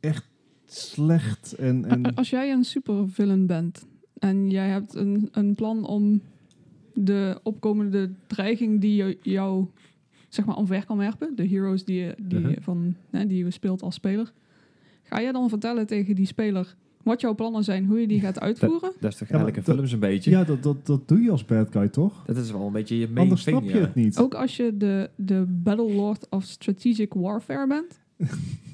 echt 0.00 0.28
slecht. 0.72 1.52
En, 1.54 1.84
en 1.84 2.14
Als 2.14 2.30
jij 2.30 2.52
een 2.52 2.64
supervillain 2.64 3.46
bent 3.46 3.86
en 4.18 4.50
jij 4.50 4.68
hebt 4.68 4.94
een, 4.94 5.28
een 5.32 5.54
plan 5.54 5.86
om 5.86 6.20
de 6.94 7.40
opkomende 7.42 8.10
dreiging 8.26 8.80
die 8.80 8.94
je, 9.04 9.18
jou 9.22 9.66
zeg 10.28 10.44
maar 10.44 10.56
omver 10.56 10.84
kan 10.86 10.96
werpen, 10.96 11.36
de 11.36 11.46
heroes 11.48 11.84
die 11.84 12.00
je, 12.00 12.14
die, 12.22 12.40
je 12.40 12.46
Mhm. 12.46 12.60
van, 12.60 12.94
hè, 13.10 13.26
die 13.26 13.44
je 13.44 13.50
speelt 13.50 13.82
als 13.82 13.94
speler, 13.94 14.32
ga 15.02 15.18
je 15.20 15.32
dan 15.32 15.48
vertellen 15.48 15.86
tegen 15.86 16.14
die 16.14 16.26
speler 16.26 16.76
wat 17.02 17.20
jouw 17.20 17.34
plannen 17.34 17.64
zijn, 17.64 17.86
hoe 17.86 18.00
je 18.00 18.06
die 18.06 18.20
gaat 18.20 18.40
uitvoeren? 18.40 18.92
Dat 19.00 19.12
is 19.12 19.18
toch 19.18 19.28
Ja, 19.28 19.34
eigenlijk 19.34 19.56
een 19.56 19.62
dat- 19.64 19.74
film 19.74 19.86
zo'n 19.86 20.00
beetje. 20.10 20.30
ja, 20.30 20.44
dat, 20.44 20.62
dat, 20.62 20.86
dat 20.86 21.08
doe 21.08 21.20
je 21.22 21.30
als 21.30 21.44
bad 21.44 21.68
guy 21.70 21.88
toch? 21.88 22.22
Dat 22.26 22.36
is 22.36 22.50
wel 22.50 22.66
een 22.66 22.72
beetje 22.72 22.98
je 22.98 23.06
main 23.06 23.18
Anders 23.18 23.44
thing, 23.44 23.56
snap 23.58 23.70
je 23.70 23.76
ja. 23.78 23.84
het 23.84 23.94
niet. 23.94 24.18
Ook 24.18 24.34
als 24.34 24.56
je 24.56 24.76
de, 24.76 25.10
de 25.16 25.44
Battle 25.48 25.92
Lord 25.94 26.26
of 26.30 26.44
Strategic 26.44 27.14
Warfare 27.14 27.66
bent, 27.66 27.99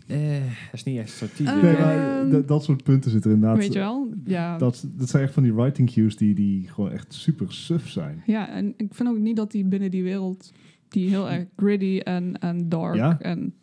Eh, 0.06 0.18
dat 0.64 0.72
is 0.72 0.84
niet 0.84 0.98
echt 0.98 1.10
strategisch. 1.10 1.46
Eh, 1.52 1.62
Nee, 1.62 1.74
hè? 1.74 1.80
maar 1.80 2.20
Ehm, 2.20 2.30
dat- 2.30 2.48
dat 2.48 2.64
soort 2.64 2.82
punten 2.82 3.10
zitten 3.10 3.30
inderdaad. 3.30 3.58
weet 3.58 3.72
je 3.72 3.78
wel? 3.78 4.08
Ja, 4.24 4.58
Dat, 4.58 4.86
dat 4.96 5.08
zijn 5.08 5.22
echt 5.22 5.32
van 5.32 5.42
die 5.42 5.54
writing 5.54 5.92
cues 5.92 6.16
die, 6.16 6.34
die 6.34 6.68
gewoon 6.68 6.90
echt 6.90 7.14
super 7.14 7.52
suf 7.52 7.88
zijn. 7.88 8.22
Ja, 8.26 8.48
en 8.48 8.74
ik 8.76 8.94
vind 8.94 9.08
ook 9.08 9.18
niet 9.18 9.36
dat 9.36 9.50
die 9.50 9.64
binnen 9.64 9.90
die 9.90 10.02
wereld, 10.02 10.52
die 10.88 11.08
heel 11.08 11.30
erg 11.30 11.46
gritty 11.56 11.98
en, 11.98 12.38
en 12.38 12.68
dark 12.68 12.94
Ja? 12.94 13.20
en 13.20 13.54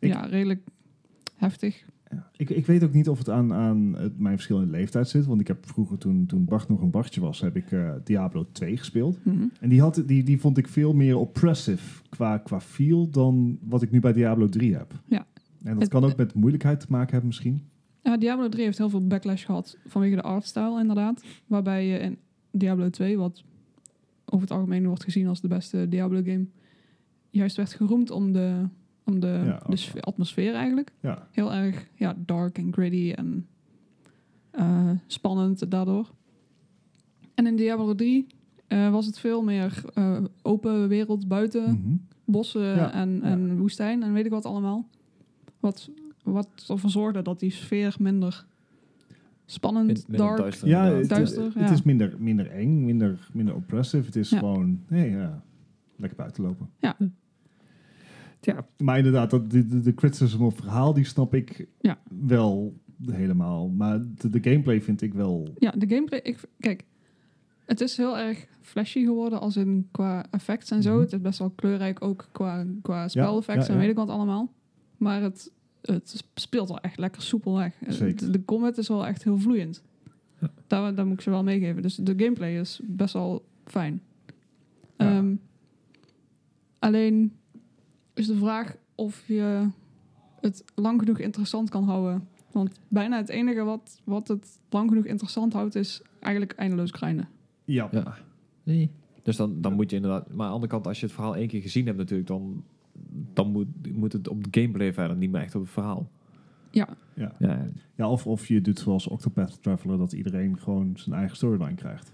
ja, 0.00 0.20
redelijk 0.26 0.60
heftig. 1.36 1.84
Ja. 2.10 2.30
Ik, 2.36 2.50
ik 2.50 2.66
weet 2.66 2.84
ook 2.84 2.92
niet 2.92 3.08
of 3.08 3.18
het 3.18 3.30
aan, 3.30 3.52
aan 3.52 3.94
het, 3.96 4.18
mijn 4.18 4.34
verschillende 4.34 4.70
leeftijd 4.70 5.08
zit. 5.08 5.26
Want 5.26 5.40
ik 5.40 5.46
heb 5.46 5.66
vroeger, 5.66 5.98
toen, 5.98 6.26
toen 6.26 6.44
Bart 6.44 6.68
nog 6.68 6.80
een 6.80 6.90
Bartje 6.90 7.20
was, 7.20 7.40
heb 7.40 7.56
ik 7.56 7.72
eh, 7.72 7.92
Diablo 8.04 8.46
2 8.52 8.76
gespeeld. 8.76 9.24
Mhm. 9.24 9.44
En 9.60 9.68
die, 9.68 9.80
had, 9.80 10.02
die, 10.06 10.22
die 10.22 10.40
vond 10.40 10.58
ik 10.58 10.68
veel 10.68 10.92
meer 10.92 11.16
oppressive 11.16 12.02
qua, 12.08 12.38
qua 12.38 12.60
feel 12.60 13.10
dan 13.10 13.58
wat 13.62 13.82
ik 13.82 13.90
nu 13.90 14.00
bij 14.00 14.12
Diablo 14.12 14.48
3 14.48 14.74
heb. 14.76 14.92
Ja. 15.06 15.26
En 15.62 15.72
dat 15.72 15.82
Het- 15.82 15.88
kan 15.90 16.04
ook 16.04 16.16
met 16.16 16.34
moeilijkheid 16.34 16.80
te 16.80 16.86
maken 16.88 17.10
hebben 17.10 17.26
misschien. 17.28 17.62
Ja, 18.02 18.16
Diablo 18.16 18.48
3 18.48 18.64
heeft 18.64 18.78
heel 18.78 18.90
veel 18.90 19.06
backlash 19.06 19.44
gehad 19.44 19.76
vanwege 19.86 20.14
de 20.14 20.22
artstyle 20.22 20.80
inderdaad. 20.80 21.24
Waarbij 21.46 21.86
je 21.86 21.98
in 21.98 22.18
Diablo 22.50 22.90
2, 22.90 23.16
wat 23.18 23.44
over 24.24 24.40
het 24.40 24.50
algemeen 24.56 24.86
wordt 24.86 25.04
gezien 25.04 25.26
als 25.26 25.40
de 25.40 25.48
beste 25.48 25.88
Diablo 25.88 26.22
game, 26.24 26.46
juist 27.30 27.56
werd 27.56 27.72
geroemd 27.72 28.10
om 28.10 28.32
de, 28.32 28.62
om 29.06 29.20
de, 29.20 29.26
Ja, 29.44 29.58
de 29.58 29.66
ook 29.70 29.76
sfeer- 29.76 30.00
atmosfeer 30.02 30.54
eigenlijk. 30.54 30.92
Ja, 31.00 31.28
Heel 31.30 31.52
erg 31.52 31.86
ja, 31.94 32.14
dark 32.26 32.58
en 32.58 32.72
gritty 32.72 33.12
en 33.16 33.46
eh, 34.50 34.90
spannend 35.06 35.70
daardoor. 35.70 36.10
En 37.34 37.46
in 37.46 37.56
Diablo 37.56 37.94
3 37.94 38.26
eh, 38.66 38.90
was 38.90 39.06
het 39.06 39.18
veel 39.18 39.42
meer 39.42 39.82
eh, 39.94 40.18
open 40.42 40.88
wereld 40.88 41.28
buiten, 41.28 41.62
Mhm. 41.72 41.94
bossen 42.24 42.62
Ja, 42.76 42.92
en, 42.92 43.10
ja. 43.14 43.22
en 43.22 43.58
woestijn 43.58 44.02
en 44.02 44.12
weet 44.12 44.24
ik 44.24 44.30
wat 44.30 44.44
allemaal. 44.44 44.88
Wat, 45.60 45.90
wat 46.22 46.48
ervoor 46.68 46.90
zorgde 46.90 47.22
dat 47.22 47.40
die 47.40 47.50
sfeer 47.50 47.96
minder 47.98 48.46
spannend, 49.44 49.86
Min- 49.86 50.02
minder 50.08 50.26
dark... 50.26 50.38
duister, 50.40 50.68
ja, 50.68 50.84
het, 50.84 51.08
Duister, 51.08 51.44
het 51.44 51.54
ja. 51.54 51.70
is 51.70 51.82
minder, 51.82 52.14
minder 52.18 52.50
eng, 52.50 52.84
minder, 52.84 53.28
minder 53.32 53.54
oppressive. 53.54 54.06
Het 54.06 54.16
is 54.16 54.30
Ja. 54.30 54.38
gewoon, 54.38 54.80
nee, 54.88 55.10
ja, 55.10 55.42
lekker 55.96 56.18
buiten 56.18 56.42
lopen. 56.42 56.68
Ja, 56.80 56.96
Maar 58.78 58.96
inderdaad, 58.96 59.30
dat, 59.30 59.50
de, 59.50 59.66
de, 59.66 59.80
de 59.80 59.94
criticism 59.94 60.42
op 60.42 60.56
verhaal, 60.56 60.94
die 60.94 61.04
snap 61.04 61.34
ik 61.34 61.66
Ja. 61.80 61.98
wel 62.26 62.74
helemaal. 63.06 63.68
Maar 63.68 64.00
de, 64.14 64.30
de 64.30 64.50
gameplay 64.50 64.82
vind 64.82 65.02
ik 65.02 65.14
wel... 65.14 65.48
Ja, 65.58 65.70
de 65.70 65.88
gameplay... 65.88 66.20
Ik, 66.22 66.40
kijk, 66.58 66.84
het 67.64 67.80
is 67.80 67.96
heel 67.96 68.18
erg 68.18 68.46
flashy 68.60 69.04
geworden 69.04 69.40
als 69.40 69.56
in 69.56 69.88
qua 69.90 70.26
effects 70.30 70.70
en 70.70 70.82
zo. 70.82 70.92
Mhm. 70.92 71.00
Het 71.00 71.12
is 71.12 71.20
best 71.20 71.38
wel 71.38 71.50
kleurrijk 71.50 72.04
ook 72.04 72.28
qua, 72.32 72.66
qua 72.82 73.08
speleffects 73.08 73.66
ja, 73.66 73.72
en 73.72 73.74
ja. 73.74 73.80
weet 73.80 73.90
ik 73.90 73.96
wat 73.96 74.08
allemaal. 74.08 74.52
Maar 74.96 75.22
het, 75.22 75.52
het 75.82 76.24
speelt 76.34 76.68
wel 76.68 76.80
echt 76.80 76.98
lekker 76.98 77.22
soepel 77.22 77.56
weg. 77.56 77.74
Zeker. 77.88 78.32
De, 78.32 78.44
combat 78.44 78.78
is 78.78 78.88
wel 78.88 79.06
echt 79.06 79.24
heel 79.24 79.38
vloeiend. 79.38 79.82
Ja. 80.40 80.50
Daar, 80.66 80.94
daar 80.94 81.06
moet 81.06 81.14
ik 81.14 81.20
ze 81.20 81.30
wel 81.30 81.42
meegeven. 81.42 81.82
Dus 81.82 81.94
de 81.94 82.14
gameplay 82.16 82.60
is 82.60 82.80
best 82.84 83.12
wel 83.12 83.44
fijn. 83.64 84.02
Ja. 84.96 85.16
Ehm, 85.16 85.34
alleen 86.78 87.32
is 88.16 88.26
de 88.26 88.36
vraag 88.36 88.76
of 88.94 89.24
je 89.26 89.68
het 90.40 90.64
lang 90.74 91.00
genoeg 91.00 91.18
interessant 91.18 91.70
kan 91.70 91.84
houden. 91.84 92.28
Want 92.52 92.80
bijna 92.88 93.16
het 93.16 93.28
enige 93.28 93.62
wat, 93.62 94.00
wat 94.04 94.28
het 94.28 94.58
lang 94.70 94.88
genoeg 94.88 95.04
interessant 95.04 95.52
houdt, 95.52 95.74
is 95.74 96.02
eigenlijk 96.20 96.52
eindeloos 96.52 96.90
grinden. 96.90 97.28
Ja, 97.64 97.88
ja. 97.90 98.16
Nee. 98.62 98.90
Dus 99.22 99.36
dan, 99.36 99.60
dan 99.60 99.72
moet 99.74 99.90
je 99.90 99.96
inderdaad... 99.96 100.26
Maar 100.28 100.40
aan 100.40 100.46
de 100.46 100.52
andere 100.54 100.72
kant, 100.72 100.86
als 100.86 101.00
je 101.00 101.06
het 101.06 101.14
verhaal 101.14 101.36
één 101.36 101.48
keer 101.48 101.60
gezien 101.62 101.86
hebt 101.86 101.98
natuurlijk, 101.98 102.28
dan, 102.28 102.64
dan 103.32 103.50
moet, 103.50 103.66
moet 103.96 104.12
het 104.12 104.28
op 104.28 104.44
de 104.52 104.60
gameplay 104.60 104.92
verder, 104.92 105.16
niet 105.16 105.30
meer 105.30 105.40
echt 105.42 105.54
op 105.54 105.62
het 105.62 105.70
verhaal. 105.70 106.10
Ja, 106.70 106.88
ja. 107.14 107.32
Ja, 107.38 107.66
ja 107.94 108.10
of, 108.10 108.26
of 108.26 108.46
je 108.48 108.60
doet 108.60 108.78
zoals 108.78 109.08
Octopath 109.08 109.62
Traveler, 109.62 109.98
dat 109.98 110.12
iedereen 110.12 110.58
gewoon 110.58 110.92
zijn 110.94 111.16
eigen 111.16 111.36
storyline 111.36 111.74
krijgt. 111.74 112.12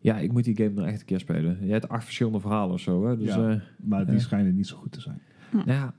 ja 0.00 0.18
ik 0.18 0.32
moet 0.32 0.44
die 0.44 0.56
game 0.56 0.70
nog 0.70 0.86
echt 0.86 1.00
een 1.00 1.06
keer 1.06 1.20
spelen. 1.20 1.66
Je 1.66 1.72
hebt 1.72 1.88
acht 1.88 2.04
verschillende 2.04 2.40
verhalen 2.40 2.74
of 2.74 2.80
zo, 2.80 3.06
hè. 3.06 3.16
Dus 3.16 3.34
Ja. 3.34 3.50
ja, 3.50 3.62
Maar 3.76 4.04
die 4.04 4.14
Ja. 4.14 4.20
schijnen 4.20 4.54
niet 4.54 4.66
zo 4.66 4.76
goed 4.76 4.92
te 4.92 5.00
zijn. 5.00 5.20
Nou 5.54 5.70
ja, 5.70 5.94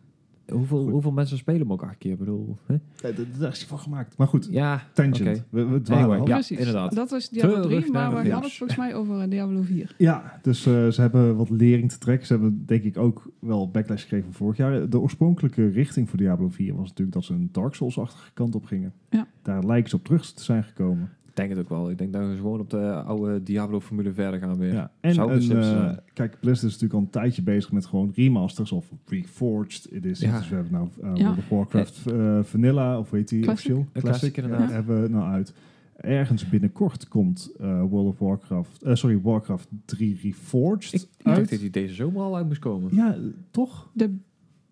Hoeveel, 0.51 0.82
Goed. 0.84 0.91
hoeveel 0.91 1.12
mensen 1.12 1.38
spelen 1.38 1.62
hem 1.62 1.72
ook 1.72 1.84
acht 1.84 1.97
keer? 1.97 2.12
Ik 2.12 2.18
bedoel, 2.20 2.58
hè? 2.66 2.78
D- 2.78 3.39
Daar 3.39 3.51
is 3.51 3.60
hij 3.60 3.68
voor 3.68 3.78
gemaakt. 3.80 4.18
Maar 4.18 4.28
goed, 4.28 4.47
Ja, 4.51 4.84
tangent. 4.93 5.43
We, 5.49 5.66
we 5.66 5.82
dwalen 5.82 6.03
Anyway, 6.03 6.20
af. 6.22 6.28
Ja, 6.28 6.34
Precies. 6.34 6.58
inderdaad. 6.58 6.95
Dat 6.95 7.12
is 7.12 7.30
Diablo 7.30 7.62
Terug 7.62 7.80
3, 7.80 7.91
maar 7.91 8.10
we 8.16 8.24
de 8.24 8.30
hadden 8.32 8.49
het 8.49 8.58
volgens 8.58 8.80
mij 8.80 8.95
over 8.95 9.20
eh, 9.20 9.30
Diablo 9.30 9.62
4. 9.62 9.95
Ja, 9.97 10.39
dus 10.41 10.66
eh, 10.66 10.88
ze 10.88 11.01
hebben 11.01 11.36
wat 11.36 11.49
lering 11.49 11.91
te 11.91 11.97
trekken. 11.97 12.28
Ze 12.28 12.34
hebben 12.34 12.66
denk 12.66 12.84
ik 12.84 12.97
ook 12.97 13.30
wel 13.39 13.70
backlash 13.72 14.01
gekregen 14.01 14.26
van 14.26 14.34
vorig 14.34 14.58
jaar. 14.58 14.89
De 14.89 14.99
oorspronkelijke 14.99 15.68
richting 15.70 16.10
voor 16.10 16.18
Diablo 16.18 16.49
4 16.49 16.76
was 16.76 16.88
natuurlijk 16.88 17.16
dat 17.16 17.24
ze 17.26 17.34
een 17.34 17.49
Dark 17.51 17.74
Souls-achtige 17.76 18.32
kant 18.34 18.56
op 18.56 18.66
gingen. 18.66 18.93
Ja. 19.10 19.28
Daar 19.41 19.66
lijken 19.66 19.89
ze 19.89 19.95
op 19.95 20.03
terug 20.03 20.32
te 20.34 20.43
zijn 20.43 20.64
gekomen. 20.64 21.10
Ik 21.36 21.42
denk 21.42 21.50
het 21.50 21.60
ook 21.60 21.70
wel. 21.70 21.90
Ik 21.90 21.98
denk 21.98 22.14
dat 22.14 22.28
we 22.30 22.36
gewoon 22.36 22.60
op 22.60 22.70
de 22.70 22.92
oude 22.94 23.44
Diablo-formule 23.44 24.14
verder 24.14 24.40
gaan 24.40 24.58
weer. 24.58 24.74
Ja. 24.74 24.92
En 25.00 25.14
Zou 25.14 25.32
een, 25.32 25.40
de 25.40 25.44
Sims 25.44 25.66
eh, 25.68 25.92
kijk, 26.14 26.32
Blizzard 26.40 26.72
is 26.72 26.80
natuurlijk 26.80 26.94
al 26.94 27.00
een 27.00 27.10
tijdje 27.10 27.42
bezig 27.42 27.72
met 27.72 27.86
gewoon 27.86 28.12
remasters 28.16 28.72
of 28.72 28.92
Reforged 29.06 29.88
editions. 29.92 30.20
Ja. 30.34 30.38
Dus 30.38 30.50
we 30.50 30.56
hebben 30.56 30.74
nou 30.74 30.88
eh, 31.02 31.16
Ja. 31.16 31.24
World 31.24 31.38
of 31.38 31.50
Warcraft 31.50 32.06
eh, 32.12 32.40
Vanilla, 32.44 33.00
of 33.00 33.10
weet 33.10 33.30
die 33.30 33.42
Classic. 33.42 33.72
officieel? 33.72 33.88
Een 33.94 34.02
classic, 34.02 34.38
inderdaad. 34.38 34.72
hebben 34.72 35.02
we 35.02 35.10
nou 35.10 35.24
uit. 35.32 35.54
Ergens 35.96 36.50
binnenkort 36.50 37.08
komt 37.08 37.52
eh, 37.60 37.84
World 37.84 38.08
of 38.08 38.20
Warcraft, 38.20 38.80
sorry, 38.94 39.22
Warcraft 39.22 39.68
3 39.86 40.20
Reforged 40.24 40.94
Ik, 40.94 41.02
ik 41.02 41.26
uit. 41.26 41.36
dacht 41.38 41.50
dat 41.50 41.60
die 41.60 41.70
deze 41.70 41.94
zomer 41.94 42.22
al 42.22 42.36
uit 42.36 42.48
moest 42.48 42.60
komen. 42.60 42.96
Ja, 42.96 43.18
toch? 43.52 43.90
De 43.94 44.16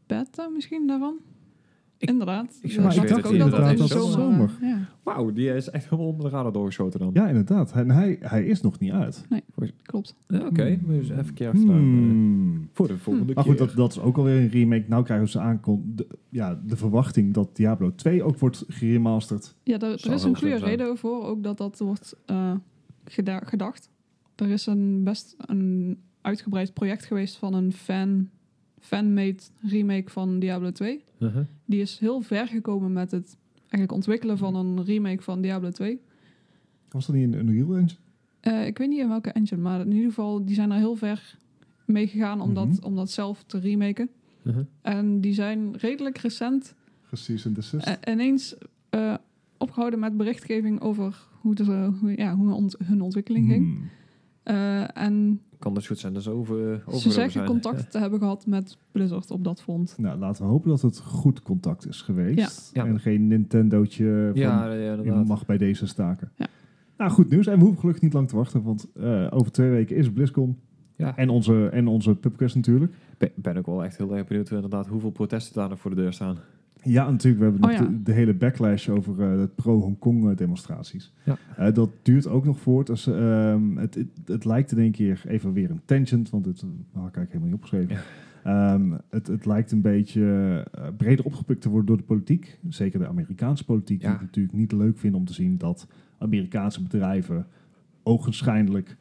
beta 0.07 0.47
misschien 0.47 0.88
daarvan? 0.88 1.16
Ik- 2.03 2.09
inderdaad. 2.09 2.59
ik 2.61 2.71
zeggen 2.71 3.03
ik 3.03 3.23
dat 3.23 3.31
inderdaad 3.31 3.77
dat 3.77 3.89
dat 3.89 4.11
zomer... 4.11 4.49
eh, 4.61 4.75
Wauw, 5.03 5.31
die 5.33 5.55
is 5.55 5.69
echt 5.69 5.83
helemaal 5.89 6.07
onder 6.11 6.25
de 6.29 6.35
radar 6.35 6.51
doorgeschoten 6.51 6.99
dan. 6.99 7.09
Ja, 7.13 7.27
inderdaad. 7.27 7.71
En 7.71 7.89
hij, 7.91 8.17
hij 8.19 8.45
is 8.45 8.61
nog 8.61 8.79
niet 8.79 8.91
uit. 8.91 9.25
klopt. 9.83 10.15
Ja, 10.27 10.45
Oké, 10.45 10.63
Hmm. 10.63 10.87
we 10.87 10.99
dus 10.99 11.09
even 11.09 11.33
keer. 11.33 11.51
Hmm. 11.51 12.69
Voor 12.73 12.87
de 12.87 12.97
volgende 12.97 13.33
Maar 13.33 13.43
keer. 13.43 13.53
goed, 13.53 13.67
dat, 13.67 13.75
dat 13.75 13.91
is 13.91 13.99
ook 13.99 14.17
alweer 14.17 14.41
een 14.41 14.49
remake. 14.49 14.85
Nou 14.87 15.03
krijgen 15.03 15.29
ze 15.29 15.39
aankon 15.39 15.91
de, 15.95 16.07
ja, 16.29 16.59
de 16.65 16.75
verwachting 16.77 17.33
dat 17.33 17.55
Diablo 17.55 17.95
2 17.95 18.23
ook 18.23 18.37
wordt 18.39 18.65
geremasterd. 18.67 19.55
Ja, 19.63 19.79
er, 19.79 20.05
er 20.05 20.11
is 20.13 20.23
een 20.23 20.37
goede 20.37 20.55
reden 20.57 20.97
voor, 20.97 21.23
ook 21.25 21.43
dat 21.43 21.57
dat 21.57 21.79
wordt 21.79 22.15
eh, 22.25 22.51
geda- 23.05 23.41
gedacht. 23.45 23.89
Er 24.35 24.49
is 24.49 24.65
een 24.65 25.03
best 25.03 25.35
een 25.37 25.97
uitgebreid 26.21 26.73
project 26.73 27.05
geweest 27.05 27.35
van 27.37 27.53
een 27.53 27.73
fan, 27.73 28.29
fan-made 28.84 29.43
remake 29.61 30.11
van 30.11 30.39
Diablo 30.39 30.71
2. 30.71 31.03
Uh-huh. 31.19 31.45
Die 31.65 31.81
is 31.81 31.99
heel 31.99 32.21
ver 32.21 32.47
gekomen 32.47 32.93
met 32.93 33.11
het 33.11 33.38
eigenlijk 33.59 33.91
ontwikkelen 33.91 34.38
van 34.38 34.55
een 34.55 34.84
remake 34.84 35.21
van 35.23 35.41
Diablo 35.41 35.69
2. 35.69 35.99
Was 36.91 37.05
dat 37.05 37.15
niet 37.15 37.34
een 37.34 37.39
Unreal 37.39 37.75
Engine? 37.75 37.99
Eh, 38.39 38.65
ik 38.67 38.77
weet 38.77 38.89
niet 38.89 38.99
in 38.99 39.07
welke 39.07 39.31
engine, 39.31 39.61
maar 39.61 39.79
in 39.79 39.91
ieder 39.91 40.07
geval, 40.07 40.45
die 40.45 40.55
zijn 40.55 40.71
er 40.71 40.77
heel 40.77 40.95
ver 40.95 41.38
mee 41.86 42.07
gegaan 42.07 42.41
om, 42.41 42.53
dat, 42.53 42.67
Mhm. 42.67 42.84
om 42.86 42.95
dat 42.95 43.09
zelf 43.11 43.43
te 43.43 43.59
remaken. 43.59 44.09
Uh-huh. 44.43 44.65
En 44.81 45.21
die 45.21 45.34
zijn 45.34 45.75
redelijk 45.77 46.17
recent 46.17 46.75
Precies 47.07 47.43
desist. 47.43 47.86
eh, 47.88 48.13
ineens 48.13 48.55
eh, 48.89 49.13
opgehouden 49.57 49.99
met 49.99 50.17
berichtgeving 50.17 50.81
over 50.81 51.27
hoe, 51.41 51.55
de, 51.55 51.91
hoe, 51.99 52.17
ja, 52.17 52.36
hoe 52.36 52.53
ont- 52.53 52.75
hun 52.84 53.01
ontwikkeling 53.01 53.47
ging. 53.49 53.65
Hmm. 53.65 53.89
Eh, 54.43 54.97
en 54.97 55.41
Kan 55.64 55.74
dus 55.74 55.88
goed 55.88 55.99
zijn 55.99 56.14
dat 56.14 56.24
ze 56.24 56.30
over, 56.30 56.84
over 56.86 56.99
ze 56.99 57.11
zeggen 57.11 57.32
zijn. 57.32 57.45
contact 57.45 57.91
te 57.91 57.99
hebben 57.99 58.20
gehad 58.20 58.45
met 58.45 58.78
Blizzard 58.91 59.32
op 59.32 59.43
dat 59.43 59.61
front. 59.61 59.95
Nou, 59.97 60.20
laten 60.20 60.43
we 60.43 60.49
hopen 60.49 60.70
dat 60.70 60.82
het 60.82 60.99
goed 60.99 61.41
contact 61.41 61.88
is 61.88 62.01
geweest. 62.01 62.72
Ja. 62.74 62.84
Ja. 62.84 62.89
En 62.89 62.99
geen 62.99 63.28
Nintendootje 63.28 64.30
van 64.32 64.41
Ja, 64.41 64.74
ja, 64.74 64.93
je 65.03 65.11
mag 65.11 65.45
bij 65.45 65.57
deze 65.57 65.88
staken. 65.88 66.32
Ja. 66.36 66.47
Nou, 66.97 67.11
goed 67.11 67.30
nieuws. 67.30 67.47
En 67.47 67.53
we 67.57 67.59
hoeven 67.59 67.80
gelukkig 67.80 68.03
niet 68.03 68.14
lang 68.14 68.28
te 68.28 68.36
wachten, 68.36 68.64
want 68.64 68.88
eh, 68.93 69.28
over 69.30 69.51
twee 69.51 69.70
weken 69.70 69.95
is 69.95 70.11
BlizzCon. 70.11 70.59
Ja. 70.95 71.18
En 71.18 71.30
onze, 71.30 71.70
en 71.70 71.88
onze 71.88 72.16
pubquest 72.16 72.55
natuurlijk. 72.55 72.93
Ben, 73.18 73.32
ben 73.36 73.57
ook 73.57 73.66
wel 73.66 73.84
echt 73.84 73.97
heel 73.97 74.16
erg 74.16 74.28
benieuwd 74.28 74.51
inderdaad 74.51 74.88
hoeveel 74.88 75.11
protesten 75.11 75.53
daar 75.53 75.70
nog 75.70 75.80
voor 75.80 75.95
de 75.95 76.01
deur 76.01 76.14
staan. 76.14 76.38
Ja, 76.84 77.09
natuurlijk. 77.11 77.43
We 77.43 77.49
hebben 77.49 77.63
Oh 77.63 77.69
nog 77.69 77.79
ja. 77.79 77.93
de, 77.93 78.03
de 78.03 78.11
hele 78.11 78.34
backlash 78.34 78.89
over 78.89 79.21
eh, 79.21 79.38
de 79.39 79.49
pro-Hongkong 79.55 80.29
eh, 80.29 80.36
demonstraties. 80.36 81.13
Ja. 81.23 81.38
Eh, 81.57 81.73
dat 81.73 81.89
duurt 82.01 82.27
ook 82.27 82.45
nog 82.45 82.59
voort. 82.59 82.88
Dus, 82.88 83.07
ehm, 83.07 83.77
het, 83.77 83.95
het, 83.95 84.07
het 84.25 84.45
lijkt 84.45 84.71
in 84.71 84.77
één 84.77 84.91
keer 84.91 85.23
even 85.27 85.53
weer 85.53 85.69
een 85.69 85.81
tangent, 85.86 86.29
want 86.29 86.43
dit 86.43 86.61
uh, 86.61 86.69
had 86.93 87.07
ik 87.07 87.15
eigenlijk 87.15 87.31
helemaal 87.31 87.49
niet 87.49 87.55
opgeschreven. 87.55 87.97
Ehm, 88.43 88.91
het, 89.09 89.27
het 89.27 89.45
lijkt 89.45 89.71
een 89.71 89.81
beetje 89.81 90.67
breder 90.97 91.25
opgepikt 91.25 91.61
te 91.61 91.69
worden 91.69 91.88
door 91.88 91.97
de 91.97 92.03
politiek. 92.03 92.59
Zeker 92.69 92.99
de 92.99 93.07
Amerikaanse 93.07 93.65
politiek, 93.65 93.99
die 93.99 94.09
het 94.09 94.21
natuurlijk 94.21 94.55
niet 94.55 94.71
leuk 94.71 94.97
vinden 94.97 95.19
om 95.19 95.25
te 95.25 95.34
zien 95.34 95.57
dat 95.57 95.88
Amerikaanse 96.17 96.81
bedrijven 96.81 97.45
ogenschijnlijk 98.03 98.97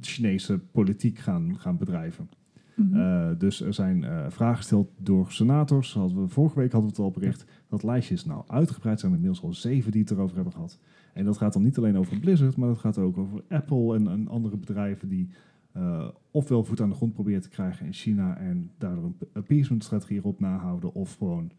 Chinese 0.00 0.58
politiek 0.58 1.18
gaan, 1.18 1.58
gaan 1.58 1.76
bedrijven. 1.76 2.28
Mhm. 2.76 2.96
Uh, 2.96 3.28
dus 3.38 3.60
er 3.60 3.74
zijn 3.74 4.02
uh, 4.02 4.24
vragen 4.28 4.56
gesteld 4.56 4.90
door 4.98 5.32
senators. 5.32 5.94
Hadden 5.94 6.22
we, 6.22 6.28
vorige 6.28 6.58
week 6.58 6.72
hadden 6.72 6.90
we 6.90 6.96
het 6.96 7.04
al 7.04 7.20
bericht. 7.20 7.44
Dat 7.68 7.82
lijstje 7.82 8.14
is 8.14 8.24
nou 8.24 8.44
uitgebreid. 8.46 9.00
Zijn 9.00 9.12
er 9.12 9.18
inmiddels 9.18 9.44
al 9.44 9.52
zeven 9.52 9.92
die 9.92 10.00
het 10.00 10.10
erover 10.10 10.34
hebben 10.34 10.52
gehad. 10.52 10.78
En 11.12 11.24
dat 11.24 11.36
gaat 11.36 11.52
dan 11.52 11.62
niet 11.62 11.78
alleen 11.78 11.98
over 11.98 12.18
Blizzard, 12.18 12.56
maar 12.56 12.68
dat 12.68 12.78
gaat 12.78 12.98
ook 12.98 13.18
over 13.18 13.42
Apple 13.48 13.94
en, 13.94 14.28
andere 14.28 14.56
bedrijven 14.56 15.08
die 15.08 15.28
uh, 15.76 16.08
ofwel 16.30 16.64
voet 16.64 16.80
aan 16.80 16.88
de 16.88 16.94
grond 16.94 17.12
proberen 17.12 17.42
te 17.42 17.48
krijgen 17.48 17.86
in 17.86 17.92
China 17.92 18.36
en 18.36 18.70
daardoor 18.78 19.04
een 19.04 19.16
appeasement-strategie 19.32 20.16
erop 20.16 20.40
nahouden, 20.40 20.94
of 20.94 21.16
gewoon 21.16 21.50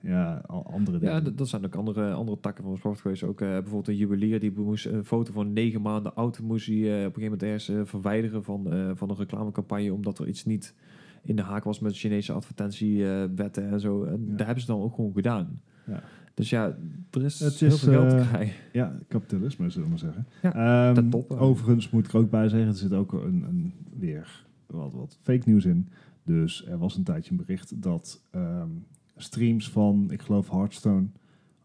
ja, 0.00 0.34
andere 0.64 0.98
dingen. 0.98 1.14
Ja, 1.14 1.30
dat 1.30 1.48
zijn 1.48 1.64
ook 1.64 1.74
andere, 1.74 2.12
andere 2.12 2.40
takken 2.40 2.64
van 2.64 2.76
sport 2.76 3.00
geweest. 3.00 3.22
Ook 3.22 3.40
eh, 3.40 3.48
bijvoorbeeld 3.48 3.88
een 3.88 3.96
juwelier 3.96 4.40
die 4.40 4.52
moest 4.56 4.86
een 4.86 5.04
foto 5.04 5.32
van 5.32 5.52
negen 5.52 5.82
maanden 5.82 6.14
oud 6.14 6.40
moest 6.40 6.66
hij 6.66 6.76
eh, 6.76 6.82
op 6.82 6.88
een 6.92 6.98
gegeven 7.22 7.22
moment 7.22 7.42
ergens 7.42 7.68
eh, 7.68 7.80
verwijderen 7.84 8.44
van, 8.44 8.66
van 8.96 9.10
een 9.10 9.16
reclamecampagne 9.16 9.92
omdat 9.92 10.18
er 10.18 10.28
iets 10.28 10.44
niet 10.44 10.74
in 11.22 11.36
de 11.36 11.42
haak 11.42 11.64
was 11.64 11.80
met 11.80 11.96
Chinese 11.98 12.32
advertentiewetten 12.32 13.68
en 13.70 13.80
zo. 13.80 14.04
En 14.04 14.24
Ja. 14.26 14.36
daar 14.36 14.46
hebben 14.46 14.64
ze 14.64 14.70
dan 14.72 14.80
ook 14.80 14.94
gewoon 14.94 15.12
gedaan. 15.12 15.60
Ja. 15.86 16.02
Dus 16.34 16.50
ja, 16.50 16.76
er 17.10 17.24
is, 17.24 17.40
Het 17.40 17.60
heel 17.60 17.68
is, 17.68 17.80
veel 17.80 17.92
geld 17.92 18.10
te 18.10 18.28
krijgen. 18.30 18.54
Ja, 18.72 18.98
kapitalisme 19.08 19.70
zullen 19.70 19.84
we 19.84 19.90
maar 19.90 19.98
zeggen. 19.98 20.26
Ja, 20.42 20.86
Ehm, 20.86 20.94
ten 20.94 21.10
top, 21.10 21.30
eh. 21.30 21.42
overigens 21.42 21.90
moet 21.90 22.06
ik 22.06 22.12
er 22.12 22.18
ook 22.18 22.30
bij 22.30 22.48
zeggen, 22.48 22.68
er 22.68 22.74
zit 22.74 22.92
ook 22.92 23.12
een, 23.12 23.42
een 23.48 23.74
weer 23.98 24.44
wat, 24.66 24.92
wat 24.92 25.18
fake 25.22 25.42
nieuws 25.44 25.64
in. 25.64 25.88
Dus 26.24 26.66
er 26.66 26.78
was 26.78 26.96
een 26.96 27.02
tijdje 27.04 27.30
een 27.30 27.36
bericht 27.36 27.82
dat 27.82 28.22
ehm, 28.30 28.68
streams 29.22 29.70
van, 29.70 30.06
ik 30.10 30.22
geloof 30.22 30.50
Hearthstone 30.50 31.06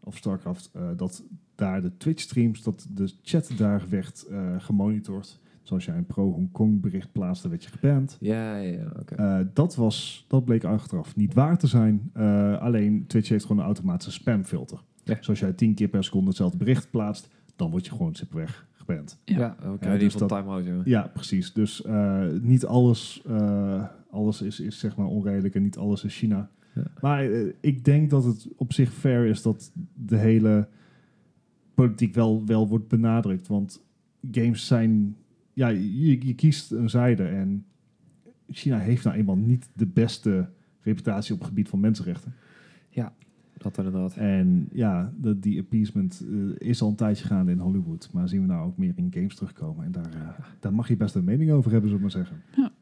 of 0.00 0.16
Starcraft, 0.16 0.70
eh, 0.72 0.82
dat 0.96 1.22
daar 1.54 1.82
de 1.82 1.96
Twitch 1.96 2.22
streams, 2.22 2.62
dat 2.62 2.86
de 2.90 3.12
chat 3.22 3.50
daar 3.56 3.82
werd 3.88 4.26
eh, 4.30 4.54
gemonitord. 4.58 5.40
Dus 5.62 5.74
als 5.74 5.84
jij 5.84 5.96
een 5.96 6.06
pro-Hongkong 6.06 6.80
bericht 6.80 7.12
plaatste, 7.12 7.48
werd 7.48 7.64
je 7.64 7.70
geband. 7.70 8.16
Ja, 8.20 8.56
ja, 8.56 8.92
oké. 9.00 9.14
Eh, 9.14 9.38
dat, 9.52 9.74
was, 9.74 10.24
dat 10.28 10.44
bleek 10.44 10.64
achteraf 10.64 11.16
niet 11.16 11.34
waar 11.34 11.58
te 11.58 11.66
zijn. 11.66 12.10
Eh, 12.12 12.58
alleen 12.58 13.06
Twitch 13.06 13.28
heeft 13.28 13.44
gewoon 13.44 13.58
een 13.58 13.66
automatische 13.66 14.12
spamfilter. 14.12 14.82
Ja. 15.04 15.14
Dus 15.14 15.28
als 15.28 15.38
jij 15.38 15.52
tien 15.52 15.74
keer 15.74 15.88
per 15.88 16.04
seconde 16.04 16.28
hetzelfde 16.28 16.56
bericht 16.56 16.90
plaatst, 16.90 17.28
dan 17.56 17.70
word 17.70 17.84
je 17.86 17.90
gewoon 17.90 18.14
simpelweg 18.14 18.66
geband. 18.72 19.18
Ja. 19.24 19.38
ja, 19.38 19.70
oké. 19.72 19.98
Dus 19.98 20.12
van 20.12 20.28
dat- 20.28 20.38
time-out, 20.38 20.64
ja. 20.64 20.80
Ja, 20.84 21.10
precies. 21.14 21.52
Dus 21.52 21.82
eh, 21.82 22.26
niet 22.40 22.66
alles, 22.66 23.22
eh, 23.26 23.84
alles 24.10 24.42
is, 24.42 24.60
is 24.60 24.78
zeg 24.78 24.96
maar 24.96 25.06
onredelijk 25.06 25.54
en 25.54 25.62
niet 25.62 25.76
alles 25.76 26.04
is 26.04 26.16
China. 26.16 26.50
Ja. 26.76 26.90
Maar 27.00 27.24
eh, 27.24 27.46
ik 27.60 27.84
denk 27.84 28.10
dat 28.10 28.24
het 28.24 28.48
op 28.56 28.72
zich 28.72 28.92
fair 28.92 29.26
is 29.26 29.42
dat 29.42 29.72
de 29.94 30.16
hele 30.16 30.68
politiek 31.74 32.14
wel, 32.14 32.46
wel 32.46 32.68
wordt 32.68 32.88
benadrukt. 32.88 33.46
Want 33.46 33.82
games 34.30 34.66
zijn... 34.66 35.16
Ja, 35.52 35.68
je, 35.68 36.26
je 36.26 36.34
kiest 36.34 36.70
een 36.70 36.90
zijde 36.90 37.24
en 37.24 37.64
China 38.48 38.78
heeft 38.78 39.04
nou 39.04 39.16
eenmaal 39.16 39.36
niet 39.36 39.68
de 39.72 39.86
beste 39.86 40.48
reputatie 40.80 41.34
op 41.34 41.38
het 41.38 41.48
gebied 41.48 41.68
van 41.68 41.80
mensenrechten. 41.80 42.34
Dat 43.58 43.76
inderdaad. 43.78 44.16
En 44.16 44.68
ja, 44.72 45.12
de, 45.20 45.38
die 45.38 45.60
appeasement 45.60 46.24
eh, 46.30 46.68
is 46.68 46.82
al 46.82 46.88
een 46.88 46.94
tijdje 46.94 47.26
gaande 47.26 47.52
in 47.52 47.58
Hollywood. 47.58 48.08
Maar 48.12 48.28
zien 48.28 48.40
we 48.40 48.46
nou 48.46 48.66
ook 48.66 48.76
meer 48.76 48.92
in 48.96 49.12
games 49.14 49.34
terugkomen. 49.34 49.84
En 49.84 49.92
daar, 49.92 50.12
eh, 50.14 50.44
daar 50.60 50.74
mag 50.74 50.88
je 50.88 50.96
best 50.96 51.14
een 51.14 51.24
mening 51.24 51.50
over 51.50 51.70
hebben, 51.70 51.90
zullen 51.90 52.06
we 52.06 52.14
maar 52.14 52.24
zeggen. 52.24 52.42
Ja. 52.56 52.72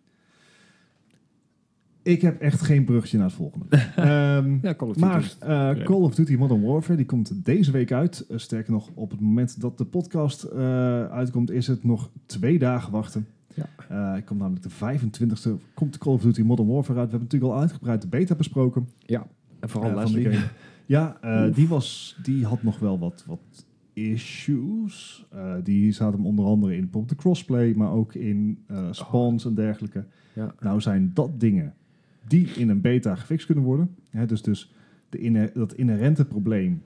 Ik 2.04 2.22
heb 2.22 2.40
echt 2.40 2.60
geen 2.60 2.84
bruggetje 2.84 3.16
naar 3.18 3.26
het 3.26 3.36
volgende. 3.36 3.66
Ehm, 3.96 4.58
Ja, 4.62 4.74
Call 4.74 4.88
of 4.88 4.94
Duty. 4.94 5.06
maar 5.06 5.34
eh, 5.40 5.84
Call 5.84 6.00
of 6.00 6.14
Duty 6.14 6.36
Modern 6.36 6.62
Warfare 6.62 6.96
die 6.96 7.06
komt 7.06 7.44
deze 7.44 7.70
week 7.70 7.92
uit. 7.92 8.26
Eh, 8.28 8.38
sterker 8.38 8.72
nog, 8.72 8.90
op 8.94 9.10
het 9.10 9.20
moment 9.20 9.60
dat 9.60 9.78
de 9.78 9.84
podcast 9.84 10.42
eh, 10.42 10.58
uitkomt, 11.04 11.50
is 11.50 11.66
het 11.66 11.84
nog 11.84 12.10
twee 12.26 12.58
dagen 12.58 12.92
wachten. 12.92 13.26
Ja. 13.54 14.16
Ik 14.16 14.24
kom 14.24 14.36
namelijk 14.36 14.62
de 14.62 14.70
25e, 14.70 15.50
komt 15.74 15.98
Call 15.98 16.12
of 16.12 16.22
Duty 16.22 16.42
Modern 16.42 16.68
Warfare 16.68 16.98
uit. 16.98 17.10
We 17.10 17.16
hebben 17.16 17.28
natuurlijk 17.30 17.52
al 17.52 17.60
uitgebreid 17.60 18.02
de 18.02 18.08
beta 18.08 18.34
besproken. 18.34 18.88
Ja, 18.98 19.26
en 19.60 19.68
vooral 19.68 19.94
Leslie. 19.94 20.38
Ja, 20.86 21.18
die, 21.54 21.68
was, 21.68 22.18
die 22.22 22.44
had 22.46 22.62
nog 22.62 22.78
wel 22.78 22.98
wat, 22.98 23.24
wat 23.26 23.66
issues. 23.92 25.26
Die 25.62 25.92
zaten 25.92 26.16
hem 26.16 26.26
onder 26.26 26.44
andere 26.44 26.72
in 26.74 26.80
bijvoorbeeld 26.80 27.08
de 27.12 27.22
crossplay, 27.22 27.72
maar 27.76 27.90
ook 27.90 28.14
in 28.14 28.58
eh, 28.66 28.86
spawns 28.90 29.44
en 29.44 29.54
dergelijke. 29.54 30.04
Ja. 30.34 30.54
Nou 30.60 30.80
zijn 30.80 31.10
dat 31.14 31.40
dingen 31.40 31.74
die 32.26 32.46
in 32.46 32.68
een 32.68 32.80
beta 32.80 33.14
gefixt 33.14 33.46
kunnen 33.46 33.64
worden. 33.64 33.94
Hè, 34.10 34.26
dus 34.26 34.42
dus 34.42 34.72
de 35.08 35.18
inher- 35.18 35.52
dat 35.54 35.74
inherente 35.74 36.24
probleem 36.24 36.82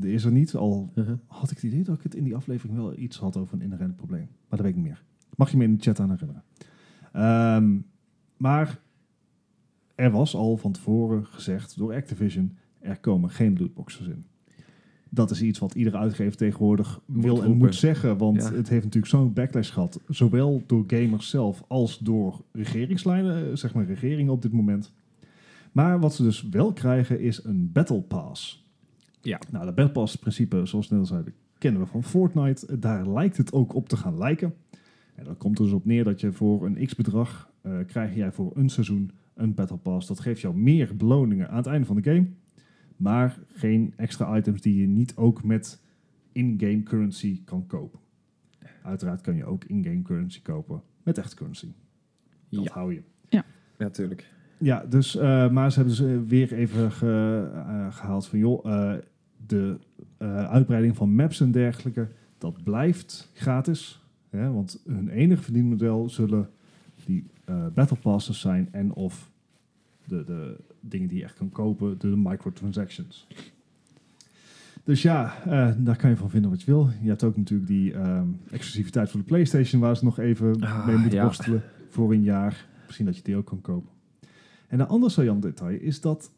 is 0.00 0.24
er 0.24 0.32
niet. 0.32 0.54
Al 0.54 0.90
Uh-huh. 0.94 1.16
had 1.26 1.50
ik 1.50 1.56
het 1.56 1.64
idee 1.72 1.82
dat 1.82 1.96
ik 1.96 2.02
het 2.02 2.14
in 2.14 2.24
die 2.24 2.36
aflevering 2.36 2.76
wel 2.78 2.98
iets 2.98 3.18
had 3.18 3.36
over 3.36 3.54
een 3.54 3.62
inherent 3.62 3.96
probleem. 3.96 4.26
Maar 4.48 4.58
dat 4.58 4.60
weet 4.60 4.68
ik 4.70 4.74
niet 4.76 4.84
meer. 4.84 5.02
Mag 5.36 5.50
je 5.50 5.56
me 5.56 5.64
in 5.64 5.74
de 5.76 5.82
chat 5.82 6.00
aan 6.00 6.10
herinneren. 6.10 6.42
Ehm, 7.12 7.78
maar 8.36 8.78
er 9.94 10.10
was 10.10 10.34
al 10.34 10.56
van 10.56 10.72
tevoren 10.72 11.26
gezegd 11.26 11.76
door 11.78 11.94
Activision, 11.94 12.56
er 12.78 12.98
komen 13.00 13.30
geen 13.30 13.56
lootboxes 13.58 14.06
in. 14.06 14.24
Dat 15.12 15.30
is 15.30 15.42
iets 15.42 15.58
wat 15.58 15.74
iedere 15.74 15.96
uitgever 15.96 16.36
tegenwoordig 16.36 17.00
Moet 17.06 17.22
wil 17.24 17.34
en 17.36 17.40
roepen. 17.42 17.58
moet 17.58 17.74
zeggen, 17.74 18.16
want 18.16 18.36
Ja. 18.42 18.52
het 18.52 18.68
heeft 18.68 18.84
natuurlijk 18.84 19.12
zo'n 19.12 19.32
backlash 19.32 19.72
gehad, 19.72 20.00
zowel 20.08 20.62
door 20.66 20.84
gamers 20.86 21.28
zelf 21.28 21.62
als 21.68 21.98
door 21.98 22.40
regeringslijnen, 22.52 23.50
eh, 23.50 23.56
zeg 23.56 23.74
maar 23.74 23.84
regeringen 23.84 24.32
op 24.32 24.42
dit 24.42 24.52
moment. 24.52 24.92
Maar 25.72 26.00
wat 26.00 26.14
ze 26.14 26.22
dus 26.22 26.48
wel 26.48 26.72
krijgen 26.72 27.20
is 27.20 27.44
een 27.44 27.70
Battle 27.72 28.00
Pass. 28.00 28.64
Ja. 29.20 29.40
Nou, 29.50 29.66
de 29.66 29.72
Battle 29.72 29.92
Pass 29.92 30.16
principe, 30.16 30.66
zoals 30.66 30.88
we 30.88 30.94
net 30.94 31.02
al 31.04 31.08
zeiden, 31.10 31.32
kennen 31.58 31.80
we 31.80 31.86
van 31.86 32.04
Fortnite. 32.04 32.78
Daar 32.78 33.08
lijkt 33.08 33.36
het 33.36 33.52
ook 33.52 33.74
op 33.74 33.88
te 33.88 33.96
gaan 33.96 34.18
lijken. 34.18 34.54
En 35.14 35.24
dat 35.24 35.36
komt 35.38 35.56
dus 35.56 35.72
op 35.72 35.84
neer 35.84 36.04
dat 36.04 36.20
je 36.20 36.32
voor 36.32 36.66
een 36.66 36.86
x-bedrag 36.86 37.48
eh 37.62 37.72
krijg 37.86 38.14
jij 38.14 38.32
voor 38.32 38.52
een 38.54 38.68
seizoen 38.68 39.10
een 39.34 39.54
Battle 39.54 39.76
Pass. 39.76 40.06
Dat 40.06 40.20
geeft 40.20 40.40
jou 40.40 40.56
meer 40.56 40.96
beloningen 40.96 41.50
aan 41.50 41.56
het 41.56 41.66
einde 41.66 41.86
van 41.86 41.96
de 41.96 42.02
game. 42.02 42.26
Maar 43.00 43.38
geen 43.48 43.92
extra 43.96 44.36
items 44.36 44.60
die 44.60 44.80
je 44.80 44.86
niet 44.86 45.16
ook 45.16 45.44
met 45.44 45.80
in-game 46.32 46.82
currency 46.82 47.44
kan 47.44 47.66
kopen. 47.66 47.98
Uiteraard 48.82 49.20
kan 49.20 49.36
je 49.36 49.44
ook 49.44 49.64
in-game 49.64 50.02
currency 50.02 50.42
kopen 50.42 50.82
met 51.02 51.18
echte 51.18 51.36
currency. 51.36 51.72
Dat 52.48 52.64
Ja. 52.64 52.72
hou 52.72 52.92
je. 52.94 53.02
Natuurlijk. 53.78 54.32
Ja, 54.58 54.84
dus, 54.86 55.16
eh, 55.16 55.50
maar 55.50 55.72
ze 55.72 55.78
hebben 55.78 55.96
dus 55.96 56.06
eh, 56.06 56.18
weer 56.28 56.52
even 56.52 56.92
ge- 56.92 57.50
eh, 57.54 57.92
gehaald 57.94 58.26
van 58.26 58.38
joh, 58.38 58.66
eh, 58.72 58.98
de 59.46 59.78
eh, 60.18 60.44
uitbreiding 60.50 60.96
van 60.96 61.14
maps 61.14 61.40
en 61.40 61.50
dergelijke, 61.50 62.08
dat 62.38 62.62
blijft 62.62 63.30
gratis. 63.34 64.04
Hè, 64.30 64.52
want 64.52 64.82
hun 64.86 65.08
enige 65.08 65.42
verdienmodel 65.42 66.08
zullen 66.10 66.50
die 67.04 67.24
eh, 67.44 67.66
battle 67.74 67.96
passes 67.96 68.40
zijn 68.40 68.68
en 68.72 68.92
of 68.94 69.30
de, 70.10 70.24
de 70.24 70.56
dingen 70.80 71.08
die 71.08 71.18
je 71.18 71.24
echt 71.24 71.36
kan 71.36 71.50
kopen, 71.50 71.98
de 71.98 72.06
microtransactions. 72.16 73.26
Dus 74.84 75.02
ja, 75.02 75.42
eh, 75.44 75.72
daar 75.78 75.96
kan 75.96 76.10
je 76.10 76.16
van 76.16 76.30
vinden 76.30 76.50
wat 76.50 76.60
je 76.62 76.66
wil. 76.70 76.90
Je 77.02 77.08
hebt 77.08 77.24
ook 77.24 77.36
natuurlijk 77.36 77.68
die 77.68 77.92
ehm, 77.94 78.26
exclusiviteit 78.50 79.10
voor 79.10 79.20
de 79.20 79.26
PlayStation, 79.26 79.80
waar 79.80 79.96
ze 79.96 80.04
nog 80.04 80.18
even 80.18 80.60
Ah, 80.60 80.86
mee 80.86 80.96
moeten 80.96 81.18
ja. 81.18 81.24
worstelen 81.24 81.62
voor 81.88 82.12
een 82.12 82.22
jaar. 82.22 82.66
Misschien 82.84 83.06
dat 83.06 83.16
je 83.16 83.22
die 83.22 83.36
ook 83.36 83.46
kan 83.46 83.60
kopen. 83.60 83.90
En 84.68 84.80
een 84.80 84.86
ander 84.86 85.10
saillant 85.10 85.42
detail 85.42 85.78
is 85.80 86.00
dat 86.00 86.30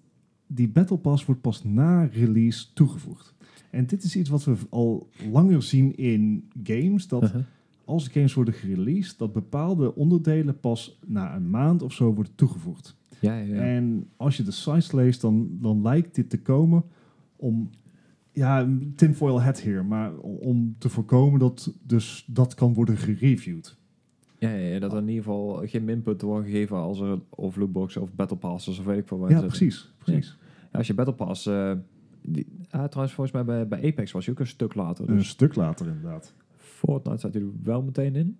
die 0.46 0.68
Battle 0.68 0.96
Pass 0.98 1.24
wordt 1.24 1.40
pas 1.40 1.64
na 1.64 2.04
release 2.04 2.72
toegevoegd. 2.72 3.34
En 3.70 3.86
dit 3.86 4.02
is 4.02 4.16
iets 4.16 4.28
wat 4.30 4.44
we 4.44 4.54
al 4.70 5.08
langer 5.30 5.62
zien 5.62 5.96
in 5.96 6.48
games, 6.62 7.08
dat 7.08 7.22
Uh-huh. 7.22 7.42
als 7.84 8.08
games 8.08 8.34
worden 8.34 8.54
gereleased, 8.54 9.18
dat 9.18 9.32
bepaalde 9.32 9.94
onderdelen 9.94 10.60
pas 10.60 10.98
na 11.06 11.36
een 11.36 11.50
maand 11.50 11.82
of 11.82 11.92
zo 11.92 12.14
worden 12.14 12.34
toegevoegd. 12.34 12.96
Ja, 13.22 13.36
ja. 13.38 13.54
En 13.54 14.08
als 14.16 14.36
je 14.36 14.42
de 14.42 14.50
sites 14.50 14.92
leest, 14.92 15.20
dan, 15.20 15.48
dan 15.60 15.82
lijkt 15.82 16.14
dit 16.14 16.30
te 16.30 16.42
komen 16.42 16.84
om, 17.36 17.70
ja, 18.32 18.68
tinfoil 18.96 19.42
hat 19.42 19.60
hier, 19.60 19.84
maar 19.84 20.18
om 20.18 20.74
te 20.78 20.88
voorkomen 20.88 21.38
dat 21.38 21.74
dus 21.82 22.24
dat 22.26 22.54
kan 22.54 22.74
worden 22.74 22.96
gereviewd. 22.96 23.76
Ja, 24.38 24.78
dat 24.78 24.92
er 24.92 24.98
in 24.98 25.08
ieder 25.08 25.22
geval 25.24 25.62
geen 25.66 25.88
input 25.88 26.22
wordt 26.22 26.46
gegeven 26.46 26.76
als 26.76 27.00
er 27.00 27.18
of 27.28 27.56
lootboxen 27.56 28.02
of 28.02 28.12
battle 28.14 28.36
passes 28.36 28.78
of 28.78 28.84
weet 28.84 28.98
ik 28.98 29.08
veel 29.08 29.18
wat. 29.18 29.30
Ja, 29.30 29.38
zitten. 29.38 29.58
precies. 29.58 29.92
precies. 29.98 30.38
Ja, 30.72 30.78
als 30.78 30.86
je 30.86 30.94
battle 30.94 31.14
pass... 31.14 31.46
eh, 31.46 31.72
die, 32.22 32.46
ah, 32.70 32.84
trouwens, 32.84 33.14
volgens 33.14 33.30
mij 33.32 33.44
bij, 33.44 33.68
bij 33.68 33.90
Apex 33.90 34.12
was 34.12 34.24
je 34.24 34.30
ook 34.30 34.38
een 34.38 34.46
stuk 34.46 34.74
later. 34.74 35.08
Een 35.08 35.16
Dus 35.16 35.28
stuk 35.28 35.54
later 35.54 35.86
inderdaad. 35.86 36.34
Fortnite 36.56 37.18
zat 37.20 37.34
er 37.34 37.42
wel 37.62 37.82
meteen 37.82 38.16
in. 38.16 38.38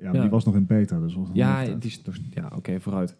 Ja, 0.00 0.12
maar 0.12 0.20
die 0.20 0.30
was 0.30 0.44
nog 0.44 0.54
in 0.54 0.66
beta, 0.66 1.00
dus 1.00 1.14
was 1.14 1.28
Ja, 1.32 1.64
die 1.64 1.90
is 1.90 2.02
nog, 2.02 2.16
ja 2.30 2.52
oké, 2.56 2.80
vooruit. 2.80 3.16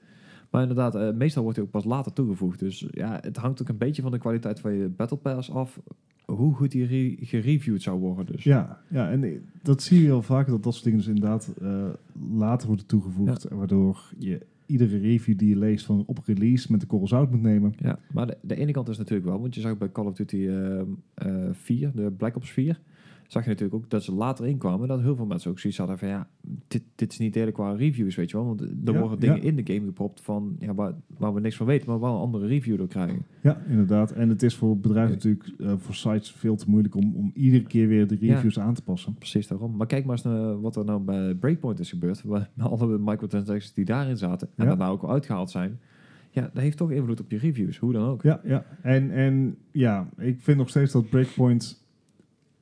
Maar 0.51 0.63
inderdaad, 0.63 0.95
eh, 0.95 1.13
meestal 1.13 1.43
wordt 1.43 1.57
hij 1.59 1.67
ook 1.67 1.73
pas 1.73 1.85
later 1.85 2.13
toegevoegd. 2.13 2.59
Dus 2.59 2.87
ja, 2.91 3.19
het 3.23 3.37
hangt 3.37 3.63
ook 3.63 3.69
een 3.69 3.79
beetje 3.79 4.03
van 4.03 4.11
de 4.11 4.19
kwaliteit 4.19 4.61
van 4.61 4.73
je 4.73 4.89
battle 4.89 5.17
pass 5.19 5.51
af. 5.51 5.81
Hoe 6.25 6.55
goed 6.55 6.71
die 6.71 6.85
re- 6.85 7.17
gereviewd 7.27 7.83
zou 7.83 8.01
worden 8.01 8.27
dus. 8.27 8.45
Ja, 8.45 8.81
ja, 8.91 9.11
en 9.11 9.43
dat 9.63 9.83
zie 9.83 10.03
je 10.03 10.09
wel 10.09 10.23
vaker, 10.23 10.53
dat 10.53 10.63
dat 10.63 10.73
soort 10.73 10.85
dingen 10.85 10.99
dus 10.99 11.09
inderdaad 11.09 11.55
eh, 11.63 11.89
later 12.31 12.67
worden 12.69 12.87
toegevoegd. 12.87 13.49
Waardoor 13.49 14.13
je 14.19 14.41
iedere 14.67 14.99
review 14.99 15.39
die 15.39 15.49
je 15.49 15.57
leest 15.57 15.85
van 15.85 16.03
op 16.07 16.19
release 16.25 16.73
met 16.73 16.81
de 16.81 16.87
korrel 16.87 17.09
zout 17.09 17.31
moet 17.31 17.43
nemen. 17.43 17.75
Ja, 17.79 17.99
maar 18.13 18.27
de, 18.27 18.37
de 18.43 18.57
ene 18.57 18.73
kant 18.73 18.89
is 18.89 18.99
natuurlijk 18.99 19.29
wel, 19.29 19.41
want 19.41 19.55
je 19.55 19.61
zag 19.61 19.79
bij 19.79 19.93
Call 19.93 20.07
of 20.07 20.15
Duty 20.15 20.47
eh, 20.47 20.81
eh, 21.15 21.49
4, 21.53 21.91
de 21.95 22.11
Black 22.11 22.37
Ops 22.37 22.51
4, 22.51 22.81
zag 23.29 23.43
je 23.43 23.49
natuurlijk 23.49 23.77
ook 23.85 23.91
dat 23.91 24.03
ze 24.03 24.13
later 24.15 24.47
inkwamen, 24.47 24.89
dat 24.89 25.01
heel 25.01 25.17
veel 25.17 25.27
mensen 25.27 25.51
ook 25.51 25.59
zoiets 25.59 25.79
hadden 25.79 25.99
van 25.99 26.09
ja, 26.09 26.29
dit, 26.69 26.83
dit 26.95 27.13
is 27.13 27.19
niet 27.19 27.37
eerlijk 27.37 27.57
qua 27.57 27.73
reviews, 27.73 28.15
weet 28.17 28.31
je 28.31 28.37
wel. 28.37 28.47
Want 28.47 28.61
er 28.61 28.69
Ja, 28.85 28.99
worden 29.01 29.21
dingen 29.21 29.37
ja. 29.37 29.43
in 29.43 29.57
de 29.57 29.73
game 29.75 29.87
gepropt 29.87 30.21
van, 30.21 30.57
ja, 30.59 30.75
waar, 30.75 30.93
waar 31.19 31.35
we 31.35 31.41
niks 31.41 31.57
van 31.57 31.67
weten, 31.67 31.89
maar 31.91 32.01
wel 32.01 32.15
een 32.15 32.21
andere 32.21 32.47
review 32.47 32.77
door 32.77 32.89
krijgen. 32.89 33.23
Ja, 33.41 33.63
inderdaad. 33.69 34.11
En 34.13 34.29
het 34.29 34.43
is 34.43 34.55
voor 34.55 34.79
bedrijven 34.79 35.13
natuurlijk, 35.15 35.45
eh, 35.59 35.73
voor 35.77 35.95
sites 35.95 36.31
veel 36.31 36.57
te 36.57 36.65
moeilijk 36.71 36.95
om, 36.95 37.15
om 37.15 37.31
iedere 37.35 37.63
keer 37.65 37.89
weer 37.89 38.07
de 38.07 38.17
reviews 38.21 38.59
aan 38.59 38.75
te 38.75 38.83
passen. 38.83 39.15
Precies 39.15 39.47
daarom. 39.47 39.77
Maar 39.77 39.87
kijk 39.87 40.05
maar 40.05 40.15
eens 40.17 40.25
naar 40.25 40.61
wat 40.61 40.77
er 40.77 40.85
nou 40.85 41.01
bij 41.01 41.35
Breakpoint 41.35 41.79
is 41.81 41.91
gebeurd, 41.91 42.23
waar- 42.23 42.51
met 42.55 42.67
alle 42.81 42.99
microtransactions 42.99 43.75
die 43.75 43.85
daarin 43.85 44.17
zaten, 44.17 44.49
en 44.57 44.79
nou 44.79 44.93
ook 44.93 45.09
uitgehaald 45.09 45.51
zijn. 45.51 45.79
Ja, 46.31 46.51
dat 46.53 46.63
heeft 46.63 46.77
toch 46.77 46.91
invloed 46.91 47.21
op 47.21 47.31
je 47.31 47.39
reviews, 47.39 47.79
hoe 47.79 47.93
dan 47.93 48.09
ook. 48.09 48.23
Ja, 48.23 48.41
ja. 48.45 48.65
En, 48.83 49.11
en 49.11 49.57
ja, 49.71 50.09
ik 50.17 50.41
vind 50.41 50.59
nog 50.59 50.69
steeds 50.69 50.93
dat 50.93 51.09
Breakpoint... 51.11 51.85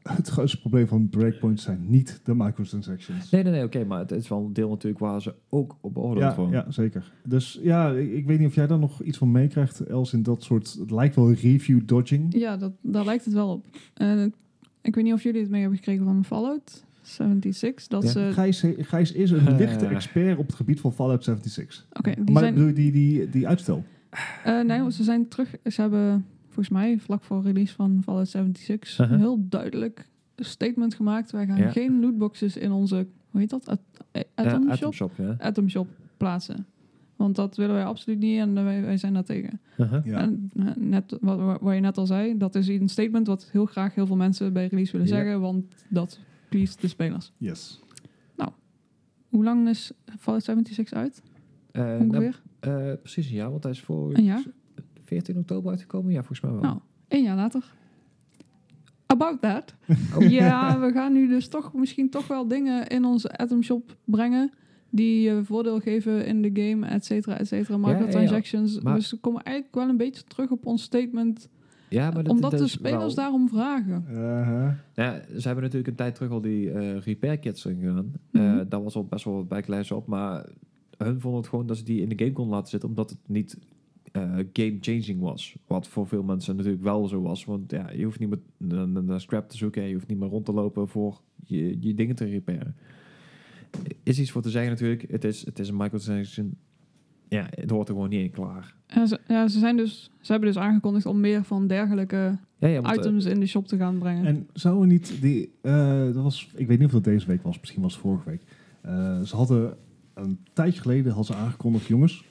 Het 0.09 0.29
grootste 0.29 0.61
probleem 0.61 0.87
van 0.87 1.09
Breakpoint 1.09 1.61
zijn 1.61 1.85
niet 1.89 2.21
de 2.25 2.35
microtransactions. 2.35 3.31
Nee, 3.31 3.43
nee, 3.43 3.53
nee, 3.53 3.65
oké, 3.65 3.85
maar 3.85 3.99
het 3.99 4.11
is 4.11 4.29
wel 4.29 4.45
een 4.45 4.53
deel 4.53 4.69
natuurlijk 4.69 4.99
waar 5.03 5.23
ze 5.23 5.35
ook 5.49 5.77
op 5.81 5.95
beoordeeld 5.95 6.31
Ja, 6.31 6.37
worden. 6.37 6.65
ja, 6.65 6.71
zeker. 6.71 7.13
Dus 7.25 7.59
ja, 7.63 7.91
ik, 7.91 8.13
ik 8.13 8.27
weet 8.27 8.39
niet 8.39 8.49
of 8.49 8.55
jij 8.55 8.67
daar 8.67 8.79
nog 8.79 9.03
iets 9.03 9.19
van 9.19 9.31
meekrijgt, 9.31 9.81
Els, 9.81 10.13
in 10.13 10.23
dat 10.23 10.43
soort... 10.43 10.77
Het 10.81 10.91
lijkt 10.91 11.15
wel 11.15 11.33
review 11.33 11.81
dodging. 11.85 12.35
Ja, 12.39 12.57
dat, 12.57 12.73
daar 12.81 13.05
lijkt 13.05 13.25
het 13.25 13.35
wel 13.35 13.49
op. 13.53 13.65
En 13.95 14.35
ik 14.83 14.95
weet 14.95 15.05
niet 15.05 15.13
of 15.13 15.23
jullie 15.23 15.41
het 15.41 15.51
mee 15.51 15.61
hebben 15.61 15.79
gekregen 15.79 16.05
van 16.05 16.25
Fallout 16.25 16.85
76. 17.03 17.87
Dat 17.87 18.03
Ja. 18.03 18.09
ze... 18.09 18.31
Gijs, 18.33 18.65
Gijs 18.79 19.13
is 19.13 19.31
een 19.31 19.47
Eh. 19.47 19.57
lichte 19.59 19.87
expert 19.87 20.39
op 20.39 20.47
het 20.47 20.57
gebied 20.57 20.81
van 20.81 20.93
Fallout 20.93 21.25
76. 21.25 21.87
Oké, 21.93 22.15
die 22.15 22.31
maar 22.33 22.43
zijn... 22.43 22.55
bedoel 22.55 22.69
je 22.69 22.75
die, 22.75 22.93
die, 22.93 23.29
die 23.31 23.49
uitstel? 23.49 23.85
Eh, 24.45 24.61
nee, 24.61 24.81
want 24.81 24.95
ze 24.95 25.03
zijn 25.05 25.29
terug. 25.29 25.55
Ze 25.65 25.81
hebben 25.81 26.27
volgens 26.55 26.69
mij 26.69 26.99
vlak 26.99 27.23
voor 27.23 27.43
release 27.43 27.75
van 27.75 28.01
Fallout 28.03 28.29
76 28.29 28.99
Uh-huh. 29.01 29.13
een 29.15 29.19
heel 29.23 29.47
duidelijk 29.49 30.09
statement 30.37 30.95
gemaakt. 30.95 31.31
Wij 31.31 31.47
gaan 31.47 31.57
Ja. 31.57 31.71
geen 31.71 32.01
lootboxes 32.01 32.57
in 32.57 32.73
onze, 32.73 33.07
hoe 33.31 33.41
heet 33.41 33.51
dat? 33.51 33.69
At- 33.69 33.81
eh, 34.11 34.23
Ja, 34.37 34.45
Atom, 34.45 34.71
Atom 34.71 34.93
Shop? 34.93 34.95
Shop, 34.95 35.13
ja. 35.17 35.37
Atom 35.39 35.69
Shop 35.69 35.89
plaatsen. 36.17 36.67
Want 37.17 37.37
dat 37.37 37.57
willen 37.57 37.75
wij 37.75 37.85
absoluut 37.85 38.19
niet 38.19 38.39
en 38.39 38.55
wij, 38.55 38.83
wij 38.83 38.97
zijn 38.97 39.15
daar 39.15 39.25
tegen. 39.25 39.61
Uh-huh. 39.79 40.05
Ja. 40.05 40.19
En 40.19 40.51
eh, 40.57 40.67
net 40.77 41.17
wat, 41.21 41.61
wat- 41.61 41.75
je 41.75 41.81
net 41.81 41.99
al 41.99 42.07
zei, 42.07 42.37
dat 42.39 42.55
is 42.55 42.69
een 42.69 42.89
statement 42.89 43.27
wat 43.27 43.49
heel 43.53 43.67
graag 43.67 43.95
heel 43.95 44.07
veel 44.07 44.17
mensen 44.17 44.53
bij 44.53 44.67
release 44.67 44.93
willen 44.93 45.09
zeggen, 45.09 45.41
want 45.41 45.65
dat 45.89 46.19
please 46.49 46.77
de 46.81 46.89
spelers. 46.89 47.33
Yes. 47.37 47.83
Hoe 49.29 49.45
lang 49.45 49.69
is 49.69 49.93
Fallout 50.19 50.45
76 50.45 50.93
uit? 50.99 51.23
Eh, 51.71 51.83
nou, 51.83 52.01
Ongeveer? 52.05 52.43
eh, 52.61 52.93
precies 53.03 53.27
een 53.29 53.35
jaar, 53.35 53.51
want 53.51 53.63
hij 53.63 53.73
is 53.73 53.81
voor 53.81 54.15
Een 54.15 54.25
jaar? 54.25 54.43
14 55.05 55.37
oktober 55.39 55.71
uitgekomen. 55.71 56.13
Ja, 56.13 56.19
volgens 56.19 56.41
mij 56.41 56.51
wel. 56.53 56.61
Nou, 56.61 56.79
één 57.09 57.23
jaar 57.23 57.37
later. 57.37 57.65
About 59.07 59.41
that. 59.41 59.75
Oh. 60.17 60.29
Ja, 60.39 60.81
we 60.81 60.93
gaan 60.93 61.13
nu 61.13 61.29
dus 61.29 61.49
toch 61.49 61.73
misschien 61.75 62.11
toch 62.11 62.27
wel 62.27 62.49
dingen 62.49 62.87
in 62.87 63.05
onze 63.05 63.37
Atom 63.37 63.63
Shop 63.63 63.97
brengen. 64.05 64.53
Die 64.91 65.21
je 65.23 65.45
voordeel 65.45 65.81
geven 65.81 66.27
in 66.27 66.43
de 66.43 66.51
game, 66.63 66.87
et 66.87 67.05
cetera, 67.05 67.39
et 67.39 67.47
cetera. 67.49 67.79
ja, 67.79 67.89
ja. 67.89 67.93
Microtransactions. 67.95 68.81
Maar- 68.81 68.95
Dus 68.95 69.11
we 69.11 69.17
komen 69.17 69.43
eigenlijk 69.43 69.75
wel 69.77 69.89
een 69.89 69.97
beetje 69.97 70.25
terug 70.25 70.51
op 70.51 70.67
ons 70.67 70.83
statement. 70.83 71.49
ja, 71.89 72.11
maar 72.11 72.23
dat, 72.25 72.33
omdat 72.33 72.51
dat 72.51 72.61
de 72.61 72.67
spelers 72.69 72.99
wel- 73.15 73.15
daarom 73.15 73.49
vragen. 73.49 74.05
Ja, 74.95 75.21
ze 75.37 75.43
hebben 75.47 75.63
natuurlijk 75.65 75.87
een 75.89 75.95
tijd 75.95 76.15
terug 76.15 76.31
al 76.31 76.41
die 76.41 76.71
eh, 76.71 76.99
repair 76.99 77.39
kits 77.39 77.63
gedaan. 77.63 78.13
Eh, 78.33 78.43
Mhm. 78.43 78.65
daar 78.69 78.83
was 78.83 78.95
al 78.97 79.05
best 79.05 79.25
wel 79.25 79.35
wat 79.35 79.49
backlash 79.49 79.91
op, 79.91 80.07
maar 80.07 80.47
hun 80.99 81.21
vonden 81.21 81.41
het 81.41 81.49
gewoon 81.49 81.67
dat 81.67 81.77
ze 81.77 81.85
die 81.85 82.01
in 82.01 82.09
de 82.09 82.19
game 82.19 82.33
konden 82.33 82.55
laten 82.55 82.71
zitten, 82.71 82.89
omdat 82.89 83.11
het 83.11 83.19
niet 83.27 83.59
game-changing 84.53 85.21
was. 85.21 85.57
Wat 85.67 85.89
voor 85.89 86.07
veel 86.07 86.23
mensen 86.23 86.57
natuurlijk 86.57 86.83
wel 86.83 87.09
zo 87.09 87.23
was, 87.23 87.45
want 87.45 87.71
ja, 87.71 87.91
je 87.91 88.05
hoeft 88.05 88.19
niet 88.19 88.29
meer 88.29 88.39
naar- 88.87 89.03
naar 89.05 89.21
scrap 89.21 89.49
te 89.49 89.57
zoeken, 89.57 89.83
je 89.83 89.95
hoeft 89.95 90.09
niet 90.09 90.19
meer 90.19 90.29
rond 90.29 90.45
te 90.45 90.53
lopen 90.53 90.89
voor 90.89 91.21
je, 91.45 91.77
je 91.81 91.95
dingen 91.95 92.15
te 92.15 92.25
repairen. 92.25 92.77
Is 94.03 94.19
iets 94.21 94.31
voor 94.31 94.43
te 94.43 94.51
zeggen 94.51 94.71
natuurlijk, 94.71 95.05
het 95.11 95.25
is, 95.25 95.45
het 95.45 95.59
is 95.59 95.69
een 95.69 95.77
microtransaction. 95.77 96.57
Ja, 97.29 97.47
het 97.51 97.71
hoort 97.71 97.89
er 97.89 97.95
gewoon 97.95 98.09
niet 98.09 98.21
in 98.25 98.31
klaar. 98.31 98.75
Ja, 98.87 99.07
ze, 99.07 99.21
ja, 99.29 99.49
ze, 99.49 99.59
zijn 99.59 99.77
dus, 99.77 100.11
ze 100.21 100.33
hebben 100.33 100.53
dus 100.53 100.63
aangekondigd 100.63 101.07
om 101.07 101.21
meer 101.21 101.45
van 101.45 101.67
dergelijke 101.67 102.39
Ja, 102.59 102.69
ja, 102.69 102.81
want, 102.81 102.97
eh, 102.97 103.03
items 103.03 103.25
in 103.25 103.41
de 103.41 103.47
shop 103.47 103.67
te 103.67 103.77
gaan 103.77 103.99
brengen. 103.99 104.25
En 104.25 104.49
zou 104.53 104.81
er 104.81 104.87
niet 104.87 105.19
die, 105.21 105.51
eh, 105.61 106.05
dat 106.05 106.23
was, 106.23 106.51
ik 106.57 106.67
weet 106.67 106.79
niet 106.79 106.87
of 106.87 106.93
dat 106.93 107.05
deze 107.05 107.27
week 107.27 107.43
was, 107.43 107.61
misschien 107.61 107.83
was 107.83 107.93
het 107.93 108.03
vorige 108.03 108.31
week. 108.31 108.43
Eh, 108.81 109.21
ze 109.21 109.37
hadden 109.37 109.77
een 110.15 110.39
tijdje 110.53 110.81
geleden 110.81 111.13
hadden 111.13 111.35
ze 111.37 111.43
aangekondigd, 111.43 111.87
jongens, 111.87 112.25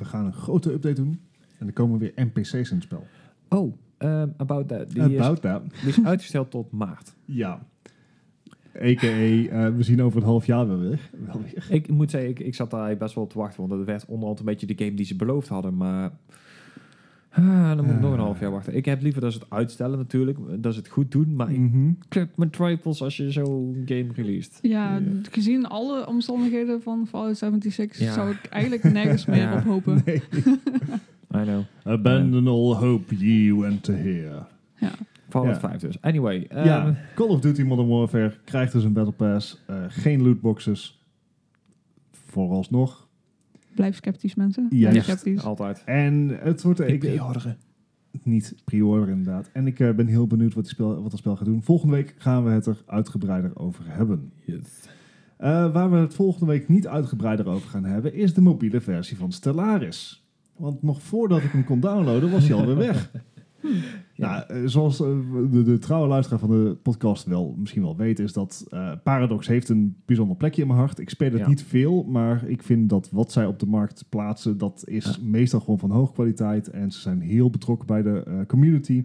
we 0.00 0.06
gaan 0.06 0.24
een 0.26 0.32
grote 0.32 0.72
update 0.72 0.94
doen 0.94 1.20
en 1.58 1.66
er 1.66 1.72
komen 1.72 1.98
weer 1.98 2.12
NPC's 2.16 2.52
in 2.52 2.76
het 2.76 2.82
spel. 2.82 3.06
oh, 3.48 3.74
um, 3.98 4.34
about 4.36 4.68
that. 4.68 4.90
Die, 4.90 5.02
About 5.02 5.32
is, 5.32 5.40
that. 5.40 5.62
die 5.80 5.88
is 5.88 6.04
uitgesteld 6.04 6.50
tot 6.50 6.72
maart. 6.72 7.14
Ja. 7.24 7.66
A.k.a. 8.76 9.06
eh, 9.06 9.74
we 9.76 9.82
zien 9.82 10.02
over 10.02 10.20
een 10.20 10.26
half 10.26 10.46
jaar 10.46 10.68
wel 10.68 10.78
weer. 10.78 11.10
Wel 11.26 11.42
weer. 11.42 11.66
Ik 11.70 11.88
moet 11.88 12.10
zeggen, 12.10 12.30
ik, 12.30 12.38
ik 12.38 12.54
zat 12.54 12.70
daar 12.70 12.96
best 12.96 13.14
wel 13.14 13.24
op 13.24 13.30
te 13.30 13.38
wachten, 13.38 13.60
want 13.60 13.72
het 13.72 13.84
werd 13.84 14.06
onderhand 14.06 14.38
een 14.38 14.44
beetje 14.44 14.66
de 14.66 14.84
game 14.84 14.94
die 14.94 15.06
ze 15.06 15.16
beloofd 15.16 15.48
hadden, 15.48 15.76
maar 15.76 16.10
ah, 17.30 17.68
dan 17.76 17.84
moet 17.84 17.94
ik 17.94 18.00
nog 18.00 18.12
een 18.12 18.18
Ah. 18.18 18.24
half 18.24 18.40
jaar 18.40 18.50
wachten. 18.50 18.76
Ik 18.76 18.84
heb 18.84 19.02
liever 19.02 19.20
dat 19.20 19.32
ze 19.32 19.38
het 19.38 19.50
uitstellen 19.50 19.98
natuurlijk, 19.98 20.38
dat 20.62 20.72
ze 20.74 20.78
het 20.80 20.88
goed 20.88 21.10
doen, 21.12 21.34
maar 21.36 21.50
ik 21.50 21.58
Mhm. 21.58 21.90
mijn 22.34 22.50
triples 22.50 23.02
als 23.02 23.16
je 23.16 23.30
zo'n 23.30 23.82
game 23.86 24.06
released. 24.14 24.58
Ja, 24.62 25.00
gezien 25.30 25.66
alle 25.66 26.06
omstandigheden 26.06 26.82
van 26.82 27.06
Fallout 27.06 27.36
76 27.38 27.98
Ja. 27.98 28.12
zou 28.12 28.30
ik 28.30 28.44
eigenlijk 28.50 28.82
nergens 28.92 29.26
meer 29.26 29.36
Ja. 29.50 29.56
op 29.56 29.64
hopen. 29.64 30.02
Nee. 30.04 30.22
I 31.40 31.42
know. 31.42 31.62
Abandon 31.84 32.46
all 32.48 32.74
hope, 32.88 33.16
ye 33.16 33.60
went 33.60 33.82
to 33.82 33.92
here. 33.92 34.42
Ja. 34.76 34.90
Fallout 35.28 35.54
Ja. 35.54 35.60
5 35.60 35.80
dus. 35.80 36.00
Anyway. 36.00 36.46
ja, 36.50 36.84
ehm, 36.84 36.94
Call 37.14 37.28
of 37.28 37.40
Duty 37.40 37.62
Modern 37.62 37.88
Warfare 37.88 38.32
krijgt 38.44 38.72
dus 38.72 38.84
een 38.84 38.92
Battle 38.92 39.12
Pass. 39.12 39.62
eh, 39.66 39.76
geen 39.88 40.22
lootboxes. 40.22 41.04
Vooralsnog. 42.26 43.08
Blijf 43.74 43.96
sceptisch, 43.96 44.34
mensen. 44.34 44.66
Juist. 44.70 44.90
Blijf 44.90 45.04
sceptisch. 45.04 45.44
altijd. 45.44 45.82
En 45.84 46.28
het 46.42 46.62
wordt... 46.62 46.80
Ik 46.80 46.88
ik, 46.88 46.98
pre-orderen. 46.98 47.56
niet 48.22 48.54
pre-order 48.64 49.08
inderdaad. 49.08 49.50
En 49.52 49.66
ik 49.66 49.80
eh, 49.80 49.90
ben 49.90 50.06
heel 50.06 50.26
benieuwd 50.26 50.54
wat, 50.54 50.64
die 50.64 50.72
spel, 50.72 51.02
wat 51.02 51.10
het 51.10 51.20
spel 51.20 51.36
gaat 51.36 51.44
doen. 51.44 51.62
Volgende 51.62 51.94
week 51.94 52.14
gaan 52.18 52.44
we 52.44 52.50
het 52.50 52.66
er 52.66 52.82
uitgebreider 52.86 53.50
over 53.54 53.84
hebben. 53.86 54.32
Yes. 54.44 54.88
Eh, 55.36 55.72
waar 55.72 55.90
we 55.90 55.96
het 55.96 56.14
volgende 56.14 56.46
week 56.46 56.68
niet 56.68 56.86
uitgebreider 56.86 57.48
over 57.48 57.68
gaan 57.68 57.84
hebben, 57.84 58.14
is 58.14 58.34
de 58.34 58.40
mobiele 58.40 58.80
versie 58.80 59.16
van 59.16 59.32
Stellaris. 59.32 60.24
Want 60.56 60.82
nog 60.82 61.02
voordat 61.02 61.42
ik 61.42 61.50
hem 61.50 61.64
kon 61.64 61.80
downloaden, 61.80 62.30
was 62.30 62.48
hij 62.48 62.56
alweer 62.56 62.76
weg. 62.76 63.10
Nou, 64.16 64.42
eh, 64.48 64.62
zoals 64.64 65.00
eh, 65.00 65.08
de, 65.50 65.62
de 65.62 65.78
trouwe 65.78 66.08
luisteraar 66.08 66.40
van 66.40 66.48
de 66.50 66.76
podcast 66.82 67.24
wel 67.24 67.54
misschien 67.58 67.82
wel 67.82 67.96
weet, 67.96 68.18
is 68.18 68.32
dat 68.32 68.66
eh, 68.68 68.92
Paradox 69.02 69.46
heeft 69.46 69.68
een 69.68 69.96
bijzonder 70.04 70.36
plekje 70.36 70.62
in 70.62 70.66
mijn 70.68 70.78
hart. 70.78 70.98
Ik 70.98 71.10
speel 71.10 71.30
het 71.30 71.38
Ja. 71.38 71.48
niet 71.48 71.62
veel, 71.62 72.02
maar 72.02 72.44
ik 72.48 72.62
vind 72.62 72.88
dat 72.88 73.10
wat 73.10 73.32
zij 73.32 73.46
op 73.46 73.58
de 73.58 73.66
markt 73.66 74.04
plaatsen, 74.08 74.58
dat 74.58 74.82
is 74.86 75.20
meestal 75.20 75.60
gewoon 75.60 75.78
van 75.78 75.90
hoge 75.90 76.12
kwaliteit. 76.12 76.68
En 76.68 76.92
ze 76.92 77.00
zijn 77.00 77.20
heel 77.20 77.50
betrokken 77.50 77.86
bij 77.86 78.02
de 78.02 78.44
community. 78.46 79.04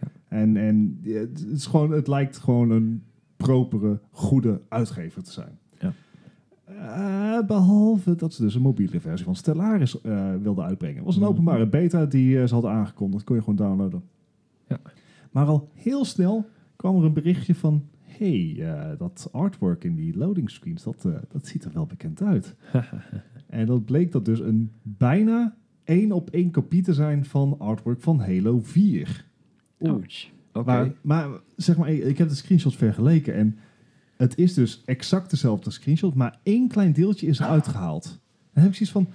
Ja. 0.00 0.08
En, 0.28 0.56
en 0.56 0.98
ja, 1.02 1.18
het, 1.18 1.46
is 1.52 1.66
gewoon, 1.66 1.90
het 1.90 2.06
lijkt 2.08 2.38
gewoon 2.38 2.70
een 2.70 3.02
propere, 3.36 4.00
goede 4.10 4.60
uitgever 4.68 5.22
te 5.22 5.32
zijn. 5.32 5.58
Eh, 6.66 7.38
behalve 7.46 8.14
dat 8.14 8.34
ze 8.34 8.42
dus 8.42 8.54
een 8.54 8.62
mobiele 8.62 9.00
versie 9.00 9.24
van 9.24 9.36
Stellaris 9.36 10.00
eh 10.00 10.34
wilden 10.42 10.64
uitbrengen. 10.64 10.96
Het 10.96 11.04
was 11.04 11.14
een 11.16 11.20
Mhm. 11.22 11.30
openbare 11.30 11.68
beta 11.68 12.06
die 12.06 12.40
eh, 12.40 12.46
ze 12.46 12.54
hadden 12.54 12.70
aangekondigd. 12.72 13.24
Kon 13.24 13.36
je 13.36 13.42
gewoon 13.42 13.56
downloaden. 13.56 14.02
Ja. 14.68 14.80
Maar 15.30 15.46
al 15.46 15.68
heel 15.74 16.04
snel 16.04 16.46
kwam 16.76 16.96
er 16.96 17.04
een 17.04 17.12
berichtje 17.12 17.54
van... 17.54 17.84
hey, 18.00 18.64
dat 18.98 19.28
artwork 19.32 19.84
in 19.84 19.94
die 19.94 20.16
loading 20.16 20.50
screens, 20.50 20.82
dat, 20.82 21.02
dat 21.32 21.46
ziet 21.46 21.64
er 21.64 21.72
wel 21.72 21.86
bekend 21.86 22.22
uit. 22.22 22.54
en 23.46 23.66
dat 23.66 23.84
bleek 23.84 24.12
dat 24.12 24.24
dus 24.24 24.40
een 24.40 24.70
bijna 24.82 25.56
één 25.84 26.12
op 26.12 26.30
één 26.30 26.50
kopie 26.50 26.82
te 26.82 26.92
zijn 26.94 27.24
van 27.24 27.58
artwork 27.58 28.00
van 28.00 28.20
Halo 28.20 28.60
4. 28.62 29.26
Ouch. 29.80 30.30
Oké. 30.52 30.64
Maar, 30.66 30.92
maar 31.02 31.28
zeg 31.56 31.76
maar, 31.76 31.90
ik 31.92 32.04
ik 32.04 32.18
heb 32.18 32.28
de 32.28 32.34
screenshots 32.34 32.76
vergeleken 32.76 33.34
en 33.34 33.56
het 34.16 34.38
is 34.38 34.54
dus 34.54 34.82
exact 34.84 35.30
dezelfde 35.30 35.70
screenshot, 35.70 36.14
maar 36.14 36.38
één 36.42 36.68
klein 36.68 36.92
deeltje 36.92 37.26
is 37.26 37.38
eruit 37.38 37.68
gehaald. 37.68 38.04
Dan 38.52 38.62
heb 38.62 38.72
ik 38.72 38.86
zoiets 38.86 38.92
van, 38.92 39.08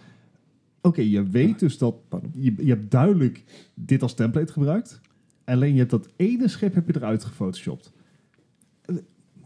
oké, 0.81 1.01
je 1.01 1.23
weet 1.23 1.59
dus 1.59 1.77
dat, 1.77 1.95
je, 2.33 2.53
je 2.57 2.69
hebt 2.69 2.91
duidelijk 2.91 3.43
dit 3.73 4.01
als 4.01 4.13
template 4.13 4.51
gebruikt, 4.53 5.01
alleen 5.43 5.71
je 5.73 5.79
hebt 5.79 5.91
dat 5.91 6.09
ene 6.15 6.47
schip 6.47 6.73
heb 6.73 6.87
je 6.87 6.95
eruit 6.95 7.23
gefotoshopt. 7.23 7.91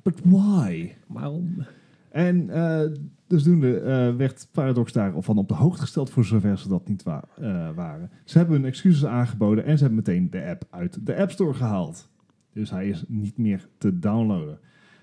But 0.03 0.19
why? 0.23 0.91
Waarom? 1.07 1.65
En 2.09 2.49
eh 2.49 2.81
dus 3.27 3.43
doende 3.43 3.79
eh, 3.79 4.15
werd 4.15 4.47
Paradox 4.51 4.91
daarvan 4.91 5.37
op 5.37 5.47
de 5.47 5.53
hoogte 5.53 5.81
gesteld 5.81 6.09
voor 6.09 6.25
zover 6.25 6.57
ze 6.59 6.67
dat 6.67 6.87
niet 6.87 7.03
wa- 7.03 7.23
eh, 7.37 7.69
waren. 7.75 8.11
Ze 8.23 8.37
hebben 8.37 8.55
hun 8.55 8.65
excuses 8.65 9.05
aangeboden 9.05 9.65
en 9.65 9.77
ze 9.77 9.83
hebben 9.83 10.03
meteen 10.05 10.29
de 10.29 10.45
app 10.45 10.67
uit 10.69 11.05
de 11.05 11.15
App 11.15 11.31
Store 11.31 11.53
gehaald. 11.53 12.09
Dus 12.53 12.69
hij 12.69 12.87
is 12.89 13.03
niet 13.07 13.37
meer 13.37 13.67
te 13.77 13.99
downloaden. 13.99 14.59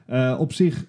Eh, 0.06 0.36
op 0.40 0.52
zich 0.52 0.86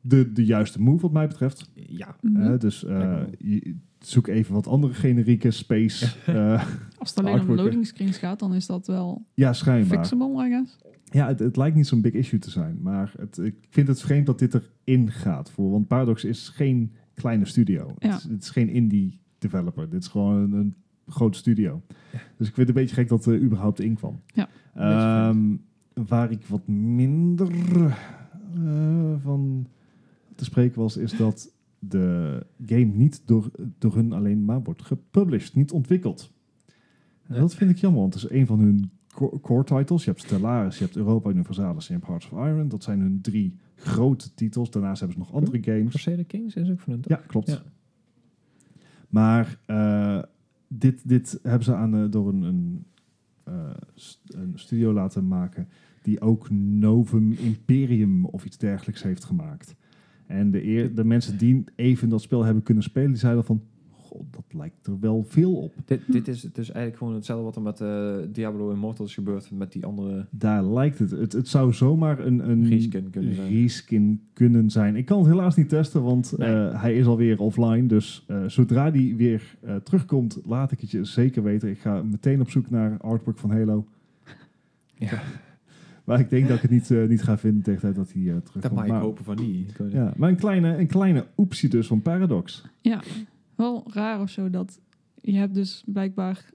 de, 0.00 0.32
de 0.32 0.44
juiste 0.44 0.80
move 0.80 1.02
wat 1.02 1.12
mij 1.12 1.26
betreft. 1.26 1.70
Ja. 1.74 2.16
Mhm. 2.20 2.42
Eh, 2.42 2.58
dus 2.58 2.84
eh, 2.84 3.20
je, 3.38 3.74
zoek 3.98 4.26
even 4.26 4.54
wat 4.54 4.66
andere 4.66 4.94
generieke 4.94 5.50
space. 5.50 6.06
eh, 6.26 6.64
Als 6.98 7.10
het 7.10 7.18
alleen 7.18 7.40
om 7.40 7.54
loading 7.54 7.86
screens 7.86 8.18
gaat, 8.18 8.38
dan 8.38 8.54
is 8.54 8.66
dat 8.66 8.86
wel 8.86 9.24
ja, 9.34 9.52
schijnbaar. 9.52 9.98
fixable, 9.98 10.46
I 10.46 10.50
guess. 10.50 10.78
Ja, 11.04 11.26
het, 11.26 11.38
het 11.38 11.56
lijkt 11.56 11.76
niet 11.76 11.86
zo'n 11.86 12.00
big 12.00 12.12
issue 12.12 12.38
te 12.38 12.50
zijn. 12.50 12.78
Maar 12.82 13.12
het, 13.18 13.38
ik 13.38 13.54
vind 13.70 13.88
het 13.88 14.00
vreemd 14.00 14.26
dat 14.26 14.38
dit 14.38 14.60
erin 14.84 15.10
gaat. 15.10 15.50
Voor, 15.50 15.70
want 15.70 15.86
Paradox 15.88 16.24
is 16.24 16.48
geen 16.48 16.92
kleine 17.14 17.44
studio. 17.44 17.94
Ja. 17.98 18.08
Het, 18.08 18.18
is, 18.18 18.24
het 18.30 18.42
is 18.42 18.50
geen 18.50 18.68
indie 18.68 19.20
developer. 19.38 19.90
Dit 19.90 20.02
is 20.02 20.08
gewoon 20.08 20.36
een, 20.36 20.52
een 20.52 20.74
grote 21.06 21.38
studio. 21.38 21.82
Dus 22.36 22.48
ik 22.48 22.54
vind 22.54 22.56
het 22.56 22.68
een 22.68 22.74
beetje 22.82 22.94
gek 22.94 23.08
dat 23.08 23.26
er 23.26 23.40
überhaupt 23.40 23.80
in 23.80 23.94
kwam. 23.94 24.20
Ja, 24.26 24.48
Ehm, 24.74 25.56
waar 26.08 26.30
ik 26.30 26.46
wat 26.46 26.68
minder 26.68 27.48
eh, 28.54 29.14
van 29.22 29.66
te 30.34 30.44
spreken 30.44 30.80
was, 30.80 30.96
is 30.96 31.16
dat 31.16 31.52
de 31.78 32.46
game 32.66 32.84
niet 32.84 33.22
door, 33.26 33.50
door 33.78 33.94
hun 33.94 34.12
alleen 34.12 34.44
maar 34.44 34.62
wordt 34.62 34.82
gepublished, 34.82 35.54
niet 35.54 35.72
ontwikkeld. 35.72 36.32
En 37.26 37.34
Ja. 37.34 37.40
dat 37.40 37.54
vind 37.54 37.70
ik 37.70 37.76
jammer, 37.76 38.00
want 38.00 38.14
het 38.14 38.22
is 38.24 38.30
een 38.30 38.46
van 38.46 38.58
hun 38.60 38.90
co- 39.14 39.38
core 39.42 39.64
titles. 39.64 40.04
Je 40.04 40.10
hebt 40.10 40.22
Stellaris, 40.22 40.78
je 40.78 40.84
hebt 40.84 40.96
Europa 40.96 41.30
Universalis 41.30 41.88
en 41.88 41.94
je 41.94 42.00
hebt 42.00 42.06
Hearts 42.06 42.30
of 42.30 42.46
Iron. 42.46 42.68
Dat 42.68 42.82
zijn 42.82 43.00
hun 43.00 43.20
drie 43.20 43.56
grote 43.74 44.34
titels. 44.34 44.70
Daarnaast 44.70 45.00
hebben 45.00 45.18
ze 45.18 45.24
nog 45.24 45.34
andere 45.34 45.62
games. 45.62 45.90
Crusader 45.90 46.24
Kings 46.24 46.54
is 46.54 46.70
ook 46.70 46.80
van 46.80 46.92
een... 46.92 47.00
Ja, 47.06 47.16
klopt. 47.16 47.48
Ja. 47.50 47.62
Maar 49.08 49.58
eh, 49.66 50.22
dit, 50.68 51.08
dit 51.08 51.38
hebben 51.42 51.64
ze 51.64 51.74
aan, 51.74 51.94
eh, 51.94 52.04
door 52.10 52.28
een, 52.28 52.42
een, 52.42 52.84
st- 53.94 54.34
een 54.34 54.52
studio 54.54 54.92
laten 54.92 55.28
maken 55.28 55.68
die 56.02 56.20
ook 56.20 56.50
Novum 56.50 57.32
Imperium 57.32 58.24
of 58.24 58.44
iets 58.44 58.58
dergelijks 58.58 59.02
heeft 59.02 59.24
gemaakt. 59.24 59.74
En 60.26 60.50
de, 60.50 60.66
eer, 60.66 60.94
de 60.94 61.04
mensen 61.04 61.38
die 61.38 61.64
even 61.76 62.08
dat 62.08 62.22
spel 62.22 62.44
hebben 62.44 62.62
kunnen 62.62 62.82
spelen, 62.82 63.08
die 63.08 63.18
zeiden 63.18 63.44
van, 63.44 63.62
god, 63.90 64.24
dat 64.30 64.44
lijkt 64.50 64.86
er 64.86 65.00
wel 65.00 65.24
veel 65.28 65.54
op. 65.56 65.74
Dit, 65.84 66.00
dit 66.06 66.28
is 66.28 66.40
dus 66.40 66.70
eigenlijk 66.70 66.96
gewoon 66.96 67.14
hetzelfde 67.14 67.44
wat 67.44 67.56
er 67.56 67.62
met 67.62 67.80
eh, 67.80 68.32
Diablo 68.32 68.70
Immortal 68.70 69.04
is 69.04 69.14
gebeurd 69.14 69.50
met 69.50 69.72
die 69.72 69.84
andere 69.84 70.26
Daar 70.30 70.64
lijkt 70.64 70.98
het. 70.98 71.10
Het, 71.10 71.32
het 71.32 71.48
zou 71.48 71.72
zomaar 71.72 72.18
een, 72.26 72.50
een 72.50 72.68
reskin 72.68 73.10
kunnen 73.10 73.34
zijn. 73.34 73.48
reskin 73.52 74.20
kunnen 74.32 74.70
zijn. 74.70 74.96
Ik 74.96 75.04
kan 75.04 75.18
het 75.18 75.26
helaas 75.28 75.56
niet 75.56 75.68
testen, 75.68 76.02
want 76.02 76.34
Nee. 76.38 76.48
eh, 76.48 76.82
hij 76.82 76.94
is 76.96 77.06
alweer 77.06 77.40
offline. 77.40 77.86
Dus 77.86 78.24
eh, 78.28 78.44
zodra 78.46 78.90
die 78.90 79.16
weer 79.16 79.56
terugkomt, 79.84 80.40
laat 80.44 80.72
ik 80.72 80.80
het 80.80 80.90
je 80.90 81.04
zeker 81.04 81.42
weten. 81.42 81.68
Ik 81.70 81.78
ga 81.78 82.02
meteen 82.02 82.40
op 82.40 82.50
zoek 82.50 82.70
naar 82.70 82.98
artwork 83.00 83.38
van 83.38 83.50
Halo. 83.50 83.84
Ja, 84.94 85.22
Maar 86.10 86.20
ik 86.20 86.30
denk 86.30 86.46
dat 86.48 86.56
ik 86.56 86.62
het 86.62 86.70
niet, 86.70 86.90
eh, 86.90 87.08
niet 87.08 87.22
ga 87.22 87.38
vinden 87.38 87.62
tegen 87.62 87.80
de 87.80 87.86
tijd 87.86 87.94
dat 87.96 88.12
hij 88.12 88.22
eh, 88.22 88.28
terugkomt. 88.36 88.62
dat 88.62 88.72
mag 88.72 88.84
ik 88.84 88.90
maar, 88.90 89.00
hopen 89.00 89.24
van 89.24 89.36
die. 89.36 89.66
Ja, 89.90 90.12
maar 90.16 90.28
een 90.28 90.36
kleine, 90.36 90.76
een 90.76 90.86
kleine 90.86 91.26
oepsie 91.36 91.68
dus 91.68 91.86
van 91.86 92.02
Paradox. 92.02 92.64
Ja, 92.80 93.02
wel 93.54 93.84
raar 93.92 94.20
of 94.20 94.30
zo 94.30 94.50
dat 94.50 94.80
je 95.20 95.32
hebt 95.36 95.54
dus 95.54 95.82
blijkbaar 95.86 96.50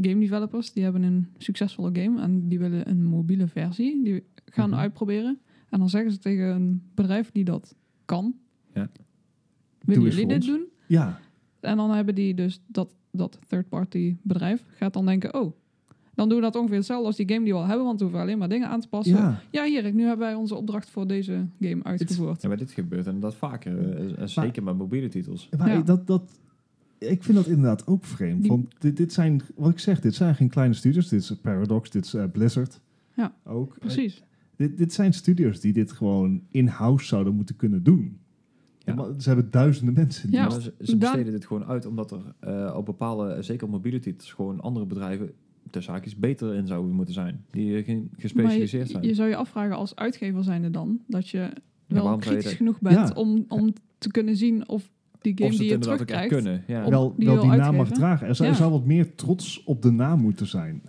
game 0.00 0.18
developers 0.20 0.72
die 0.72 0.82
hebben 0.82 1.02
een 1.02 1.26
succesvolle 1.38 1.90
game 1.92 2.20
en 2.20 2.48
die 2.48 2.58
willen 2.58 2.88
een 2.88 3.04
mobiele 3.04 3.46
versie 3.48 4.04
die 4.04 4.22
gaan 4.44 4.70
Mhm. 4.70 4.78
uitproberen 4.78 5.38
en 5.68 5.78
dan 5.78 5.88
zeggen 5.88 6.12
ze 6.12 6.18
tegen 6.18 6.46
een 6.46 6.82
bedrijf 6.94 7.30
die 7.30 7.44
dat 7.44 7.74
kan, 8.04 8.34
Ja. 8.74 8.88
willen 9.84 10.02
jullie 10.02 10.26
dit 10.26 10.36
ons. 10.36 10.46
doen? 10.46 10.64
Ja, 10.86 11.20
En 11.60 11.76
dan 11.76 11.90
hebben 11.90 12.14
die 12.14 12.34
dus 12.34 12.60
dat 12.66 12.94
dat 13.10 13.38
third 13.46 13.68
party 13.68 14.16
bedrijf 14.22 14.64
gaat 14.68 14.92
dan 14.92 15.06
denken, 15.06 15.34
oh, 15.34 15.52
dan 16.14 16.28
doen 16.28 16.36
we 16.38 16.42
dat 16.44 16.56
ongeveer 16.56 16.76
hetzelfde 16.76 17.06
als 17.06 17.16
die 17.16 17.28
game 17.28 17.44
die 17.44 17.52
we 17.52 17.58
al 17.58 17.66
hebben, 17.66 17.84
want 17.84 17.98
we 17.98 18.04
hoeven 18.04 18.22
alleen 18.22 18.38
maar 18.38 18.48
dingen 18.48 18.68
aan 18.68 18.80
te 18.80 18.88
passen. 18.88 19.16
ja. 19.16 19.40
Ja, 19.50 19.64
hier, 19.64 19.92
nu 19.94 20.02
hebben 20.02 20.26
wij 20.26 20.34
onze 20.34 20.54
opdracht 20.54 20.90
voor 20.90 21.06
deze 21.06 21.46
game 21.60 21.82
uitgevoerd. 21.84 22.42
Ja, 22.42 22.48
maar 22.48 22.56
dit 22.56 22.70
gebeurt 22.70 23.06
inderdaad 23.06 23.34
vaker. 23.34 23.96
eh, 23.96 24.10
eh, 24.22 24.26
zeker 24.26 24.62
met 24.62 24.76
mobiele 24.78 25.08
titels. 25.08 25.48
Maar 25.58 25.68
Ja. 25.72 25.80
dat, 25.80 26.06
dat, 26.06 26.38
ik 26.98 27.22
vind 27.22 27.36
dat 27.36 27.46
inderdaad 27.46 27.86
ook 27.86 28.04
vreemd. 28.04 28.40
Die- 28.42 28.50
Want 28.50 28.74
dit, 28.78 28.96
dit 28.96 29.12
zijn, 29.12 29.40
wat 29.56 29.70
ik 29.70 29.78
zeg, 29.78 30.00
dit 30.00 30.14
zijn 30.14 30.34
geen 30.34 30.48
kleine 30.48 30.74
studios. 30.74 31.08
Dit 31.08 31.20
is 31.20 31.34
Paradox, 31.42 31.90
dit 31.90 32.04
is 32.04 32.14
eh, 32.14 32.24
Blizzard. 32.32 32.80
Ja, 33.16 33.34
ook. 33.44 33.78
Precies. 33.78 34.22
Dit, 34.56 34.76
dit 34.78 34.92
zijn 34.92 35.12
studios 35.12 35.60
die 35.60 35.72
dit 35.72 35.92
gewoon 35.92 36.42
in-house 36.50 37.06
zouden 37.06 37.34
moeten 37.34 37.56
kunnen 37.56 37.82
doen. 37.82 38.18
Ja. 38.78 38.94
Maar 38.94 39.06
Ze 39.18 39.28
hebben 39.28 39.50
duizenden 39.50 39.94
mensen. 39.94 40.30
die 40.30 40.38
Ja. 40.38 40.48
dat- 40.48 40.62
ze, 40.80 40.96
besteden 40.96 41.32
dit 41.32 41.46
gewoon 41.46 41.64
uit 41.64 41.86
omdat 41.86 42.10
er 42.10 42.34
eh, 42.40 42.74
op 42.76 42.84
bepaalde, 42.86 43.28
eh, 43.32 43.42
zeker 43.42 43.64
op 43.66 43.70
mobiele 43.72 43.98
titels, 43.98 44.32
gewoon 44.32 44.60
andere 44.60 44.86
bedrijven 44.86 45.32
de 45.70 45.80
zaakjes 45.80 46.16
beter 46.16 46.54
in 46.54 46.66
zouden 46.66 46.90
moeten 46.94 47.14
zijn. 47.14 47.44
Die 47.50 47.76
eh, 47.76 47.84
ge- 47.84 48.06
gespecialiseerd 48.16 48.90
zijn. 48.90 49.02
je, 49.02 49.08
je 49.08 49.14
zou 49.14 49.28
je 49.28 49.36
afvragen 49.36 49.76
als 49.76 49.96
uitgever 49.96 50.44
zijnde 50.44 50.70
dan, 50.70 51.00
dat 51.06 51.28
je 51.28 51.48
wel 51.86 52.12
je 52.12 52.18
kritisch 52.18 52.52
genoeg 52.52 52.80
bent 52.80 53.08
Ja. 53.08 53.14
om, 53.14 53.44
om 53.48 53.72
te 53.98 54.10
kunnen 54.10 54.36
zien 54.36 54.68
of 54.68 54.90
die 55.20 55.32
game 55.36 55.50
of 55.50 55.56
die 55.56 55.68
je 55.68 55.78
terugkrijgt... 55.78 56.28
kunnen. 56.34 56.64
Ja. 56.66 56.88
wel, 56.88 57.14
die 57.16 57.26
wel 57.28 57.40
die 57.40 57.50
naam 57.50 57.76
mag 57.76 57.90
dragen. 57.90 58.26
Er 58.26 58.34
zou, 58.34 58.48
Ja. 58.48 58.54
er 58.54 58.60
zou 58.60 58.72
wat 58.72 58.84
meer 58.86 59.14
trots 59.14 59.64
op 59.64 59.82
de 59.82 59.90
naam 59.90 60.20
moeten 60.20 60.46
zijn. 60.46 60.82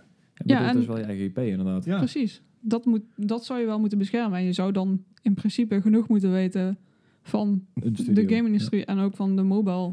Ja, 0.44 0.72
dat 0.72 0.80
is 0.82 0.86
wel 0.86 0.98
je 0.98 1.02
eigen 1.04 1.24
IP 1.24 1.38
inderdaad. 1.38 1.84
Ja. 1.84 1.98
Precies. 1.98 2.42
dat, 2.60 2.84
moet, 2.84 3.02
dat 3.16 3.44
zou 3.44 3.60
je 3.60 3.66
wel 3.66 3.78
moeten 3.80 3.98
beschermen. 3.98 4.38
En 4.38 4.44
je 4.44 4.52
zou 4.52 4.72
dan 4.72 5.02
in 5.22 5.34
principe 5.34 5.80
genoeg 5.80 6.08
moeten 6.08 6.30
weten 6.32 6.78
van 7.22 7.64
de 8.10 8.22
game-industrie 8.28 8.84
en 8.84 8.98
ook 8.98 9.14
van 9.16 9.36
de 9.36 9.42
mobile 9.42 9.92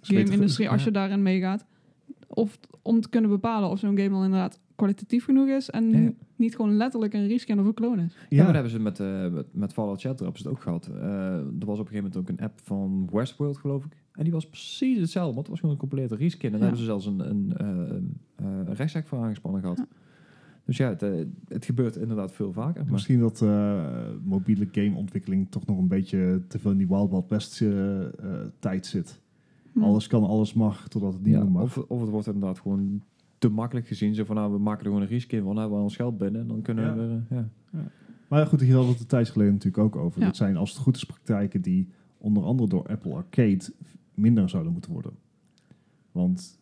game-industrie 0.00 0.70
als 0.70 0.84
je 0.84 0.90
daarin 0.90 1.22
meegaat. 1.22 1.64
Of 2.28 2.58
om 2.84 3.00
te 3.00 3.08
kunnen 3.08 3.30
bepalen 3.30 3.68
of 3.70 3.78
zo'n 3.78 3.98
game 3.98 4.14
al 4.16 4.24
inderdaad 4.24 4.60
kwalitatief 4.74 5.24
genoeg 5.24 5.48
is 5.48 5.70
en 5.70 5.90
Ja. 5.90 6.12
niet 6.36 6.56
gewoon 6.56 6.76
letterlijk 6.76 7.14
een 7.14 7.26
reskin 7.26 7.60
of 7.60 7.66
een 7.66 7.74
clone 7.74 8.02
is. 8.04 8.16
Ja, 8.28 8.36
maar 8.36 8.44
dat 8.46 8.54
hebben 8.54 8.72
ze 8.72 8.80
met, 8.80 9.00
eh 9.00 9.28
met, 9.32 9.46
met 9.52 9.72
Fallout 9.72 10.00
Shelter 10.00 10.24
hebben 10.24 10.42
ze 10.42 10.48
het 10.48 10.56
ook 10.56 10.62
gehad. 10.62 10.86
Eh, 10.86 11.02
er 11.36 11.66
was 11.66 11.78
op 11.78 11.86
een 11.86 11.92
gegeven 11.92 11.94
moment 11.96 12.16
ook 12.16 12.28
een 12.28 12.40
app 12.44 12.60
van 12.62 13.08
Westworld, 13.12 13.56
geloof 13.58 13.84
ik. 13.84 13.96
En 14.12 14.22
die 14.24 14.32
was 14.32 14.48
precies 14.48 14.98
hetzelfde, 14.98 15.34
want 15.34 15.38
het 15.46 15.48
was 15.48 15.58
gewoon 15.58 15.74
een 15.74 15.80
complete 15.80 16.16
reskin. 16.16 16.52
En 16.52 16.58
daar 16.60 16.60
Ja. 16.60 16.64
hebben 16.66 16.78
ze 16.84 16.84
zelfs 16.90 17.06
een, 17.06 17.30
een, 17.30 17.52
eh, 17.56 17.66
eh, 18.46 18.66
een 18.66 18.74
rechtszaak 18.74 19.06
voor 19.06 19.18
aangespannen 19.18 19.60
gehad. 19.60 19.76
Ja. 19.78 19.86
Dus 20.64 20.76
ja, 20.76 20.88
het, 20.88 21.26
het 21.48 21.64
gebeurt 21.64 21.96
inderdaad 21.96 22.32
veel 22.32 22.52
vaker. 22.52 22.82
Maar 22.82 22.92
Misschien 22.92 23.20
dat 23.20 23.42
eh, 23.42 23.84
mobiele 24.24 24.68
gameontwikkeling 24.72 25.50
toch 25.50 25.66
nog 25.66 25.78
een 25.78 25.88
beetje 25.88 26.42
te 26.48 26.58
veel 26.58 26.70
in 26.70 26.76
die 26.78 26.88
Wild 26.88 27.10
Wild 27.10 27.28
West 27.28 27.62
tijd 28.58 28.86
zit. 28.86 29.20
Hm. 29.74 29.82
Alles 29.82 30.06
kan, 30.06 30.24
alles 30.24 30.54
mag, 30.54 30.88
totdat 30.88 31.12
het 31.12 31.22
niet 31.22 31.34
ja, 31.34 31.42
meer 31.42 31.50
mag. 31.50 31.62
of, 31.62 31.76
of 31.76 32.00
het 32.00 32.10
wordt 32.10 32.26
inderdaad 32.26 32.58
gewoon 32.58 33.02
te 33.38 33.48
makkelijk 33.48 33.86
gezien. 33.86 34.14
Zo 34.14 34.24
van, 34.24 34.36
nou, 34.36 34.52
we 34.52 34.58
maken 34.58 34.80
er 34.80 34.86
gewoon 34.86 35.02
een 35.02 35.08
reskin 35.08 35.38
van, 35.38 35.48
dan 35.48 35.58
hebben 35.58 35.76
we 35.78 35.84
ons 35.84 35.96
geld 35.96 36.18
binnen. 36.18 36.40
En 36.40 36.48
dan 36.48 36.62
kunnen 36.62 36.84
Ja. 36.84 36.94
we 36.94 37.20
eh, 37.28 37.38
ja. 37.38 37.88
Maar 38.28 38.38
ja, 38.40 38.44
goed, 38.44 38.60
hier 38.60 38.68
hadden 38.68 38.86
we 38.86 38.92
het 38.92 39.02
een 39.02 39.08
tijdje 39.08 39.32
geleden 39.32 39.52
natuurlijk 39.52 39.84
ook 39.84 39.96
over. 39.96 40.20
Ja. 40.20 40.26
Dat 40.26 40.36
zijn, 40.36 40.56
als 40.56 40.70
het 40.70 40.78
goed 40.78 40.96
is, 40.96 41.04
praktijken 41.04 41.60
die 41.60 41.88
onder 42.18 42.42
andere 42.42 42.68
door 42.68 42.86
Apple 42.86 43.14
Arcade 43.14 43.60
minder 44.14 44.48
zouden 44.48 44.72
moeten 44.72 44.92
worden. 44.92 45.12
Want, 46.12 46.60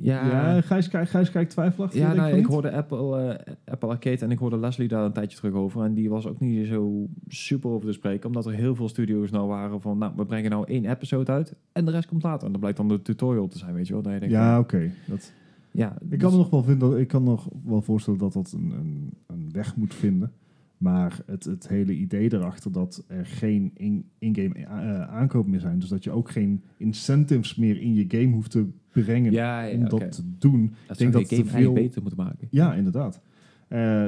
Ja, 0.00 0.26
ja, 0.26 0.60
Gijs, 0.60 0.88
kijkt- 0.88 1.10
Gijs 1.10 1.30
kijkt 1.30 1.50
twijfelachtig. 1.50 2.00
Ja, 2.00 2.06
denk 2.06 2.18
nou, 2.20 2.36
ik 2.36 2.46
hoorde 2.46 2.72
Apple, 2.72 3.18
eh, 3.44 3.54
Apple 3.64 3.88
Arcade 3.88 4.16
en 4.24 4.30
ik 4.30 4.38
hoorde 4.38 4.58
Leslie 4.58 4.88
daar 4.88 5.04
een 5.04 5.12
tijdje 5.12 5.36
terug 5.36 5.52
over. 5.54 5.82
En 5.84 5.94
die 5.94 6.08
was 6.10 6.26
ook 6.26 6.40
niet 6.40 6.66
zo 6.66 7.06
super 7.26 7.70
over 7.70 7.86
te 7.86 7.92
spreken. 7.92 8.26
Omdat 8.26 8.46
er 8.46 8.52
heel 8.52 8.74
veel 8.74 8.88
studio's 8.88 9.30
nou 9.30 9.48
waren 9.48 9.80
van... 9.80 9.98
Nou, 9.98 10.12
we 10.16 10.24
brengen 10.26 10.50
nou 10.50 10.64
één 10.66 10.84
episode 10.90 11.32
uit 11.32 11.54
en 11.72 11.84
de 11.84 11.90
rest 11.90 12.08
komt 12.08 12.22
later. 12.22 12.46
En 12.46 12.50
dat 12.52 12.60
blijkt 12.60 12.78
dan 12.78 12.88
de 12.88 13.02
tutorial 13.02 13.48
te 13.48 13.58
zijn, 13.58 13.74
weet 13.74 13.86
je 13.86 13.92
wel. 13.92 14.02
Dat 14.02 14.12
je 14.12 14.18
denkt, 14.18 14.34
Ja, 14.34 14.58
oké. 14.58 14.90
Dat- 15.06 15.32
ja 15.70 15.96
Ik 16.10 16.18
kan 16.18 16.30
me 16.30 16.36
nog 16.36 16.50
wel 16.50 16.62
vinden, 16.62 16.90
dat- 16.90 16.98
ik 16.98 17.08
kan 17.08 17.22
nog 17.22 17.48
wel 17.64 17.82
voorstellen 17.82 18.18
dat 18.18 18.32
dat 18.32 18.52
een, 18.52 18.70
een, 18.78 19.10
een 19.26 19.48
weg 19.52 19.76
moet 19.76 19.94
vinden. 19.94 20.32
Maar 20.78 21.20
het, 21.26 21.44
het 21.44 21.68
hele 21.68 21.92
idee 21.94 22.32
erachter 22.34 22.72
dat 22.72 23.04
er 23.08 23.26
geen 23.26 23.70
in- 23.74 24.04
in-game 24.18 24.54
eh, 24.54 25.02
aankopen 25.02 25.50
meer 25.50 25.60
zijn. 25.60 25.78
Dus 25.78 25.88
dat 25.88 26.04
je 26.04 26.10
ook 26.10 26.30
geen 26.30 26.62
incentives 26.76 27.54
meer 27.56 27.80
in 27.80 27.94
je 27.94 28.04
game 28.08 28.32
hoeft 28.34 28.50
te 28.50 28.66
brengen 29.04 29.32
ja, 29.32 29.62
ja, 29.62 29.76
om 29.76 29.88
dat 29.88 30.12
te 30.12 30.22
doen. 30.38 30.72
Dat 30.86 30.98
denk 30.98 31.12
dat 31.12 31.22
de 31.22 31.28
te 31.28 31.34
game 31.34 31.48
eigenlijk 31.50 31.74
veel- 31.76 31.84
beter 31.84 32.02
moeten 32.02 32.24
maken. 32.24 32.48
Ja, 32.50 32.74
inderdaad. 32.74 33.20
Eh, 33.68 34.06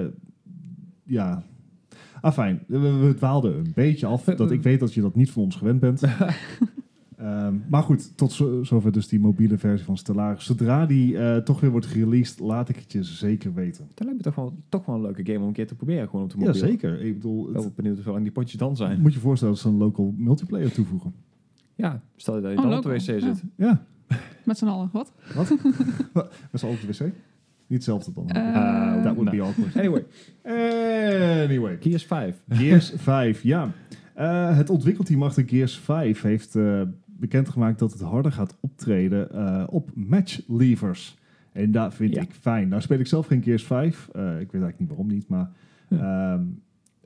ja. 1.04 1.42
Ah, 2.20 2.32
fijn. 2.32 2.60
We, 2.66 2.78
we 2.78 3.14
dwaalden 3.14 3.56
een 3.58 3.72
beetje 3.74 4.06
af. 4.06 4.24
Dat 4.34 4.50
ik 4.50 4.62
weet 4.62 4.80
dat 4.80 4.94
je 4.94 5.00
dat 5.00 5.14
niet 5.14 5.30
van 5.30 5.42
ons 5.42 5.56
gewend 5.56 5.80
bent. 5.80 6.02
Ehm, 7.16 7.54
maar 7.68 7.82
goed, 7.82 8.16
tot 8.16 8.32
zo- 8.32 8.62
zover 8.64 8.92
dus 8.92 9.08
die 9.08 9.20
mobiele 9.20 9.58
versie 9.58 9.86
van 9.86 9.96
Stellaris. 9.96 10.44
Zodra 10.44 10.86
die 10.86 11.18
eh, 11.18 11.36
toch 11.36 11.60
weer 11.60 11.70
wordt 11.70 11.86
gereleased, 11.86 12.38
laat 12.38 12.68
ik 12.68 12.76
het 12.76 12.92
je 12.92 13.02
zeker 13.02 13.54
weten. 13.54 13.84
Dat 13.94 14.00
lijkt 14.04 14.16
me 14.16 14.22
toch 14.24 14.34
wel, 14.34 14.54
toch 14.68 14.86
wel 14.86 14.94
een 14.94 15.00
leuke 15.02 15.24
game 15.26 15.38
om 15.38 15.46
een 15.46 15.52
keer 15.52 15.66
te 15.66 15.74
proberen. 15.74 16.08
Gewoon 16.08 16.24
op 16.24 16.30
de 16.30 16.38
Ja, 16.38 16.44
mobiel. 16.44 16.60
zeker. 16.60 17.00
Ik 17.00 17.14
bedoel, 17.14 17.40
Ik 17.40 17.52
ben 17.52 17.54
het, 17.54 17.64
wel 17.64 17.72
benieuwd 17.76 17.98
hoe 18.04 18.12
lang 18.12 18.22
die 18.24 18.32
potjes 18.32 18.58
dan 18.58 18.76
zijn. 18.76 19.00
moet 19.00 19.14
je 19.14 19.20
voorstellen 19.20 19.54
dat 19.54 19.62
ze 19.62 19.68
een 19.68 19.76
local 19.76 20.14
multiplayer 20.16 20.72
toevoegen. 20.72 21.12
Ja, 21.74 22.02
stel 22.16 22.36
je 22.36 22.42
dat 22.42 22.50
je 22.52 22.56
Oh, 22.58 22.62
dan 22.68 22.76
op 22.76 22.82
de 22.82 22.88
wc 22.88 23.00
Ja. 23.00 23.20
zit. 23.20 23.42
Ja, 23.56 23.84
Met 24.50 24.58
z'n 24.58 24.66
allen, 24.66 24.88
wat? 24.92 25.12
met 26.50 26.60
z'n 26.60 26.64
allen 26.66 26.76
op 26.76 26.80
de 26.80 26.86
wc. 26.86 27.00
Niet 27.00 27.12
hetzelfde 27.66 28.12
dan. 28.14 28.28
Eh, 28.28 29.02
Dat 29.02 29.14
would 29.14 29.30
nee. 29.30 29.40
be 29.40 29.46
awkward. 29.46 29.76
Anyway, 29.76 30.04
Anyway. 31.44 31.76
Gears 31.80 32.04
5. 32.04 32.42
Gears 32.48 32.92
5, 32.96 33.42
ja. 33.42 33.70
Eh, 34.14 34.56
het 34.56 34.70
ontwikkelteam 34.70 35.22
achter 35.22 35.48
Gears 35.48 35.78
5 35.78 36.22
heeft 36.22 36.56
eh, 36.56 36.82
bekendgemaakt 37.06 37.78
dat 37.78 37.92
het 37.92 38.00
harder 38.00 38.32
gaat 38.32 38.56
optreden 38.60 39.32
eh, 39.32 39.64
op 39.68 39.90
matchlevers. 39.94 41.18
En 41.52 41.70
dat 41.70 41.94
vind 41.94 42.14
Ja. 42.14 42.22
ik 42.22 42.30
fijn. 42.40 42.68
Nou 42.68 42.82
speel 42.82 42.98
ik 42.98 43.06
zelf 43.06 43.26
geen 43.26 43.42
Gears 43.42 43.64
5. 43.64 44.08
Eh, 44.12 44.22
ik 44.22 44.52
weet 44.52 44.62
eigenlijk 44.62 44.78
niet 44.78 44.88
waarom 44.88 45.06
niet, 45.06 45.28
maar 45.28 45.50
ehm, 45.88 46.42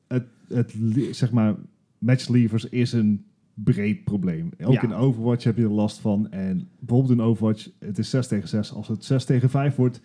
het, 0.09 0.25
het, 0.49 0.75
zeg 1.11 1.33
maar, 1.33 1.55
matchlevers 1.99 2.65
is 2.69 2.93
een 2.93 3.25
breed 3.55 4.05
probleem. 4.05 4.51
Ook 4.65 4.73
Ja. 4.73 4.83
in 4.83 4.93
Overwatch 4.93 5.45
heb 5.45 5.57
je 5.57 5.63
er 5.63 5.71
last 5.71 5.99
van. 5.99 6.31
En 6.31 6.69
bijvoorbeeld 6.79 7.19
in 7.19 7.25
Overwatch, 7.25 7.69
het 7.79 7.99
is 7.99 8.11
6 8.11 8.27
tegen 8.27 8.49
6. 8.49 8.73
Als 8.73 8.89
het 8.89 9.05
6 9.05 9.25
tegen 9.25 9.51
5 9.51 9.77
wordt, 9.77 10.01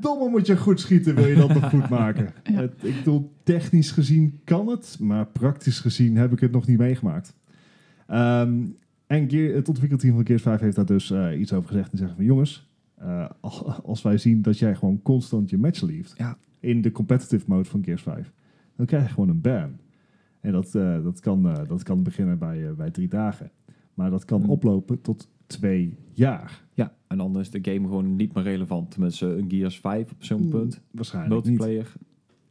domme 0.00 0.28
moet 0.30 0.46
je 0.46 0.56
goed 0.56 0.80
schieten, 0.80 1.14
wil 1.14 1.26
je 1.26 1.34
dat 1.34 1.54
nog 1.54 1.70
goed 1.70 1.88
maken. 1.88 2.32
Ja. 2.52 2.60
Het, 2.60 2.84
ik 2.84 2.96
bedoel, 2.96 3.32
technisch 3.42 3.90
gezien 3.90 4.40
kan 4.44 4.66
het, 4.68 4.96
maar 5.00 5.26
praktisch 5.26 5.80
gezien 5.80 6.16
heb 6.16 6.32
ik 6.32 6.40
het 6.40 6.52
nog 6.52 6.66
niet 6.66 6.78
meegemaakt. 6.78 7.34
Ehm, 8.06 8.64
en 9.06 9.30
Gear- 9.30 9.54
het 9.54 9.68
ontwikkelteam 9.68 10.14
van 10.14 10.26
Gears 10.26 10.42
5 10.42 10.60
heeft 10.60 10.76
daar 10.76 10.86
dus 10.86 11.10
eh, 11.10 11.40
iets 11.40 11.52
over 11.52 11.68
gezegd 11.68 11.92
en 11.92 11.98
zeggen 11.98 12.16
van 12.16 12.24
jongens, 12.24 12.70
eh, 12.94 13.28
al- 13.40 13.72
als 13.72 14.02
wij 14.02 14.18
zien 14.18 14.42
dat 14.42 14.58
jij 14.58 14.74
gewoon 14.74 15.02
constant 15.02 15.50
je 15.50 15.58
match 15.58 15.80
leeft 15.82 16.14
Ja. 16.16 16.36
in 16.60 16.82
de 16.82 16.92
competitive 16.92 17.44
mode 17.46 17.64
van 17.68 17.84
Gears 17.84 18.02
5, 18.02 18.32
dan 18.76 18.86
krijg 18.86 19.02
je 19.06 19.12
gewoon 19.14 19.28
een 19.28 19.40
ban. 19.40 19.76
En 20.40 20.52
dat, 20.52 20.74
eh, 20.74 21.02
dat, 21.02 21.20
kan, 21.20 21.48
eh, 21.48 21.68
dat 21.68 21.82
kan 21.82 22.02
beginnen 22.02 22.38
bij, 22.38 22.66
eh, 22.68 22.72
bij 22.72 22.90
drie 22.90 23.08
dagen. 23.08 23.50
Maar 23.94 24.10
dat 24.10 24.24
kan 24.24 24.40
Hmm. 24.40 24.50
oplopen 24.50 25.00
tot 25.00 25.28
twee 25.46 25.96
jaar. 26.12 26.64
Ja, 26.72 26.94
en 27.06 27.18
dan 27.18 27.38
is 27.38 27.50
de 27.50 27.58
game 27.62 27.86
gewoon 27.86 28.16
niet 28.16 28.34
meer 28.34 28.44
relevant. 28.44 28.90
Tenminste, 28.90 29.26
een 29.26 29.50
Gears 29.50 29.80
5 29.80 30.10
op 30.10 30.24
zo'n 30.24 30.48
punt. 30.48 30.80
Waarschijnlijk 30.90 31.34
niet. 31.34 31.44
Multiplayer. 31.44 31.92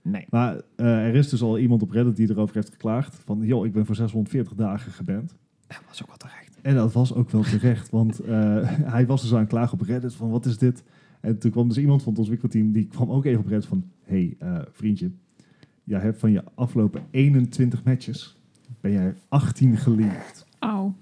Nee. 0.02 0.26
Maar 0.30 0.62
er 0.76 1.16
is 1.16 1.30
dus 1.30 1.42
al 1.42 1.58
iemand 1.60 1.82
op 1.82 1.92
Reddit 1.92 2.16
die 2.16 2.30
erover 2.30 2.56
heeft 2.56 2.72
geklaagd. 2.72 3.16
Van, 3.16 3.40
joh, 3.42 3.66
ik 3.66 3.74
ben 3.74 3.86
voor 3.86 3.96
640 3.96 4.56
dagen 4.56 4.92
geband. 4.92 5.36
Dat 5.68 5.82
was 5.88 6.02
ook 6.02 6.08
wel 6.08 6.18
terecht. 6.18 6.60
En 6.62 6.76
dat 6.76 6.94
was 6.94 7.14
ook 7.14 7.30
wel 7.30 7.42
terecht, 7.42 7.90
want 7.90 8.22
hij 8.96 9.06
was 9.06 9.22
dus 9.22 9.34
aan 9.34 9.40
het 9.40 9.48
klagen 9.50 9.74
op 9.74 9.82
Reddit 9.82 10.14
van, 10.14 10.30
wat 10.30 10.46
is 10.46 10.58
dit? 10.58 10.84
En 11.22 11.40
toen 11.40 11.52
kwam 11.52 11.68
dus 11.68 11.78
iemand 11.78 12.04
van 12.04 12.12
het 12.12 12.20
ontwikkelteam, 12.22 12.72
die 12.72 12.88
kwam 12.88 13.12
ook 13.12 13.26
even 13.26 13.40
op 13.40 13.48
Reddit 13.48 13.68
van, 13.68 13.84
hey, 14.04 14.38
vriendje, 14.72 15.12
jij 15.88 16.00
hebt 16.00 16.20
van 16.20 16.32
je 16.32 16.44
afgelopen 16.56 17.02
21 17.12 17.84
matches, 17.84 18.38
ben 18.82 18.92
jij 18.92 19.14
18 19.28 19.78
geliefd. 19.78 20.46
Auw. 20.60 20.94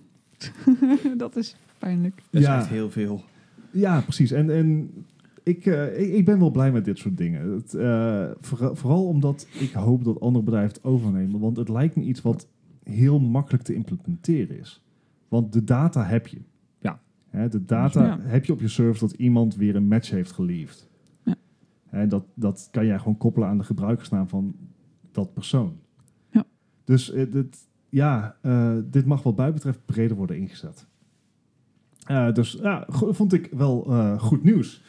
dat 1.17 1.35
is 1.35 1.55
pijnlijk. 1.79 2.15
Dat 2.29 2.41
is 2.41 2.47
Ja. 2.47 2.57
echt 2.57 2.67
heel 2.67 2.89
veel. 2.91 3.23
Ja, 3.71 4.01
precies. 4.01 4.31
En, 4.31 4.49
en 4.49 4.89
ik, 5.43 5.65
eh, 5.65 5.99
ik, 6.01 6.13
ik 6.13 6.25
ben 6.25 6.39
wel 6.39 6.51
blij 6.51 6.71
met 6.71 6.85
dit 6.85 6.97
soort 6.97 7.17
dingen. 7.17 7.51
Het, 7.51 7.73
eh, 7.73 8.29
vooral, 8.41 8.75
vooral 8.75 9.07
omdat 9.07 9.47
ik 9.59 9.71
hoop 9.71 10.03
dat 10.03 10.19
andere 10.19 10.45
bedrijven 10.45 10.73
het 10.75 10.83
overnemen. 10.83 11.39
Want 11.39 11.57
het 11.57 11.69
lijkt 11.69 11.95
me 11.95 12.03
iets 12.03 12.21
wat 12.21 12.47
heel 12.83 13.19
makkelijk 13.19 13.63
te 13.63 13.73
implementeren 13.73 14.59
is. 14.59 14.83
Want 15.27 15.53
de 15.53 15.63
data 15.63 16.03
heb 16.05 16.27
je. 16.27 16.37
Ja. 16.79 16.99
Hè, 17.29 17.49
de 17.49 17.65
data 17.65 18.05
Ja. 18.05 18.19
heb 18.21 18.45
je 18.45 18.53
op 18.53 18.59
je 18.61 18.67
server 18.67 18.99
dat 19.07 19.11
iemand 19.17 19.55
weer 19.55 19.75
een 19.75 19.87
match 19.87 20.09
heeft 20.09 20.31
geliefd. 20.31 20.87
Ja. 21.23 21.35
En 21.89 22.09
dat, 22.09 22.25
dat 22.33 22.67
kan 22.71 22.85
jij 22.85 22.97
gewoon 22.97 23.17
koppelen 23.17 23.47
aan 23.47 23.57
de 23.57 23.63
gebruikersnaam 23.63 24.27
van 24.27 24.55
dat 25.15 25.33
persoon. 25.33 25.79
Ja. 26.31 26.43
Dus 26.83 27.11
eh, 27.11 27.31
dit, 27.31 27.57
ja, 27.89 28.35
eh, 28.41 28.77
dit 28.85 29.05
mag 29.05 29.23
wat 29.23 29.37
mij 29.37 29.53
betreft 29.53 29.79
breder 29.85 30.17
worden 30.17 30.37
ingezet. 30.37 30.87
Eh, 32.05 32.33
dus 32.33 32.51
ja, 32.61 32.85
vond 32.89 33.33
ik 33.33 33.49
wel 33.51 33.85
eh, 33.89 34.19
goed 34.19 34.43
nieuws. 34.43 34.83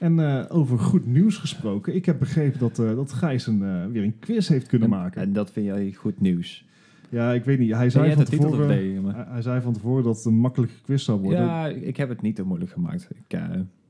En 0.00 0.18
eh, 0.20 0.44
over 0.56 0.78
goed 0.78 1.06
nieuws 1.06 1.36
gesproken, 1.36 1.94
ik 1.94 2.04
heb 2.06 2.18
begrepen 2.18 2.58
dat, 2.58 2.78
eh, 2.78 2.94
dat 2.94 3.12
Gijs 3.12 3.46
een, 3.46 3.62
eh, 3.62 3.86
weer 3.86 4.02
een 4.02 4.18
quiz 4.18 4.48
heeft 4.48 4.66
kunnen 4.66 4.92
En, 4.92 4.96
maken. 4.98 5.22
en 5.22 5.32
dat 5.32 5.50
vind 5.50 5.66
jij 5.66 5.92
goed 5.92 6.20
nieuws. 6.20 6.66
ja, 7.08 7.32
ik 7.32 7.44
weet 7.44 7.58
niet. 7.58 7.72
Hij 7.74 7.90
Zei 7.90 8.12
van 8.14 8.24
tevoren, 8.24 9.02
maar- 9.02 9.14
hij, 9.14 9.24
hij 9.28 9.42
zei 9.42 9.60
van 9.60 9.72
tevoren 9.72 10.04
dat 10.04 10.16
het 10.16 10.24
een 10.24 10.38
makkelijke 10.38 10.74
quiz 10.82 11.04
zou 11.04 11.20
worden. 11.20 11.40
Ja, 11.40 11.66
ik 11.68 11.96
heb 11.96 12.08
het 12.08 12.22
niet 12.22 12.36
te 12.36 12.42
moeilijk 12.42 12.70
gemaakt. 12.70 13.08
Ik, 13.14 13.32
eh, 13.38 13.48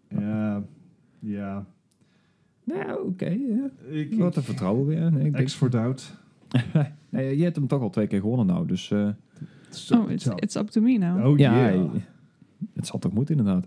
ja. 0.08 0.64
ja. 1.18 1.66
Nou, 2.74 3.06
oké. 3.09 3.28
ja. 3.28 3.70
Ik, 3.90 4.14
Wat 4.14 4.32
te 4.32 4.42
vertrouwen 4.42 4.86
weer. 4.86 5.12
Nee, 5.12 5.24
ik 5.26 5.36
denk, 5.36 5.51
for 5.51 5.70
doubt. 5.70 6.16
nee, 7.09 7.36
je 7.36 7.42
hebt 7.42 7.56
hem 7.56 7.66
toch 7.66 7.82
al 7.82 7.90
twee 7.90 8.06
keer 8.06 8.20
gewonnen 8.20 8.47
nou. 8.47 8.66
Dus 8.66 8.90
eh, 8.90 9.09
Zo, 9.70 10.01
Oh, 10.01 10.10
it's, 10.10 10.26
it's 10.36 10.55
up 10.56 10.68
to 10.68 10.80
me 10.80 10.98
now. 10.98 11.26
Oh 11.26 11.38
ja, 11.38 11.70
yeah. 11.70 11.90
het 12.74 12.86
zal 12.86 12.98
toch 12.98 13.12
moeten 13.12 13.36
inderdaad. 13.36 13.66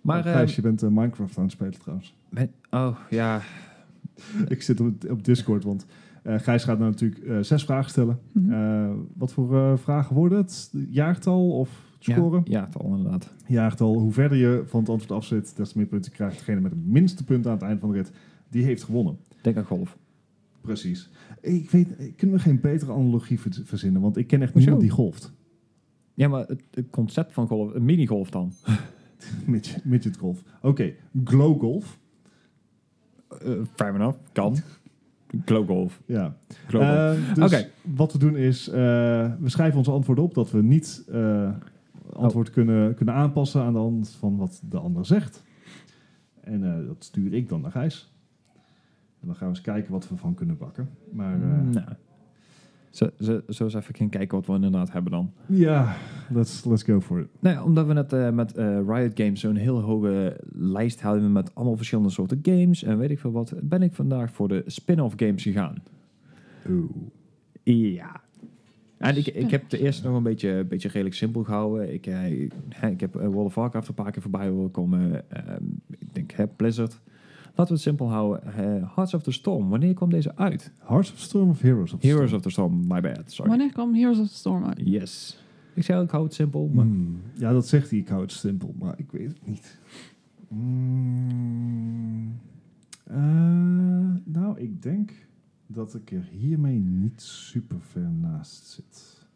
Maar, 0.00 0.24
Maar 0.24 0.32
Gijs, 0.34 0.50
eh, 0.50 0.56
je 0.56 0.62
bent 0.62 0.82
eh, 0.82 0.88
Minecraft 0.88 1.36
aan 1.38 1.42
het 1.42 1.52
spelen 1.52 1.78
trouwens. 1.78 2.14
ben- 2.28 2.50
oh 2.70 2.96
ja, 3.10 3.40
ik 4.48 4.62
zit 4.62 4.80
op, 4.80 5.10
op 5.10 5.24
Discord, 5.24 5.64
want 5.64 5.86
eh, 6.22 6.38
Gijs 6.38 6.64
gaat 6.64 6.78
nou 6.78 6.90
natuurlijk 6.90 7.24
eh, 7.24 7.38
zes 7.40 7.64
vragen 7.64 7.90
stellen. 7.90 8.18
Mhm. 8.32 8.52
Eh, 8.52 8.90
wat 9.14 9.32
voor 9.32 9.54
eh, 9.56 9.76
vragen 9.76 10.14
worden 10.16 10.38
het? 10.38 10.72
Jaartal 10.90 11.50
of 11.50 11.83
scoren? 12.12 12.42
Ja, 12.44 12.64
het 12.64 12.76
al 12.78 12.94
inderdaad. 12.96 13.32
jaartal. 13.46 13.98
Hoe 13.98 14.12
verder 14.12 14.38
je 14.38 14.62
van 14.66 14.80
het 14.80 14.88
antwoord 14.88 15.12
af 15.12 15.24
zit, 15.24 15.56
des 15.56 15.68
te 15.72 15.78
meer 15.78 15.86
punten 15.86 16.12
krijgt 16.12 16.38
degene 16.38 16.60
met 16.60 16.70
de 16.70 16.82
minste 16.84 17.24
punten 17.24 17.50
aan 17.50 17.56
het 17.56 17.66
eind 17.66 17.80
van 17.80 17.90
de 17.90 17.96
rit. 17.96 18.12
Die 18.48 18.64
heeft 18.64 18.82
gewonnen. 18.82 19.16
Denk 19.42 19.56
aan 19.56 19.64
golf. 19.64 19.98
Precies. 20.60 21.10
Ik 21.40 21.70
weet, 21.70 21.88
kunnen 22.16 22.36
we 22.36 22.42
geen 22.42 22.60
betere 22.60 22.92
analogie 22.92 23.40
ver- 23.40 23.62
verzinnen? 23.64 24.00
Want 24.00 24.16
ik 24.16 24.26
ken 24.26 24.42
echt 24.42 24.54
niemand 24.54 24.80
die 24.80 24.90
golft. 24.90 25.32
Ja, 26.14 26.28
maar 26.28 26.46
het, 26.46 26.62
het 26.70 26.90
concept 26.90 27.32
van 27.32 27.46
golf, 27.46 27.74
een 27.74 27.84
minigolf 27.84 28.30
dan. 28.30 28.52
Midget, 29.46 29.84
midget 29.84 30.16
golf. 30.16 30.42
Oké, 30.62 30.92
glow 31.24 31.60
golf. 31.60 31.98
fair 33.74 33.94
enough, 33.94 34.18
kan. 34.32 34.56
Glow 35.44 35.66
Golf. 35.66 36.00
Ja. 36.06 36.36
Glow 36.66 36.82
Golf. 36.82 37.18
Eh, 37.28 37.34
dus 37.34 37.44
Oké. 37.44 37.68
wat 37.94 38.12
we 38.12 38.18
doen 38.18 38.36
is, 38.36 38.68
eh, 38.68 38.74
we 39.40 39.48
schrijven 39.48 39.78
onze 39.78 39.90
antwoord 39.90 40.18
op 40.18 40.34
dat 40.34 40.50
we 40.50 40.62
niet 40.62 41.04
antwoord 42.12 42.50
kunnen, 42.50 42.94
kunnen 42.94 43.14
aanpassen 43.14 43.62
aan 43.62 43.72
de 43.72 43.78
hand 43.78 44.10
van 44.10 44.36
wat 44.36 44.62
de 44.68 44.78
ander 44.78 45.06
zegt. 45.06 45.42
En 46.40 46.64
eh, 46.64 46.86
dat 46.86 47.04
stuur 47.04 47.32
ik 47.32 47.48
dan 47.48 47.60
naar 47.60 47.70
Gijs. 47.70 48.12
En 49.20 49.26
dan 49.26 49.34
gaan 49.34 49.48
we 49.48 49.54
eens 49.54 49.64
kijken 49.64 49.92
wat 49.92 50.08
we 50.08 50.16
van 50.16 50.34
kunnen 50.34 50.56
bakken. 50.56 50.88
Maar 51.12 51.34
eh, 51.34 51.62
nou. 51.70 51.88
Zo, 52.90 53.10
zo, 53.20 53.40
zo 53.48 53.64
eens 53.64 53.74
even 53.74 53.94
gaan 53.94 54.08
kijken 54.08 54.36
wat 54.36 54.46
we 54.46 54.52
inderdaad 54.52 54.92
hebben 54.92 55.12
dan. 55.12 55.32
ja, 55.46 55.96
let's, 56.30 56.64
let's 56.64 56.82
go 56.82 57.00
for 57.00 57.20
it. 57.20 57.28
Nou 57.40 57.56
ja, 57.56 57.64
omdat 57.64 57.86
we 57.86 57.92
net 57.92 58.12
eh, 58.12 58.30
met 58.30 58.52
Riot 58.86 59.12
Games 59.14 59.40
zo'n 59.40 59.56
heel 59.56 59.80
hoge 59.80 60.40
lijst 60.52 61.00
hadden 61.00 61.32
met 61.32 61.54
allemaal 61.54 61.76
verschillende 61.76 62.10
soorten 62.10 62.38
games 62.42 62.82
en 62.82 62.98
weet 62.98 63.10
ik 63.10 63.18
veel 63.18 63.32
wat, 63.32 63.54
ben 63.62 63.82
ik 63.82 63.94
vandaag 63.94 64.32
voor 64.32 64.48
de 64.48 64.62
spin-off 64.66 65.14
games 65.16 65.42
gegaan. 65.42 65.82
Oeh. 66.68 66.90
Ja. 67.62 68.23
En 69.04 69.16
ik, 69.16 69.26
ik 69.26 69.50
heb 69.50 69.70
de 69.70 69.78
eerste 69.78 70.06
nog 70.06 70.16
een 70.16 70.22
beetje, 70.22 70.48
een 70.50 70.68
beetje 70.68 70.88
redelijk 70.88 71.14
simpel 71.16 71.44
gehouden. 71.44 71.92
Ik, 71.94 72.06
eh, 72.06 72.40
ik 72.90 73.00
heb 73.00 73.16
eh, 73.16 73.26
World 73.26 73.46
of 73.46 73.54
Warcraft 73.54 73.88
een 73.88 73.94
paar 73.94 74.10
keer 74.10 74.22
voorbij 74.22 74.48
horen 74.48 74.70
komen. 74.70 75.30
Ehm, 75.30 75.62
ik 75.98 76.14
denk 76.14 76.32
hè, 76.32 76.46
Blizzard. 76.46 77.00
Laten 77.46 77.66
we 77.66 77.72
het 77.72 77.80
simpel 77.80 78.10
houden. 78.10 78.42
Eh, 78.54 78.94
Hearts 78.94 79.14
of 79.14 79.22
the 79.22 79.32
Storm, 79.32 79.68
wanneer 79.68 79.94
kwam 79.94 80.10
deze 80.10 80.36
uit? 80.36 80.72
Hearts 80.78 81.12
of 81.12 81.18
Storm 81.18 81.48
of 81.48 81.60
Heroes 81.60 81.92
of 81.92 82.02
Heroes 82.02 82.20
Storm? 82.22 82.36
of 82.36 82.42
the 82.42 82.50
Storm, 82.50 82.80
my 82.86 83.00
bad, 83.00 83.22
sorry. 83.26 83.50
Wanneer 83.50 83.72
kwam 83.72 83.94
Heroes 83.94 84.18
of 84.18 84.28
the 84.28 84.34
Storm 84.34 84.64
uit? 84.64 84.80
Yes. 84.84 85.38
Ik 85.74 85.82
zei 85.82 85.98
ook, 85.98 86.04
ik 86.04 86.10
hou 86.10 86.24
het 86.24 86.34
simpel. 86.34 86.70
Maar 86.72 86.84
Hmm, 86.84 87.20
Ja, 87.34 87.52
dat 87.52 87.68
zegt 87.68 87.90
hij. 87.90 87.98
Ik 87.98 88.08
hou 88.08 88.22
het 88.22 88.32
simpel, 88.32 88.74
maar 88.78 88.94
ik 88.96 89.10
weet 89.10 89.28
het 89.28 89.46
niet. 89.46 89.78
Hmm, 90.48 92.38
eh, 93.04 93.16
nou, 94.24 94.60
ik 94.60 94.82
denk 94.82 95.12
dat 95.74 95.94
ik 95.94 96.10
er 96.10 96.28
hiermee 96.30 96.78
niet 96.78 97.20
super 97.22 97.76
ver 97.80 98.10
naast 98.10 98.66
zit. 98.66 99.26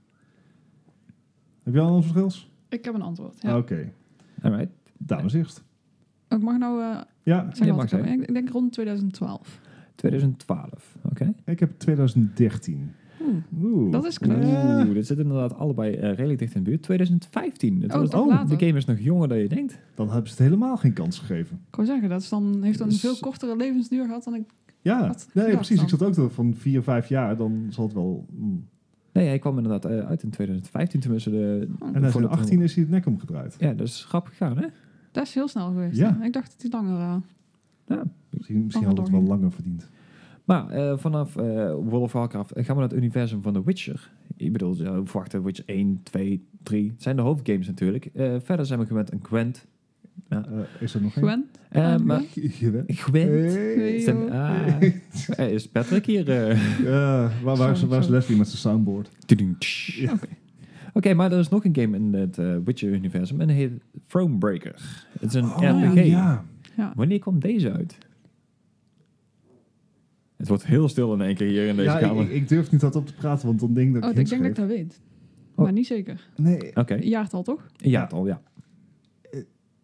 Heb 1.62 1.74
je 1.74 1.80
al 1.80 1.86
een 1.88 1.94
antwoord, 1.94 2.16
Gils? 2.18 2.50
Ik 2.68 2.84
heb 2.84 2.94
een 2.94 3.02
antwoord. 3.02 3.42
Ja. 3.42 3.56
Oké, 3.56 3.92
alright. 4.42 4.68
dames 4.98 5.32
eerst. 5.32 5.62
Ik 6.28 6.40
mag 6.40 6.58
nou 6.58 6.82
eh 6.82 7.00
Ja, 7.22 7.42
mag 7.74 7.92
ik. 7.92 8.20
Ik 8.28 8.32
denk 8.32 8.48
rond 8.50 8.72
2012. 8.72 9.60
2012, 9.94 10.96
oké. 11.10 11.34
ik 11.44 11.60
heb 11.60 11.78
2013. 11.78 12.90
Oeh, 13.22 13.36
Oeh. 13.62 13.92
Dat 13.92 14.04
is 14.04 14.18
Oeh, 14.26 14.92
dit 14.92 15.06
zit 15.06 15.18
inderdaad 15.18 15.54
allebei 15.54 15.94
eh, 15.94 16.14
redelijk 16.14 16.38
dicht 16.38 16.54
in 16.54 16.62
de 16.62 16.70
buurt. 16.70 16.82
2015. 16.82 17.82
Het 17.82 17.92
Oh, 17.94 17.98
was- 18.00 18.10
oh, 18.10 18.48
de 18.48 18.58
game 18.58 18.76
is 18.78 18.84
nog 18.84 18.98
jonger 18.98 19.28
dan 19.28 19.38
je 19.38 19.48
denkt. 19.48 19.78
dan 19.94 20.06
hebben 20.10 20.26
ze 20.30 20.32
het 20.36 20.42
helemaal 20.44 20.76
geen 20.76 20.92
kans 20.92 21.18
gegeven. 21.18 21.60
Ik 21.68 21.74
wou 21.76 21.86
zeggen, 21.86 22.08
dat 22.08 22.20
is 22.22 22.28
dan, 22.28 22.62
heeft 22.62 22.78
dan 22.78 22.86
een 22.86 22.92
Dus- 22.92 23.00
veel 23.02 23.16
kortere 23.20 23.56
levensduur 23.56 24.04
gehad 24.06 24.24
dan 24.24 24.34
ik... 24.34 24.42
Ja, 24.88 25.06
Wat 25.06 25.28
nee, 25.34 25.54
precies. 25.54 25.76
dan? 25.76 25.84
Ik 25.84 25.90
zat 25.90 26.02
ook 26.02 26.14
dat 26.14 26.32
van 26.32 26.54
4, 26.54 26.82
5 26.82 27.08
jaar, 27.08 27.36
dan 27.36 27.66
zal 27.70 27.84
het 27.84 27.92
wel... 27.94 28.26
hmm. 28.36 28.64
Nee, 29.12 29.26
hij 29.26 29.38
kwam 29.38 29.56
inderdaad 29.56 29.84
eh, 29.84 30.06
uit 30.06 30.22
in 30.22 30.30
2015 30.30 31.00
tenminste. 31.00 31.30
De, 31.30 31.68
Oh, 31.78 31.88
En 31.88 31.94
in 31.94 32.00
de- 32.02 32.08
2018 32.08 32.60
is 32.60 32.74
hij 32.74 32.82
het 32.82 32.92
nek 32.92 33.06
omgedraaid. 33.06 33.56
Ja, 33.58 33.72
dat 33.72 33.86
is 33.86 34.04
grappig 34.04 34.36
gegaan, 34.36 34.56
hè? 34.58 34.66
Dat 35.12 35.26
is 35.26 35.34
heel 35.34 35.48
snel 35.48 35.66
geweest. 35.68 35.96
Ja. 35.96 36.22
Ik 36.22 36.32
dacht 36.32 36.50
dat 36.62 36.72
hij 36.72 36.80
langer... 36.82 37.00
eh, 37.00 37.16
Ja. 37.86 38.02
Misschien, 38.30 38.64
misschien 38.64 38.86
had 38.86 38.98
het 38.98 39.10
wel 39.10 39.22
langer 39.22 39.52
verdiend. 39.52 39.88
Maar 40.44 40.68
eh, 40.70 40.98
vanaf 40.98 41.36
eh, 41.36 41.44
World 41.72 42.02
of 42.02 42.12
Warcraft 42.12 42.52
gaan 42.54 42.64
we 42.66 42.72
naar 42.80 42.88
het 42.90 42.92
universum 42.98 43.42
van 43.42 43.52
The 43.52 43.64
Witcher. 43.64 44.10
Ik 44.36 44.52
bedoel, 44.52 44.80
uh, 44.80 44.98
verwachten 45.04 45.42
Witcher 45.44 45.64
1, 45.68 46.00
2, 46.02 46.46
3. 46.62 46.90
Het 46.90 47.02
zijn 47.02 47.16
de 47.16 47.22
hoofdgames 47.22 47.66
natuurlijk. 47.66 48.04
Eh, 48.06 48.34
verder 48.42 48.66
zijn 48.66 48.78
we 48.78 48.86
gewend 48.86 49.12
aan 49.12 49.20
Gwent. 49.22 49.66
Ja. 50.28 50.44
Eh, 50.46 50.82
is 50.82 50.94
er 50.94 51.02
nog 51.02 51.16
een? 51.16 51.24
Maar. 52.04 52.22
Gwent. 52.86 53.54
Hey, 53.54 54.00
joh. 54.00 54.32
ah, 54.32 54.82
eh, 55.38 55.50
is 55.52 55.68
Patrick 55.68 56.06
hier? 56.06 56.30
eh? 56.30 56.82
Ja, 56.82 57.30
waar, 57.42 57.56
waar, 57.56 57.70
is, 57.70 57.82
waar. 57.82 58.10
Leslie 58.10 58.38
met 58.38 58.46
zijn 58.48 58.58
soundboard? 58.58 59.10
Ja. 59.26 60.12
Oké. 60.12 60.26
Oké, 60.92 61.14
maar 61.14 61.32
er 61.32 61.38
is 61.38 61.48
nog 61.48 61.64
een 61.64 61.74
game 61.74 61.96
in 61.96 62.14
het 62.14 62.38
eh, 62.38 62.56
Witcher-universum 62.64 63.40
en 63.40 63.46
die 63.46 63.56
heet 63.56 63.72
Thronebreaker. 64.06 64.74
Het 65.20 65.34
is 65.34 65.34
een 65.34 65.46
RPG. 65.48 65.96
Oh, 65.98 66.06
ja. 66.06 66.44
Ja. 66.76 66.92
Wanneer 66.96 67.18
kwam 67.18 67.38
deze 67.38 67.72
uit? 67.72 67.98
Het 70.36 70.48
wordt 70.48 70.66
heel 70.66 70.88
stil 70.88 71.12
in 71.14 71.20
één 71.20 71.34
keer 71.34 71.46
hier 71.48 71.66
in 71.66 71.76
deze 71.76 71.90
ja, 71.90 71.98
kamer. 71.98 72.22
ik, 72.22 72.30
ik 72.30 72.48
durf 72.48 72.70
niet 72.70 72.80
dat 72.80 72.96
op 72.96 73.06
te 73.06 73.14
praten, 73.14 73.46
want 73.46 73.60
dan 73.60 73.74
denk 73.74 73.88
ik 73.88 73.94
dat 73.94 74.02
Oh, 74.04 74.10
ik 74.10 74.18
ik 74.18 74.28
denk 74.28 74.40
dat 74.42 74.50
ik 74.50 74.56
dat 74.56 74.66
weet. 74.66 75.00
Oh. 75.54 75.64
Maar 75.64 75.72
niet 75.72 75.86
zeker. 75.86 76.28
Nee, 76.36 76.76
Oké, 76.76 76.94
Jaartal, 76.94 77.42
toch? 77.42 77.66
ja, 77.76 78.02
het 78.02 78.12
al, 78.12 78.26
ja. 78.26 78.40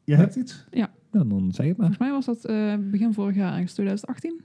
Jij 0.04 0.16
hebt 0.16 0.36
iets? 0.36 0.66
Dan, 1.10 1.28
dan 1.28 1.52
zeg 1.52 1.66
het 1.66 1.76
maar. 1.76 1.86
Volgens 1.86 1.98
mij 1.98 2.10
was 2.10 2.24
dat 2.24 2.44
eh, 2.44 2.74
begin 2.90 3.12
vorig 3.12 3.36
jaar, 3.36 3.52
ergens 3.52 3.72
2018. 3.72 4.40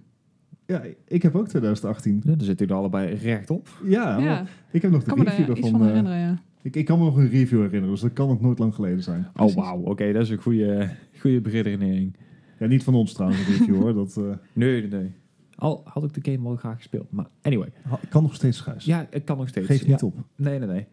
Ja, 0.65 0.83
ik 1.07 1.21
heb 1.21 1.35
ook 1.35 1.47
2018. 1.47 2.15
Ja, 2.15 2.21
dan 2.35 2.45
zitten 2.45 2.65
jullie 2.67 2.81
allebei 2.81 3.15
rechtop. 3.15 3.67
Ja, 3.83 4.17
ja, 4.17 4.45
ik 4.71 4.81
heb 4.81 4.91
nog 4.91 4.99
ik 4.99 5.07
de 5.07 5.13
kan 5.13 5.23
me 5.23 5.29
review 5.29 5.47
daar 5.47 5.57
iets 5.57 5.65
ervan. 5.65 5.79
van 5.79 5.81
eh, 5.81 5.87
herinneren, 5.87 6.19
ja. 6.19 6.41
ik, 6.61 6.75
ik 6.75 6.85
kan 6.85 6.99
me 6.99 7.05
nog 7.05 7.17
een 7.17 7.29
review 7.29 7.57
herinneren, 7.59 7.89
dus 7.89 8.01
dat 8.01 8.13
kan 8.13 8.29
ook 8.29 8.41
nooit 8.41 8.59
lang 8.59 8.75
geleden 8.75 9.03
zijn. 9.03 9.27
Oh, 9.35 9.53
wauw. 9.55 9.79
Oké, 9.79 10.11
dat 10.13 10.21
is 10.21 10.29
een 10.29 10.41
goede, 10.41 10.89
goede 11.19 11.41
beredenering. 11.41 12.15
Ja, 12.59 12.65
niet 12.67 12.83
van 12.83 12.93
ons 12.93 13.13
trouwens, 13.13 13.47
een 13.47 13.53
review 13.57 13.75
hoor. 13.81 13.93
Dat 13.93 14.17
eh, 14.17 14.23
Nee, 14.53 14.81
nee, 14.81 14.99
nee. 14.99 15.11
Al 15.55 15.81
had 15.85 16.03
ik 16.03 16.23
de 16.23 16.31
game 16.31 16.47
wel 16.47 16.55
graag 16.55 16.77
gespeeld. 16.77 17.11
Maar 17.11 17.27
anyway. 17.41 17.71
ha- 17.81 17.99
kan 18.09 18.23
nog 18.23 18.35
steeds 18.35 18.57
schuis. 18.57 18.85
Ja, 18.85 19.07
ik 19.09 19.25
kan 19.25 19.37
nog 19.37 19.47
steeds. 19.47 19.67
Geef 19.67 19.81
ja. 19.83 19.87
niet 19.89 20.03
op. 20.03 20.15
Nee, 20.35 20.59
nee, 20.59 20.67
nee. 20.67 20.87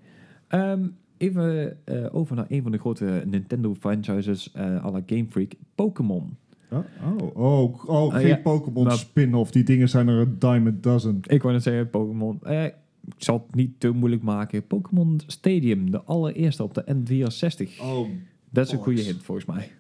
Ehm, 0.49 0.87
even 1.17 1.77
eh, 1.85 2.15
over 2.15 2.37
naar 2.37 2.47
een 2.49 2.63
van 2.63 2.73
de 2.73 2.79
grote 2.79 3.23
Nintendo 3.27 3.75
franchises 3.75 4.53
eh 4.53 4.85
à 4.85 4.91
la 4.91 5.01
Game 5.07 5.27
Freak. 5.29 5.53
Pokémon. 5.75 6.37
Oh, 6.71 6.79
oh, 7.21 7.37
oh, 7.37 7.89
oh 7.89 8.15
Ah, 8.15 8.21
geen 8.21 8.27
ja. 8.27 8.37
Pokémon 8.37 8.91
spin-off. 8.91 9.51
Die 9.51 9.65
dingen 9.65 9.89
zijn 9.89 10.09
er 10.09 10.21
een 10.21 10.39
dime 10.39 10.71
a 10.71 10.75
dozen. 10.81 11.19
Ik 11.27 11.43
wou 11.43 11.55
net 11.55 11.63
zeggen 11.63 11.91
Pokémon. 11.91 12.39
Eh, 12.43 12.65
ik 12.65 12.75
zal 13.17 13.45
het 13.47 13.55
niet 13.55 13.81
te 13.81 13.91
moeilijk 13.91 14.23
maken. 14.23 14.67
Pokémon 14.67 15.21
Stadium, 15.27 15.91
de 15.91 16.03
allereerste 16.03 16.63
op 16.63 16.75
de 16.75 16.85
N64. 16.85 17.81
Oh, 17.83 18.09
Dat 18.51 18.67
is 18.67 18.73
een 18.73 18.79
goede 18.79 19.01
hint 19.03 19.23
volgens 19.23 19.47
mij. 19.47 19.71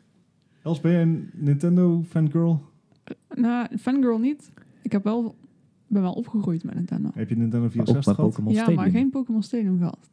Els, 0.63 0.81
ben 0.81 0.93
je 0.93 0.99
een 0.99 1.31
Nintendo 1.33 2.03
fangirl? 2.09 2.63
Nou, 3.35 3.67
fangirl 3.79 4.19
niet. 4.19 4.53
Ik 4.83 4.93
heb 4.93 5.05
wel, 5.05 5.37
ben 5.87 6.03
wel 6.03 6.13
opgegroeid 6.13 6.65
met 6.65 6.75
Nintendo. 6.75 7.11
Heb 7.15 7.29
je 7.29 7.37
Nintendo 7.37 7.65
Ook 7.67 7.73
64 7.73 8.07
met 8.07 8.15
gehad? 8.17 8.31
Pokémon 8.31 8.53
ja, 8.53 8.59
Stadium. 8.63 8.81
maar 8.83 8.91
geen 8.91 9.11
Pokémon 9.11 9.43
Stadium 9.43 9.79
gehad. 9.79 10.11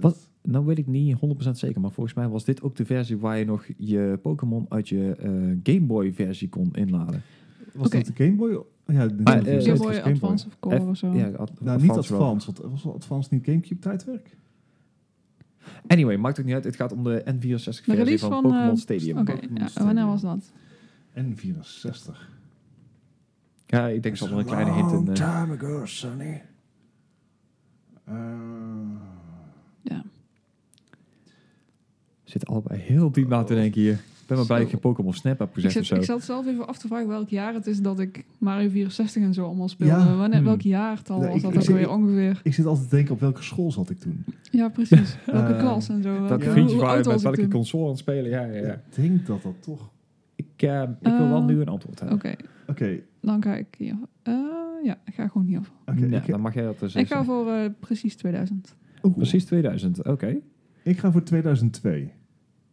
Wat? 0.00 0.29
Nou 0.42 0.64
weet 0.66 0.78
ik 0.78 0.86
niet 0.86 1.16
100% 1.46 1.50
zeker, 1.50 1.80
maar 1.80 1.90
volgens 1.90 2.14
mij 2.16 2.28
was 2.28 2.44
dit 2.44 2.62
ook 2.62 2.76
de 2.76 2.84
versie 2.84 3.16
waar 3.18 3.38
je 3.38 3.44
nog 3.44 3.64
je 3.76 4.18
Pokémon 4.22 4.66
uit 4.68 4.88
je 4.88 5.14
eh, 5.18 5.30
Game 5.74 5.86
Boy 5.86 6.12
versie 6.12 6.48
kon 6.48 6.68
inladen. 6.72 7.22
Was 7.74 7.90
dat 7.90 8.06
de 8.06 8.12
Game 8.24 8.36
Boy? 8.36 8.54
Oh, 8.54 8.64
ja, 8.86 9.04
Nintendo 9.04 9.30
Ah, 9.30 9.44
64 9.44 9.64
Game 9.64 9.78
Boy 9.78 9.92
Game 9.94 10.02
Boy. 10.02 10.12
Advance 10.12 10.46
of 10.46 10.58
Color 10.60 10.80
F- 10.80 10.86
of 10.86 10.96
zo. 10.96 11.12
Ja, 11.12 11.28
ad- 11.28 11.60
Nou, 11.60 11.80
niet 11.80 11.90
Advance 11.90 12.12
wel. 12.12 12.20
Advance, 12.22 12.52
want 12.52 12.72
was 12.82 12.94
Advance 12.94 13.28
niet 13.34 13.44
Gamecube 13.44 13.80
tijdwerk? 13.80 14.36
Anyway, 15.86 16.16
maakt 16.16 16.38
ook 16.40 16.44
niet 16.44 16.54
uit. 16.54 16.64
Het 16.64 16.76
gaat 16.76 16.92
om 16.92 17.04
de 17.04 17.22
N64 17.26 17.40
De 17.40 17.94
versie 17.96 18.18
van, 18.18 18.30
van, 18.30 18.42
Pokémon 18.42 18.70
eh, 18.70 18.76
Stadium. 18.76 19.18
Oké, 19.18 19.32
ja, 19.54 19.84
wanneer 19.84 20.06
was 20.06 20.20
dat? 20.22 20.52
N64. 21.14 22.28
Ja, 23.66 23.88
ik 23.88 24.02
denk 24.02 24.16
zal 24.16 24.28
er 24.28 24.38
een 24.38 24.44
kleine 24.44 24.72
hint 24.72 24.92
in. 24.92 25.08
eh, 25.08 25.14
time 25.14 25.56
ago, 25.56 25.86
Sonny. 25.86 26.42
Eh, 28.04 28.14
Ja. 29.82 30.04
Zitten 32.30 32.48
allebei 32.48 32.80
heel 32.80 33.10
diep 33.12 33.28
na 33.28 33.42
te 33.44 33.54
denken 33.54 33.80
hier. 33.80 33.92
Ik 33.92 34.36
ben 34.36 34.36
maar 34.44 34.46
blij 34.46 34.58
dat 34.60 34.70
je. 34.70 34.76
Pokémon 34.76 35.12
Snap 35.14 35.38
hebt 35.38 35.56
Ik 35.56 35.62
gezegd 35.62 35.76
of 35.80 35.86
zat, 35.86 35.96
zo. 35.96 36.00
ik 36.02 36.04
zat 36.20 36.22
zelf 36.24 36.46
even 36.46 36.66
af 36.66 36.78
te 36.78 36.86
vragen 36.86 37.08
welk 37.08 37.28
jaar 37.28 37.54
het 37.54 37.66
is 37.66 37.80
dat 37.80 38.00
ik 38.00 38.24
Mario 38.38 38.68
64 38.68 39.22
en 39.22 39.34
zo 39.34 39.44
allemaal 39.44 39.68
speelde. 39.68 39.92
Ja. 39.92 40.16
Wanneer, 40.16 40.36
Hmm. 40.38 40.46
welk 40.46 40.60
jaartal 40.60 41.18
Nee, 41.18 41.26
was 41.28 41.36
ik- 41.36 41.42
dat 41.42 41.50
ik 41.52 41.56
ook 41.58 41.64
zit- 41.64 41.74
weer 41.74 41.90
ongeveer? 41.90 42.40
ik 42.44 42.54
zit 42.54 42.66
altijd 42.66 42.88
te 42.88 42.94
denken 42.96 43.14
op 43.14 43.20
welke 43.20 43.42
school 43.42 43.72
zat 43.72 43.90
ik 43.90 43.98
toen. 43.98 44.24
Ja, 44.50 44.68
precies. 44.68 45.16
Welke 45.26 45.52
Eh, 45.52 45.58
klas 45.58 45.88
en 45.88 46.02
zo. 46.02 46.20
Welke 46.28 46.44
Ja. 46.44 46.50
vriendjes 46.50 46.72
hoe 46.78 46.80
waren 46.86 46.96
oud 46.96 47.06
met 47.06 47.16
ik 47.16 47.22
welke 47.22 47.40
toen? 47.40 47.50
console 47.50 47.82
aan 47.82 47.88
het 47.90 47.98
spelen? 47.98 48.30
Ja, 48.30 48.44
ja, 48.44 48.66
ja. 48.66 48.72
Ik 48.72 48.94
denk 48.94 49.26
dat 49.26 49.42
dat 49.42 49.54
toch... 49.62 49.90
Ik, 50.36 50.46
eh, 50.56 50.82
ik 50.82 51.08
wil 51.16 51.28
wel 51.28 51.38
Eh, 51.40 51.44
nu 51.46 51.60
een 51.60 51.68
antwoord 51.68 52.00
hebben. 52.00 52.18
Oké, 52.18 52.34
Oké, 52.66 53.00
dan 53.20 53.42
ga 53.42 53.54
ik 53.56 53.74
hier. 53.78 53.96
Eh, 54.22 54.34
ja, 54.84 54.98
ik 55.04 55.14
ga 55.14 55.28
gewoon 55.28 55.46
hiervoor. 55.46 55.74
oké. 55.86 56.04
ik, 56.16 56.26
dan 56.26 56.40
mag 56.40 56.54
jij 56.54 56.64
dat 56.64 56.78
dus 56.78 56.94
Ik 56.94 57.06
ga 57.06 57.24
voor 57.24 57.50
eh, 57.52 57.64
precies 57.80 58.16
2000. 58.16 58.74
oeh, 59.02 59.14
Precies 59.16 59.44
2000, 59.44 60.04
oké. 60.06 60.36
ik 60.82 60.98
ga 60.98 61.12
voor 61.12 61.22
2002. 61.22 62.10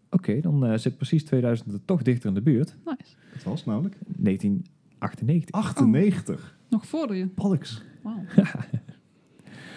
Oké, 0.10 0.40
dan 0.42 0.66
eh, 0.66 0.78
zit 0.78 0.96
precies 0.96 1.24
2000 1.24 1.74
er 1.74 1.86
toch 1.86 2.02
dichter 2.02 2.28
in 2.30 2.34
de 2.36 2.42
buurt. 2.42 2.76
Nice. 2.86 3.16
Dat 3.34 3.44
was 3.44 3.66
namelijk 3.66 3.96
1998. 4.18 5.56
98. 5.56 6.58
Nog 6.70 6.88
voor 6.88 7.16
je. 7.16 7.28
Palks. 7.28 7.84
Wauw. 8.04 8.24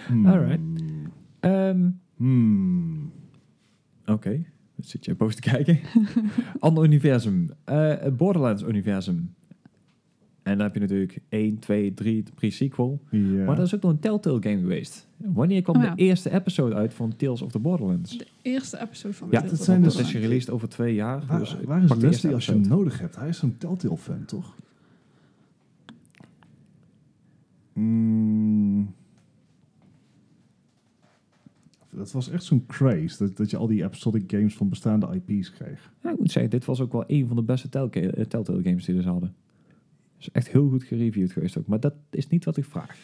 Hmm. 0.07 0.27
Alright. 0.27 0.61
Ehm, 1.41 1.89
Hmm. 2.21 3.13
Oké, 4.07 4.31
dan 4.77 4.85
zit 4.85 5.05
je 5.05 5.15
boos 5.15 5.35
te 5.35 5.41
kijken. 5.41 5.79
Ander 6.59 6.85
universum. 6.85 7.51
Eh, 7.65 7.89
het 7.89 8.17
Borderlands-universum. 8.17 9.35
En 10.51 10.57
dan 10.57 10.67
heb 10.67 10.75
je 10.75 10.81
natuurlijk 10.81 11.19
1, 11.29 11.59
2, 11.59 11.95
3, 11.95 12.23
de 12.23 12.31
pre-sequel. 12.35 13.01
Ja. 13.11 13.45
Maar 13.45 13.57
er 13.57 13.63
is 13.63 13.75
ook 13.75 13.83
nog 13.83 13.91
een 13.91 13.99
Telltale 13.99 14.43
game 14.43 14.59
geweest. 14.61 15.07
Wanneer 15.17 15.63
kwam 15.63 15.77
Oh 15.77 15.83
ja. 15.83 15.95
de 15.95 16.03
eerste 16.03 16.31
episode 16.33 16.75
uit 16.75 16.95
van 16.95 17.17
Tales 17.17 17.43
of 17.43 17.51
the 17.53 17.59
Borderlands? 17.59 18.19
De 18.19 18.27
eerste 18.43 18.81
episode 18.81 19.15
van 19.15 19.29
Ja, 19.31 19.35
Tales 19.37 19.51
dat 19.51 19.59
of 19.59 19.65
zijn 19.65 19.79
the 19.79 19.85
dus- 19.85 19.97
Dat 19.97 20.05
is 20.05 20.11
gereleased 20.11 20.51
over 20.51 20.69
twee 20.69 20.95
jaar. 20.95 21.27
Waar, 21.27 21.39
dus 21.39 21.57
waar 21.65 21.83
is 21.83 21.89
pak 21.89 22.01
de 22.01 22.07
eerste 22.07 22.07
Leslie 22.07 22.35
als 22.35 22.47
je 22.47 22.53
hem 22.53 22.69
nodig 22.69 22.99
hebt? 22.99 23.17
Hij 23.17 23.29
is 23.29 23.39
zo'n 23.39 23.57
Telltale-fan, 23.59 24.25
toch? 24.25 24.55
Mm. 27.73 28.95
Dat 31.91 32.13
was 32.13 32.31
echt 32.31 32.45
zo'n 32.45 32.67
craze, 32.67 33.19
dat, 33.19 33.37
dat 33.37 33.51
je 33.51 33.57
al 33.57 33.67
die 33.67 33.85
episodic 33.85 34.31
games 34.31 34.55
van 34.57 34.69
bestaande 34.69 35.21
IP's 35.27 35.51
kreeg. 35.53 35.93
Ja, 36.03 36.11
ik 36.11 36.19
moet 36.19 36.31
zeggen, 36.33 36.51
dit 36.51 36.65
was 36.65 36.81
ook 36.81 36.93
wel 36.93 37.05
een 37.07 37.27
van 37.27 37.37
de 37.37 37.43
beste 37.43 37.69
Tellca- 37.69 38.01
eh, 38.01 38.25
Telltale 38.25 38.63
games 38.63 38.85
die 38.85 39.03
ze 39.03 39.09
hadden. 39.09 39.35
Is 40.21 40.31
echt 40.31 40.49
heel 40.49 40.69
goed 40.69 40.83
gereviewd 40.83 41.33
geweest 41.33 41.59
ook. 41.59 41.67
Maar 41.67 41.81
dat 41.81 41.95
is 42.11 42.29
niet 42.29 42.45
wat 42.45 42.57
ik 42.57 42.65
vraag. 42.65 42.97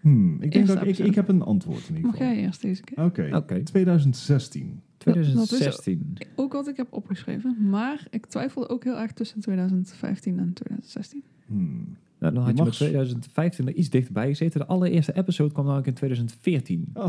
Hmm, 0.00 0.42
ik 0.42 0.52
denk 0.52 0.66
dat 0.66 0.86
ik, 0.86 0.98
ik, 0.98 1.14
heb 1.14 1.28
een 1.28 1.42
antwoord 1.42 1.80
in 1.88 1.94
ieder 1.94 2.02
Mag 2.02 2.10
geval. 2.16 2.26
jij 2.34 2.42
eerst 2.42 2.62
deze 2.62 2.82
keer? 2.82 3.04
Oké, 3.04 3.30
Oké. 3.36 3.62
2016. 3.62 4.80
2016. 4.98 6.16
Ook 6.34 6.52
wat 6.52 6.68
ik 6.68 6.76
heb 6.76 6.86
opgeschreven. 6.90 7.56
Maar 7.70 8.06
ik 8.10 8.26
twijfelde 8.26 8.68
ook 8.68 8.84
heel 8.84 8.98
erg 8.98 9.12
tussen 9.12 9.40
2015 9.40 10.38
en 10.38 10.52
2016. 10.52 11.22
Hmm. 11.46 11.96
Nou, 12.18 12.34
dan 12.34 12.42
had 12.42 12.50
je 12.50 12.56
mag 12.56 12.64
met 12.66 12.74
2015 12.74 13.66
er 13.66 13.74
iets 13.74 13.90
dichterbij 13.90 14.28
gezeten. 14.28 14.60
De 14.60 14.66
allereerste 14.66 15.16
episode 15.16 15.52
kwam 15.52 15.64
namelijk 15.64 15.88
in 15.88 15.94
2014. 15.94 16.90
Oh, 16.94 17.04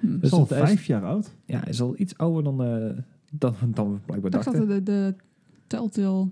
Hm. 0.00 0.08
dat 0.10 0.20
Dus 0.20 0.30
is 0.30 0.32
al 0.32 0.46
dat 0.46 0.50
is- 0.58 0.64
vijf 0.64 0.84
jaar 0.84 1.04
oud. 1.04 1.34
Ja, 1.46 1.66
is 1.66 1.80
al 1.80 1.94
iets 1.98 2.16
ouder 2.16 2.42
dan, 2.44 2.62
eh, 2.62 2.98
dan, 3.32 3.54
dan 3.74 3.92
we 3.92 3.98
blijkbaar 4.06 4.16
Ik 4.16 4.32
dacht 4.32 4.44
dat 4.44 4.54
dachten. 4.54 4.68
de, 4.68 4.82
de 4.82 5.14
Telltale 5.66 6.28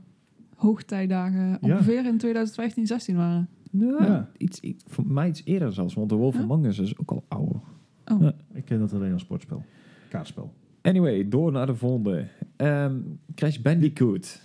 hoogtijdagen 0.60 1.48
Ja. 1.48 1.58
ongeveer 1.60 2.06
in 2.06 2.18
2015, 2.18 2.86
16 2.86 3.16
waren. 3.16 3.48
Ja, 3.70 3.96
Ja. 4.04 4.30
Iets, 4.36 4.60
iets, 4.60 4.84
voor 4.88 5.06
mij 5.06 5.28
iets 5.28 5.42
eerder 5.44 5.72
zelfs, 5.72 5.94
want 5.94 6.08
de 6.08 6.14
Wolf 6.14 6.34
Ja? 6.34 6.40
Among 6.42 6.66
Us 6.66 6.78
is 6.78 6.98
ook 6.98 7.10
al 7.10 7.24
ouder. 7.28 7.60
Oh. 8.04 8.20
Ja. 8.20 8.34
Ik 8.52 8.64
ken 8.64 8.78
dat 8.78 8.92
alleen 8.92 9.12
als 9.12 9.22
sportspel. 9.22 9.64
Kaartspel. 10.08 10.52
Anyway, 10.82 11.28
door 11.28 11.52
naar 11.52 11.66
de 11.66 11.74
volgende. 11.74 12.28
Ehm, 12.56 12.96
Crash 13.34 13.58
Bandicoot. 13.58 14.42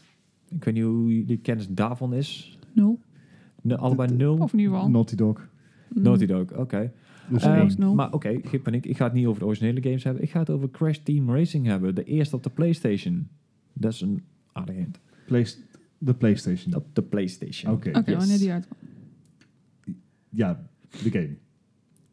Ik 0.50 0.64
weet 0.64 0.74
niet 0.74 0.84
hoe 0.84 1.16
jullie 1.18 1.38
kennis 1.38 1.68
daarvan 1.70 2.14
is. 2.14 2.60
Nul. 2.74 3.00
Ne- 3.62 3.78
allebei 3.78 4.16
nul. 4.16 4.38
Of 4.38 4.54
in 4.54 4.60
ieder 4.60 4.74
geval. 4.74 4.90
Naughty 4.90 5.16
Dog. 5.16 5.50
Mm. 5.94 6.04
Naughty 6.04 6.26
Dog, 6.26 6.54
oké. 6.58 6.92
Dus 7.30 7.44
Eh, 7.44 7.66
nul. 7.78 7.94
Maar 7.96 8.14
oké, 8.14 8.40
geen 8.44 8.62
paniek. 8.62 8.86
Ik 8.86 8.98
ga 8.98 9.04
het 9.04 9.14
niet 9.14 9.26
over 9.26 9.40
de 9.40 9.46
originele 9.46 9.82
games 9.82 10.04
hebben. 10.04 10.24
Ik 10.24 10.30
ga 10.30 10.40
het 10.40 10.50
over 10.50 10.72
Crash 10.72 10.98
Team 10.98 11.30
Racing 11.30 11.66
hebben. 11.66 11.96
De 11.96 12.04
eerste 12.04 12.36
op 12.36 12.44
de 12.44 12.50
PlayStation. 12.50 13.28
Dat 13.74 13.94
is 13.94 14.02
een 14.02 14.24
aardige 14.52 14.78
hint. 14.80 15.00
De 16.06 16.14
PlayStation. 16.14 16.76
Op 16.76 16.96
de 16.96 17.02
PlayStation. 17.04 17.74
Oké. 17.74 17.90
Oké, 17.90 18.10
Yes. 18.12 18.18
wanneer 18.20 18.38
die 18.38 18.52
uitkwam. 18.52 18.78
Ja, 20.30 20.68
de 21.04 21.12
game. 21.12 21.36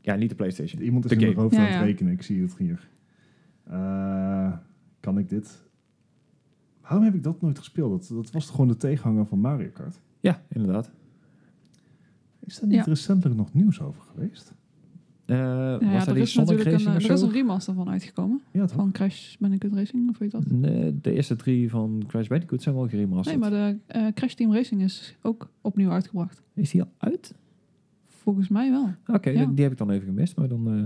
Ja, 0.01 0.15
niet 0.15 0.29
de 0.29 0.35
PlayStation. 0.35 0.83
Iemand 0.83 1.05
is 1.05 1.11
De 1.11 1.17
in 1.17 1.23
mijn 1.23 1.37
hoofd 1.37 1.55
Ja, 1.55 1.67
aan 1.67 1.73
het 1.73 1.83
rekenen. 1.85 2.13
Ik 2.13 2.23
zie 2.23 2.43
het 2.43 2.57
hier. 2.57 2.89
Eh, 3.65 4.53
kan 5.01 5.19
ik 5.19 5.29
dit? 5.29 5.63
Waarom 6.81 7.03
heb 7.05 7.15
ik 7.15 7.23
dat 7.23 7.41
nooit 7.41 7.59
gespeeld? 7.59 7.91
Dat, 8.09 8.17
dat 8.17 8.31
was 8.31 8.45
toch 8.47 8.55
gewoon 8.55 8.71
de 8.71 8.77
tegenhanger 8.77 9.27
van 9.27 9.39
Mario 9.39 9.69
Kart? 9.71 10.01
Ja, 10.21 10.43
inderdaad. 10.49 10.91
Is 12.41 12.59
daar 12.59 12.69
niet 12.69 12.77
Ja. 12.79 12.85
recentelijk 12.85 13.37
nog 13.37 13.55
nieuws 13.55 13.81
over 13.81 14.03
geweest? 14.03 14.55
Eh, 15.25 15.37
Ja, 15.39 15.79
was 15.93 16.07
er 16.07 16.15
die 16.15 16.23
is 16.23 16.33
Sonic 16.33 16.49
natuurlijk 16.57 16.85
een, 16.85 16.95
er 16.95 17.11
is 17.11 17.21
een 17.23 17.31
remaster 17.31 17.75
van 17.75 17.89
uitgekomen. 17.89 18.41
Ja? 18.53 18.69
Van 18.69 18.91
Crash 18.93 19.37
Bandicoot 19.39 19.73
Racing, 19.73 20.11
of 20.11 20.19
weet 20.19 20.33
je 20.33 20.39
dat? 20.39 20.51
Nee, 20.51 21.01
de 21.01 21.13
eerste 21.13 21.37
drie 21.37 21.71
van 21.71 22.03
Crash 22.07 22.27
Bandicoot 22.27 22.63
zijn 22.63 22.75
wel 22.75 22.89
geremasterd. 22.89 23.41
Nee, 23.41 23.51
maar 23.51 23.61
de 23.61 23.77
eh, 23.87 24.07
Crash 24.15 24.33
Team 24.35 24.53
Racing 24.55 24.83
is 24.83 25.17
ook 25.23 25.51
opnieuw 25.61 25.91
uitgebracht. 25.91 26.43
Is 26.55 26.71
die 26.71 26.81
al 26.83 26.89
uit? 26.99 27.35
Volgens 28.07 28.49
mij 28.49 28.71
wel. 28.71 28.89
Oké, 29.07 29.31
Ja. 29.31 29.45
die, 29.47 29.63
heb 29.63 29.73
ik 29.73 29.79
dan 29.79 29.91
even 29.91 30.07
gemist. 30.07 30.37
Maar 30.37 30.49
dan... 30.49 30.69
eh, 30.73 30.85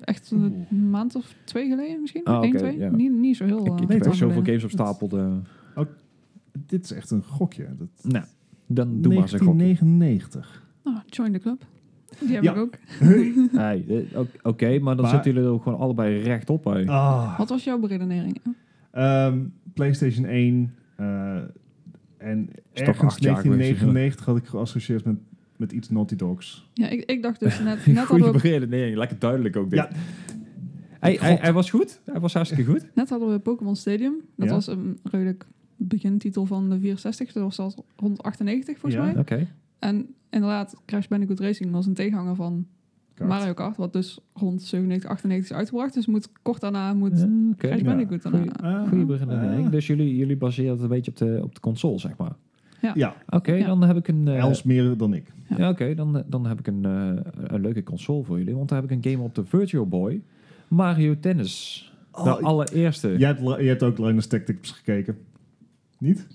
Echt 0.00 0.32
Oeh. 0.32 0.42
een 0.70 0.90
maand 0.90 1.14
of 1.14 1.34
twee 1.44 1.68
geleden 1.68 2.00
misschien? 2.00 2.24
Ah, 2.24 2.44
Eén, 2.44 2.56
twee? 2.56 2.78
ja. 2.78 2.90
Niet, 2.90 3.12
niet 3.12 3.36
zo 3.36 3.44
heel 3.44 3.58
ik 3.66 3.72
ik 3.72 3.78
heb 3.78 3.88
weet 4.04 4.16
zoveel 4.16 4.42
games 4.44 4.64
op 4.64 4.70
stapel. 4.70 5.08
eh. 5.18 5.82
Dit 6.66 6.84
is 6.84 6.92
echt 6.92 7.10
een 7.10 7.22
gokje. 7.24 7.68
Dat, 7.78 7.88
nou, 8.12 8.24
dan 8.66 9.00
doe 9.00 9.12
maar 9.14 9.22
eens 9.22 9.32
een 9.32 9.38
gokje. 9.38 9.56
1999. 9.58 10.64
Ah, 10.82 10.96
join 11.06 11.32
the 11.32 11.38
club. 11.38 11.66
Die 12.20 12.34
heb 12.34 12.42
Ja. 12.42 12.52
ik 12.52 12.58
ook. 12.58 12.74
Hey, 13.52 13.84
eh, 13.88 14.18
ok- 14.18 14.28
Oké, 14.42 14.78
maar 14.78 14.94
dan 14.94 15.04
Maar- 15.04 15.14
zitten 15.14 15.32
jullie 15.32 15.46
er 15.48 15.54
ook 15.54 15.62
gewoon 15.62 15.78
allebei 15.78 16.22
rechtop 16.22 16.62
bij. 16.62 16.86
Ah. 16.88 17.38
Wat 17.38 17.48
was 17.48 17.64
jouw 17.64 17.78
beredenering? 17.78 18.40
Ehm, 18.90 19.38
PlayStation 19.74 20.24
1. 20.26 20.74
eh, 20.96 21.36
en 22.18 22.48
ergens 22.72 22.98
acht 23.00 23.22
jaar 23.22 23.32
1999 23.32 24.24
had 24.26 24.36
ik 24.36 24.46
geassocieerd 24.46 25.04
met, 25.04 25.16
met 25.56 25.72
iets 25.72 25.90
Naughty 25.90 26.16
Dogs. 26.16 26.68
Ja, 26.72 26.88
ik, 26.88 27.04
ik 27.04 27.22
dacht 27.22 27.40
dus 27.40 27.58
net, 27.60 27.64
net 27.86 27.96
hadden 27.96 28.06
Goeie 28.06 28.24
we, 28.24 28.30
beredenering, 28.40 28.96
lekker 28.96 29.18
duidelijk 29.18 29.56
ook 29.56 29.70
dit. 29.70 29.78
Ja. 29.78 29.88
Hij, 31.00 31.16
hij, 31.20 31.38
hij 31.40 31.52
was 31.52 31.70
goed, 31.70 32.00
hij 32.04 32.20
was 32.20 32.32
hartstikke 32.34 32.70
goed. 32.72 32.86
net 32.94 33.08
hadden 33.08 33.30
we 33.30 33.38
Pokémon 33.38 33.76
Stadium. 33.76 34.14
Dat 34.36 34.48
Ja. 34.48 34.54
was 34.54 34.66
een 34.66 34.98
redelijk 35.02 35.46
begintitel 35.76 36.46
van 36.46 36.70
de 36.70 36.78
64. 36.80 37.32
Dat 37.32 37.42
was 37.42 37.54
zelfs 37.54 37.74
rond 37.96 38.22
98 38.22 38.78
volgens 38.78 39.02
Ja. 39.02 39.06
mij. 39.12 39.20
Oké. 39.20 39.46
En 39.78 40.06
inderdaad, 40.36 40.74
Crash 40.86 41.06
Bandicoot 41.06 41.40
Racing 41.40 41.70
was 41.70 41.86
een 41.86 41.94
tegenhanger 41.94 42.34
van 42.34 42.66
Kart. 43.14 43.30
Mario 43.30 43.52
Kart. 43.52 43.76
Wat 43.76 43.92
dus 43.92 44.18
rond 44.34 44.62
97, 44.62 45.10
98 45.10 45.50
is 45.50 45.56
uitgebracht. 45.56 45.94
Dus 45.94 46.06
moet, 46.06 46.28
kort 46.42 46.60
daarna 46.60 46.94
moet 46.94 47.18
Ja, 47.18 47.24
Oké. 47.52 47.66
Crash 47.66 47.78
ja. 47.80 47.84
Bandicoot 47.84 48.22
daarna. 48.22 48.38
Goeie- 48.88 49.06
Goeie 49.06 49.64
ah. 49.64 49.70
Dus 49.70 49.86
jullie, 49.86 50.16
jullie 50.16 50.36
baseren 50.36 50.70
het 50.72 50.80
een 50.80 50.88
beetje 50.88 51.10
op 51.10 51.16
de, 51.16 51.40
op 51.42 51.54
de 51.54 51.60
console, 51.60 51.98
zeg 51.98 52.16
maar. 52.16 52.32
Ja, 52.94 53.14
Oké, 53.28 53.52
Ja. 53.52 53.66
dan 53.66 53.82
heb 53.82 53.96
ik 53.96 54.08
een... 54.08 54.28
eh, 54.28 54.38
Els 54.38 54.62
meer 54.62 54.96
dan 54.96 55.14
ik. 55.14 55.32
Ja, 55.56 55.68
oké, 55.68 55.94
dan, 55.94 56.22
dan 56.26 56.46
heb 56.46 56.58
ik 56.58 56.66
een, 56.66 56.84
eh, 56.84 57.12
een 57.46 57.60
leuke 57.60 57.82
console 57.82 58.24
voor 58.24 58.38
jullie. 58.38 58.54
Want 58.54 58.68
dan 58.68 58.78
heb 58.82 58.90
ik 58.90 59.04
een 59.04 59.12
game 59.12 59.24
op 59.24 59.34
de 59.34 59.44
Virtual 59.44 59.86
Boy. 59.86 60.22
Mario 60.68 61.18
Tennis. 61.20 61.84
de 62.12 62.18
Oh, 62.18 62.42
allereerste. 62.42 63.14
Jij 63.18 63.28
hebt, 63.28 63.40
jij 63.42 63.66
hebt 63.66 63.82
ook 63.82 63.98
Linus 63.98 64.26
Tech 64.26 64.44
Tips 64.44 64.70
gekeken. 64.70 65.18
Niet? 65.98 66.26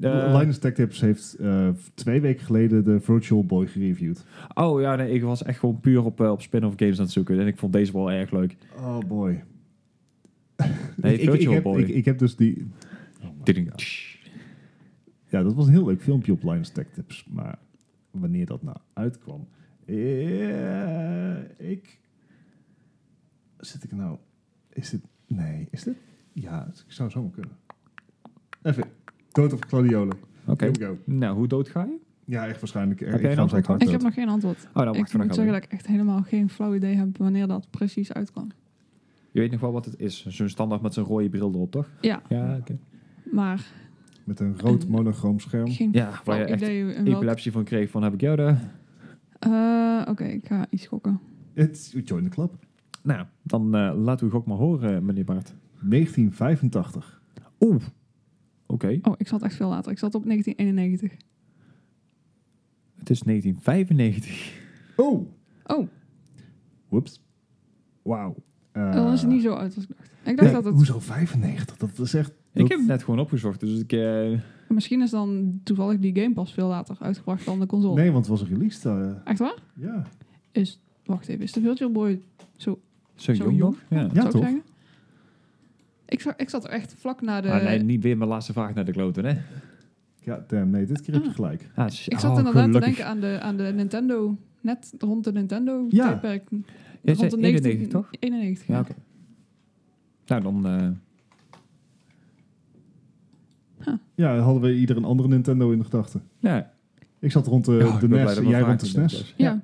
Eh, 0.00 0.38
Linus 0.38 0.58
Tech 0.58 0.72
Tips 0.74 1.00
heeft 1.00 1.34
eh, 1.34 1.68
twee 1.94 2.20
weken 2.20 2.44
geleden 2.44 2.84
de 2.84 3.00
Virtual 3.00 3.44
Boy 3.44 3.66
gereviewd. 3.66 4.24
oh 4.54 4.80
ja, 4.80 4.96
nee, 4.96 5.12
ik 5.12 5.22
was 5.22 5.42
echt 5.42 5.58
gewoon 5.58 5.80
puur 5.80 6.04
op, 6.04 6.20
eh, 6.20 6.30
op 6.30 6.42
spin-off 6.42 6.76
games 6.78 6.96
aan 6.96 7.04
het 7.04 7.12
zoeken. 7.12 7.40
En 7.40 7.46
ik 7.46 7.58
vond 7.58 7.72
deze 7.72 7.92
wel 7.92 8.10
erg 8.10 8.30
leuk. 8.30 8.56
Oh 8.76 8.98
boy. 8.98 9.44
Nee, 10.96 11.12
ik, 11.14 11.20
ik, 11.20 11.20
ik, 11.20 11.30
Virtual 11.30 11.54
heb, 11.54 11.62
Boy. 11.62 11.80
ik, 11.80 11.88
ik 11.88 12.04
heb 12.04 12.18
dus 12.18 12.36
die... 12.36 12.70
Oh 13.22 13.44
Ding. 13.44 13.72
Ja, 15.28 15.42
dat 15.42 15.54
was 15.54 15.66
een 15.66 15.72
heel 15.72 15.86
leuk 15.86 16.02
filmpje 16.02 16.32
op 16.32 16.42
Linus 16.42 16.70
Tech 16.70 16.86
Tips. 16.88 17.24
Maar 17.28 17.58
wanneer 18.10 18.46
dat 18.46 18.62
nou 18.62 18.76
uitkwam... 18.92 19.48
ik... 21.56 21.98
Zit 23.58 23.84
ik 23.84 23.92
nou... 23.92 24.18
Is 24.72 24.90
dit... 24.90 25.00
Nee, 25.26 25.68
is 25.70 25.82
dit... 25.82 25.96
Ja, 26.32 26.66
ik 26.66 26.92
zou 26.92 27.08
het 27.08 27.16
zomaar 27.16 27.30
kunnen. 27.30 27.56
Even. 28.62 28.84
Dood 29.32 29.52
of 29.52 29.60
Gladiolen. 29.68 30.16
Oké. 30.46 30.70
Nou, 31.04 31.36
hoe 31.36 31.46
dood 31.46 31.68
ga 31.68 31.84
je? 31.84 31.96
Ja, 32.24 32.46
echt 32.46 32.60
waarschijnlijk. 32.60 33.00
jij 33.00 33.32
ik 33.32 33.38
antwoord? 33.38 33.82
Ik 33.82 33.88
heb 33.88 34.02
nog 34.02 34.14
geen 34.14 34.28
antwoord. 34.28 34.68
Oh, 34.74 34.84
dan 34.84 34.94
ik 34.94 35.12
moet 35.12 35.34
zeggen 35.34 35.52
dat 35.52 35.64
ik 35.64 35.72
echt 35.72 35.86
helemaal 35.86 36.22
geen 36.22 36.50
flauw 36.50 36.74
idee 36.74 36.94
heb 36.94 37.16
wanneer 37.18 37.46
dat 37.46 37.66
precies 37.70 38.12
uitkwam. 38.12 38.48
Je 39.30 39.40
weet 39.40 39.50
nog 39.50 39.60
wel 39.60 39.72
wat 39.72 39.84
het 39.84 39.98
is. 39.98 40.26
Zo'n 40.26 40.48
standaard 40.48 40.82
met 40.82 40.94
zo'n 40.94 41.04
rode 41.04 41.28
bril 41.28 41.50
erop, 41.54 41.70
toch? 41.70 41.88
Ja, 42.00 42.22
Ja, 42.28 42.56
oké. 42.60 42.78
maar 43.32 43.66
Met 44.24 44.40
een 44.40 44.58
rood 44.60 44.88
monochroom 44.88 45.40
scherm. 45.40 45.70
geen 45.70 45.88
Ja, 45.92 46.04
waar 46.04 46.14
flauw 46.22 46.38
je 46.38 46.44
echt 46.44 46.62
idee 46.62 46.80
in 46.94 47.04
welk... 47.04 47.16
epilepsie 47.16 47.52
van 47.52 47.64
kreeg 47.64 47.90
van 47.90 48.02
heb 48.02 48.12
ik 48.14 48.20
jou 48.20 48.36
daar. 48.36 48.70
Eh, 49.38 50.06
Oké, 50.08 50.24
ik 50.24 50.46
ga 50.46 50.66
iets 50.70 50.86
gokken. 50.86 51.20
It's, 51.54 51.92
join 52.04 52.22
the 52.22 52.28
club. 52.28 52.52
Nou, 53.02 53.26
dan 53.42 53.74
eh 53.74 53.92
laten 53.96 54.26
we 54.26 54.32
gok 54.32 54.46
maar 54.46 54.56
horen, 54.56 55.04
meneer 55.04 55.24
Bart. 55.24 55.54
1985. 55.80 57.20
Oeh. 57.60 57.82
Oké. 58.70 58.98
Oh, 59.02 59.14
ik 59.16 59.28
zat 59.28 59.42
echt 59.42 59.54
veel 59.54 59.68
later. 59.68 59.92
Ik 59.92 59.98
zat 59.98 60.14
op 60.14 60.24
1991. 60.24 61.26
Het 62.96 63.10
is 63.10 63.20
1995. 63.20 64.58
Oh! 64.96 65.26
Oh, 65.66 65.88
Whoops. 66.88 67.22
Wauw. 68.02 68.34
Eh, 68.72 68.92
dan 68.92 69.12
is 69.12 69.20
het 69.20 69.30
niet 69.30 69.42
zo 69.42 69.52
oud 69.52 69.74
als 69.76 69.84
ik 69.84 69.96
dacht. 69.96 70.10
Ik 70.24 70.36
dacht 70.36 70.52
dat 70.52 70.64
het... 70.64 70.74
Hoezo 70.74 70.98
95? 70.98 71.76
Dat 71.76 71.98
is 71.98 72.14
echt... 72.14 72.32
Ik 72.52 72.68
heb 72.68 72.78
het 72.78 72.86
net 72.86 73.02
gewoon 73.02 73.20
opgezocht, 73.20 73.60
dus 73.60 73.80
ik... 73.80 73.92
eh, 73.92 74.38
Misschien 74.68 75.00
is 75.02 75.10
dan 75.10 75.60
toevallig 75.64 75.98
die 75.98 76.14
game 76.20 76.32
pas 76.34 76.52
veel 76.52 76.68
later 76.68 76.96
uitgebracht 77.00 77.44
dan 77.44 77.60
de 77.60 77.66
console. 77.66 77.94
Nee, 77.94 78.10
want 78.12 78.26
het 78.26 78.38
was 78.38 78.48
released. 78.48 78.84
eh, 78.86 79.10
Echt 79.24 79.38
waar? 79.38 79.62
ja. 79.76 80.06
Is... 80.52 80.80
Wacht 81.04 81.28
even, 81.28 81.42
is 81.44 81.52
de 81.52 81.60
Virtual 81.60 81.90
Boy 81.90 82.22
zo, 82.56 82.80
zo, 83.14 83.34
zo 83.34 83.44
jong 83.44 83.58
nog? 83.58 83.74
Ja. 83.90 84.08
Ja, 84.12 84.28
toch? 84.28 84.42
zeggen? 84.42 84.62
Ik, 86.10 86.20
zat- 86.20 86.34
ik 86.40 86.48
zat 86.50 86.64
er 86.64 86.70
echt 86.70 86.94
vlak 86.98 87.20
na 87.20 87.40
de... 87.40 87.50
Ah, 87.52 87.62
nee, 87.64 87.78
niet 87.82 88.02
weer 88.02 88.16
mijn 88.16 88.30
laatste 88.30 88.52
vraag 88.52 88.74
naar 88.74 88.84
de 88.84 88.92
kloten, 88.92 89.24
hè? 89.24 89.34
Ja, 90.22 90.44
damn, 90.48 90.70
nee, 90.70 90.86
dit 90.86 91.00
keer 91.00 91.14
heb 91.14 91.24
je 91.24 91.30
gelijk. 91.30 91.68
Ah, 91.74 91.86
Ik 91.86 92.18
zat 92.18 92.30
oh, 92.30 92.38
inderdaad 92.38 92.64
gelukkig. 92.64 92.80
te 92.80 92.86
denken 92.86 93.06
aan 93.06 93.20
de, 93.20 93.38
aan 93.40 93.56
de 93.56 93.62
Nintendo, 93.76 94.36
net 94.60 94.92
rond 94.98 95.24
de 95.24 95.32
Nintendo 95.32 95.86
Ja. 95.88 96.06
tijdperk. 96.18 96.48
Rond 97.02 97.30
de 97.30 97.36
91, 97.36 97.88
toch? 97.88 98.08
91, 98.18 98.66
Ja. 98.66 98.84
Nou, 100.26 100.42
dan... 100.42 100.66
eh, 100.66 100.88
Ja, 104.14 104.38
hadden 104.38 104.62
we 104.62 104.74
ieder 104.74 104.96
een 104.96 105.04
andere 105.04 105.28
Nintendo 105.28 105.70
in 105.70 105.78
de 105.78 105.84
gedachten. 105.84 106.22
ja. 106.38 106.72
Ik 107.18 107.30
zat 107.32 107.46
rond 107.46 107.64
de, 107.64 107.72
Ja, 107.72 107.98
de 107.98 108.08
NES, 108.08 108.38
jij 108.38 108.60
rond 108.60 108.80
de 108.80 108.86
SNES. 108.86 109.12
dus. 109.18 109.34
Ja. 109.36 109.62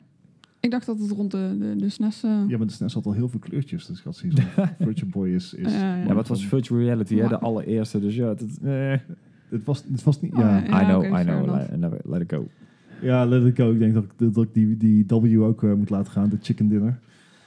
Ik 0.66 0.72
dacht 0.72 0.86
dat 0.86 0.98
het 0.98 1.10
rond 1.10 1.30
de, 1.30 1.56
de, 1.58 1.76
de 1.76 1.88
SNES... 1.88 2.22
eh, 2.22 2.30
Ja, 2.48 2.56
maar 2.58 2.66
de 2.66 2.72
SNES 2.72 2.94
had 2.94 3.06
al 3.06 3.12
heel 3.12 3.28
veel 3.28 3.40
kleurtjes. 3.40 3.86
Dus 3.86 3.98
ik 3.98 4.04
had 4.04 4.16
zoiets 4.16 4.40
van, 4.40 4.68
Virtual 4.86 5.10
Boy 5.10 5.28
is... 5.28 5.54
is 5.54 5.72
Ja, 5.72 5.78
ja. 5.78 5.96
Ja, 5.96 6.06
maar 6.06 6.16
het 6.16 6.28
was 6.28 6.46
virtual 6.46 6.80
reality, 6.80 7.16
hè? 7.16 7.28
De 7.28 7.38
allereerste, 7.38 8.00
dus 8.00 8.14
ja. 8.14 8.28
Het, 8.28 8.58
eh, 8.62 8.92
Het 9.48 9.64
was, 9.64 9.84
het 9.92 10.02
was 10.02 10.20
niet... 10.20 10.32
Oh, 10.32 10.38
Ja, 10.38 10.56
ja. 10.64 10.82
I 10.82 10.84
know, 10.84 11.04
I 11.20 11.22
know. 11.22 12.00
Let, 12.04 12.20
it 12.20 12.32
go. 12.32 12.48
Ja, 13.02 13.24
let 13.26 13.44
it 13.44 13.56
go. 13.56 13.70
Ik 13.72 13.78
denk 13.78 13.94
dat 13.94 14.04
ik, 14.04 14.34
dat 14.34 14.44
ik 14.44 14.54
die, 14.54 14.76
die 14.76 15.04
W 15.06 15.42
ook 15.42 15.62
eh, 15.62 15.72
moet 15.72 15.90
laten 15.90 16.12
gaan, 16.12 16.28
de 16.28 16.38
chicken 16.40 16.68
dinner. 16.68 16.98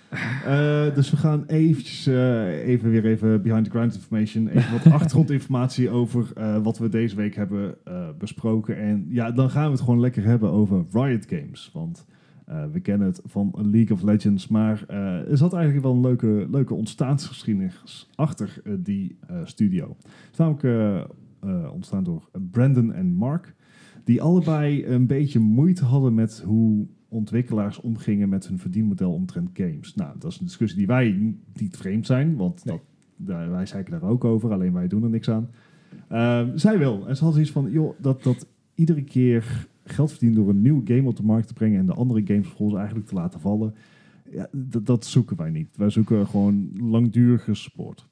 Eh, 0.45 0.95
dus 0.95 1.11
we 1.11 1.17
gaan 1.17 1.43
eventjes, 1.47 2.07
eh, 2.07 2.67
even 2.67 2.89
weer 2.89 3.05
even 3.05 3.41
behind 3.41 3.63
the 3.63 3.69
grind 3.69 3.93
information, 3.95 4.47
even 4.47 4.71
wat 4.71 4.93
achtergrondinformatie 4.99 5.89
over 5.89 6.27
eh, 6.35 6.57
wat 6.63 6.77
we 6.77 6.89
deze 6.89 7.15
week 7.15 7.35
hebben 7.35 7.75
eh, 7.83 8.07
besproken. 8.17 8.77
En 8.77 9.05
ja, 9.09 9.31
dan 9.31 9.49
gaan 9.49 9.65
we 9.65 9.71
het 9.71 9.79
gewoon 9.79 9.99
lekker 9.99 10.23
hebben 10.23 10.49
over 10.51 10.85
Riot 10.91 11.25
Games. 11.29 11.69
Want 11.73 12.05
eh, 12.49 12.63
we 12.71 12.79
kennen 12.79 13.07
het 13.07 13.21
van 13.25 13.53
League 13.71 13.97
of 13.97 14.03
Legends, 14.03 14.47
maar 14.47 14.83
eh, 14.87 15.29
er 15.31 15.37
zat 15.37 15.53
eigenlijk 15.53 15.83
wel 15.85 15.93
een 15.93 16.01
leuke, 16.01 16.47
leuke 16.51 16.73
ontstaansgeschiedenis 16.73 18.09
achter 18.15 18.61
eh, 18.63 18.73
die 18.79 19.17
studio. 19.43 19.95
Het 19.99 20.31
is 20.31 20.37
namelijk 20.37 21.07
ontstaan 21.73 22.03
door 22.03 22.29
Brandon 22.51 22.93
en 22.93 23.13
Mark, 23.13 23.55
die 24.03 24.21
allebei 24.21 24.85
een 24.85 25.07
beetje 25.07 25.39
moeite 25.39 25.85
hadden 25.85 26.13
met 26.13 26.43
hoe 26.45 26.87
ontwikkelaars 27.07 27.81
omgingen 27.81 28.29
met 28.29 28.47
hun 28.47 28.59
verdienmodel 28.59 29.13
omtrent 29.13 29.49
games. 29.53 29.95
Nou, 29.95 30.15
dat 30.19 30.31
is 30.31 30.39
een 30.39 30.45
discussie 30.45 30.77
die 30.77 30.87
wij 30.87 31.35
niet 31.53 31.77
vreemd 31.77 32.05
zijn, 32.05 32.35
want 32.35 32.65
Nee. 32.65 32.75
dat, 32.75 32.83
daar, 33.27 33.51
wij 33.51 33.65
zeiken 33.65 33.91
daar 33.91 34.09
ook 34.09 34.23
over, 34.23 34.51
alleen 34.51 34.73
wij 34.73 34.87
doen 34.87 35.03
er 35.03 35.09
niks 35.09 35.29
aan. 35.29 35.49
Ehm, 36.07 36.57
zij 36.57 36.79
wel. 36.79 37.07
En 37.07 37.17
ze 37.17 37.23
had 37.23 37.37
iets 37.37 37.51
van, 37.51 37.71
joh, 37.71 37.93
dat, 37.99 38.23
dat 38.23 38.47
iedere 38.75 39.03
keer 39.03 39.67
geld 39.91 40.09
verdienen 40.09 40.37
door 40.37 40.49
een 40.49 40.61
nieuwe 40.61 40.81
game 40.85 41.07
op 41.07 41.15
de 41.15 41.23
markt 41.23 41.47
te 41.47 41.53
brengen 41.53 41.79
en 41.79 41.85
de 41.85 41.93
andere 41.93 42.21
games 42.25 42.47
vervolgens 42.47 42.77
eigenlijk 42.77 43.07
te 43.07 43.15
laten 43.15 43.39
vallen. 43.39 43.75
Ja, 44.31 44.47
dat, 44.51 44.85
dat 44.85 45.05
zoeken 45.05 45.37
wij 45.37 45.49
niet. 45.49 45.77
Wij 45.77 45.89
zoeken 45.89 46.27
gewoon 46.27 46.69
langdurige 46.75 47.53
support. 47.53 48.07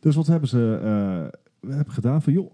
Dus 0.00 0.14
wat 0.14 0.26
hebben 0.26 0.48
ze 0.48 0.80
eh, 0.82 1.70
hebben 1.70 1.94
gedaan? 1.94 2.22
Van 2.22 2.32
joh, 2.32 2.52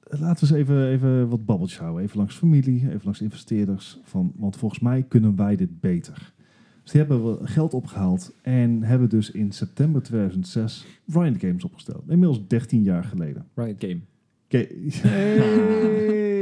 laten 0.00 0.48
we 0.48 0.54
eens 0.54 0.68
even, 0.68 0.88
even 0.88 1.28
wat 1.28 1.44
babbeltjes 1.44 1.78
houden. 1.78 2.02
Even 2.02 2.18
langs 2.18 2.34
familie, 2.34 2.88
even 2.88 3.00
langs 3.04 3.20
investeerders. 3.20 4.00
Van, 4.02 4.32
want 4.36 4.56
volgens 4.56 4.80
mij 4.80 5.02
kunnen 5.02 5.36
wij 5.36 5.56
dit 5.56 5.80
beter. 5.80 6.34
Dus 6.82 6.92
die 6.92 7.04
hebben 7.04 7.48
geld 7.48 7.74
opgehaald 7.74 8.34
en 8.42 8.82
hebben 8.82 9.08
dus 9.08 9.30
in 9.30 9.52
september 9.52 10.02
2006 10.02 10.86
Riot 11.06 11.38
Games 11.38 11.64
opgesteld. 11.64 12.02
Inmiddels 12.08 12.46
13 12.46 12.82
jaar 12.82 13.04
geleden. 13.04 13.46
Riot 13.54 13.84
Game. 13.84 14.00
Hey. 15.02 16.35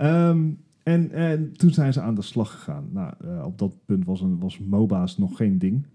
Ehm, 0.00 0.50
en, 0.82 1.10
en 1.10 1.52
toen 1.52 1.70
zijn 1.70 1.92
ze 1.92 2.00
aan 2.00 2.14
de 2.14 2.22
slag 2.22 2.50
gegaan. 2.50 2.88
Nou, 2.92 3.12
eh, 3.24 3.44
op 3.44 3.58
dat 3.58 3.74
punt 3.84 4.04
was, 4.04 4.20
een, 4.20 4.38
was 4.38 4.58
MOBA's 4.58 5.18
nog 5.18 5.36
geen 5.36 5.58
ding. 5.58 5.86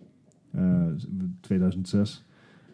Eh, 0.52 0.86
2006. 1.40 2.26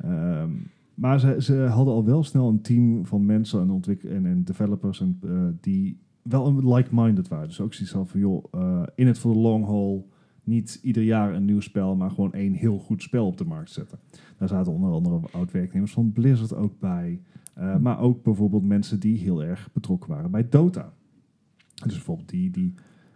Ehm, 0.02 0.50
maar 0.94 1.42
ze, 1.42 1.54
hadden 1.54 1.94
al 1.94 2.06
wel 2.06 2.24
snel 2.24 2.50
een 2.50 2.62
team 2.62 3.06
van 3.06 3.26
mensen 3.26 3.84
en, 3.88 4.26
en, 4.26 4.44
developers 4.44 5.02
en, 5.02 5.20
eh, 5.24 5.30
die 5.62 6.00
wel 6.22 6.48
een 6.48 6.74
like-minded 6.74 7.28
waren. 7.28 7.48
Dus 7.48 7.62
ook 7.62 7.74
zoiets 7.74 8.12
van, 8.12 8.20
joh, 8.20 8.44
in 8.96 9.08
het 9.08 9.20
voor 9.20 9.34
de 9.34 9.40
long 9.40 9.66
haul. 9.66 10.10
Niet 10.44 10.80
ieder 10.82 11.04
jaar 11.04 11.34
een 11.34 11.46
nieuw 11.46 11.60
spel, 11.60 11.96
maar 11.96 12.10
gewoon 12.10 12.34
één 12.34 12.54
heel 12.54 12.78
goed 12.78 13.02
spel 13.02 13.26
op 13.28 13.38
de 13.38 13.46
markt 13.46 13.72
zetten. 13.72 14.00
Daar 14.38 14.48
zaten 14.48 14.72
onder 14.72 14.92
andere 14.92 15.20
oud-werknemers 15.32 15.92
van 15.92 16.12
Blizzard 16.12 16.56
ook 16.56 16.80
bij. 16.80 17.22
Uh, 17.58 17.78
maar 17.78 18.00
ook 18.00 18.24
bijvoorbeeld 18.24 18.68
mensen 18.68 19.00
die 19.00 19.18
heel 19.18 19.44
erg 19.44 19.70
betrokken 19.74 20.10
waren 20.10 20.32
bij 20.32 20.50
Dota. 20.50 20.94
Dus 21.88 21.96
bijvoorbeeld 21.96 22.30
die 22.30 22.52
die 22.52 22.74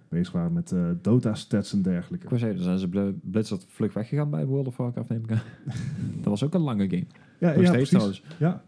bezig 0.09 0.33
waren 0.33 0.53
met 0.53 0.71
uh, 0.71 0.89
Dota-stats 1.01 1.73
en 1.73 1.81
dergelijke. 1.81 2.25
Ik 2.25 2.39
zeggen, 2.39 2.55
dan 2.55 2.63
zijn 2.65 2.79
ze 2.79 2.89
bl- 2.89 3.29
Blizzard 3.31 3.65
vlug 3.67 3.93
weggegaan 3.93 4.29
bij 4.29 4.45
World 4.45 4.67
of 4.67 4.77
Warcraft, 4.77 5.09
neem 5.09 5.23
ik 5.23 5.31
aan. 5.31 5.41
dat 6.21 6.25
was 6.25 6.43
ook 6.43 6.53
een 6.53 6.61
lange 6.61 6.89
game. 6.89 7.05
Ja, 7.39 7.53
Nog 7.53 7.61
ja 7.61 7.73
steeds 7.73 7.89
precies. 7.89 7.89
trouwens. 7.89 8.23
Ja. 8.39 8.63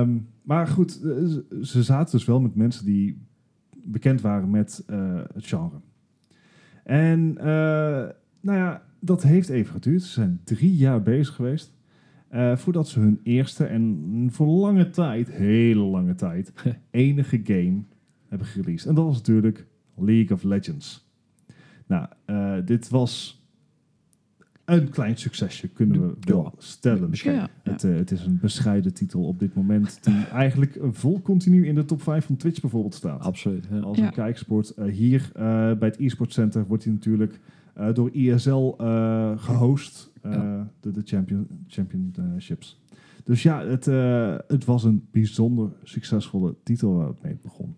Um, 0.00 0.28
maar 0.42 0.66
goed, 0.66 0.92
ze, 0.92 1.44
ze 1.62 1.82
zaten 1.82 2.16
dus 2.16 2.26
wel 2.26 2.40
met 2.40 2.54
mensen 2.54 2.84
die 2.84 3.18
bekend 3.84 4.20
waren 4.20 4.50
met 4.50 4.84
uh, 4.90 5.20
het 5.34 5.46
genre. 5.46 5.80
En 6.84 7.34
uh, 7.38 7.44
nou 8.40 8.58
ja, 8.58 8.82
dat 9.00 9.22
heeft 9.22 9.48
even 9.48 9.72
geduurd. 9.72 10.02
Ze 10.02 10.08
zijn 10.08 10.40
drie 10.44 10.76
jaar 10.76 11.02
bezig 11.02 11.34
geweest. 11.34 11.72
Uh, 12.32 12.56
voordat 12.56 12.88
ze 12.88 13.00
hun 13.00 13.20
eerste 13.22 13.64
en 13.64 14.28
voor 14.30 14.46
lange 14.46 14.90
tijd, 14.90 15.30
hele 15.30 15.82
lange 15.82 16.14
tijd, 16.14 16.52
enige 16.90 17.40
game 17.44 17.82
hebben 18.32 18.50
gereleased. 18.50 18.88
En 18.88 18.94
dat 18.94 19.04
was 19.04 19.16
natuurlijk 19.16 19.66
League 19.96 20.36
of 20.36 20.42
Legends. 20.42 21.10
Nou, 21.86 22.06
uh, 22.26 22.54
dit 22.64 22.88
was 22.88 23.42
een 24.64 24.90
klein 24.90 25.16
succesje, 25.16 25.68
kunnen 25.68 26.00
we 26.00 26.14
wel 26.20 26.52
stellen. 26.58 27.08
Ja, 27.12 27.32
ja. 27.32 27.48
Het, 27.62 27.82
uh, 27.82 27.96
het, 27.96 28.10
is 28.10 28.24
een 28.24 28.38
bescheiden 28.40 28.94
titel 28.94 29.26
op 29.26 29.38
dit 29.38 29.54
moment, 29.54 29.98
die 30.04 30.24
eigenlijk 30.44 30.78
vol 30.90 31.22
continu 31.22 31.66
in 31.66 31.74
de 31.74 31.84
top 31.84 32.02
5 32.02 32.26
van 32.26 32.36
Twitch 32.36 32.60
bijvoorbeeld 32.60 32.94
staat. 32.94 33.20
Absoluut. 33.20 33.66
Ja. 33.70 33.80
Als 33.80 33.98
een 33.98 34.12
kijksport. 34.12 34.72
Uh, 34.78 34.92
hier 34.92 35.30
bij 35.78 35.88
het 35.88 35.98
e-sport 35.98 36.32
center 36.32 36.66
wordt 36.66 36.84
hij 36.84 36.92
natuurlijk 36.92 37.40
door 37.92 38.10
ISL 38.12 38.74
gehost. 39.36 40.10
Ja. 40.22 40.70
de, 40.80 40.90
de 40.90 41.02
champion, 41.04 41.46
championships. 41.66 42.80
Dus 43.24 43.42
ja, 43.42 43.66
het, 43.66 43.86
uh, 43.86 44.36
het 44.46 44.64
was 44.64 44.84
een 44.84 45.06
bijzonder 45.10 45.70
succesvolle 45.82 46.54
titel 46.62 46.94
waar 46.94 47.06
het 47.06 47.22
mee 47.22 47.38
begon. 47.42 47.76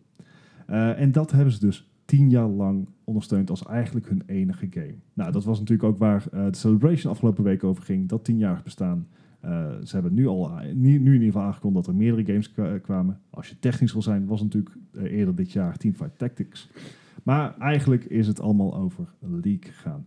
Uh, 0.70 1.00
en 1.00 1.12
dat 1.12 1.30
hebben 1.30 1.52
ze 1.52 1.60
dus 1.60 1.88
tien 2.04 2.30
jaar 2.30 2.48
lang 2.48 2.88
ondersteund 3.04 3.50
als 3.50 3.66
eigenlijk 3.66 4.08
hun 4.08 4.22
enige 4.26 4.66
game. 4.70 4.94
Nou, 5.12 5.32
dat 5.32 5.44
was 5.44 5.58
natuurlijk 5.58 5.88
ook 5.88 5.98
waar 5.98 6.24
uh, 6.34 6.44
de 6.44 6.56
Celebration 6.56 7.12
afgelopen 7.12 7.44
week 7.44 7.64
over 7.64 7.82
ging. 7.82 8.08
Dat 8.08 8.24
tienjarig 8.24 8.62
bestaan. 8.62 9.06
ze 9.82 9.90
hebben 9.90 10.14
nu 10.14 10.26
al 10.26 10.50
nu, 10.74 10.74
nu 10.74 10.90
in 10.90 11.12
ieder 11.12 11.26
geval 11.26 11.42
aangekondigd 11.42 11.86
dat 11.86 11.94
er 11.94 12.00
meerdere 12.00 12.26
games 12.26 12.52
kwamen. 12.82 13.20
Als 13.30 13.48
je 13.48 13.58
technisch 13.58 13.92
wil 13.92 14.02
zijn, 14.02 14.26
was 14.26 14.42
natuurlijk 14.42 14.76
eerder 15.02 15.34
dit 15.34 15.52
jaar 15.52 15.76
Teamfight 15.76 16.18
Tactics. 16.18 16.70
Maar 17.22 17.58
eigenlijk 17.58 18.04
is 18.04 18.26
het 18.26 18.40
allemaal 18.40 18.76
over 18.76 19.08
League 19.20 19.72
gegaan 19.72 20.06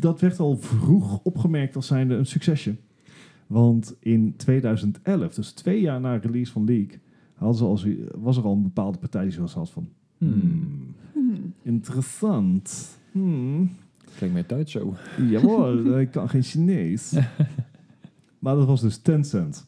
dat 0.00 0.20
werd 0.20 0.38
al 0.38 0.56
vroeg 0.56 1.20
opgemerkt 1.22 1.76
als 1.76 1.86
zijnde 1.86 2.14
een 2.14 2.26
succesje. 2.26 2.76
Want 3.46 3.96
in 4.00 4.36
2011, 4.36 5.34
dus 5.34 5.52
twee 5.52 5.80
jaar 5.80 6.00
na 6.00 6.16
release 6.16 6.52
van 6.52 6.64
League, 6.64 7.00
hadden 7.38 7.56
ze 7.58 7.64
als, 7.64 7.86
was 8.14 8.36
er 8.36 8.44
al 8.44 8.52
een 8.52 8.62
bepaalde 8.62 8.98
partij 8.98 9.22
die 9.22 9.32
zoals 9.32 9.54
had 9.54 9.70
van... 9.70 9.88
Hmm, 10.18 10.94
Hmm. 11.12 11.52
interessant. 11.62 12.96
Hmm. 13.12 13.70
Klinkt 14.16 14.34
meer 14.34 14.46
Duits 14.46 14.72
zo. 14.72 14.94
Jawel, 15.28 15.98
ik 16.00 16.10
kan 16.10 16.28
geen 16.28 16.42
Chinees. 16.42 17.16
maar 18.38 18.54
dat 18.54 18.66
was 18.66 18.80
dus 18.80 18.98
Tencent. 18.98 19.66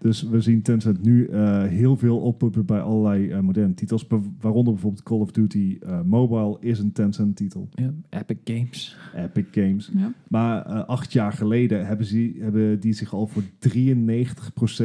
Dus 0.00 0.22
we 0.22 0.40
zien 0.40 0.62
Tencent 0.62 1.02
nu 1.02 1.28
uh, 1.28 1.62
heel 1.62 1.96
veel 1.96 2.18
oppoppen 2.18 2.66
bij 2.66 2.80
allerlei 2.80 3.26
uh, 3.26 3.40
moderne 3.40 3.74
titels. 3.74 4.06
Waaronder 4.40 4.72
bijvoorbeeld 4.72 5.02
Call 5.02 5.18
of 5.18 5.30
Duty 5.30 5.78
uh, 5.82 6.00
Mobile 6.02 6.56
is 6.60 6.78
een 6.78 6.92
Tencent 6.92 7.36
titel. 7.36 7.68
Ja, 7.74 7.92
Epic 8.08 8.36
Games. 8.44 8.96
Epic 9.14 9.44
Games. 9.50 9.90
Ja. 9.94 10.12
Maar 10.28 10.62
acht 10.84 11.12
jaar 11.12 11.32
geleden 11.32 11.86
hebben, 11.86 12.06
ze, 12.06 12.36
hebben 12.38 12.80
die 12.80 12.92
zich 12.92 13.14
al 13.14 13.26
voor 13.26 13.42
93% 13.42 13.46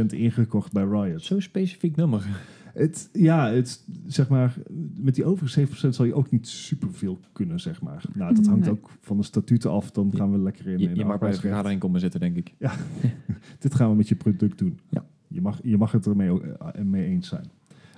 ingekocht 0.07 0.71
bij 0.71 0.83
Riot. 0.83 1.23
Zo'n 1.23 1.41
specifiek 1.41 1.95
nummer. 1.95 2.27
Het, 2.75 3.09
ja, 3.13 3.49
het, 3.49 3.83
zeg 4.05 4.29
maar, 4.29 4.55
met 4.95 5.15
die 5.15 5.25
overige 5.25 5.67
7% 5.67 5.71
zal 5.89 6.05
je 6.05 6.13
ook 6.13 6.31
niet 6.31 6.47
superveel 6.47 7.19
kunnen, 7.31 7.59
zeg 7.59 7.81
maar. 7.81 8.03
Nou, 8.13 8.35
dat 8.35 8.45
hangt 8.45 8.65
Nee. 8.65 8.69
ook 8.69 8.89
van 9.01 9.17
de 9.17 9.23
statuten 9.23 9.71
af. 9.71 9.91
Dan 9.91 10.11
gaan 10.15 10.31
we 10.31 10.37
lekker 10.37 10.67
in. 10.67 10.79
Je, 10.79 10.89
in 10.89 10.95
je 10.95 11.05
mag 11.05 11.19
bij 11.19 11.31
de 11.31 11.39
vergadering 11.39 11.79
komen 11.79 11.99
zitten, 11.99 12.19
denk 12.19 12.35
ik. 12.35 12.53
Dit 13.59 13.75
gaan 13.75 13.89
we 13.89 13.95
met 13.95 14.07
je 14.07 14.15
product 14.15 14.57
doen. 14.57 14.79
Ja. 14.89 15.05
Je, 15.27 15.41
mag, 15.41 15.59
je 15.63 15.77
mag 15.77 15.91
het 15.91 16.05
ermee 16.05 16.29
uh, 16.29 16.83
mee 16.83 17.05
eens 17.05 17.27
zijn. 17.27 17.45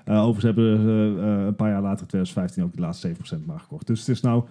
Uh, 0.07 0.15
overigens 0.15 0.43
hebben 0.43 0.77
ze 0.81 1.15
uh, 1.17 1.45
een 1.45 1.55
paar 1.55 1.69
jaar 1.69 1.81
later, 1.81 2.07
2015, 2.07 2.63
ook 2.63 2.73
de 2.73 2.81
laatste 2.81 3.15
7% 3.41 3.45
maar 3.45 3.59
gekocht. 3.59 3.87
Dus 3.87 3.99
het 3.99 4.09
is 4.09 4.21
nou 4.21 4.45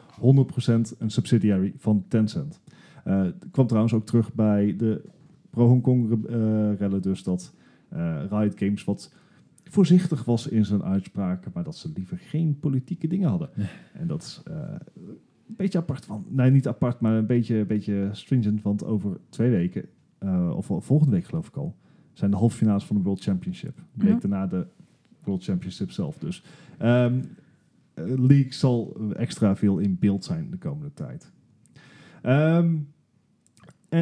100% 0.95 0.97
een 0.99 1.11
subsidiary 1.11 1.73
van 1.77 2.05
Tencent. 2.09 2.61
Uh, 3.07 3.27
kwam 3.51 3.67
trouwens 3.67 3.95
ook 3.95 4.07
terug 4.07 4.35
bij 4.35 4.75
de 4.77 5.05
pro-Hong 5.51 5.83
Kong-rellen, 5.83 7.03
dus 7.03 7.23
dat 7.23 7.55
uh, 7.93 8.19
Riot 8.31 8.59
Games 8.59 8.85
wat 8.85 9.13
voorzichtig 9.71 10.25
was 10.25 10.49
in 10.49 10.65
zijn 10.65 10.83
uitspraken, 10.83 11.51
maar 11.55 11.65
dat 11.65 11.77
ze 11.77 11.91
liever 11.95 12.19
geen 12.19 12.59
politieke 12.61 13.07
dingen 13.07 13.29
hadden. 13.29 13.51
Nee. 13.55 13.67
En 13.93 14.07
dat 14.07 14.23
is 14.23 14.43
uh, 14.49 14.55
een 15.49 15.55
beetje 15.57 15.79
apart 15.79 16.05
van, 16.05 16.25
nee 16.29 16.51
niet 16.51 16.69
apart, 16.69 17.01
maar 17.01 17.17
een 17.17 17.27
beetje, 17.27 17.57
een 17.57 17.67
beetje 17.67 18.09
stringent, 18.13 18.63
want 18.63 18.85
over 18.85 19.21
twee 19.29 19.51
weken, 19.51 19.85
uh, 20.23 20.57
of 20.57 20.67
volgende 20.67 21.15
week 21.15 21.25
geloof 21.25 21.49
ik 21.49 21.57
al, 21.57 21.77
zijn 22.13 22.31
de 22.31 22.37
halve 22.37 22.57
finales 22.57 22.85
van 22.85 22.97
de 22.97 23.03
World 23.03 23.23
Championship. 23.23 23.79
Een 23.79 24.05
week 24.05 24.13
Ja. 24.13 24.19
daarna 24.29 24.47
de 24.47 24.67
World 25.25 25.45
Championship 25.45 25.91
zelf. 25.91 26.19
Dus 26.19 26.43
um, 26.83 27.23
League 27.95 28.53
zal 28.53 28.97
extra 29.15 29.57
veel 29.57 29.79
in 29.79 29.99
beeld 29.99 30.25
zijn 30.25 30.51
de 30.51 30.57
komende 30.57 30.93
tijd. 30.95 31.33
Um, 32.23 32.89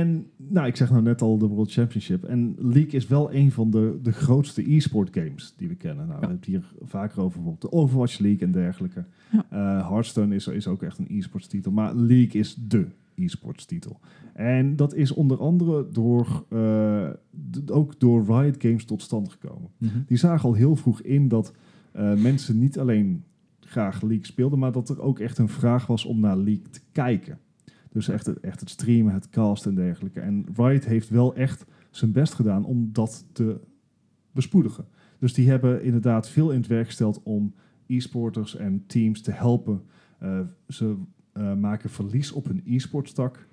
en 0.01 0.27
nou, 0.37 0.67
ik 0.67 0.77
zeg 0.77 0.91
nou 0.91 1.03
net 1.03 1.23
al 1.23 1.39
de 1.39 1.47
World 1.47 1.73
Championship. 1.73 2.25
En 2.25 2.55
League 2.59 2.91
is 2.91 3.07
wel 3.07 3.33
een 3.35 3.53
van 3.53 3.71
de, 3.71 3.99
de 4.03 4.13
grootste 4.13 4.73
e-sport 4.75 5.09
games 5.17 5.55
die 5.57 5.69
we 5.69 5.75
kennen. 5.75 6.07
Nou, 6.07 6.09
Ja. 6.09 6.15
We 6.15 6.27
hebben 6.27 6.37
het 6.37 6.47
hier 6.47 6.89
vaker 6.89 7.19
over 7.21 7.41
bijvoorbeeld 7.43 7.71
de 7.73 7.77
Overwatch 7.79 8.19
League 8.19 8.47
en 8.47 8.53
dergelijke. 8.53 9.05
Ja. 9.33 9.47
Uh, 9.53 9.89
Hearthstone 9.89 10.35
is, 10.35 10.47
is 10.47 10.67
ook 10.67 10.83
echt 10.83 10.99
een 10.99 11.07
e-sports 11.09 11.47
titel. 11.47 11.73
Maar 11.73 11.95
League 11.95 12.41
is 12.41 12.55
de 12.69 12.87
e-sports 13.15 13.65
titel. 13.65 14.01
En 14.33 14.77
dat 14.77 14.95
is 14.95 15.13
onder 15.13 15.39
andere 15.39 15.87
door, 15.93 16.45
uh, 16.51 17.09
d- 17.51 17.71
ook 17.71 18.01
door 18.01 18.25
Riot 18.27 18.63
Games 18.63 18.85
tot 18.85 19.03
stand 19.03 19.29
gekomen. 19.31 19.71
Mhm. 19.79 19.93
Die 20.07 20.17
zagen 20.17 20.49
al 20.49 20.55
heel 20.55 20.77
vroeg 20.77 21.01
in 21.01 21.29
dat 21.29 21.53
eh, 21.93 22.15
mensen 22.15 22.59
niet 22.59 22.79
alleen 22.79 23.25
graag 23.61 24.03
League 24.03 24.27
speelden, 24.27 24.59
maar 24.59 24.73
dat 24.73 24.89
er 24.89 25.01
ook 25.01 25.19
echt 25.19 25.39
een 25.39 25.49
vraag 25.49 25.87
was 25.87 26.05
om 26.05 26.21
naar 26.21 26.37
League 26.37 26.69
te 26.71 26.81
kijken. 26.93 27.39
Dus 27.95 28.09
echt, 28.09 28.27
het- 28.27 28.41
echt 28.41 28.61
het 28.61 28.71
streamen, 28.71 29.13
het 29.15 29.29
casten 29.29 29.71
en 29.71 29.77
dergelijke. 29.77 30.21
En 30.21 30.47
Riot 30.57 30.85
heeft 30.85 31.09
wel 31.09 31.35
echt 31.35 31.65
zijn 31.91 32.13
best 32.13 32.35
gedaan 32.35 32.65
om 32.65 32.89
dat 32.93 33.25
te 33.33 33.61
bespoedigen. 34.33 34.85
Dus 35.19 35.33
die 35.35 35.49
hebben 35.49 35.83
inderdaad 35.83 36.29
veel 36.29 36.51
in 36.51 36.57
het 36.59 36.67
werk 36.67 36.87
gesteld 36.87 37.21
om 37.23 37.55
e-sporters 37.87 38.57
en 38.57 38.85
teams 38.87 39.21
te 39.21 39.31
helpen. 39.31 39.83
Eh, 40.19 40.41
ze 40.69 40.97
eh, 41.33 41.55
maken 41.55 41.91
verlies 41.91 42.33
op 42.33 42.45
hun 42.45 42.63
e-sportstak. 42.67 43.47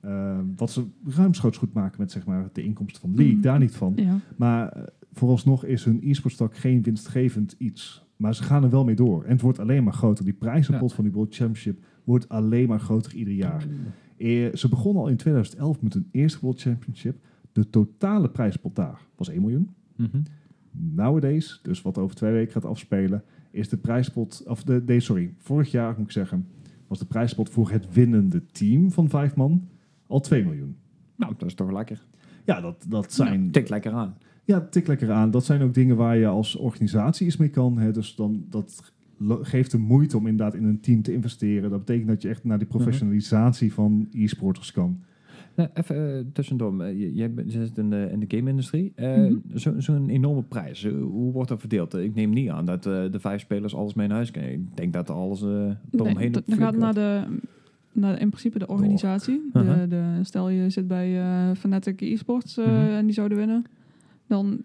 Eh, 0.00 0.38
wat 0.56 0.70
ze 0.70 0.84
ruimschoots 1.04 1.58
goed 1.58 1.72
maken 1.72 2.00
met 2.00 2.10
zeg 2.10 2.26
maar, 2.26 2.48
de 2.52 2.62
inkomsten 2.62 3.00
van 3.00 3.14
League, 3.14 3.32
Mhm. 3.34 3.42
daar 3.42 3.58
niet 3.58 3.74
van. 3.76 3.92
Ja. 3.96 4.18
Maar 4.36 4.68
eh, 4.68 4.82
vooralsnog 5.12 5.64
is 5.64 5.84
hun 5.84 6.00
e-sportstak 6.02 6.56
geen 6.56 6.82
winstgevend 6.82 7.54
iets. 7.58 8.04
Maar 8.16 8.34
ze 8.34 8.42
gaan 8.42 8.62
er 8.64 8.70
wel 8.70 8.84
mee 8.84 8.94
door. 8.94 9.24
En 9.24 9.30
het 9.30 9.40
wordt 9.40 9.58
alleen 9.58 9.84
maar 9.84 9.92
groter. 9.92 10.24
Die 10.24 10.32
prijzenpot 10.34 10.92
van 10.92 11.04
die 11.04 11.12
World 11.12 11.34
Championship 11.34 11.84
wordt 12.10 12.28
alleen 12.28 12.68
maar 12.68 12.80
groter 12.80 13.14
ieder 13.14 13.34
jaar. 13.34 13.66
Eh, 14.16 14.54
ze 14.54 14.68
begonnen 14.68 15.02
al 15.02 15.08
in 15.08 15.16
2011 15.16 15.82
met 15.82 15.92
hun 15.94 16.08
eerste 16.10 16.38
World 16.40 16.60
Championship. 16.60 17.16
De 17.52 17.70
totale 17.70 18.30
prijzenpot 18.30 18.76
daar 18.76 19.00
was 19.16 19.28
1 19.28 19.40
miljoen. 19.40 19.70
Mhm. 19.96 20.20
Nowadays, 20.70 21.60
dus 21.62 21.82
wat 21.82 21.98
over 21.98 22.16
twee 22.16 22.32
weken 22.32 22.52
gaat 22.52 22.64
afspelen, 22.64 23.22
is 23.50 23.68
de 23.68 23.76
prijspot, 23.76 24.42
of 24.46 24.62
de, 24.62 24.82
nee, 24.86 25.00
sorry, 25.00 25.34
vorig 25.38 25.70
jaar 25.70 25.94
moet 25.96 26.06
ik 26.06 26.12
zeggen, 26.12 26.46
was 26.86 26.98
de 26.98 27.04
prijspot 27.04 27.50
voor 27.50 27.70
het 27.70 27.92
winnende 27.92 28.46
team 28.46 28.90
van 28.90 29.08
vijf 29.08 29.34
man 29.34 29.68
al 30.06 30.20
2 30.20 30.44
miljoen. 30.44 30.76
Nou, 31.16 31.34
dat 31.38 31.48
is 31.48 31.54
toch 31.54 31.72
lekker. 31.72 32.06
Ja, 32.44 32.60
dat, 32.60 32.84
dat 32.88 33.12
zijn. 33.12 33.50
Tikt 33.50 33.68
lekker 33.68 33.92
aan. 33.92 34.16
Ja, 34.44 34.60
tik 34.60 34.86
lekker 34.86 35.10
aan. 35.10 35.30
Dat 35.30 35.44
zijn 35.44 35.62
ook 35.62 35.74
dingen 35.74 35.96
waar 35.96 36.16
je 36.16 36.26
als 36.26 36.56
organisatie 36.56 37.26
iets 37.26 37.36
mee 37.36 37.48
kan. 37.48 37.78
Hè. 37.78 37.92
Dus 37.92 38.14
dan, 38.14 38.44
dat 38.48 38.92
geeft 39.28 39.70
de 39.70 39.78
moeite 39.78 40.16
om 40.16 40.26
inderdaad 40.26 40.54
in 40.54 40.64
een 40.64 40.80
team 40.80 41.02
te 41.02 41.12
investeren. 41.12 41.70
Dat 41.70 41.78
betekent 41.78 42.08
dat 42.08 42.22
je 42.22 42.28
echt 42.28 42.44
naar 42.44 42.58
die 42.58 42.66
professionalisatie 42.66 43.72
van 43.72 44.08
e-sporters 44.12 44.72
kan. 44.72 45.00
Nou, 45.56 45.68
even 45.74 46.16
eh, 46.18 46.24
tussendoor. 46.32 46.80
Eh, 46.82 47.00
j- 47.00 47.16
Jij 47.16 47.34
bent- 47.34 47.52
zit 47.52 47.78
in 47.78 47.90
de, 47.90 48.08
in 48.12 48.20
de 48.20 48.36
game-industrie. 48.36 48.92
Eh, 48.94 49.16
Mhm. 49.16 49.34
zo- 49.54 49.74
Zo'n 49.80 50.08
enorme 50.08 50.42
prijs. 50.42 50.84
hoe 50.86 51.32
wordt 51.32 51.48
dat 51.48 51.60
verdeeld? 51.60 51.94
Ik 51.94 52.14
neem 52.14 52.30
niet 52.30 52.48
aan 52.48 52.64
dat 52.64 52.86
eh, 52.86 53.04
de 53.10 53.20
vijf 53.20 53.40
spelers 53.40 53.74
alles 53.74 53.94
mee 53.94 54.06
naar 54.06 54.16
huis 54.16 54.30
kunnen. 54.30 54.50
Ik 54.52 54.76
denk 54.76 54.92
dat 54.92 55.10
alles 55.10 55.42
eh 55.42 55.48
eromheen 55.90 56.16
Nee, 56.16 56.30
dat- 56.30 56.44
gaat 56.46 56.72
het 56.72 56.80
naar 56.80 56.94
de, 56.94 57.22
naar 57.92 58.20
in 58.20 58.28
principe 58.28 58.58
de 58.58 58.66
organisatie. 58.68 59.40
Uh-huh. 59.52 59.80
de, 59.80 59.88
de, 59.88 60.18
stel 60.22 60.48
je 60.48 60.70
zit 60.70 60.88
bij 60.88 61.20
eh 61.20 61.54
Fnatic 61.56 62.00
eSports 62.00 62.56
eh, 62.56 62.66
Mhm. 62.66 62.74
en 62.74 63.04
die 63.04 63.14
zouden 63.14 63.38
winnen. 63.38 63.64
Dan 64.26 64.62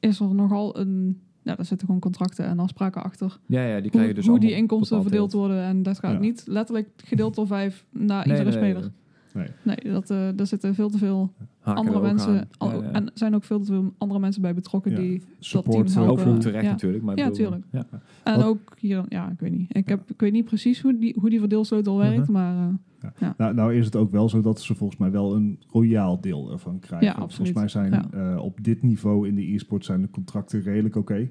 is 0.00 0.20
er 0.20 0.34
nogal 0.34 0.78
een... 0.78 1.18
Ja, 1.44 1.54
daar 1.54 1.64
zitten 1.66 1.86
gewoon 1.86 2.00
contracten 2.00 2.44
en 2.44 2.58
afspraken 2.58 3.02
achter. 3.02 3.38
Ja, 3.46 3.64
ja, 3.64 3.80
die 3.80 3.90
krijg 3.90 4.06
je 4.06 4.12
Hoe, 4.12 4.20
dus 4.20 4.26
hoe 4.26 4.38
die 4.40 4.52
inkomsten 4.52 5.02
verdeeld 5.02 5.32
worden. 5.32 5.62
En 5.62 5.82
dat 5.82 5.98
gaat 5.98 6.12
Ja. 6.12 6.18
niet 6.18 6.42
letterlijk 6.46 6.88
gedeeld 7.04 7.34
door 7.34 7.46
vijf 7.46 7.84
naar 7.90 8.26
Nee, 8.26 8.36
iedere 8.38 8.60
nee, 8.60 8.72
speler. 8.72 8.92
Nee. 9.34 9.46
Nee, 9.62 9.76
dat, 9.92 10.10
eh 10.10 10.28
daar 10.36 10.46
zitten 10.46 10.74
veel 10.74 10.90
te 10.90 10.98
veel 10.98 11.32
haken 11.60 11.80
andere 11.80 11.96
er 11.96 12.02
mensen... 12.02 12.48
al- 12.58 12.70
Ja, 12.70 12.74
ja. 12.82 12.90
En 12.92 13.04
er 13.06 13.10
zijn 13.14 13.34
ook 13.34 13.44
veel 13.44 13.58
te 13.60 13.66
veel 13.66 13.92
andere 13.98 14.20
mensen 14.20 14.42
bij 14.42 14.54
betrokken 14.54 14.90
Ja. 14.90 14.96
die... 14.96 15.22
Support. 15.38 15.92
team 15.92 16.04
eh, 16.04 16.10
Ook 16.10 16.18
helpen. 16.18 16.38
terecht 16.40 16.64
Ja. 16.64 16.70
natuurlijk. 16.70 17.02
Maar 17.04 17.16
Ja, 17.16 17.22
bedoel, 17.28 17.36
tuurlijk. 17.38 17.64
Ja. 17.72 17.84
En 18.22 18.36
Wat- 18.36 18.44
ook 18.44 18.74
hier... 18.78 19.04
Ja, 19.08 19.30
ik 19.30 19.40
weet 19.40 19.52
niet. 19.52 19.76
Ik, 19.76 19.88
heb, 19.88 20.10
ik 20.10 20.20
weet 20.20 20.32
niet 20.32 20.44
precies 20.44 20.80
hoe 20.82 20.98
die, 20.98 21.16
hoe 21.20 21.30
die 21.30 21.38
verdeelsleutel 21.38 21.98
werkt, 21.98 22.18
Uh-huh. 22.18 22.34
maar... 22.34 22.56
eh, 22.56 23.28
Nou, 23.36 23.54
nou 23.54 23.74
is 23.74 23.84
het 23.84 23.96
ook 23.96 24.10
wel 24.10 24.28
zo 24.28 24.40
dat 24.40 24.60
ze 24.60 24.74
volgens 24.74 24.98
mij 25.00 25.10
wel 25.10 25.34
een 25.34 25.58
royaal 25.70 26.20
deel 26.20 26.50
ervan 26.52 26.78
krijgen. 26.78 27.06
Ja, 27.08 27.14
volgens 27.28 27.52
mij 27.52 27.68
zijn 27.68 27.90
Ja. 27.92 28.08
eh, 28.34 28.38
op 28.42 28.64
dit 28.64 28.82
niveau 28.82 29.28
in 29.28 29.34
de 29.34 29.52
e-sport 29.54 29.84
zijn 29.84 30.00
de 30.02 30.10
contracten 30.10 30.62
redelijk 30.62 30.96
oké. 30.96 31.14
Eh, 31.14 31.26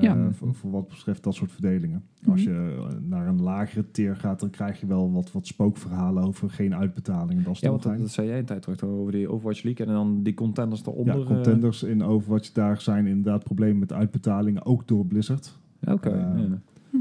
Ja. 0.00 0.32
voor, 0.32 0.54
voor 0.54 0.70
wat 0.70 0.88
betreft 0.88 1.22
dat 1.22 1.34
soort 1.34 1.52
verdelingen. 1.52 2.04
Mhm. 2.20 2.30
Als 2.30 2.42
je 2.42 2.50
eh, 2.50 2.96
naar 3.08 3.26
een 3.26 3.42
lagere 3.42 3.90
tier 3.90 4.16
gaat, 4.16 4.40
dan 4.40 4.50
krijg 4.50 4.80
je 4.80 4.86
wel 4.86 5.12
wat, 5.12 5.32
wat 5.32 5.46
spookverhalen 5.46 6.24
over 6.24 6.50
geen 6.50 6.74
uitbetalingen. 6.74 7.44
Dat 7.44 7.58
Ja, 7.58 7.70
want 7.70 7.82
dat, 7.82 8.10
zei 8.10 8.28
jij 8.28 8.38
een 8.38 8.44
tijd 8.44 8.62
terug 8.62 8.82
over 8.82 9.12
die 9.12 9.28
Overwatch 9.28 9.62
League 9.62 9.86
en 9.86 9.92
dan 9.92 10.22
die 10.22 10.34
contenders 10.34 10.86
eronder. 10.86 11.14
Ja, 11.14 11.20
eh, 11.20 11.26
contenders 11.26 11.82
in 11.82 12.02
Overwatch, 12.02 12.52
daar 12.52 12.80
zijn 12.80 13.06
inderdaad 13.06 13.44
problemen 13.44 13.78
met 13.78 13.92
uitbetalingen, 13.92 14.64
ook 14.64 14.88
door 14.88 15.06
Blizzard. 15.06 15.58
ja, 15.80 15.92
Oké. 15.92 16.08
Eh, 16.10 16.48
ja. 16.48 16.60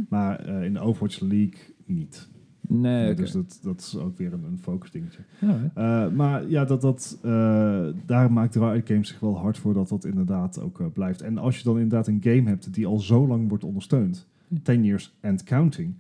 Maar 0.09 0.39
eh, 0.39 0.63
in 0.63 0.73
de 0.73 0.79
Overwatch 0.79 1.19
League 1.19 1.59
niet. 1.85 2.29
Nee. 2.67 3.13
Dus 3.13 3.31
dat, 3.31 3.59
dat 3.61 3.79
is 3.79 3.97
ook 3.97 4.17
weer 4.17 4.33
een, 4.33 4.43
een 4.43 4.59
focus 4.61 4.91
dingetje. 4.91 5.19
Ja. 5.39 5.71
Eh, 5.73 6.11
maar 6.13 6.49
ja, 6.49 6.65
dat, 6.65 6.81
dat, 6.81 7.19
eh, 7.21 7.87
daar 8.05 8.31
maakt 8.31 8.55
Riot 8.55 8.87
Games 8.87 9.07
zich 9.07 9.19
wel 9.19 9.37
hard 9.37 9.57
voor 9.57 9.73
dat 9.73 9.89
dat 9.89 10.05
inderdaad 10.05 10.59
ook 10.61 10.79
eh, 10.79 10.85
blijft. 10.93 11.21
En 11.21 11.37
als 11.37 11.57
je 11.57 11.63
dan 11.63 11.73
inderdaad 11.79 12.07
een 12.07 12.19
game 12.21 12.49
hebt 12.49 12.73
die 12.73 12.85
al 12.87 12.99
zo 12.99 13.27
lang 13.27 13.49
wordt 13.49 13.63
ondersteund, 13.63 14.27
Ja. 14.47 14.57
10 14.63 14.83
years 14.83 15.13
and 15.21 15.43
counting, 15.43 15.93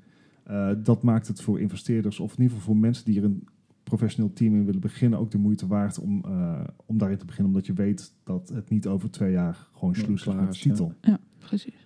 eh, 0.43 0.69
dat 0.83 1.03
maakt 1.03 1.27
het 1.27 1.41
voor 1.41 1.59
investeerders 1.59 2.19
of 2.19 2.31
in 2.35 2.41
ieder 2.41 2.57
geval 2.57 2.73
voor 2.73 2.81
mensen 2.81 3.05
die 3.05 3.17
er 3.19 3.23
een 3.25 3.43
professioneel 3.83 4.33
team 4.33 4.53
in 4.55 4.65
willen 4.65 4.81
beginnen 4.81 5.19
ook 5.19 5.31
de 5.31 5.37
moeite 5.37 5.67
waard 5.67 5.99
om, 5.99 6.21
eh, 6.25 6.59
om 6.85 6.97
daarin 6.97 7.17
te 7.17 7.25
beginnen. 7.25 7.51
Omdat 7.53 7.65
je 7.67 7.73
weet 7.73 8.13
dat 8.23 8.49
het 8.53 8.69
niet 8.69 8.87
over 8.87 9.11
twee 9.11 9.31
jaar 9.31 9.67
gewoon 9.73 9.93
Ja, 9.97 10.03
sloes 10.03 10.23
ja. 10.23 10.47
titel. 10.47 10.93
Ja, 11.01 11.19
precies. 11.39 11.84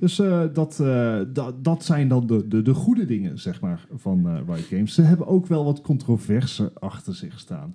Dus 0.00 0.18
eh, 0.18 0.42
dat, 0.52 0.80
eh, 0.80 1.20
dat, 1.32 1.64
dat 1.64 1.84
zijn 1.84 2.08
dan 2.08 2.26
de, 2.26 2.48
de, 2.48 2.62
de 2.62 2.74
goede 2.74 3.04
dingen, 3.04 3.38
zeg 3.38 3.60
maar, 3.60 3.86
van 3.94 4.28
eh 4.28 4.38
Riot 4.46 4.58
Games. 4.66 4.94
Ze 4.94 5.02
hebben 5.02 5.26
ook 5.26 5.46
wel 5.46 5.64
wat 5.64 5.80
controverse 5.80 6.72
achter 6.78 7.14
zich 7.14 7.38
staan. 7.40 7.74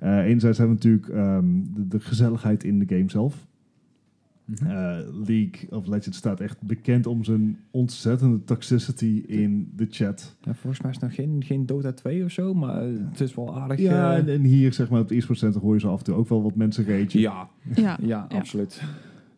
Eh 0.00 0.18
enerzijds 0.18 0.58
hebben 0.58 0.78
we 0.80 0.88
natuurlijk 0.88 1.08
ehm, 1.18 1.46
de, 1.74 1.88
de 1.88 2.00
gezelligheid 2.00 2.64
in 2.64 2.78
de 2.78 2.96
game 2.96 3.10
zelf. 3.10 3.46
Mhm. 4.44 4.66
Eh, 4.66 4.98
League 5.26 5.70
of 5.70 5.86
Legends 5.86 6.18
staat 6.18 6.40
echt 6.40 6.62
bekend 6.62 7.06
om 7.06 7.24
zijn 7.24 7.58
ontzettende 7.70 8.44
toxicity 8.44 9.22
in 9.26 9.72
de 9.76 9.86
chat. 9.90 10.36
Ja, 10.40 10.54
volgens 10.54 10.82
mij 10.82 10.90
is 10.90 10.96
het 10.96 11.04
nog 11.04 11.14
geen, 11.14 11.42
geen 11.44 11.66
Dota 11.66 11.92
2 11.92 12.24
of 12.24 12.30
zo, 12.30 12.54
maar 12.54 12.82
het 12.82 13.20
is 13.20 13.34
wel 13.34 13.56
aardig. 13.56 13.78
Ja, 13.78 14.16
en, 14.16 14.28
en 14.28 14.42
hier 14.42 14.72
zeg 14.72 14.90
maar 14.90 15.00
op 15.00 15.08
het 15.08 15.18
e-sport 15.18 15.38
center 15.38 15.60
hoor 15.60 15.74
je 15.74 15.80
zo 15.80 15.90
af 15.90 15.98
en 15.98 16.04
toe 16.04 16.14
ook 16.14 16.28
wel 16.28 16.42
wat 16.42 16.54
mensen 16.54 16.84
ragen. 16.84 17.20
ja, 17.20 17.48
Ja, 17.74 17.74
ja, 17.74 17.96
Ja. 18.00 18.26
absoluut. 18.28 18.74
ja, 18.80 18.86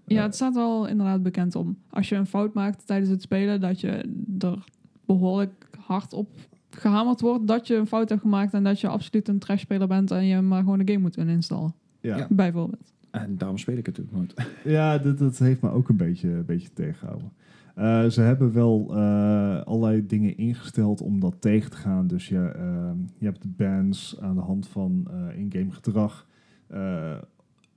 het 0.06 0.34
staat 0.34 0.54
wel 0.54 0.86
inderdaad 0.86 1.22
bekend 1.22 1.54
om. 1.54 1.78
Als 1.90 2.08
je 2.08 2.14
een 2.14 2.26
fout 2.26 2.54
maakt 2.54 2.86
tijdens 2.86 3.10
het 3.10 3.22
spelen, 3.22 3.60
dat 3.60 3.80
je 3.80 4.10
er 4.38 4.64
behoorlijk 5.06 5.68
hard 5.78 6.12
op 6.12 6.28
gehamerd 6.70 7.20
wordt 7.20 7.46
dat 7.46 7.66
je 7.66 7.74
een 7.74 7.86
fout 7.86 8.08
hebt 8.08 8.20
gemaakt 8.20 8.54
en 8.54 8.64
dat 8.64 8.80
je 8.80 8.88
absoluut 8.88 9.28
een 9.28 9.38
trashspeler 9.38 9.88
bent 9.88 10.10
en 10.10 10.26
je 10.26 10.40
maar 10.40 10.62
gewoon 10.62 10.78
de 10.78 10.92
game 10.92 11.02
moet 11.02 11.16
installen. 11.16 11.74
Ja, 12.00 12.16
Ja. 12.16 12.26
Bijvoorbeeld. 12.30 12.92
En 13.10 13.36
daarom 13.38 13.58
speel 13.58 13.76
ik 13.76 13.86
het 13.86 13.98
natuurlijk 13.98 14.36
nooit. 14.36 14.48
Ja, 14.74 14.98
dat, 14.98 15.18
dat 15.18 15.38
heeft 15.38 15.62
me 15.62 15.70
ook 15.70 15.88
een 15.88 15.96
beetje, 15.96 16.28
een 16.28 16.44
beetje 16.44 16.72
tegengehouden. 16.72 17.32
Eh, 17.74 18.06
ze 18.06 18.20
hebben 18.20 18.52
wel 18.52 18.86
eh, 18.90 19.62
allerlei 19.62 20.06
dingen 20.06 20.36
ingesteld 20.36 21.00
om 21.00 21.20
dat 21.20 21.34
tegen 21.40 21.70
te 21.70 21.76
gaan. 21.76 22.06
Dus 22.06 22.28
je, 22.28 22.38
ehm, 22.38 22.96
je 23.18 23.24
hebt 23.24 23.42
de 23.42 23.48
bans 23.48 24.16
aan 24.20 24.34
de 24.34 24.40
hand 24.40 24.68
van 24.68 25.08
eh, 25.10 25.38
in-game 25.38 25.70
gedrag. 25.70 26.26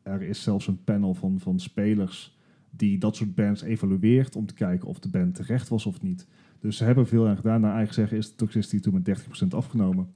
Er 0.10 0.22
is 0.22 0.44
zelfs 0.44 0.68
een 0.68 0.84
panel 0.84 1.14
van, 1.14 1.40
van 1.40 1.60
spelers 1.60 2.38
die 2.69 2.98
dat 2.98 3.15
soort 3.15 3.36
bans 3.36 3.61
evalueert 3.61 4.36
om 4.36 4.45
te 4.45 4.53
kijken 4.53 4.88
of 4.88 4.99
de 4.99 5.10
ban 5.10 5.31
terecht 5.31 5.69
was 5.69 5.86
of 5.86 6.02
niet. 6.02 6.27
Dus 6.60 6.77
ze 6.77 6.84
hebben 6.84 7.07
veel 7.07 7.27
aan 7.27 7.36
gedaan. 7.36 7.61
Naar 7.61 7.76
eigen 7.76 7.94
zeggen 7.94 8.18
is 8.18 8.30
de 8.30 8.36
toxicity 8.36 8.80
toen 8.80 8.94
met 8.94 9.22
30% 9.44 9.48
afgenomen. 9.49 10.07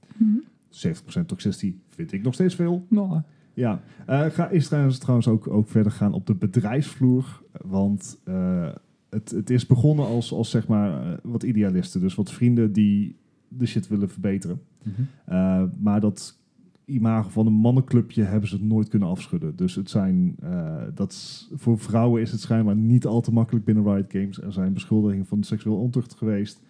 70% 0.68 1.24
toxicity 1.26 1.74
vind 1.88 2.12
ik 2.12 2.22
nog 2.22 2.34
steeds 2.34 2.54
veel. 2.54 2.86
Nou, 2.88 3.20
Ja, 3.54 3.80
eh, 4.06 4.24
ga, 4.24 4.48
is 4.48 4.66
trouwens, 4.66 4.98
trouwens 4.98 5.28
ook, 5.28 5.46
ook 5.48 5.68
verder 5.68 5.92
gaan 5.92 6.12
op 6.12 6.26
de 6.26 6.34
bedrijfsvloer. 6.34 7.42
Want 7.62 8.20
eh, 8.24 8.68
het, 9.10 9.30
het 9.30 9.50
is 9.50 9.66
begonnen 9.66 10.06
als, 10.06 10.32
als 10.32 10.50
zeg 10.50 10.66
maar 10.66 11.06
eh, 11.06 11.18
wat 11.22 11.42
idealisten. 11.42 12.00
Dus 12.00 12.14
wat 12.14 12.32
vrienden 12.32 12.72
die 12.72 13.16
de 13.48 13.66
shit 13.66 13.88
willen 13.88 14.10
verbeteren. 14.10 14.60
Mhm. 14.82 15.02
Eh, 15.24 15.62
maar 15.78 16.00
dat 16.00 16.38
imago 16.84 17.28
van 17.28 17.46
een 17.46 17.52
mannenclubje 17.52 18.22
hebben 18.22 18.48
ze 18.48 18.54
het 18.54 18.64
nooit 18.64 18.88
kunnen 18.88 19.08
afschudden. 19.08 19.56
Dus 19.56 19.74
het 19.74 19.90
zijn, 19.90 20.36
eh, 20.42 20.82
dat 20.94 21.46
voor 21.52 21.78
vrouwen 21.78 22.22
is 22.22 22.30
het 22.30 22.40
schijnbaar 22.40 22.76
niet 22.76 23.06
al 23.06 23.20
te 23.20 23.32
makkelijk 23.32 23.64
binnen 23.64 23.84
Riot 23.84 24.12
Games. 24.12 24.40
Er 24.40 24.52
zijn 24.52 24.72
beschuldigingen 24.72 25.26
van 25.26 25.42
seksueel 25.42 25.76
ontucht 25.76 26.14
geweest. 26.14 26.62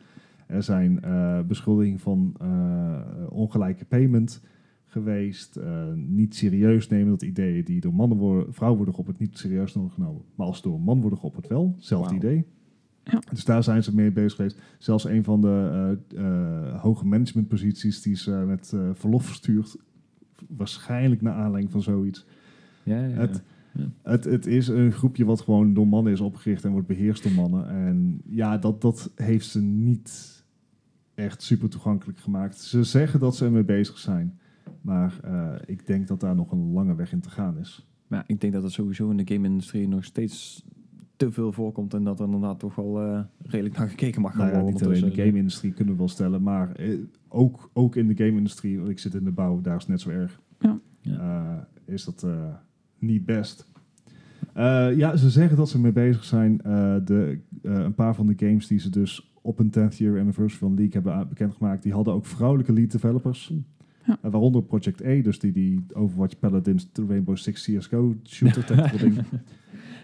Er 0.47 0.63
zijn 0.63 1.03
eh, 1.03 1.41
beschuldigingen 1.41 1.99
van 1.99 2.35
eh, 2.41 3.01
ongelijke 3.29 3.85
payment 3.85 4.43
geweest. 4.87 5.61
Niet 5.95 6.35
serieus 6.35 6.89
nemen 6.89 7.11
dat 7.11 7.23
ideeën 7.23 7.65
die 7.65 7.81
door 7.81 7.95
mannen 7.95 8.19
worden, 8.19 8.53
vrouwen 8.53 8.77
worden 8.77 8.95
geopperd, 8.95 9.19
niet 9.19 9.39
serieus 9.39 9.73
genomen. 9.73 10.23
Maar 10.35 10.47
als 10.47 10.63
door 10.63 10.75
een 10.75 10.83
man 10.83 11.01
worden 11.01 11.19
geopperd 11.19 11.49
wel, 11.49 11.73
hetzelfde 11.77 12.15
idee. 12.15 12.45
Ja. 13.05 13.23
Dus 13.31 13.45
daar 13.45 13.63
zijn 13.63 13.83
ze 13.83 13.95
mee 13.95 14.13
bezig 14.13 14.35
geweest. 14.35 14.61
Zelfs 14.79 15.05
een 15.05 15.25
van 15.25 15.41
de 15.41 15.99
hoge 16.81 17.07
managementposities 17.07 18.03
die 18.03 18.17
ze 18.17 18.31
met 18.31 18.75
verlof 18.93 19.25
verstuurd. 19.25 19.77
Waarschijnlijk 20.49 21.23
naar 21.23 21.35
aanleiding 21.35 21.73
van 21.73 21.83
zoiets. 21.83 22.27
Ja, 22.83 22.97
ja, 22.97 23.07
ja. 23.07 23.17
Het, 23.17 23.43
het, 24.03 24.25
het 24.25 24.47
is 24.47 24.69
een 24.69 24.93
groepje 24.93 25.25
wat 25.25 25.41
gewoon 25.41 25.75
door 25.75 25.89
mannen 25.89 26.13
is 26.13 26.21
opgericht 26.21 26.65
en 26.65 26.71
wordt 26.71 26.87
beheerst 26.87 27.23
door 27.23 27.33
mannen. 27.33 27.69
En 27.69 28.21
ja, 28.29 28.59
dat, 28.59 28.81
dat 28.81 29.13
heeft 29.15 29.47
ze 29.47 29.61
niet 29.63 30.45
echt 31.15 31.43
super 31.43 31.69
toegankelijk 31.69 32.19
gemaakt. 32.19 32.59
Ze 32.59 32.85
zeggen 32.85 33.21
dat 33.21 33.37
ze 33.37 33.45
ermee 33.45 33.65
bezig 33.65 33.99
zijn. 33.99 34.39
Maar 34.81 35.21
eh, 35.23 35.55
ik 35.67 35.87
denk 35.87 36.09
dat 36.09 36.21
daar 36.21 36.35
nog 36.35 36.53
een 36.53 36.73
lange 36.73 36.95
weg 36.95 37.13
in 37.13 37.21
te 37.21 37.31
gaan 37.31 37.59
is. 37.59 37.87
Maar 38.07 38.19
ja, 38.19 38.25
ik 38.27 38.41
denk 38.41 38.53
dat 38.53 38.63
het 38.63 38.73
sowieso 38.73 39.11
in 39.11 39.17
de 39.17 39.35
game-industrie 39.35 39.89
nog 39.89 40.05
steeds 40.05 40.65
te 41.27 41.33
veel 41.33 41.53
voorkomt 41.53 41.95
en 41.95 42.05
dat 42.05 42.19
er 42.21 42.25
inderdaad 42.25 42.59
toch 42.59 42.75
wel 42.75 43.01
eh, 43.03 43.21
redelijk 43.43 43.79
naar 43.79 43.89
gekeken 43.89 44.21
mag 44.23 44.31
gaan 44.31 44.41
Nou 44.41 44.51
ja, 44.53 44.61
worden. 44.61 44.73
niet 44.75 44.83
alleen 44.83 44.95
de 44.95 45.01
ondertussen. 45.01 45.27
game-industrie 45.27 45.73
kunnen 45.73 45.93
we 45.95 45.99
wel 45.99 46.09
stellen, 46.09 46.43
maar 46.43 46.73
eh, 46.73 46.99
ook, 47.29 47.71
ook 47.73 47.97
in 47.97 48.07
de 48.09 48.17
game-industrie, 48.25 48.77
want 48.79 48.91
ik 48.91 48.99
zit 48.99 49.15
in 49.15 49.25
de 49.25 49.31
bouw, 49.31 49.61
daar 49.61 49.75
is 49.77 49.81
het 49.83 49.91
net 49.91 50.01
zo 50.01 50.11
erg. 50.11 50.41
Ja. 50.61 50.79
Ja. 51.01 51.19
Eh, 51.87 51.95
is 51.95 52.05
dat 52.05 52.23
eh, 52.23 52.31
niet 52.99 53.25
best. 53.25 53.67
Eh, 54.53 54.97
ja, 54.97 55.17
ze 55.17 55.31
zeggen 55.31 55.57
dat 55.57 55.69
ze 55.69 55.81
mee 55.81 55.93
bezig 55.93 56.25
zijn. 56.25 56.61
Eh, 56.63 56.95
de, 57.05 57.39
eh, 57.63 57.73
een 57.73 57.95
paar 57.95 58.15
van 58.15 58.27
de 58.27 58.35
games 58.37 58.67
die 58.67 58.79
ze 58.79 58.91
dus 58.91 59.33
op 59.43 59.59
een 59.59 59.71
10th 59.71 59.97
year 59.97 60.19
anniversary 60.19 60.59
van 60.59 60.75
League 60.75 61.03
hebben 61.03 61.29
bekendgemaakt, 61.29 61.83
die 61.83 61.93
hadden 61.93 62.15
ook 62.15 62.27
vrouwelijke 62.27 62.73
lead 62.73 62.91
developers. 62.91 63.53
Ja. 64.07 64.19
Waaronder 64.21 64.63
Project 64.63 65.05
A, 65.05 65.23
dus 65.23 65.39
die, 65.39 65.53
die 65.53 65.85
Overwatch 65.93 66.39
Paladins, 66.39 66.93
de 66.93 67.05
Rainbow 67.09 67.37
Six 67.37 67.63
CSGO 67.71 68.15
shooter 68.25 68.65
tactical 68.77 68.99
ding. 68.99 69.19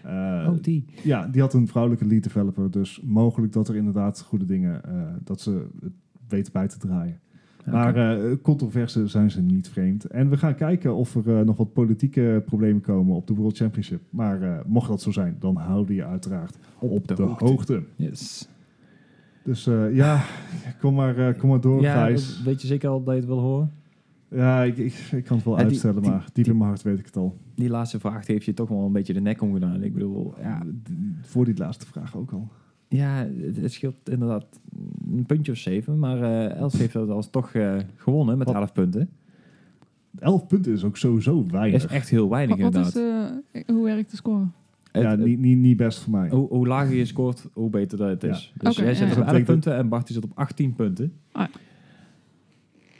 Eh, 0.03 0.47
Oh, 0.49 0.61
die. 0.61 0.85
ja, 1.03 1.27
die 1.27 1.41
had 1.41 1.53
een 1.53 1.67
vrouwelijke 1.67 2.05
lead 2.05 2.23
developer, 2.23 2.71
dus 2.71 3.01
mogelijk 3.03 3.53
dat 3.53 3.67
er 3.67 3.75
inderdaad 3.75 4.21
goede 4.21 4.45
dingen, 4.45 4.83
eh, 4.83 5.01
dat 5.23 5.41
ze 5.41 5.67
het 5.81 5.93
weten 6.27 6.53
bij 6.53 6.67
te 6.67 6.77
draaien. 6.77 7.19
Maar 7.65 7.95
eh 7.95 8.35
controverse 8.41 9.07
zijn 9.07 9.31
ze 9.31 9.41
niet 9.41 9.69
vreemd. 9.69 10.05
En 10.05 10.29
we 10.29 10.37
gaan 10.37 10.55
kijken 10.55 10.95
of 10.95 11.15
er 11.15 11.45
nog 11.45 11.57
wat 11.57 11.73
politieke 11.73 12.43
problemen 12.45 12.81
komen 12.81 13.15
op 13.15 13.27
de 13.27 13.33
World 13.33 13.57
Championship. 13.57 14.01
Maar 14.09 14.61
mocht 14.65 14.87
dat 14.87 15.01
zo 15.01 15.11
zijn, 15.11 15.35
dan 15.39 15.55
houden 15.55 15.95
je 15.95 16.05
uiteraard 16.05 16.57
op, 16.79 17.07
de, 17.07 17.13
de 17.15 17.21
hoogte. 17.23 17.45
hoogte. 17.45 17.83
Yes. 17.95 18.49
Dus 19.43 19.63
ja, 19.91 20.21
kom 20.79 20.93
maar, 20.93 21.33
kom 21.35 21.49
maar 21.49 21.61
door, 21.61 21.81
Ja, 21.81 21.93
Gijs. 22.05 22.43
weet 22.43 22.61
je 22.61 22.67
zeker 22.67 22.89
al 22.89 23.03
dat 23.03 23.13
je 23.13 23.19
het 23.19 23.29
wil 23.29 23.39
horen? 23.39 23.71
Ja, 24.31 24.63
ik, 24.63 24.77
ik, 24.77 24.93
ik 25.11 25.23
kan 25.23 25.35
het 25.37 25.45
wel 25.45 25.53
Ja, 25.55 25.59
die- 25.61 25.69
uitstellen, 25.69 26.01
die- 26.01 26.11
maar 26.11 26.27
diep 26.33 26.45
in 26.47 26.57
mijn 26.57 26.69
hart 26.69 26.81
weet 26.81 26.99
ik 26.99 27.05
het 27.05 27.17
al. 27.17 27.37
Die 27.55 27.69
laatste 27.69 27.99
vraag 27.99 28.25
die 28.25 28.33
heeft 28.33 28.45
je 28.45 28.53
toch 28.53 28.69
wel 28.69 28.85
een 28.85 28.91
beetje 28.91 29.13
de 29.13 29.21
nek 29.21 29.41
omgedaan. 29.41 29.83
Ik 29.83 29.93
bedoel, 29.93 30.33
ja, 30.41 30.63
Voor 31.21 31.45
die 31.45 31.57
laatste 31.57 31.85
vraag 31.85 32.15
ook 32.17 32.31
al. 32.31 32.47
ja 32.87 33.27
het, 33.37 33.57
het 33.57 33.71
scheelt 33.71 34.09
inderdaad 34.09 34.45
een 35.11 35.25
puntje 35.25 35.51
of 35.51 35.57
zeven. 35.57 35.99
Maar 35.99 36.21
eh 36.21 36.57
Els 36.59 36.77
heeft 36.77 36.93
dat 36.93 37.09
als 37.09 37.29
toch 37.29 37.53
eh, 37.53 37.75
gewonnen 37.95 38.37
met 38.37 38.47
Wat? 38.47 38.55
11 38.55 38.71
punten. 38.73 39.09
11 40.19 40.47
punten 40.47 40.71
is 40.73 40.83
ook 40.83 40.97
sowieso 40.97 41.45
weinig. 41.47 41.83
is 41.83 41.91
echt 41.91 42.09
heel 42.09 42.29
weinig 42.29 42.57
Wat, 42.57 42.73
wat 42.73 42.87
is, 42.87 42.95
inderdaad. 42.95 43.41
eh, 43.51 43.61
hoe 43.67 43.83
werkt 43.83 44.09
de 44.11 44.15
score? 44.15 44.45
Het- 44.91 45.03
ja, 45.03 45.15
niet, 45.15 45.39
niet, 45.39 45.57
niet 45.57 45.77
best 45.77 45.99
voor 45.99 46.11
mij. 46.11 46.29
hoe, 46.29 46.47
hoe 46.47 46.67
lager 46.67 46.95
je 46.95 47.05
scoort, 47.05 47.47
hoe 47.53 47.69
beter 47.69 47.97
dat 47.97 48.09
het 48.09 48.23
is. 48.23 48.53
Dus 48.57 48.75
jij 48.75 48.93
zit 48.95 48.97
ja. 48.97 49.03
op 49.03 49.09
Dat 49.09 49.17
11 49.17 49.25
betekent- 49.25 49.45
punten 49.45 49.75
en 49.75 49.89
Bart 49.89 50.05
die 50.07 50.15
zit 50.15 50.23
op 50.23 50.31
18 50.35 50.73
punten. 50.73 51.13
Ah. 51.31 51.47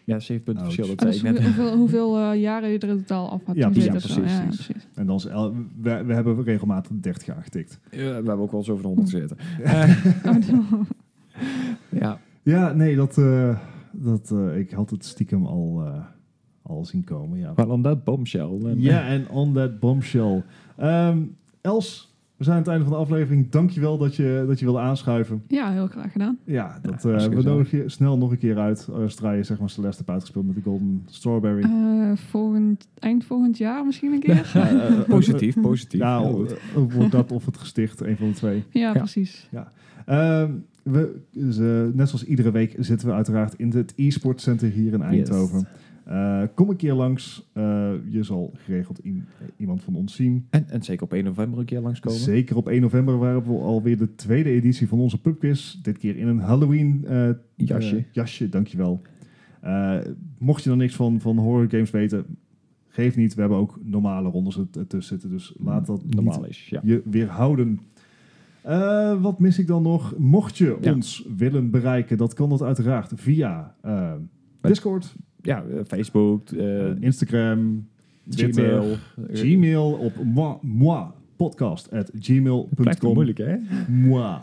Ja, 0.05 0.19
7 0.19 0.43
punten 0.43 0.63
verschil, 0.63 0.87
dat 0.87 1.05
Ah, 1.05 1.11
zei 1.13 1.21
dus 1.21 1.31
ik 1.31 1.37
net. 1.45 1.55
hoeveel, 1.55 1.77
hoeveel, 1.77 2.17
eh, 2.17 2.41
jaren 2.41 2.69
je 2.69 2.79
er 2.79 2.89
in 2.89 2.97
totaal 2.97 3.29
af 3.29 3.43
had 3.45 3.55
Ja, 3.55 3.69
precies. 3.69 3.85
Ja, 4.15 4.45
precies. 4.45 4.87
En 4.95 5.05
dan 5.05 5.15
is 5.15 5.25
el- 5.25 5.53
we, 5.81 6.03
we 6.03 6.13
hebben 6.13 6.43
regelmatig 6.43 6.91
30 7.01 7.25
jaar 7.25 7.43
getikt. 7.43 7.79
Ja, 7.91 7.97
we 7.97 8.03
hebben 8.03 8.39
ook 8.39 8.51
wel 8.51 8.59
eens 8.59 8.69
over 8.69 8.81
de 8.81 8.87
100 8.87 9.09
gezeten. 9.09 9.37
Oh, 9.63 10.79
Ja, 12.01 12.19
Ja, 12.43 12.73
nee, 12.73 12.95
dat, 12.95 13.17
eh, 13.17 13.57
dat, 13.91 14.31
eh, 14.31 14.57
ik 14.57 14.71
had 14.71 14.89
het 14.89 15.05
stiekem 15.05 15.45
al, 15.45 15.81
eh, 15.85 16.03
al 16.61 16.85
zien 16.85 17.03
komen. 17.03 17.39
Ja, 17.39 17.53
maar 17.55 17.69
on 17.69 17.81
that 17.81 18.03
bombshell. 18.03 18.59
En, 18.63 18.81
ja 18.81 19.07
en 19.07 19.29
on 19.29 19.53
that 19.53 19.79
bombshell. 19.79 20.43
Ehm, 20.77 21.17
Els, 21.61 22.10
we 22.41 22.47
zijn 22.47 22.57
aan 22.57 22.63
het 22.63 22.71
einde 22.71 22.85
van 22.89 22.93
de 22.97 22.99
aflevering. 23.03 23.49
Dankjewel 23.49 23.97
dat 23.97 24.15
je, 24.15 24.43
dat 24.47 24.59
je 24.59 24.65
wilde 24.65 24.79
aanschuiven. 24.79 25.43
ja, 25.47 25.71
heel 25.71 25.87
graag 25.87 26.11
gedaan. 26.11 26.37
Ja, 26.45 26.79
dat, 26.81 26.91
Ja, 26.91 26.97
eh, 26.97 27.03
hartstikke 27.03 27.37
we 27.43 27.49
nodigen 27.49 27.77
je 27.77 27.89
snel 27.89 28.17
nog 28.17 28.31
een 28.31 28.37
keer 28.37 28.57
uit. 28.57 28.87
eh, 29.23 29.35
je 29.35 29.43
zeg 29.43 29.59
maar 29.59 29.69
Celeste 29.69 29.97
hebt 29.97 30.09
uitgespeeld 30.09 30.45
met 30.45 30.55
de 30.55 30.61
Golden 30.61 31.03
Strawberry. 31.05 31.63
Eh, 31.63 32.17
volgend, 32.17 32.87
eind 32.99 33.25
volgend 33.25 33.57
jaar 33.57 33.85
misschien 33.85 34.11
een 34.13 34.19
keer. 34.19 34.35
Ja, 34.53 34.69
eh, 34.69 34.87
eh, 34.99 35.07
Positief, 35.07 35.61
positief. 35.61 35.99
Ja, 35.99 36.21
eh, 36.21 36.93
wordt 36.95 37.11
dat 37.11 37.31
of 37.31 37.45
het 37.45 37.57
gesticht, 37.57 38.01
een 38.01 38.17
van 38.17 38.27
de 38.27 38.33
twee. 38.33 38.63
ja, 38.69 38.91
precies. 38.91 39.49
Ehm, 40.05 40.51
we, 40.83 41.19
net 41.93 42.09
zoals 42.09 42.25
iedere 42.25 42.51
week 42.51 42.75
zitten 42.79 43.07
we 43.07 43.13
uiteraard 43.13 43.53
in 43.53 43.71
het 43.71 43.93
e-sport 43.95 44.41
center 44.41 44.69
hier 44.69 44.93
in 44.93 45.01
Eindhoven. 45.01 45.67
Eh, 46.11 46.43
kom 46.55 46.69
een 46.69 46.75
keer 46.75 46.93
langs. 46.93 47.49
Eh, 47.53 47.91
je 48.09 48.23
zal 48.23 48.53
geregeld 48.55 48.99
iemand 49.57 49.83
van 49.83 49.95
ons 49.95 50.15
zien. 50.15 50.47
En, 50.49 50.69
en 50.69 50.83
zeker 50.83 51.03
op 51.03 51.13
1 51.13 51.23
november 51.23 51.59
een 51.59 51.65
keer 51.65 51.79
langskomen. 51.81 52.19
Zeker 52.19 52.55
op 52.55 52.67
1 52.67 52.81
november 52.81 53.17
waren 53.17 53.43
we 53.43 53.49
alweer 53.59 53.97
de 53.97 54.15
tweede 54.15 54.49
editie 54.49 54.87
van 54.87 54.99
onze 54.99 55.21
pubquiz. 55.21 55.73
Dit 55.81 55.97
keer 55.97 56.17
in 56.17 56.27
een 56.27 56.39
Halloween 56.39 57.05
eh, 57.07 57.29
Jasje. 57.55 58.03
jasje, 58.11 58.49
dankjewel. 58.49 59.01
Mocht 60.37 60.63
je 60.63 60.69
er 60.69 60.75
niks 60.77 60.95
van, 60.95 61.19
van 61.19 61.37
horror 61.37 61.69
games 61.69 61.91
weten, 61.91 62.25
geef 62.87 63.15
niet. 63.15 63.33
We 63.33 63.39
hebben 63.41 63.59
ook 63.59 63.79
normale 63.83 64.29
rondes 64.29 64.57
er- 64.57 64.67
ertussen 64.73 65.19
zitten. 65.19 65.29
Dus 65.29 65.55
laat 65.59 65.85
dat 65.85 66.03
niet 66.05 66.15
Normaal 66.15 66.45
is, 66.45 66.67
ja. 66.69 66.79
je 66.83 67.01
weerhouden. 67.05 67.79
Wat 69.21 69.39
mis 69.39 69.59
ik 69.59 69.67
dan 69.67 69.81
nog? 69.83 70.17
Mocht 70.17 70.57
je 70.57 70.77
Ja. 70.81 70.93
ons 70.93 71.27
willen 71.37 71.69
bereiken, 71.69 72.17
dat 72.17 72.33
kan 72.33 72.49
dat 72.49 72.61
uiteraard 72.61 73.11
via 73.15 73.75
Discord, 74.61 75.15
Ja, 75.41 75.63
eh, 75.63 75.79
Facebook, 75.87 76.49
eh, 76.49 76.89
eh, 76.89 76.97
Instagram, 76.99 77.87
Twitter, 78.29 78.63
Gmail. 78.65 78.97
Gmail 79.33 79.91
op 79.91 80.23
moi, 80.23 80.55
moi 80.61 81.05
podcast 81.35 81.91
at 81.91 82.11
gmail.com. 82.19 83.13
moeilijk, 83.13 83.37
hè? 83.37 83.55
Moi. 83.87 84.37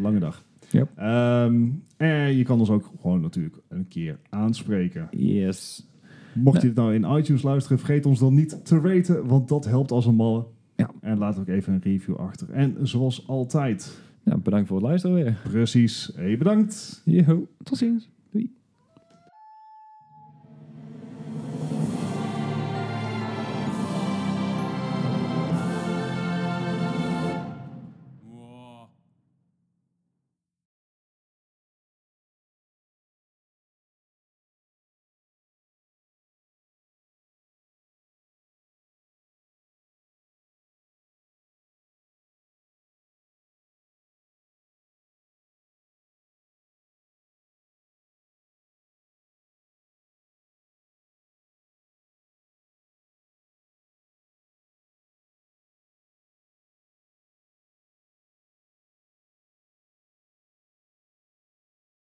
Lange 0.00 0.18
dag. 0.18 0.44
Yep. 0.70 0.88
Ehm, 0.96 1.68
en 1.96 2.36
je 2.36 2.42
kan 2.44 2.58
ons 2.58 2.70
ook 2.70 2.90
gewoon 3.00 3.20
natuurlijk 3.20 3.56
een 3.68 3.88
keer 3.88 4.18
aanspreken. 4.28 5.08
Yes. 5.10 5.88
Mocht 6.34 6.60
je 6.62 6.66
het 6.66 6.76
nou 6.76 6.94
in 6.94 7.16
iTunes 7.18 7.42
luisteren, 7.42 7.78
vergeet 7.78 8.06
ons 8.06 8.18
dan 8.18 8.34
niet 8.34 8.64
te 8.64 8.80
raten, 8.80 9.26
want 9.26 9.48
dat 9.48 9.64
helpt 9.64 9.90
als 9.90 10.06
een 10.06 10.14
malle. 10.14 10.44
Ja. 10.76 10.90
En 11.00 11.18
laat 11.18 11.38
ook 11.38 11.48
even 11.48 11.72
een 11.72 11.80
review 11.82 12.16
achter. 12.16 12.50
En 12.50 12.76
zoals 12.82 13.28
altijd, 13.28 14.00
Ja, 14.24 14.36
bedankt 14.36 14.68
voor 14.68 14.76
het 14.76 14.86
luisteren 14.86 15.16
weer. 15.16 15.38
precies. 15.42 16.10
Hey, 16.14 16.38
bedankt. 16.38 17.02
Yo. 17.04 17.48
Tot 17.62 17.78
ziens. 17.78 18.10